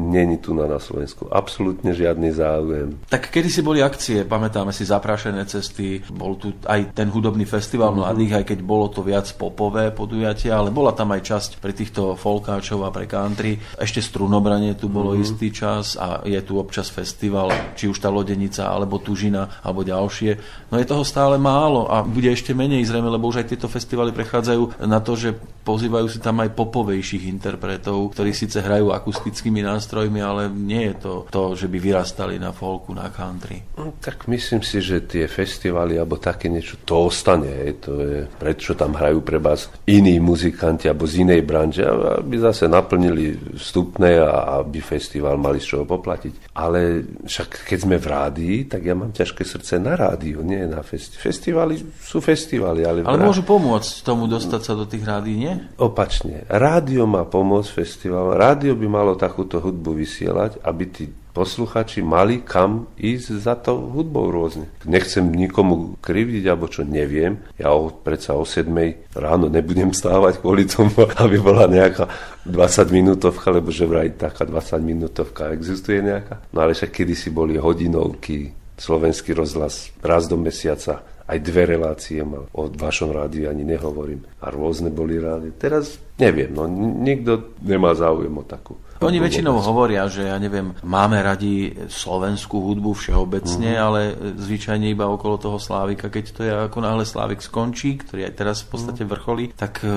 není 0.00 0.40
tu 0.40 0.56
na, 0.56 0.64
na 0.64 0.80
Slovensku. 0.80 1.28
Absolútne 1.28 1.92
žiadny 1.92 2.32
záujem. 2.32 2.96
Tak 3.12 3.28
kedy 3.28 3.48
si 3.52 3.60
boli 3.60 3.84
akcie, 3.84 4.24
pamätáme 4.24 4.72
si 4.72 4.88
zaprášené 4.88 5.44
cesty, 5.44 6.00
bol 6.08 6.40
tu 6.40 6.56
aj 6.64 6.96
ten 6.96 7.12
hudobný 7.12 7.44
festival 7.44 7.92
mm-hmm. 7.92 8.00
mladých, 8.08 8.32
aj 8.40 8.44
keď 8.48 8.58
bolo 8.64 8.88
to 8.88 9.04
viac 9.04 9.28
popové 9.36 9.92
podujatie, 9.92 10.48
ale 10.48 10.72
bola 10.72 10.96
tam 10.96 11.12
aj 11.12 11.20
časť 11.20 11.50
pre 11.60 11.76
týchto 11.76 12.16
folkáčov 12.16 12.80
a 12.80 12.88
pre 12.88 13.04
country. 13.04 13.60
Ešte 13.76 14.00
strunobranie 14.00 14.72
tu 14.72 14.88
bolo 14.88 15.12
mm-hmm. 15.12 15.26
istý 15.28 15.52
čas 15.52 16.00
a 16.00 16.24
je 16.24 16.40
tu 16.40 16.56
občas 16.56 16.88
festival, 16.88 17.52
či 17.76 17.92
už 17.92 18.00
tá 18.00 18.08
Lodenica, 18.08 18.72
alebo 18.72 18.96
Tužina, 18.96 19.60
alebo 19.60 19.84
ďalšie. 19.84 20.45
No 20.66 20.82
je 20.82 20.86
toho 20.86 21.06
stále 21.06 21.38
málo 21.38 21.86
a 21.86 22.02
bude 22.02 22.26
ešte 22.26 22.50
menej 22.50 22.90
zrejme, 22.90 23.06
lebo 23.06 23.30
už 23.30 23.46
aj 23.46 23.54
tieto 23.54 23.70
festivaly 23.70 24.10
prechádzajú 24.10 24.82
na 24.82 24.98
to, 24.98 25.14
že 25.14 25.30
pozývajú 25.62 26.06
si 26.10 26.18
tam 26.18 26.42
aj 26.42 26.58
popovejších 26.58 27.30
interpretov, 27.30 28.10
ktorí 28.10 28.34
síce 28.34 28.58
hrajú 28.58 28.90
akustickými 28.90 29.62
nástrojmi, 29.62 30.18
ale 30.18 30.50
nie 30.50 30.90
je 30.90 30.94
to 31.06 31.12
to, 31.30 31.54
že 31.54 31.70
by 31.70 31.78
vyrastali 31.78 32.38
na 32.42 32.50
folku, 32.50 32.90
na 32.90 33.14
country. 33.14 33.62
No, 33.78 33.94
tak 34.02 34.26
myslím 34.26 34.66
si, 34.66 34.82
že 34.82 35.06
tie 35.06 35.30
festivaly 35.30 36.02
alebo 36.02 36.18
také 36.18 36.50
niečo, 36.50 36.82
to 36.82 37.06
ostane. 37.10 37.70
To 37.86 38.02
je, 38.02 38.18
prečo 38.26 38.74
tam 38.74 38.98
hrajú 38.98 39.22
pre 39.22 39.38
vás 39.38 39.70
iní 39.86 40.18
muzikanti 40.18 40.90
alebo 40.90 41.06
z 41.06 41.22
inej 41.22 41.46
branže, 41.46 41.86
aby 41.86 42.42
zase 42.42 42.66
naplnili 42.66 43.54
vstupné 43.54 44.18
a 44.18 44.62
aby 44.66 44.82
festival 44.82 45.38
mali 45.38 45.62
z 45.62 45.78
čoho 45.78 45.84
poplatiť. 45.86 46.54
Ale 46.58 47.06
však 47.22 47.70
keď 47.70 47.78
sme 47.78 47.96
v 48.02 48.06
rádii, 48.06 48.56
tak 48.66 48.82
ja 48.82 48.98
mám 48.98 49.14
ťažké 49.14 49.46
srdce 49.46 49.78
na 49.78 49.94
rádiu 49.94 50.35
rádiu, 50.36 50.44
nie 50.44 50.68
na 50.68 50.84
festi- 50.84 51.16
festivaly. 51.16 51.80
sú 51.96 52.20
festivaly, 52.20 52.84
ale... 52.84 52.98
Ale 53.04 53.24
môžu 53.24 53.42
pomôcť 53.42 54.04
tomu 54.04 54.28
dostať 54.28 54.60
sa 54.60 54.72
do 54.76 54.84
tých 54.84 55.04
rádií, 55.06 55.36
nie? 55.48 55.54
Opačne. 55.80 56.44
Rádio 56.48 57.08
má 57.08 57.24
pomôcť 57.24 57.70
festivalom. 57.72 58.36
Rádio 58.36 58.76
by 58.76 58.86
malo 58.88 59.12
takúto 59.16 59.60
hudbu 59.62 59.96
vysielať, 59.96 60.60
aby 60.60 60.84
tí 60.92 61.04
posluchači 61.36 62.00
mali 62.00 62.40
kam 62.40 62.88
ísť 62.96 63.28
za 63.36 63.60
to 63.60 63.76
hudbou 63.76 64.32
rôzne. 64.32 64.72
Nechcem 64.88 65.28
nikomu 65.28 66.00
krivdiť, 66.00 66.48
alebo 66.48 66.64
čo 66.64 66.80
neviem. 66.80 67.36
Ja 67.60 67.76
o, 67.76 67.92
predsa 67.92 68.32
o 68.32 68.48
7 68.48 68.72
ráno 69.12 69.52
nebudem 69.52 69.92
stávať 69.92 70.40
kvôli 70.40 70.64
tomu, 70.64 70.96
aby 71.22 71.36
bola 71.36 71.68
nejaká 71.68 72.08
20 72.48 72.88
minútovka, 72.88 73.52
lebo 73.52 73.68
že 73.68 73.84
vraj 73.84 74.16
taká 74.16 74.48
20 74.48 74.80
minútovka 74.80 75.52
existuje 75.52 76.00
nejaká. 76.00 76.48
No 76.56 76.64
ale 76.64 76.72
však 76.72 77.04
kedysi 77.04 77.28
boli 77.28 77.60
hodinovky, 77.60 78.65
slovenský 78.76 79.32
rozhlas 79.36 79.90
raz 80.00 80.28
do 80.28 80.36
mesiaca, 80.40 81.02
aj 81.26 81.38
dve 81.42 81.66
relácie 81.66 82.22
mal. 82.22 82.46
O 82.54 82.70
vašom 82.70 83.10
rádiu 83.10 83.50
ani 83.50 83.66
nehovorím. 83.66 84.22
A 84.38 84.48
rôzne 84.54 84.94
boli 84.94 85.18
rádi. 85.18 85.50
Teraz 85.58 85.98
neviem, 86.16 86.50
no 86.52 86.64
nikto 87.00 87.56
nemá 87.60 87.92
záujem 87.92 88.32
o 88.32 88.44
takú. 88.44 88.76
Oni 89.04 89.20
väčšinou 89.20 89.60
hovoria, 89.60 90.08
že 90.08 90.24
ja 90.24 90.40
neviem, 90.40 90.72
máme 90.80 91.20
radi 91.20 91.68
slovenskú 91.84 92.64
hudbu 92.64 92.96
všeobecne, 92.96 93.76
uh-huh. 93.76 93.84
ale 93.84 94.00
zvyčajne 94.40 94.88
iba 94.88 95.04
okolo 95.04 95.36
toho 95.36 95.60
Slávika, 95.60 96.08
keď 96.08 96.24
to 96.32 96.40
je 96.40 96.52
ako 96.72 96.78
náhle 96.80 97.04
Slávik 97.04 97.44
skončí, 97.44 98.00
ktorý 98.00 98.24
aj 98.24 98.34
teraz 98.40 98.64
v 98.64 98.72
podstate 98.72 99.04
mhm. 99.04 99.10
vrcholí, 99.12 99.44
tak 99.52 99.84
e, 99.84 99.92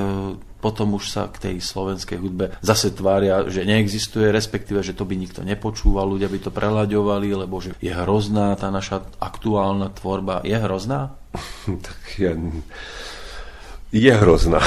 potom 0.60 1.00
už 1.00 1.08
sa 1.08 1.32
k 1.32 1.40
tej 1.40 1.56
slovenskej 1.64 2.20
hudbe 2.20 2.60
zase 2.60 2.92
tvária, 2.92 3.48
že 3.48 3.64
neexistuje, 3.64 4.28
respektíve, 4.36 4.84
že 4.84 4.92
to 4.92 5.08
by 5.08 5.16
nikto 5.16 5.48
nepočúval, 5.48 6.04
ľudia 6.04 6.28
by 6.28 6.40
to 6.44 6.52
prelaďovali, 6.52 7.48
lebo 7.48 7.64
že 7.64 7.80
je 7.80 7.96
hrozná 7.96 8.60
tá 8.60 8.68
naša 8.68 9.08
aktuálna 9.24 9.96
tvorba. 9.96 10.44
Je 10.44 10.60
hrozná? 10.60 11.16
tak 11.88 12.00
ja 12.20 12.36
je 13.90 14.14
hrozná. 14.14 14.62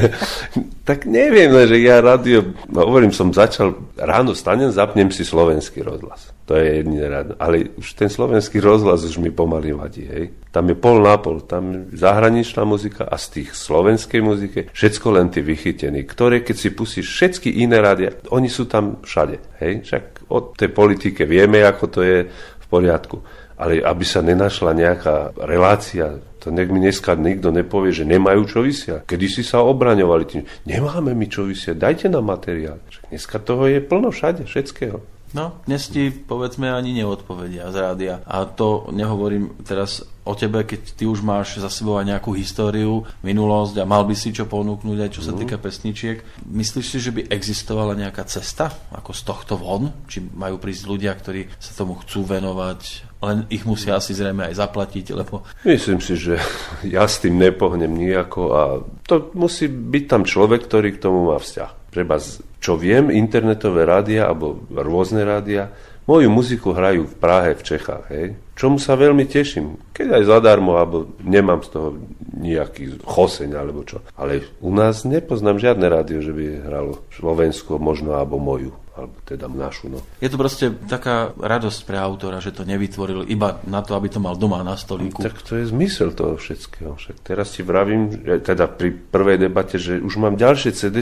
tak 0.88 1.04
neviem, 1.04 1.52
že 1.68 1.76
ja 1.84 2.00
rádio, 2.00 2.56
no 2.72 2.88
hovorím, 2.88 3.12
som 3.12 3.28
začal, 3.28 3.76
ráno 4.00 4.32
stanem, 4.32 4.72
zapnem 4.72 5.12
si 5.12 5.28
slovenský 5.28 5.84
rozhlas. 5.84 6.32
To 6.48 6.56
je 6.56 6.80
jediné 6.80 7.04
ráno. 7.04 7.36
Ale 7.36 7.76
už 7.76 8.00
ten 8.00 8.08
slovenský 8.08 8.64
rozhlas 8.64 9.04
už 9.04 9.20
mi 9.20 9.28
pomaly 9.28 9.76
vadí, 9.76 10.08
hej. 10.08 10.32
Tam 10.50 10.66
je 10.66 10.74
pol 10.74 11.04
na 11.04 11.20
pol, 11.20 11.44
tam 11.44 11.92
je 11.92 12.00
zahraničná 12.00 12.64
muzika 12.64 13.04
a 13.04 13.20
z 13.20 13.44
tých 13.44 13.52
slovenskej 13.52 14.20
muzike 14.24 14.60
všetko 14.72 15.06
len 15.14 15.28
tí 15.28 15.44
vychytení, 15.44 16.08
ktoré 16.08 16.40
keď 16.40 16.56
si 16.56 16.68
pustíš 16.72 17.06
všetky 17.12 17.60
iné 17.60 17.78
rádia, 17.78 18.16
oni 18.32 18.48
sú 18.48 18.64
tam 18.64 19.04
všade, 19.04 19.60
hej. 19.60 19.84
Však 19.84 20.32
o 20.32 20.56
tej 20.56 20.72
politike 20.72 21.28
vieme, 21.28 21.60
ako 21.60 21.84
to 21.92 22.00
je 22.00 22.18
v 22.32 22.66
poriadku 22.72 23.20
ale 23.60 23.84
aby 23.84 24.04
sa 24.08 24.24
nenašla 24.24 24.72
nejaká 24.72 25.36
relácia, 25.44 26.16
to 26.40 26.48
nech 26.48 26.72
mi 26.72 26.80
dneska 26.80 27.14
nikto 27.14 27.52
nepovie, 27.52 27.92
že 27.92 28.08
nemajú 28.08 28.42
čo 28.48 28.58
vysiať. 28.64 29.04
Kedy 29.04 29.26
si 29.28 29.42
sa 29.44 29.60
obraňovali 29.60 30.24
tým, 30.24 30.42
nemáme 30.64 31.12
mi 31.12 31.28
čo 31.28 31.44
vysiať, 31.44 31.76
dajte 31.76 32.06
nám 32.08 32.32
materiál. 32.32 32.80
Dneska 33.12 33.36
toho 33.44 33.68
je 33.68 33.84
plno 33.84 34.08
všade, 34.08 34.48
všetkého. 34.48 34.98
No, 35.30 35.62
dnes 35.62 35.86
ti 35.86 36.10
povedzme 36.10 36.74
ani 36.74 36.90
neodpovedia 36.90 37.70
z 37.70 37.76
rádia. 37.78 38.14
A 38.26 38.42
to 38.50 38.90
nehovorím 38.90 39.62
teraz 39.62 40.02
o 40.26 40.34
tebe, 40.34 40.66
keď 40.66 40.98
ty 40.98 41.06
už 41.06 41.22
máš 41.22 41.62
za 41.62 41.70
sebou 41.70 42.02
aj 42.02 42.10
nejakú 42.10 42.34
históriu, 42.34 43.06
minulosť 43.22 43.78
a 43.78 43.86
mal 43.86 44.02
by 44.02 44.18
si 44.18 44.34
čo 44.34 44.50
ponúknuť 44.50 44.98
aj 44.98 45.10
čo 45.14 45.22
sa 45.22 45.30
mhm. 45.30 45.38
týka 45.38 45.56
pesničiek. 45.62 46.18
Myslíš 46.50 46.86
si, 46.86 46.98
že 46.98 47.14
by 47.14 47.30
existovala 47.30 47.94
nejaká 47.94 48.26
cesta 48.26 48.74
ako 48.90 49.14
z 49.14 49.22
tohto 49.22 49.54
von? 49.54 49.94
Či 50.10 50.34
majú 50.34 50.58
prísť 50.58 50.90
ľudia, 50.90 51.14
ktorí 51.14 51.46
sa 51.62 51.78
tomu 51.78 51.94
chcú 52.02 52.26
venovať, 52.26 53.09
len 53.20 53.44
ich 53.52 53.68
musia 53.68 54.00
asi 54.00 54.16
zrejme 54.16 54.48
aj 54.48 54.54
zaplatiť, 54.56 55.06
lebo... 55.12 55.44
Myslím 55.68 56.00
si, 56.00 56.16
že 56.16 56.40
ja 56.84 57.04
s 57.04 57.20
tým 57.20 57.36
nepohnem 57.36 57.92
nejako 57.92 58.42
a 58.52 58.62
to 59.04 59.28
musí 59.36 59.68
byť 59.68 60.04
tam 60.08 60.22
človek, 60.24 60.64
ktorý 60.64 60.96
k 60.96 61.02
tomu 61.04 61.32
má 61.32 61.36
vzťah. 61.36 61.92
Treba 61.92 62.16
čo 62.60 62.76
viem, 62.76 63.12
internetové 63.12 63.84
rádia 63.84 64.30
alebo 64.30 64.62
rôzne 64.72 65.26
rádia 65.26 65.74
moju 66.10 66.26
muziku 66.26 66.74
hrajú 66.74 67.06
v 67.06 67.14
Prahe, 67.22 67.54
v 67.54 67.62
Čechách, 67.62 68.04
hej. 68.10 68.34
Čomu 68.58 68.82
sa 68.82 68.98
veľmi 68.98 69.30
teším. 69.30 69.78
Keď 69.94 70.20
aj 70.20 70.24
zadarmo, 70.26 70.74
alebo 70.74 71.14
nemám 71.22 71.62
z 71.62 71.68
toho 71.70 71.88
nejaký 72.34 72.98
choseň, 73.06 73.50
alebo 73.54 73.86
čo. 73.86 74.02
Ale 74.18 74.42
u 74.58 74.74
nás 74.74 75.06
nepoznám 75.06 75.62
žiadne 75.62 75.86
rádio, 75.86 76.18
že 76.18 76.34
by 76.34 76.66
hralo 76.66 77.06
Slovensko, 77.14 77.78
možno, 77.78 78.18
alebo 78.18 78.42
moju 78.42 78.74
alebo 79.00 79.16
teda 79.24 79.48
našu. 79.48 79.88
No. 79.88 79.98
Je 80.20 80.28
to 80.28 80.36
proste 80.36 80.76
taká 80.86 81.32
radosť 81.36 81.80
pre 81.88 81.96
autora, 81.96 82.44
že 82.44 82.52
to 82.52 82.68
nevytvoril 82.68 83.24
iba 83.26 83.60
na 83.64 83.80
to, 83.80 83.96
aby 83.96 84.12
to 84.12 84.20
mal 84.20 84.36
doma 84.36 84.60
na 84.60 84.76
stolíku. 84.76 85.24
Tak 85.24 85.40
to 85.40 85.56
je 85.56 85.72
zmysel 85.72 86.12
toho 86.12 86.36
všetkého. 86.36 86.96
Však 87.00 87.24
teraz 87.24 87.56
si 87.56 87.64
vravím, 87.64 88.12
teda 88.44 88.68
pri 88.68 88.92
prvej 88.92 89.48
debate, 89.48 89.80
že 89.80 89.98
už 90.00 90.20
mám 90.20 90.36
ďalšie 90.36 90.76
CD 90.76 91.00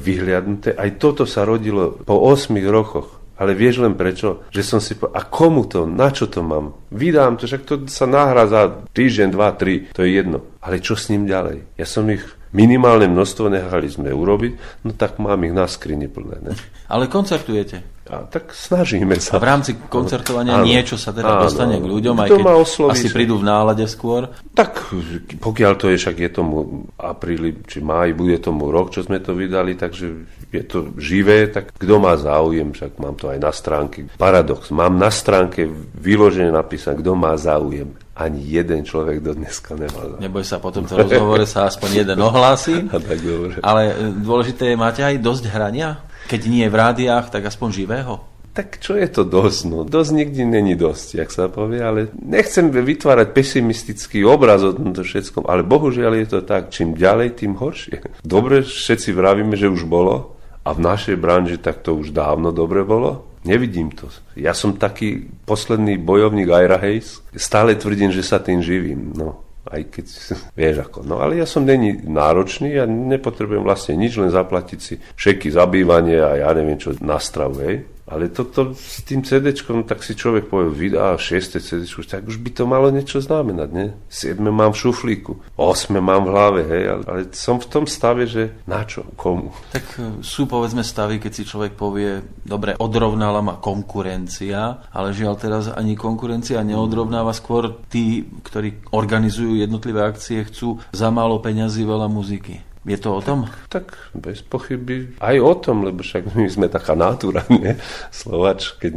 vyhliadnuté. 0.00 0.72
Aj 0.74 0.90
toto 0.96 1.28
sa 1.28 1.44
rodilo 1.44 2.00
po 2.02 2.16
8 2.16 2.56
rokoch. 2.68 3.23
Ale 3.34 3.58
vieš 3.58 3.82
len 3.82 3.98
prečo? 3.98 4.46
Že 4.54 4.62
som 4.62 4.78
si 4.78 4.94
povedal, 4.94 5.18
a 5.18 5.26
komu 5.26 5.66
to, 5.66 5.90
na 5.90 6.14
čo 6.14 6.30
to 6.30 6.46
mám? 6.46 6.78
Vydám 6.94 7.34
to, 7.34 7.50
však 7.50 7.62
to 7.66 7.74
sa 7.90 8.06
nahrá 8.06 8.46
za 8.46 8.86
týždeň, 8.94 9.28
dva, 9.34 9.50
tri, 9.58 9.90
to 9.90 10.06
je 10.06 10.14
jedno. 10.14 10.42
Ale 10.62 10.78
čo 10.78 10.94
s 10.94 11.10
ním 11.10 11.26
ďalej? 11.26 11.66
Ja 11.74 11.86
som 11.86 12.06
ich 12.06 12.22
minimálne 12.54 13.10
množstvo 13.10 13.50
nechali 13.50 13.90
sme 13.90 14.14
urobiť, 14.14 14.86
no 14.86 14.94
tak 14.94 15.18
mám 15.18 15.42
ich 15.42 15.50
na 15.50 15.66
skrini 15.66 16.06
plné. 16.06 16.38
Ne? 16.38 16.52
Ale 16.86 17.10
koncertujete? 17.10 17.94
A 18.04 18.28
tak 18.28 18.52
snažíme 18.52 19.16
sa. 19.16 19.40
A 19.40 19.42
v 19.42 19.48
rámci 19.48 19.72
koncertovania 19.88 20.60
áno, 20.60 20.68
niečo 20.68 21.00
sa 21.00 21.10
teda 21.10 21.40
áno, 21.40 21.48
dostane 21.48 21.80
k 21.80 21.86
ľuďom, 21.88 22.14
aj 22.20 22.28
keď 22.30 22.44
osloví, 22.52 22.92
asi 22.92 23.08
prídu 23.08 23.40
v 23.40 23.48
nálade 23.48 23.88
skôr? 23.88 24.28
Tak 24.52 24.92
pokiaľ 25.40 25.72
to 25.80 25.88
je, 25.88 25.96
však 25.96 26.16
je 26.20 26.30
tomu 26.30 26.84
apríli 27.00 27.64
či 27.64 27.80
máj, 27.80 28.12
bude 28.12 28.36
tomu 28.44 28.68
rok, 28.68 28.92
čo 28.92 29.00
sme 29.02 29.24
to 29.24 29.32
vydali, 29.32 29.72
takže 29.72 30.06
je 30.54 30.64
to 30.64 30.78
živé, 30.96 31.50
tak 31.50 31.74
kto 31.74 31.94
má 31.98 32.14
záujem, 32.14 32.70
však 32.70 33.02
mám 33.02 33.18
to 33.18 33.28
aj 33.30 33.38
na 33.42 33.50
stránke. 33.50 34.06
Paradox, 34.14 34.70
mám 34.70 34.94
na 34.94 35.10
stránke 35.10 35.66
vyložené 35.98 36.54
napísané, 36.54 37.02
kto 37.02 37.12
má 37.18 37.34
záujem 37.34 37.90
ani 38.14 38.46
jeden 38.46 38.86
človek 38.86 39.18
do 39.18 39.34
dneska 39.34 39.74
nemal. 39.74 40.22
Neboj 40.22 40.46
sa, 40.46 40.62
po 40.62 40.70
tomto 40.70 40.94
rozhovore 40.94 41.42
sa 41.50 41.66
aspoň 41.66 42.06
jeden 42.06 42.18
ohlási. 42.22 42.86
A 42.94 43.02
tak 43.02 43.18
dobre. 43.18 43.58
Ale 43.58 43.90
e, 43.90 43.94
dôležité 44.22 44.70
je, 44.70 44.76
máte 44.78 45.02
aj 45.02 45.18
dosť 45.18 45.50
hrania? 45.50 45.98
Keď 46.30 46.40
nie 46.46 46.64
v 46.70 46.78
rádiách, 46.78 47.34
tak 47.34 47.42
aspoň 47.50 47.68
živého? 47.74 48.22
Tak 48.54 48.78
čo 48.78 48.94
je 48.94 49.10
to 49.10 49.26
dosť? 49.26 49.60
No, 49.66 49.82
dosť 49.82 50.10
nikdy 50.14 50.46
není 50.46 50.78
dosť, 50.78 51.18
jak 51.18 51.30
sa 51.34 51.50
povie, 51.50 51.82
ale 51.82 52.14
nechcem 52.14 52.70
vytvárať 52.70 53.34
pesimistický 53.34 54.22
obraz 54.22 54.62
o 54.62 54.70
tomto 54.70 55.02
všetkom, 55.02 55.50
ale 55.50 55.66
bohužiaľ 55.66 56.22
je 56.22 56.26
to 56.30 56.40
tak, 56.46 56.70
čím 56.70 56.94
ďalej, 56.94 57.42
tým 57.42 57.58
horšie. 57.58 58.22
Dobre, 58.22 58.62
všetci 58.62 59.10
vravíme, 59.10 59.58
že 59.58 59.66
už 59.66 59.90
bolo 59.90 60.33
a 60.64 60.72
v 60.72 60.80
našej 60.80 61.16
branži 61.20 61.60
tak 61.60 61.84
to 61.84 61.94
už 61.94 62.10
dávno 62.10 62.50
dobre 62.50 62.82
bolo, 62.82 63.34
Nevidím 63.44 63.92
to. 63.92 64.08
Ja 64.40 64.56
som 64.56 64.80
taký 64.80 65.28
posledný 65.44 66.00
bojovník 66.00 66.48
Ira 66.48 66.80
Hayes. 66.80 67.20
Stále 67.36 67.76
tvrdím, 67.76 68.08
že 68.08 68.24
sa 68.24 68.40
tým 68.40 68.64
živím. 68.64 69.12
No, 69.12 69.44
aj 69.68 69.84
keď, 69.92 70.06
vieš 70.58 70.76
ako. 70.88 71.04
No 71.04 71.20
ale 71.20 71.36
ja 71.36 71.44
som 71.44 71.68
není 71.68 71.92
náročný 72.08 72.72
ja 72.72 72.88
nepotrebujem 72.88 73.60
vlastne 73.60 74.00
nič, 74.00 74.16
len 74.16 74.32
zaplatiť 74.32 74.80
si 74.80 74.96
všetky 74.96 75.52
zabývanie 75.52 76.16
a 76.24 76.40
ja 76.40 76.48
neviem 76.56 76.80
čo 76.80 76.96
na 77.04 77.20
stravu, 77.20 77.60
hej. 77.60 77.84
Ale 78.04 78.28
toto 78.28 78.76
s 78.76 79.00
tým 79.00 79.24
CD, 79.24 79.56
tak 79.88 80.04
si 80.04 80.12
človek 80.12 80.52
povie, 80.52 80.92
vydá 80.92 81.16
6. 81.16 81.56
CD, 81.56 81.88
tak 81.88 82.28
už 82.28 82.36
by 82.36 82.50
to 82.52 82.64
malo 82.68 82.92
niečo 82.92 83.16
znamenať, 83.24 83.68
nie? 83.72 83.88
7. 84.12 84.44
mám 84.44 84.76
v 84.76 84.80
šuflíku, 84.84 85.40
8. 85.56 85.88
mám 86.04 86.28
v 86.28 86.32
hlave, 86.36 86.60
hej, 86.68 86.84
ale, 86.92 87.02
ale 87.08 87.20
som 87.32 87.56
v 87.56 87.64
tom 87.64 87.88
stave, 87.88 88.28
že 88.28 88.60
na 88.68 88.84
čo, 88.84 89.08
komu? 89.16 89.56
Tak 89.72 89.84
e, 89.96 90.00
sú 90.20 90.44
povedzme 90.44 90.84
stavy, 90.84 91.16
keď 91.16 91.32
si 91.32 91.48
človek 91.48 91.72
povie, 91.72 92.20
dobre, 92.44 92.76
odrovnala 92.76 93.40
ma 93.40 93.56
konkurencia, 93.56 94.84
ale 94.92 95.16
žiaľ 95.16 95.34
teraz 95.40 95.64
ani 95.72 95.96
konkurencia 95.96 96.60
neodrovnáva, 96.60 97.32
skôr 97.32 97.72
tí, 97.88 98.28
ktorí 98.44 98.84
organizujú 98.92 99.56
jednotlivé 99.56 100.04
akcie, 100.04 100.44
chcú 100.44 100.76
za 100.92 101.08
málo 101.08 101.40
peňazí 101.40 101.88
veľa 101.88 102.12
muziky. 102.12 102.73
Je 102.84 103.00
to 103.00 103.16
o 103.16 103.20
tom? 103.24 103.48
Tak, 103.72 103.72
tak 103.72 103.86
bez 104.12 104.44
pochyby 104.44 105.16
aj 105.16 105.36
o 105.40 105.52
tom, 105.56 105.88
lebo 105.88 106.04
však 106.04 106.36
my 106.36 106.48
sme 106.52 106.68
taká 106.68 106.92
natúra, 106.92 107.40
nie? 107.48 107.72
Slovač, 108.12 108.76
keď 108.76 108.92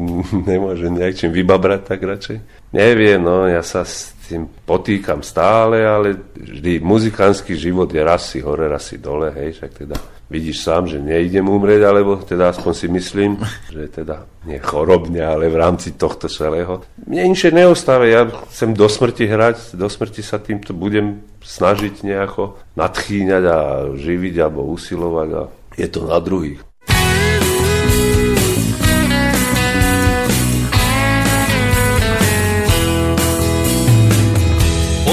nemôže 0.52 0.92
nejakým 0.92 1.32
vybabrať, 1.32 1.82
tak 1.88 2.00
radšej. 2.04 2.38
Neviem, 2.76 3.24
no, 3.24 3.48
ja 3.48 3.64
sa 3.64 3.88
s 3.88 4.12
tým 4.28 4.44
potýkam 4.68 5.24
stále, 5.24 5.88
ale 5.88 6.20
vždy 6.36 6.84
muzikánsky 6.84 7.56
život 7.56 7.88
je 7.88 8.04
raz 8.04 8.28
si 8.28 8.44
hore, 8.44 8.68
raz 8.68 8.92
si 8.92 9.00
dole, 9.00 9.32
hej, 9.32 9.56
však 9.56 9.72
teda 9.88 9.96
vidíš 10.28 10.64
sám, 10.64 10.88
že 10.92 11.00
neidem 11.00 11.48
umrieť, 11.48 11.82
alebo 11.88 12.20
teda 12.20 12.52
aspoň 12.52 12.74
si 12.76 12.88
myslím, 12.92 13.32
že 13.72 13.88
teda 13.88 14.28
nie 14.44 14.60
chorobne, 14.60 15.24
ale 15.24 15.48
v 15.48 15.58
rámci 15.60 15.96
tohto 15.96 16.28
celého. 16.28 16.84
Mne 17.08 17.32
inšie 17.32 17.56
neostáva, 17.56 18.08
ja 18.08 18.28
chcem 18.52 18.76
do 18.76 18.88
smrti 18.92 19.28
hrať, 19.28 19.80
do 19.80 19.88
smrti 19.88 20.20
sa 20.20 20.40
týmto 20.40 20.76
budem 20.76 21.24
snažiť 21.40 22.04
nejako 22.04 22.60
nadchýňať 22.76 23.44
a 23.48 23.60
živiť 23.96 24.36
alebo 24.44 24.68
usilovať 24.76 25.30
a 25.32 25.42
je 25.80 25.88
to 25.88 26.04
na 26.04 26.20
druhých. 26.20 26.67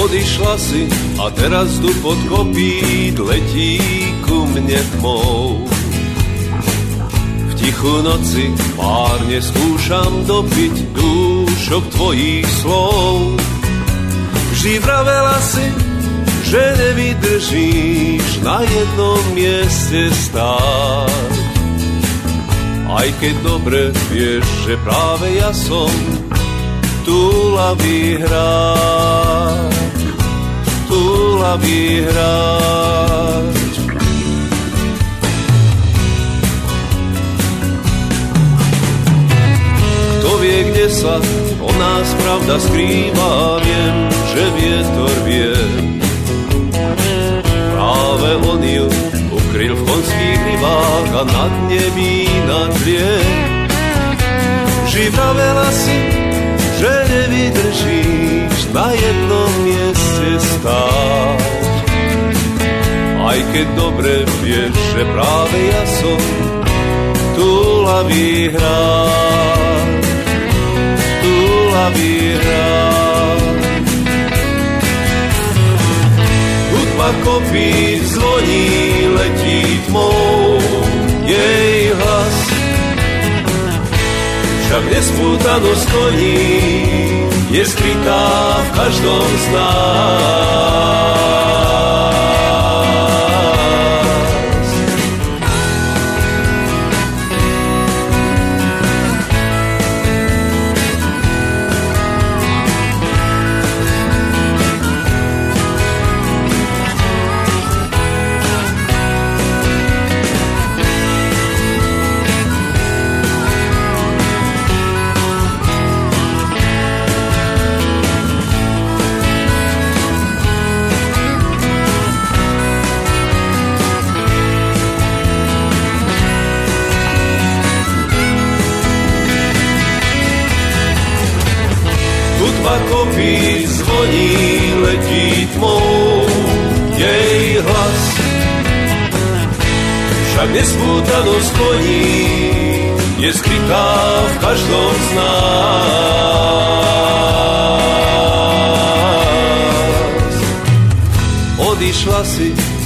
Odišla 0.05 0.53
si 0.61 0.85
a 1.17 1.33
teraz 1.33 1.81
tu 1.81 1.89
pod 2.05 2.13
kopít 2.29 3.17
letí 3.17 3.81
ku 4.21 4.45
mne 4.53 4.77
tmou. 4.93 5.65
V 7.49 7.53
tichu 7.57 8.05
noci 8.05 8.53
párne 8.77 9.41
skúšam 9.41 10.29
dopiť 10.29 10.93
dúšok 10.93 11.83
tvojich 11.89 12.45
slov. 12.61 13.33
Vždy 14.53 14.73
vravela 14.85 15.41
si, 15.41 15.73
že 16.53 16.61
nevydržíš 16.85 18.45
na 18.45 18.61
jednom 18.61 19.23
mieste 19.33 20.13
stáť. 20.13 21.33
Aj 22.93 23.09
keď 23.17 23.35
dobre 23.41 23.89
vieš, 24.13 24.45
že 24.69 24.77
práve 24.85 25.33
ja 25.33 25.49
som 25.49 25.89
túlavý 27.09 28.21
hráč, 28.21 29.84
slaví 31.45 32.01
hráč. 32.09 33.75
Kto 40.17 40.31
vie, 40.41 40.59
kde 40.73 40.85
sa 40.89 41.21
o 41.61 41.69
nás 41.77 42.07
pravda 42.17 42.57
skrýva, 42.57 43.61
viem, 43.61 43.95
že 44.33 44.43
vietor 44.57 45.15
vie. 45.29 45.53
Práve 47.77 48.29
on 48.49 48.61
ju 48.65 48.89
ukryl 49.29 49.77
v 49.77 49.83
konských 49.85 50.39
rybách 50.49 51.09
a 51.13 51.23
nad 51.29 51.53
nebí 51.69 52.25
nad 52.49 52.73
vie. 52.81 53.21
Živravela 54.89 55.69
si, 55.69 55.99
že 56.81 56.91
nevydržíš 57.05 58.73
na 58.73 58.89
jednom 58.97 59.64
stáť. 60.55 61.39
Aj 63.25 63.39
keď 63.51 63.67
dobre 63.75 64.23
vieš, 64.45 64.75
že 64.95 65.01
práve 65.11 65.57
ja 65.59 65.83
som 65.99 66.19
túlavý 67.35 68.53
hrad, 68.53 70.03
túlavý 71.25 72.15
hrad. 72.37 73.43
Hudba 76.69 77.09
kopí, 77.25 77.99
zvoní, 78.07 78.69
letí 79.19 79.61
tmou, 79.89 80.61
jej 81.25 81.91
hlas. 81.97 82.37
Však 84.65 84.83
nespútanosť 84.91 85.85
koní 85.91 87.34
je 87.55 87.63
skrytá 87.63 88.27
v 88.67 88.69
každom 88.75 89.23
z 89.39 89.45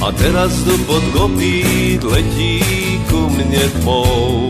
a 0.00 0.08
teraz 0.16 0.64
do 0.64 0.74
podkopít 0.88 2.00
letí 2.04 2.64
ku 3.12 3.28
mne 3.28 3.64
tmou 3.80 4.48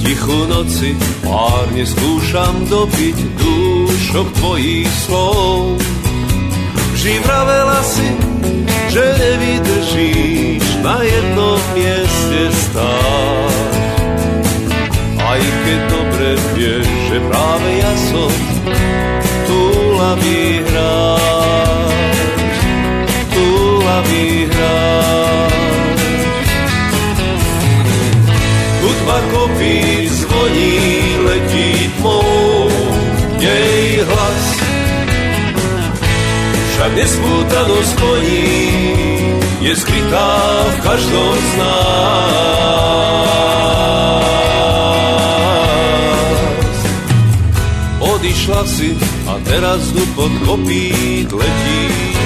tichu 0.00 0.38
noci 0.48 0.96
párne 1.22 1.84
skúšam 1.86 2.66
dobiť 2.66 3.16
dúšok 3.38 4.26
tvojich 4.42 4.90
slov. 5.06 5.78
Vždy 6.96 7.14
vravela 7.22 7.80
si, 7.86 8.08
že 8.90 9.04
nevydržíš 9.06 10.64
na 10.82 10.98
jednom 11.06 11.60
mieste 11.76 12.40
stáť. 12.52 13.72
Aj 15.20 15.40
keď 15.40 15.80
dobre 15.94 16.28
vieš, 16.58 16.88
že 17.06 17.16
práve 17.30 17.68
ja 17.78 17.92
som 18.10 18.32
túlavý 19.46 20.42
hráč, 20.66 22.09
túlavý 24.00 24.48
hráč. 24.48 25.52
Hudba 28.80 29.20
kopí 29.32 30.08
zvoní, 30.08 31.16
letí 31.24 31.90
tmou 32.00 32.70
jej 33.38 34.00
hlas. 34.04 34.44
Však 36.72 36.96
nespútanosť 36.96 37.92
koní 38.00 38.80
je 39.60 39.76
skrytá 39.76 40.32
v 40.64 40.80
každom 40.80 41.36
z 41.36 41.52
nás. 41.60 42.00
Odišla 48.00 48.64
si 48.64 48.96
a 49.28 49.36
teraz 49.44 49.92
tu 49.92 50.00
pod 50.16 50.32
kopít 50.48 51.28
letí. 51.32 52.19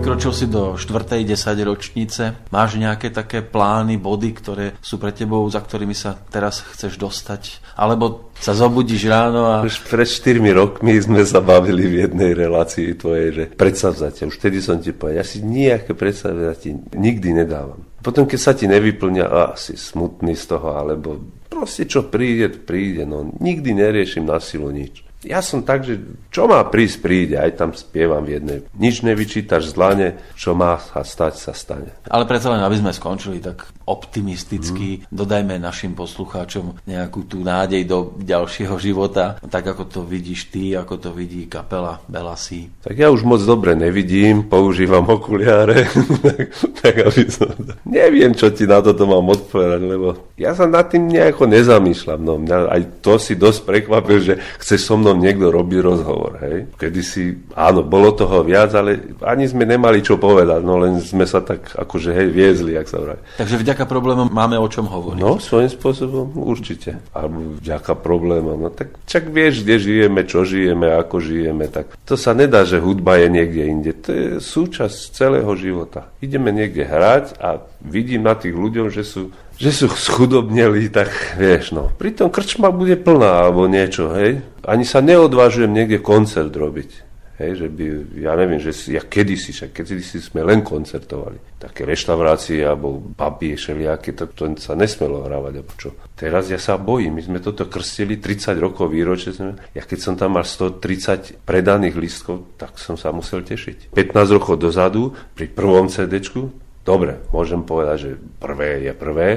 Vykročil 0.00 0.32
si 0.34 0.46
do 0.50 0.74
štvrtej 0.74 1.22
desaťročnice. 1.22 2.50
Máš 2.50 2.74
nejaké 2.74 3.14
také 3.14 3.46
plány, 3.46 3.94
body, 4.00 4.30
ktoré 4.34 4.66
sú 4.82 4.98
pre 4.98 5.14
tebou, 5.14 5.46
za 5.46 5.62
ktorými 5.62 5.94
sa 5.94 6.18
teraz 6.32 6.66
chceš 6.66 6.98
dostať? 6.98 7.60
Alebo 7.78 8.34
sa 8.34 8.50
zobudíš 8.56 9.06
ráno 9.06 9.46
a... 9.46 9.62
Už 9.62 9.86
pred 9.86 10.08
4 10.08 10.42
rokmi 10.50 10.98
sme 10.98 11.22
sa 11.22 11.38
bavili 11.38 11.86
v 11.86 12.10
jednej 12.10 12.34
relácii 12.34 12.98
tvojej, 12.98 13.28
že 13.30 13.44
predsavzatia. 13.54 14.26
Už 14.26 14.40
vtedy 14.40 14.58
som 14.58 14.82
ti 14.82 14.90
povedal, 14.90 15.22
ja 15.22 15.26
si 15.28 15.44
nejaké 15.44 15.94
predsavzatia 15.94 16.74
nikdy 16.96 17.46
nedávam. 17.46 17.84
Potom, 18.00 18.24
keď 18.24 18.40
sa 18.40 18.56
ti 18.56 18.64
nevyplňa, 18.66 19.24
a 19.28 19.42
si 19.54 19.76
smutný 19.76 20.32
z 20.32 20.56
toho, 20.56 20.74
alebo 20.74 21.20
proste 21.52 21.84
čo 21.84 22.08
príde, 22.08 22.48
príde. 22.48 23.04
No, 23.04 23.28
nikdy 23.38 23.76
neriešim 23.76 24.24
na 24.24 24.40
silu 24.40 24.72
nič. 24.72 25.04
Ja 25.20 25.44
som 25.44 25.60
tak, 25.60 25.84
že 25.84 26.00
čo 26.32 26.48
má 26.48 26.64
prísť, 26.64 26.96
príde, 27.04 27.36
aj 27.36 27.60
tam 27.60 27.70
spievam 27.76 28.24
v 28.24 28.40
jednej. 28.40 28.58
Nič 28.72 29.04
nevyčítaš 29.04 29.76
zlane, 29.76 30.16
čo 30.32 30.56
má 30.56 30.80
sa 30.80 31.04
stať, 31.04 31.36
sa 31.36 31.52
stane. 31.52 31.92
Ale 32.08 32.24
predsa 32.24 32.48
len, 32.48 32.64
aby 32.64 32.80
sme 32.80 32.96
skončili 32.96 33.36
tak 33.36 33.68
optimisticky, 33.84 35.04
mm. 35.04 35.12
dodajme 35.12 35.60
našim 35.60 35.92
poslucháčom 35.92 36.80
nejakú 36.88 37.28
tú 37.28 37.44
nádej 37.44 37.84
do 37.84 38.16
ďalšieho 38.16 38.80
života, 38.80 39.36
tak 39.44 39.68
ako 39.68 39.84
to 39.84 40.00
vidíš 40.08 40.48
ty, 40.48 40.72
ako 40.72 40.96
to 40.96 41.10
vidí 41.12 41.44
kapela 41.44 42.00
Belasi. 42.08 42.72
Tak 42.80 42.96
ja 42.96 43.12
už 43.12 43.20
moc 43.28 43.44
dobre 43.44 43.76
nevidím, 43.76 44.48
používam 44.48 45.04
okuliare, 45.04 45.84
tak, 46.24 46.48
tak 46.80 46.94
aby 46.96 47.22
som... 47.28 47.52
Neviem, 47.84 48.32
čo 48.32 48.48
ti 48.48 48.64
na 48.64 48.80
toto 48.80 49.04
mám 49.04 49.36
odpovedať, 49.36 49.82
lebo 49.84 50.32
ja 50.40 50.56
sa 50.56 50.64
nad 50.64 50.88
tým 50.88 51.12
nejako 51.12 51.44
nezamýšľam. 51.44 52.20
No, 52.24 52.40
mňa 52.40 52.72
aj 52.72 52.82
to 53.04 53.20
si 53.20 53.36
dosť 53.36 53.60
prekvapil, 53.68 54.18
že 54.24 54.34
chceš 54.56 54.88
so 54.88 54.96
mnou 54.96 55.09
mnou 55.10 55.18
niekto 55.18 55.50
robí 55.50 55.82
rozhovor, 55.82 56.38
hej. 56.46 56.70
Kedy 56.78 57.00
si, 57.02 57.34
áno, 57.58 57.82
bolo 57.82 58.14
toho 58.14 58.46
viac, 58.46 58.70
ale 58.78 59.18
ani 59.26 59.50
sme 59.50 59.66
nemali 59.66 59.98
čo 60.00 60.16
povedať, 60.16 60.62
no 60.62 60.78
len 60.78 61.02
sme 61.02 61.26
sa 61.26 61.42
tak 61.42 61.74
akože, 61.74 62.14
hej, 62.14 62.28
viezli, 62.30 62.78
jak 62.78 62.86
sa 62.86 63.02
vraví. 63.02 63.20
Takže 63.42 63.56
vďaka 63.58 63.84
problémom 63.90 64.30
máme 64.30 64.54
o 64.54 64.68
čom 64.70 64.86
hovoriť. 64.86 65.18
No, 65.18 65.42
svojím 65.42 65.70
spôsobom 65.70 66.38
určite. 66.38 67.02
Alebo 67.10 67.58
vďaka 67.58 67.92
problémom, 67.98 68.54
no 68.54 68.70
tak 68.70 68.94
čak 69.10 69.26
vieš, 69.26 69.66
kde 69.66 69.76
žijeme, 69.82 70.20
čo 70.22 70.46
žijeme, 70.46 70.94
ako 70.94 71.18
žijeme, 71.18 71.66
tak 71.66 71.90
to 72.06 72.14
sa 72.14 72.30
nedá, 72.30 72.62
že 72.62 72.78
hudba 72.78 73.18
je 73.18 73.28
niekde 73.28 73.62
inde. 73.66 73.92
To 74.06 74.10
je 74.14 74.26
súčasť 74.38 75.10
celého 75.10 75.50
života. 75.58 76.06
Ideme 76.22 76.54
niekde 76.54 76.86
hrať 76.86 77.40
a 77.42 77.58
vidím 77.82 78.22
na 78.28 78.36
tých 78.36 78.54
ľuďom, 78.54 78.92
že 78.92 79.02
sú 79.02 79.32
že 79.60 79.70
sú 79.76 79.86
schudobneli, 79.92 80.88
tak 80.88 81.12
vieš, 81.36 81.76
no. 81.76 81.92
Pritom 82.00 82.32
krčma 82.32 82.72
bude 82.72 82.96
plná 82.96 83.44
alebo 83.44 83.68
niečo, 83.68 84.08
hej. 84.16 84.40
Ani 84.64 84.88
sa 84.88 85.04
neodvážujem 85.04 85.68
niekde 85.68 86.00
koncert 86.00 86.48
robiť. 86.56 87.12
Hej, 87.40 87.56
že 87.56 87.68
by, 87.72 87.84
ja 88.20 88.36
neviem, 88.36 88.60
že 88.60 88.68
si, 88.76 88.92
ja 88.92 89.00
kedysi, 89.00 89.56
však 89.56 89.72
kedysi 89.72 90.20
sme 90.20 90.44
len 90.44 90.60
koncertovali. 90.60 91.56
Také 91.56 91.88
reštaurácie 91.88 92.60
alebo 92.60 93.00
babie 93.00 93.56
všelijaké, 93.56 94.12
to, 94.12 94.28
to 94.28 94.44
sa 94.60 94.76
nesmelo 94.76 95.24
hrávať, 95.24 95.52
alebo 95.56 95.72
čo. 95.80 95.96
Teraz 96.12 96.52
ja 96.52 96.60
sa 96.60 96.76
bojím, 96.76 97.16
my 97.16 97.22
sme 97.24 97.38
toto 97.40 97.64
krstili 97.64 98.20
30 98.20 98.60
rokov 98.60 98.92
výročie. 98.92 99.32
Sme, 99.32 99.56
ja 99.72 99.80
keď 99.80 99.98
som 100.04 100.14
tam 100.20 100.36
mal 100.36 100.44
130 100.44 101.40
predaných 101.48 101.96
listkov, 101.96 102.60
tak 102.60 102.76
som 102.76 103.00
sa 103.00 103.08
musel 103.08 103.40
tešiť. 103.40 103.96
15 103.96 104.36
rokov 104.36 104.60
dozadu, 104.60 105.16
pri 105.32 105.48
prvom 105.48 105.88
CDčku, 105.88 106.69
dobre, 106.90 107.22
môžem 107.30 107.62
povedať, 107.62 107.96
že 108.02 108.10
prvé 108.42 108.90
je 108.90 108.92
prvé, 108.98 109.28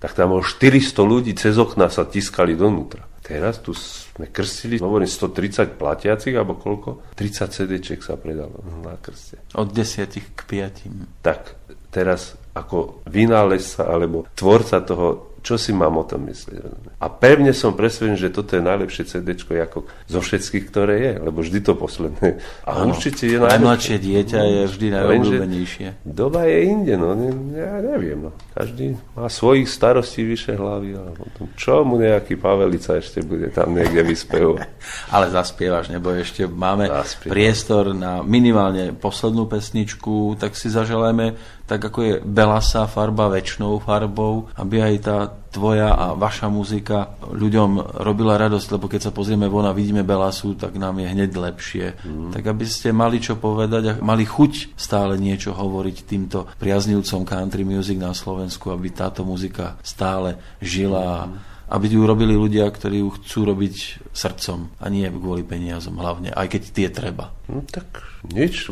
tak 0.00 0.16
tam 0.16 0.32
o 0.32 0.40
400 0.40 0.96
ľudí 1.04 1.36
cez 1.36 1.60
okna 1.60 1.92
sa 1.92 2.08
tiskali 2.08 2.56
donútra. 2.56 3.04
Teraz 3.26 3.58
tu 3.58 3.74
sme 3.74 4.30
krstili, 4.30 4.78
hovorím 4.78 5.10
130 5.10 5.74
platiacich, 5.74 6.30
alebo 6.38 6.54
koľko? 6.54 7.18
30 7.18 7.50
CDček 7.50 8.00
sa 8.06 8.14
predalo 8.14 8.62
na 8.86 8.94
krste. 9.02 9.42
Od 9.58 9.66
10 9.66 10.06
k 10.30 10.40
5. 10.46 11.26
Tak, 11.26 11.58
teraz 11.90 12.38
ako 12.54 13.02
vynálezca 13.10 13.90
alebo 13.90 14.30
tvorca 14.32 14.78
toho 14.80 15.25
čo 15.46 15.54
si 15.54 15.70
mám 15.70 15.94
o 15.94 16.02
tom 16.02 16.26
myslieť. 16.26 16.58
A 16.98 17.06
pevne 17.06 17.54
som 17.54 17.78
presvedčený, 17.78 18.18
že 18.18 18.34
toto 18.34 18.58
je 18.58 18.66
najlepšie 18.66 19.06
CD 19.06 19.38
ako 19.38 19.86
zo 20.10 20.18
všetkých, 20.18 20.64
ktoré 20.66 20.94
je, 20.98 21.12
lebo 21.22 21.38
vždy 21.38 21.62
to 21.62 21.78
posledné. 21.78 22.42
A 22.66 22.82
ano, 22.82 22.90
určite 22.90 23.30
je 23.30 23.38
najlepšie. 23.38 23.54
Najmladšie 23.54 23.96
dieťa 24.02 24.40
je 24.42 24.62
vždy 24.66 24.86
najobľúbenejšie. 24.90 25.86
Doba 26.02 26.50
je 26.50 26.58
inde, 26.66 26.94
no 26.98 27.14
ja 27.54 27.78
neviem. 27.78 28.26
No. 28.26 28.30
Každý 28.58 28.98
má 29.14 29.30
svojich 29.30 29.70
starostí 29.70 30.26
vyše 30.26 30.58
hlavy. 30.58 30.98
A 30.98 31.14
potom, 31.14 31.46
čo 31.54 31.86
mu 31.86 31.94
nejaký 31.94 32.34
Pavelica 32.34 32.98
ešte 32.98 33.22
bude 33.22 33.46
tam 33.54 33.70
niekde 33.70 34.02
vyspevovať. 34.02 34.66
Ale 35.14 35.30
zaspievaš, 35.30 35.94
nebo 35.94 36.10
ešte 36.10 36.50
máme 36.50 36.90
Zaspievaš. 36.90 37.30
priestor 37.30 37.94
na 37.94 38.26
minimálne 38.26 38.90
poslednú 38.98 39.46
pesničku, 39.46 40.34
tak 40.42 40.58
si 40.58 40.66
zaželajme 40.74 41.38
tak 41.66 41.82
ako 41.82 41.98
je 42.02 42.14
belasá 42.22 42.86
farba 42.86 43.26
väčšnou 43.26 43.82
farbou, 43.82 44.46
aby 44.54 44.80
aj 44.80 44.94
tá 45.02 45.18
tvoja 45.50 45.90
a 45.90 46.12
vaša 46.14 46.46
muzika 46.46 47.16
ľuďom 47.26 48.00
robila 48.06 48.38
radosť, 48.38 48.68
lebo 48.76 48.86
keď 48.86 49.08
sa 49.08 49.12
pozrieme 49.12 49.50
von 49.50 49.66
a 49.66 49.74
vidíme 49.74 50.06
belasu, 50.06 50.54
tak 50.54 50.78
nám 50.78 51.02
je 51.02 51.08
hneď 51.10 51.30
lepšie. 51.32 51.86
Mm. 52.04 52.30
Tak 52.30 52.44
aby 52.44 52.64
ste 52.68 52.94
mali 52.94 53.18
čo 53.18 53.34
povedať 53.40 53.82
a 53.88 53.92
mali 53.98 54.28
chuť 54.28 54.78
stále 54.78 55.18
niečo 55.18 55.56
hovoriť 55.56 55.96
týmto 56.06 56.46
priaznivcom 56.60 57.24
country 57.26 57.66
music 57.66 57.98
na 57.98 58.14
Slovensku, 58.14 58.70
aby 58.70 58.92
táto 58.94 59.26
muzika 59.26 59.80
stále 59.82 60.38
žila 60.62 61.26
mm 61.26 61.56
aby 61.66 61.90
ju 61.90 62.06
robili 62.06 62.34
ľudia, 62.38 62.70
ktorí 62.70 63.02
ju 63.02 63.10
chcú 63.18 63.50
robiť 63.50 63.74
srdcom 64.14 64.78
a 64.78 64.86
nie 64.86 65.10
kvôli 65.10 65.42
peniazom 65.42 65.98
hlavne, 65.98 66.30
aj 66.30 66.46
keď 66.46 66.62
tie 66.70 66.88
treba. 66.94 67.34
No, 67.50 67.66
tak 67.66 68.06
nič, 68.30 68.70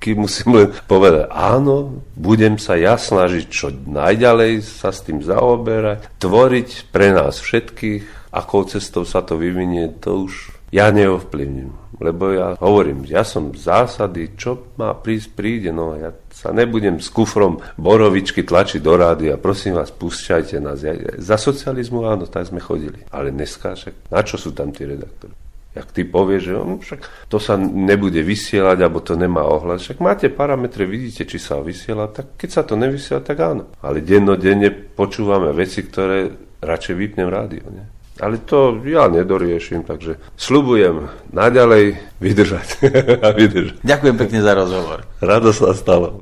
optimisticky 0.00 0.16
musím 0.24 0.50
len 0.56 0.68
povedať, 0.88 1.28
áno, 1.28 2.00
budem 2.16 2.56
sa 2.56 2.80
ja 2.80 2.96
snažiť 2.96 3.44
čo 3.52 3.68
najďalej 3.70 4.64
sa 4.64 4.90
s 4.90 5.04
tým 5.04 5.20
zaoberať, 5.20 6.16
tvoriť 6.16 6.88
pre 6.88 7.12
nás 7.12 7.36
všetkých, 7.38 8.32
akou 8.32 8.64
cestou 8.64 9.04
sa 9.04 9.20
to 9.20 9.36
vyvinie, 9.36 9.92
to 10.00 10.24
už 10.24 10.56
ja 10.70 10.88
neovplyvním. 10.94 11.76
Lebo 12.00 12.32
ja 12.32 12.56
hovorím, 12.56 13.04
ja 13.04 13.26
som 13.28 13.52
zásady, 13.52 14.32
čo 14.32 14.72
má 14.80 14.96
prísť, 14.96 15.36
príde, 15.36 15.68
no 15.68 15.92
ja 16.00 16.16
sa 16.32 16.48
nebudem 16.48 16.96
s 16.96 17.12
kufrom 17.12 17.60
borovičky 17.76 18.40
tlačiť 18.40 18.80
do 18.80 18.96
rády 18.96 19.28
a 19.28 19.36
prosím 19.36 19.76
vás, 19.76 19.92
púšťajte 19.92 20.56
nás. 20.64 20.80
Ja, 20.80 20.96
za 21.20 21.36
socializmu 21.36 22.08
áno, 22.08 22.24
tak 22.24 22.48
sme 22.48 22.62
chodili. 22.62 23.04
Ale 23.12 23.28
dneska 23.28 23.76
však, 23.76 24.08
na 24.08 24.24
čo 24.24 24.40
sú 24.40 24.56
tam 24.56 24.72
tí 24.72 24.88
redaktori? 24.88 25.49
Jak 25.70 25.94
ty 25.94 26.02
povieš, 26.02 26.42
že 26.42 26.54
no, 26.58 26.82
však 26.82 27.30
to 27.30 27.38
sa 27.38 27.54
nebude 27.60 28.18
vysielať, 28.26 28.78
alebo 28.82 28.98
to 28.98 29.14
nemá 29.14 29.46
ohľad. 29.46 29.78
Však 29.78 30.02
máte 30.02 30.26
parametre, 30.26 30.82
vidíte, 30.82 31.22
či 31.30 31.38
sa 31.38 31.62
vysiela, 31.62 32.10
tak 32.10 32.34
keď 32.34 32.50
sa 32.50 32.62
to 32.66 32.74
nevysiela, 32.74 33.22
tak 33.22 33.38
áno. 33.38 33.70
Ale 33.78 34.02
dennodenne 34.02 34.74
počúvame 34.74 35.54
veci, 35.54 35.86
ktoré 35.86 36.26
radšej 36.58 36.94
vypnem 36.98 37.30
rádio. 37.30 37.62
Nie? 37.70 37.86
Ale 38.20 38.42
to 38.42 38.82
ja 38.84 39.08
nedoriešim, 39.08 39.86
takže 39.86 40.18
slubujem 40.34 41.08
naďalej 41.32 42.02
vydržať 42.18 42.68
a 43.24 43.28
vydržať. 43.32 43.78
Ďakujem 43.80 44.16
pekne 44.18 44.40
za 44.42 44.52
rozhovor. 44.58 45.06
Rado 45.22 45.54
sa 45.54 45.70
stalo. 45.72 46.20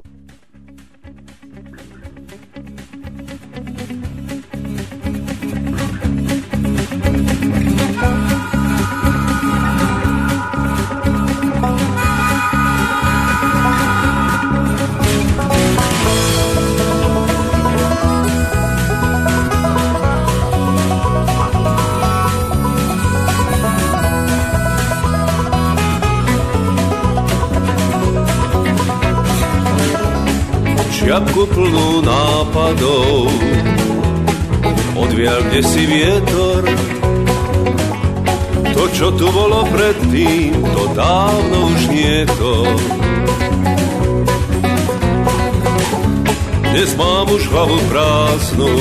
Už 47.39 47.47
hlavu 47.55 47.79
prázdnu, 47.87 48.75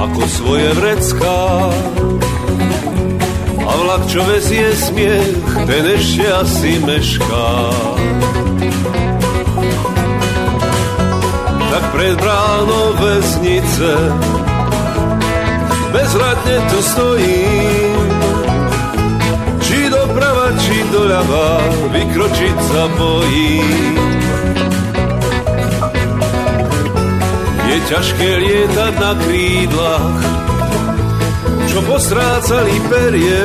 ako 0.00 0.22
svoje 0.32 0.68
vrecká. 0.80 1.40
A 3.62 3.72
vlak, 3.76 4.02
čo 4.08 4.24
vezie 4.24 4.72
smiech, 4.72 5.44
ten 5.68 5.84
ešte 5.92 6.24
asi 6.32 6.80
mešká. 6.80 7.52
tak 11.72 11.84
pred 11.96 12.12
bránou 12.20 12.92
vesnice 13.00 13.92
bezradne 15.88 16.56
tu 16.68 16.78
stojím. 16.84 18.08
Či 19.64 19.88
doprava, 19.88 20.52
či 20.60 20.76
doľava, 20.92 21.48
vykročiť 21.96 22.56
sa 22.60 22.82
bojím. 23.00 24.21
Je 27.72 27.80
ťažké 27.88 28.28
lietať 28.36 28.92
na 29.00 29.16
krídlach, 29.16 30.20
čo 31.72 31.80
postrácali 31.88 32.76
perie. 32.92 33.44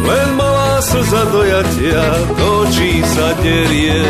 Len 0.00 0.28
malá 0.32 0.80
slza 0.80 1.28
dojatia, 1.28 2.04
točí 2.40 3.04
sa 3.04 3.36
derie. 3.44 4.00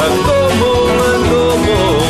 tak 0.00 0.12
domov, 0.24 0.84
len 0.96 1.20
domov, 1.28 2.00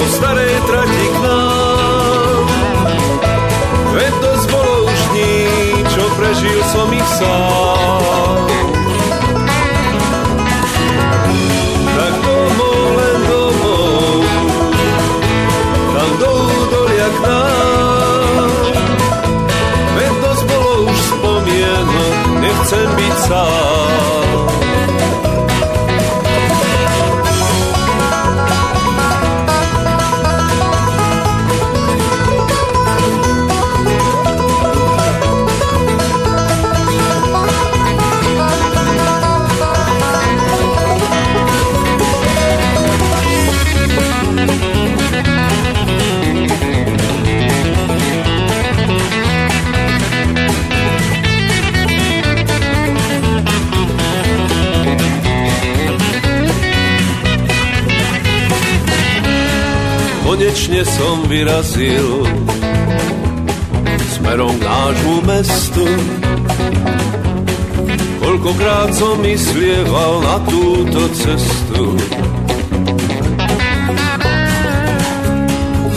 po 0.00 0.04
starej 0.16 0.56
trati 0.64 1.06
k 1.12 1.16
nám. 1.28 2.44
Veď 4.00 4.12
dosť 4.24 4.46
bolo 4.48 4.74
už 4.88 5.00
dní, 5.12 5.36
čo 5.92 6.04
prežil 6.16 6.60
som 6.72 6.88
ich 6.88 7.10
sám. 7.20 7.59
Nechcem 23.30 23.69
konečne 60.80 60.96
som 60.96 61.16
vyrazil 61.28 62.08
smerom 64.16 64.56
k 64.56 64.64
nášmu 64.64 65.16
mestu. 65.28 65.84
Koľkokrát 68.20 68.88
som 68.96 69.20
myslieval 69.20 70.12
na 70.24 70.36
túto 70.48 71.00
cestu. 71.12 71.84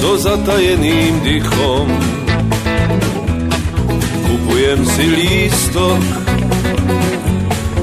So 0.03 0.19
zatajeným 0.19 1.23
dychom 1.23 1.88
kupujem 4.27 4.81
si 4.84 5.05
lístok. 5.07 6.01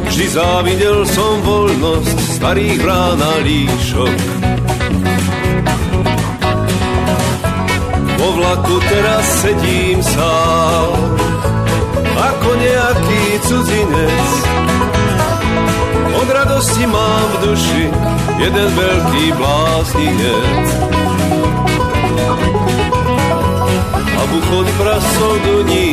Vždy 0.05 0.27
závidel 0.37 1.09
som 1.09 1.41
voľnosť 1.49 2.19
starých 2.37 2.77
brán 2.85 3.21
líšok. 3.41 4.40
Vlaku 8.37 8.77
teraz 8.87 9.25
sedím 9.43 9.99
sám, 10.03 10.89
ako 12.17 12.49
nejaký 12.59 13.23
cudzinec. 13.49 14.31
Od 16.21 16.29
radosti 16.29 16.85
mám 16.85 17.27
v 17.33 17.37
duši 17.49 17.85
jeden 18.41 18.69
veľký 18.77 19.25
blázninec. 19.41 20.67
A 24.21 24.23
buchody 24.29 24.73
prasol 24.77 25.35
do 25.49 25.57
ní, 25.65 25.91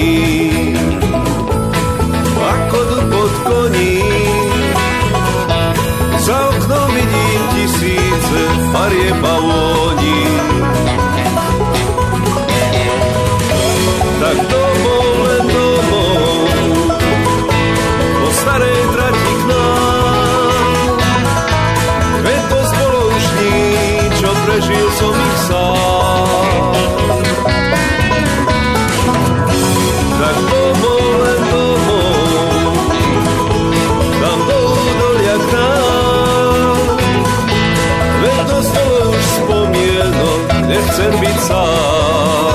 ako 2.37 2.79
do 2.91 2.99
pod 3.07 3.33
koní. 3.47 4.03
Za 6.27 6.37
oknom 6.51 6.87
vidím 6.91 7.41
tisíce 7.55 8.41
farie 8.75 9.11
bavóní. 9.23 10.19
Tak 10.27 10.56
som 25.47 25.71
ich 25.71 26.11
sám. 26.11 26.71
Tak 30.19 30.37
domov, 30.51 31.07
len 31.23 31.41
domov, 31.51 32.35
tam 34.19 34.39
do 34.43 34.59
údolia 34.75 35.37
k 35.39 35.47
nám. 35.55 36.77
Veď 38.21 38.39
to 38.49 38.57
bolo 38.75 38.99
už 39.13 39.25
spomienok, 39.39 40.41
nechcem 40.67 41.11
byť 41.15 41.37
sám. 41.47 42.46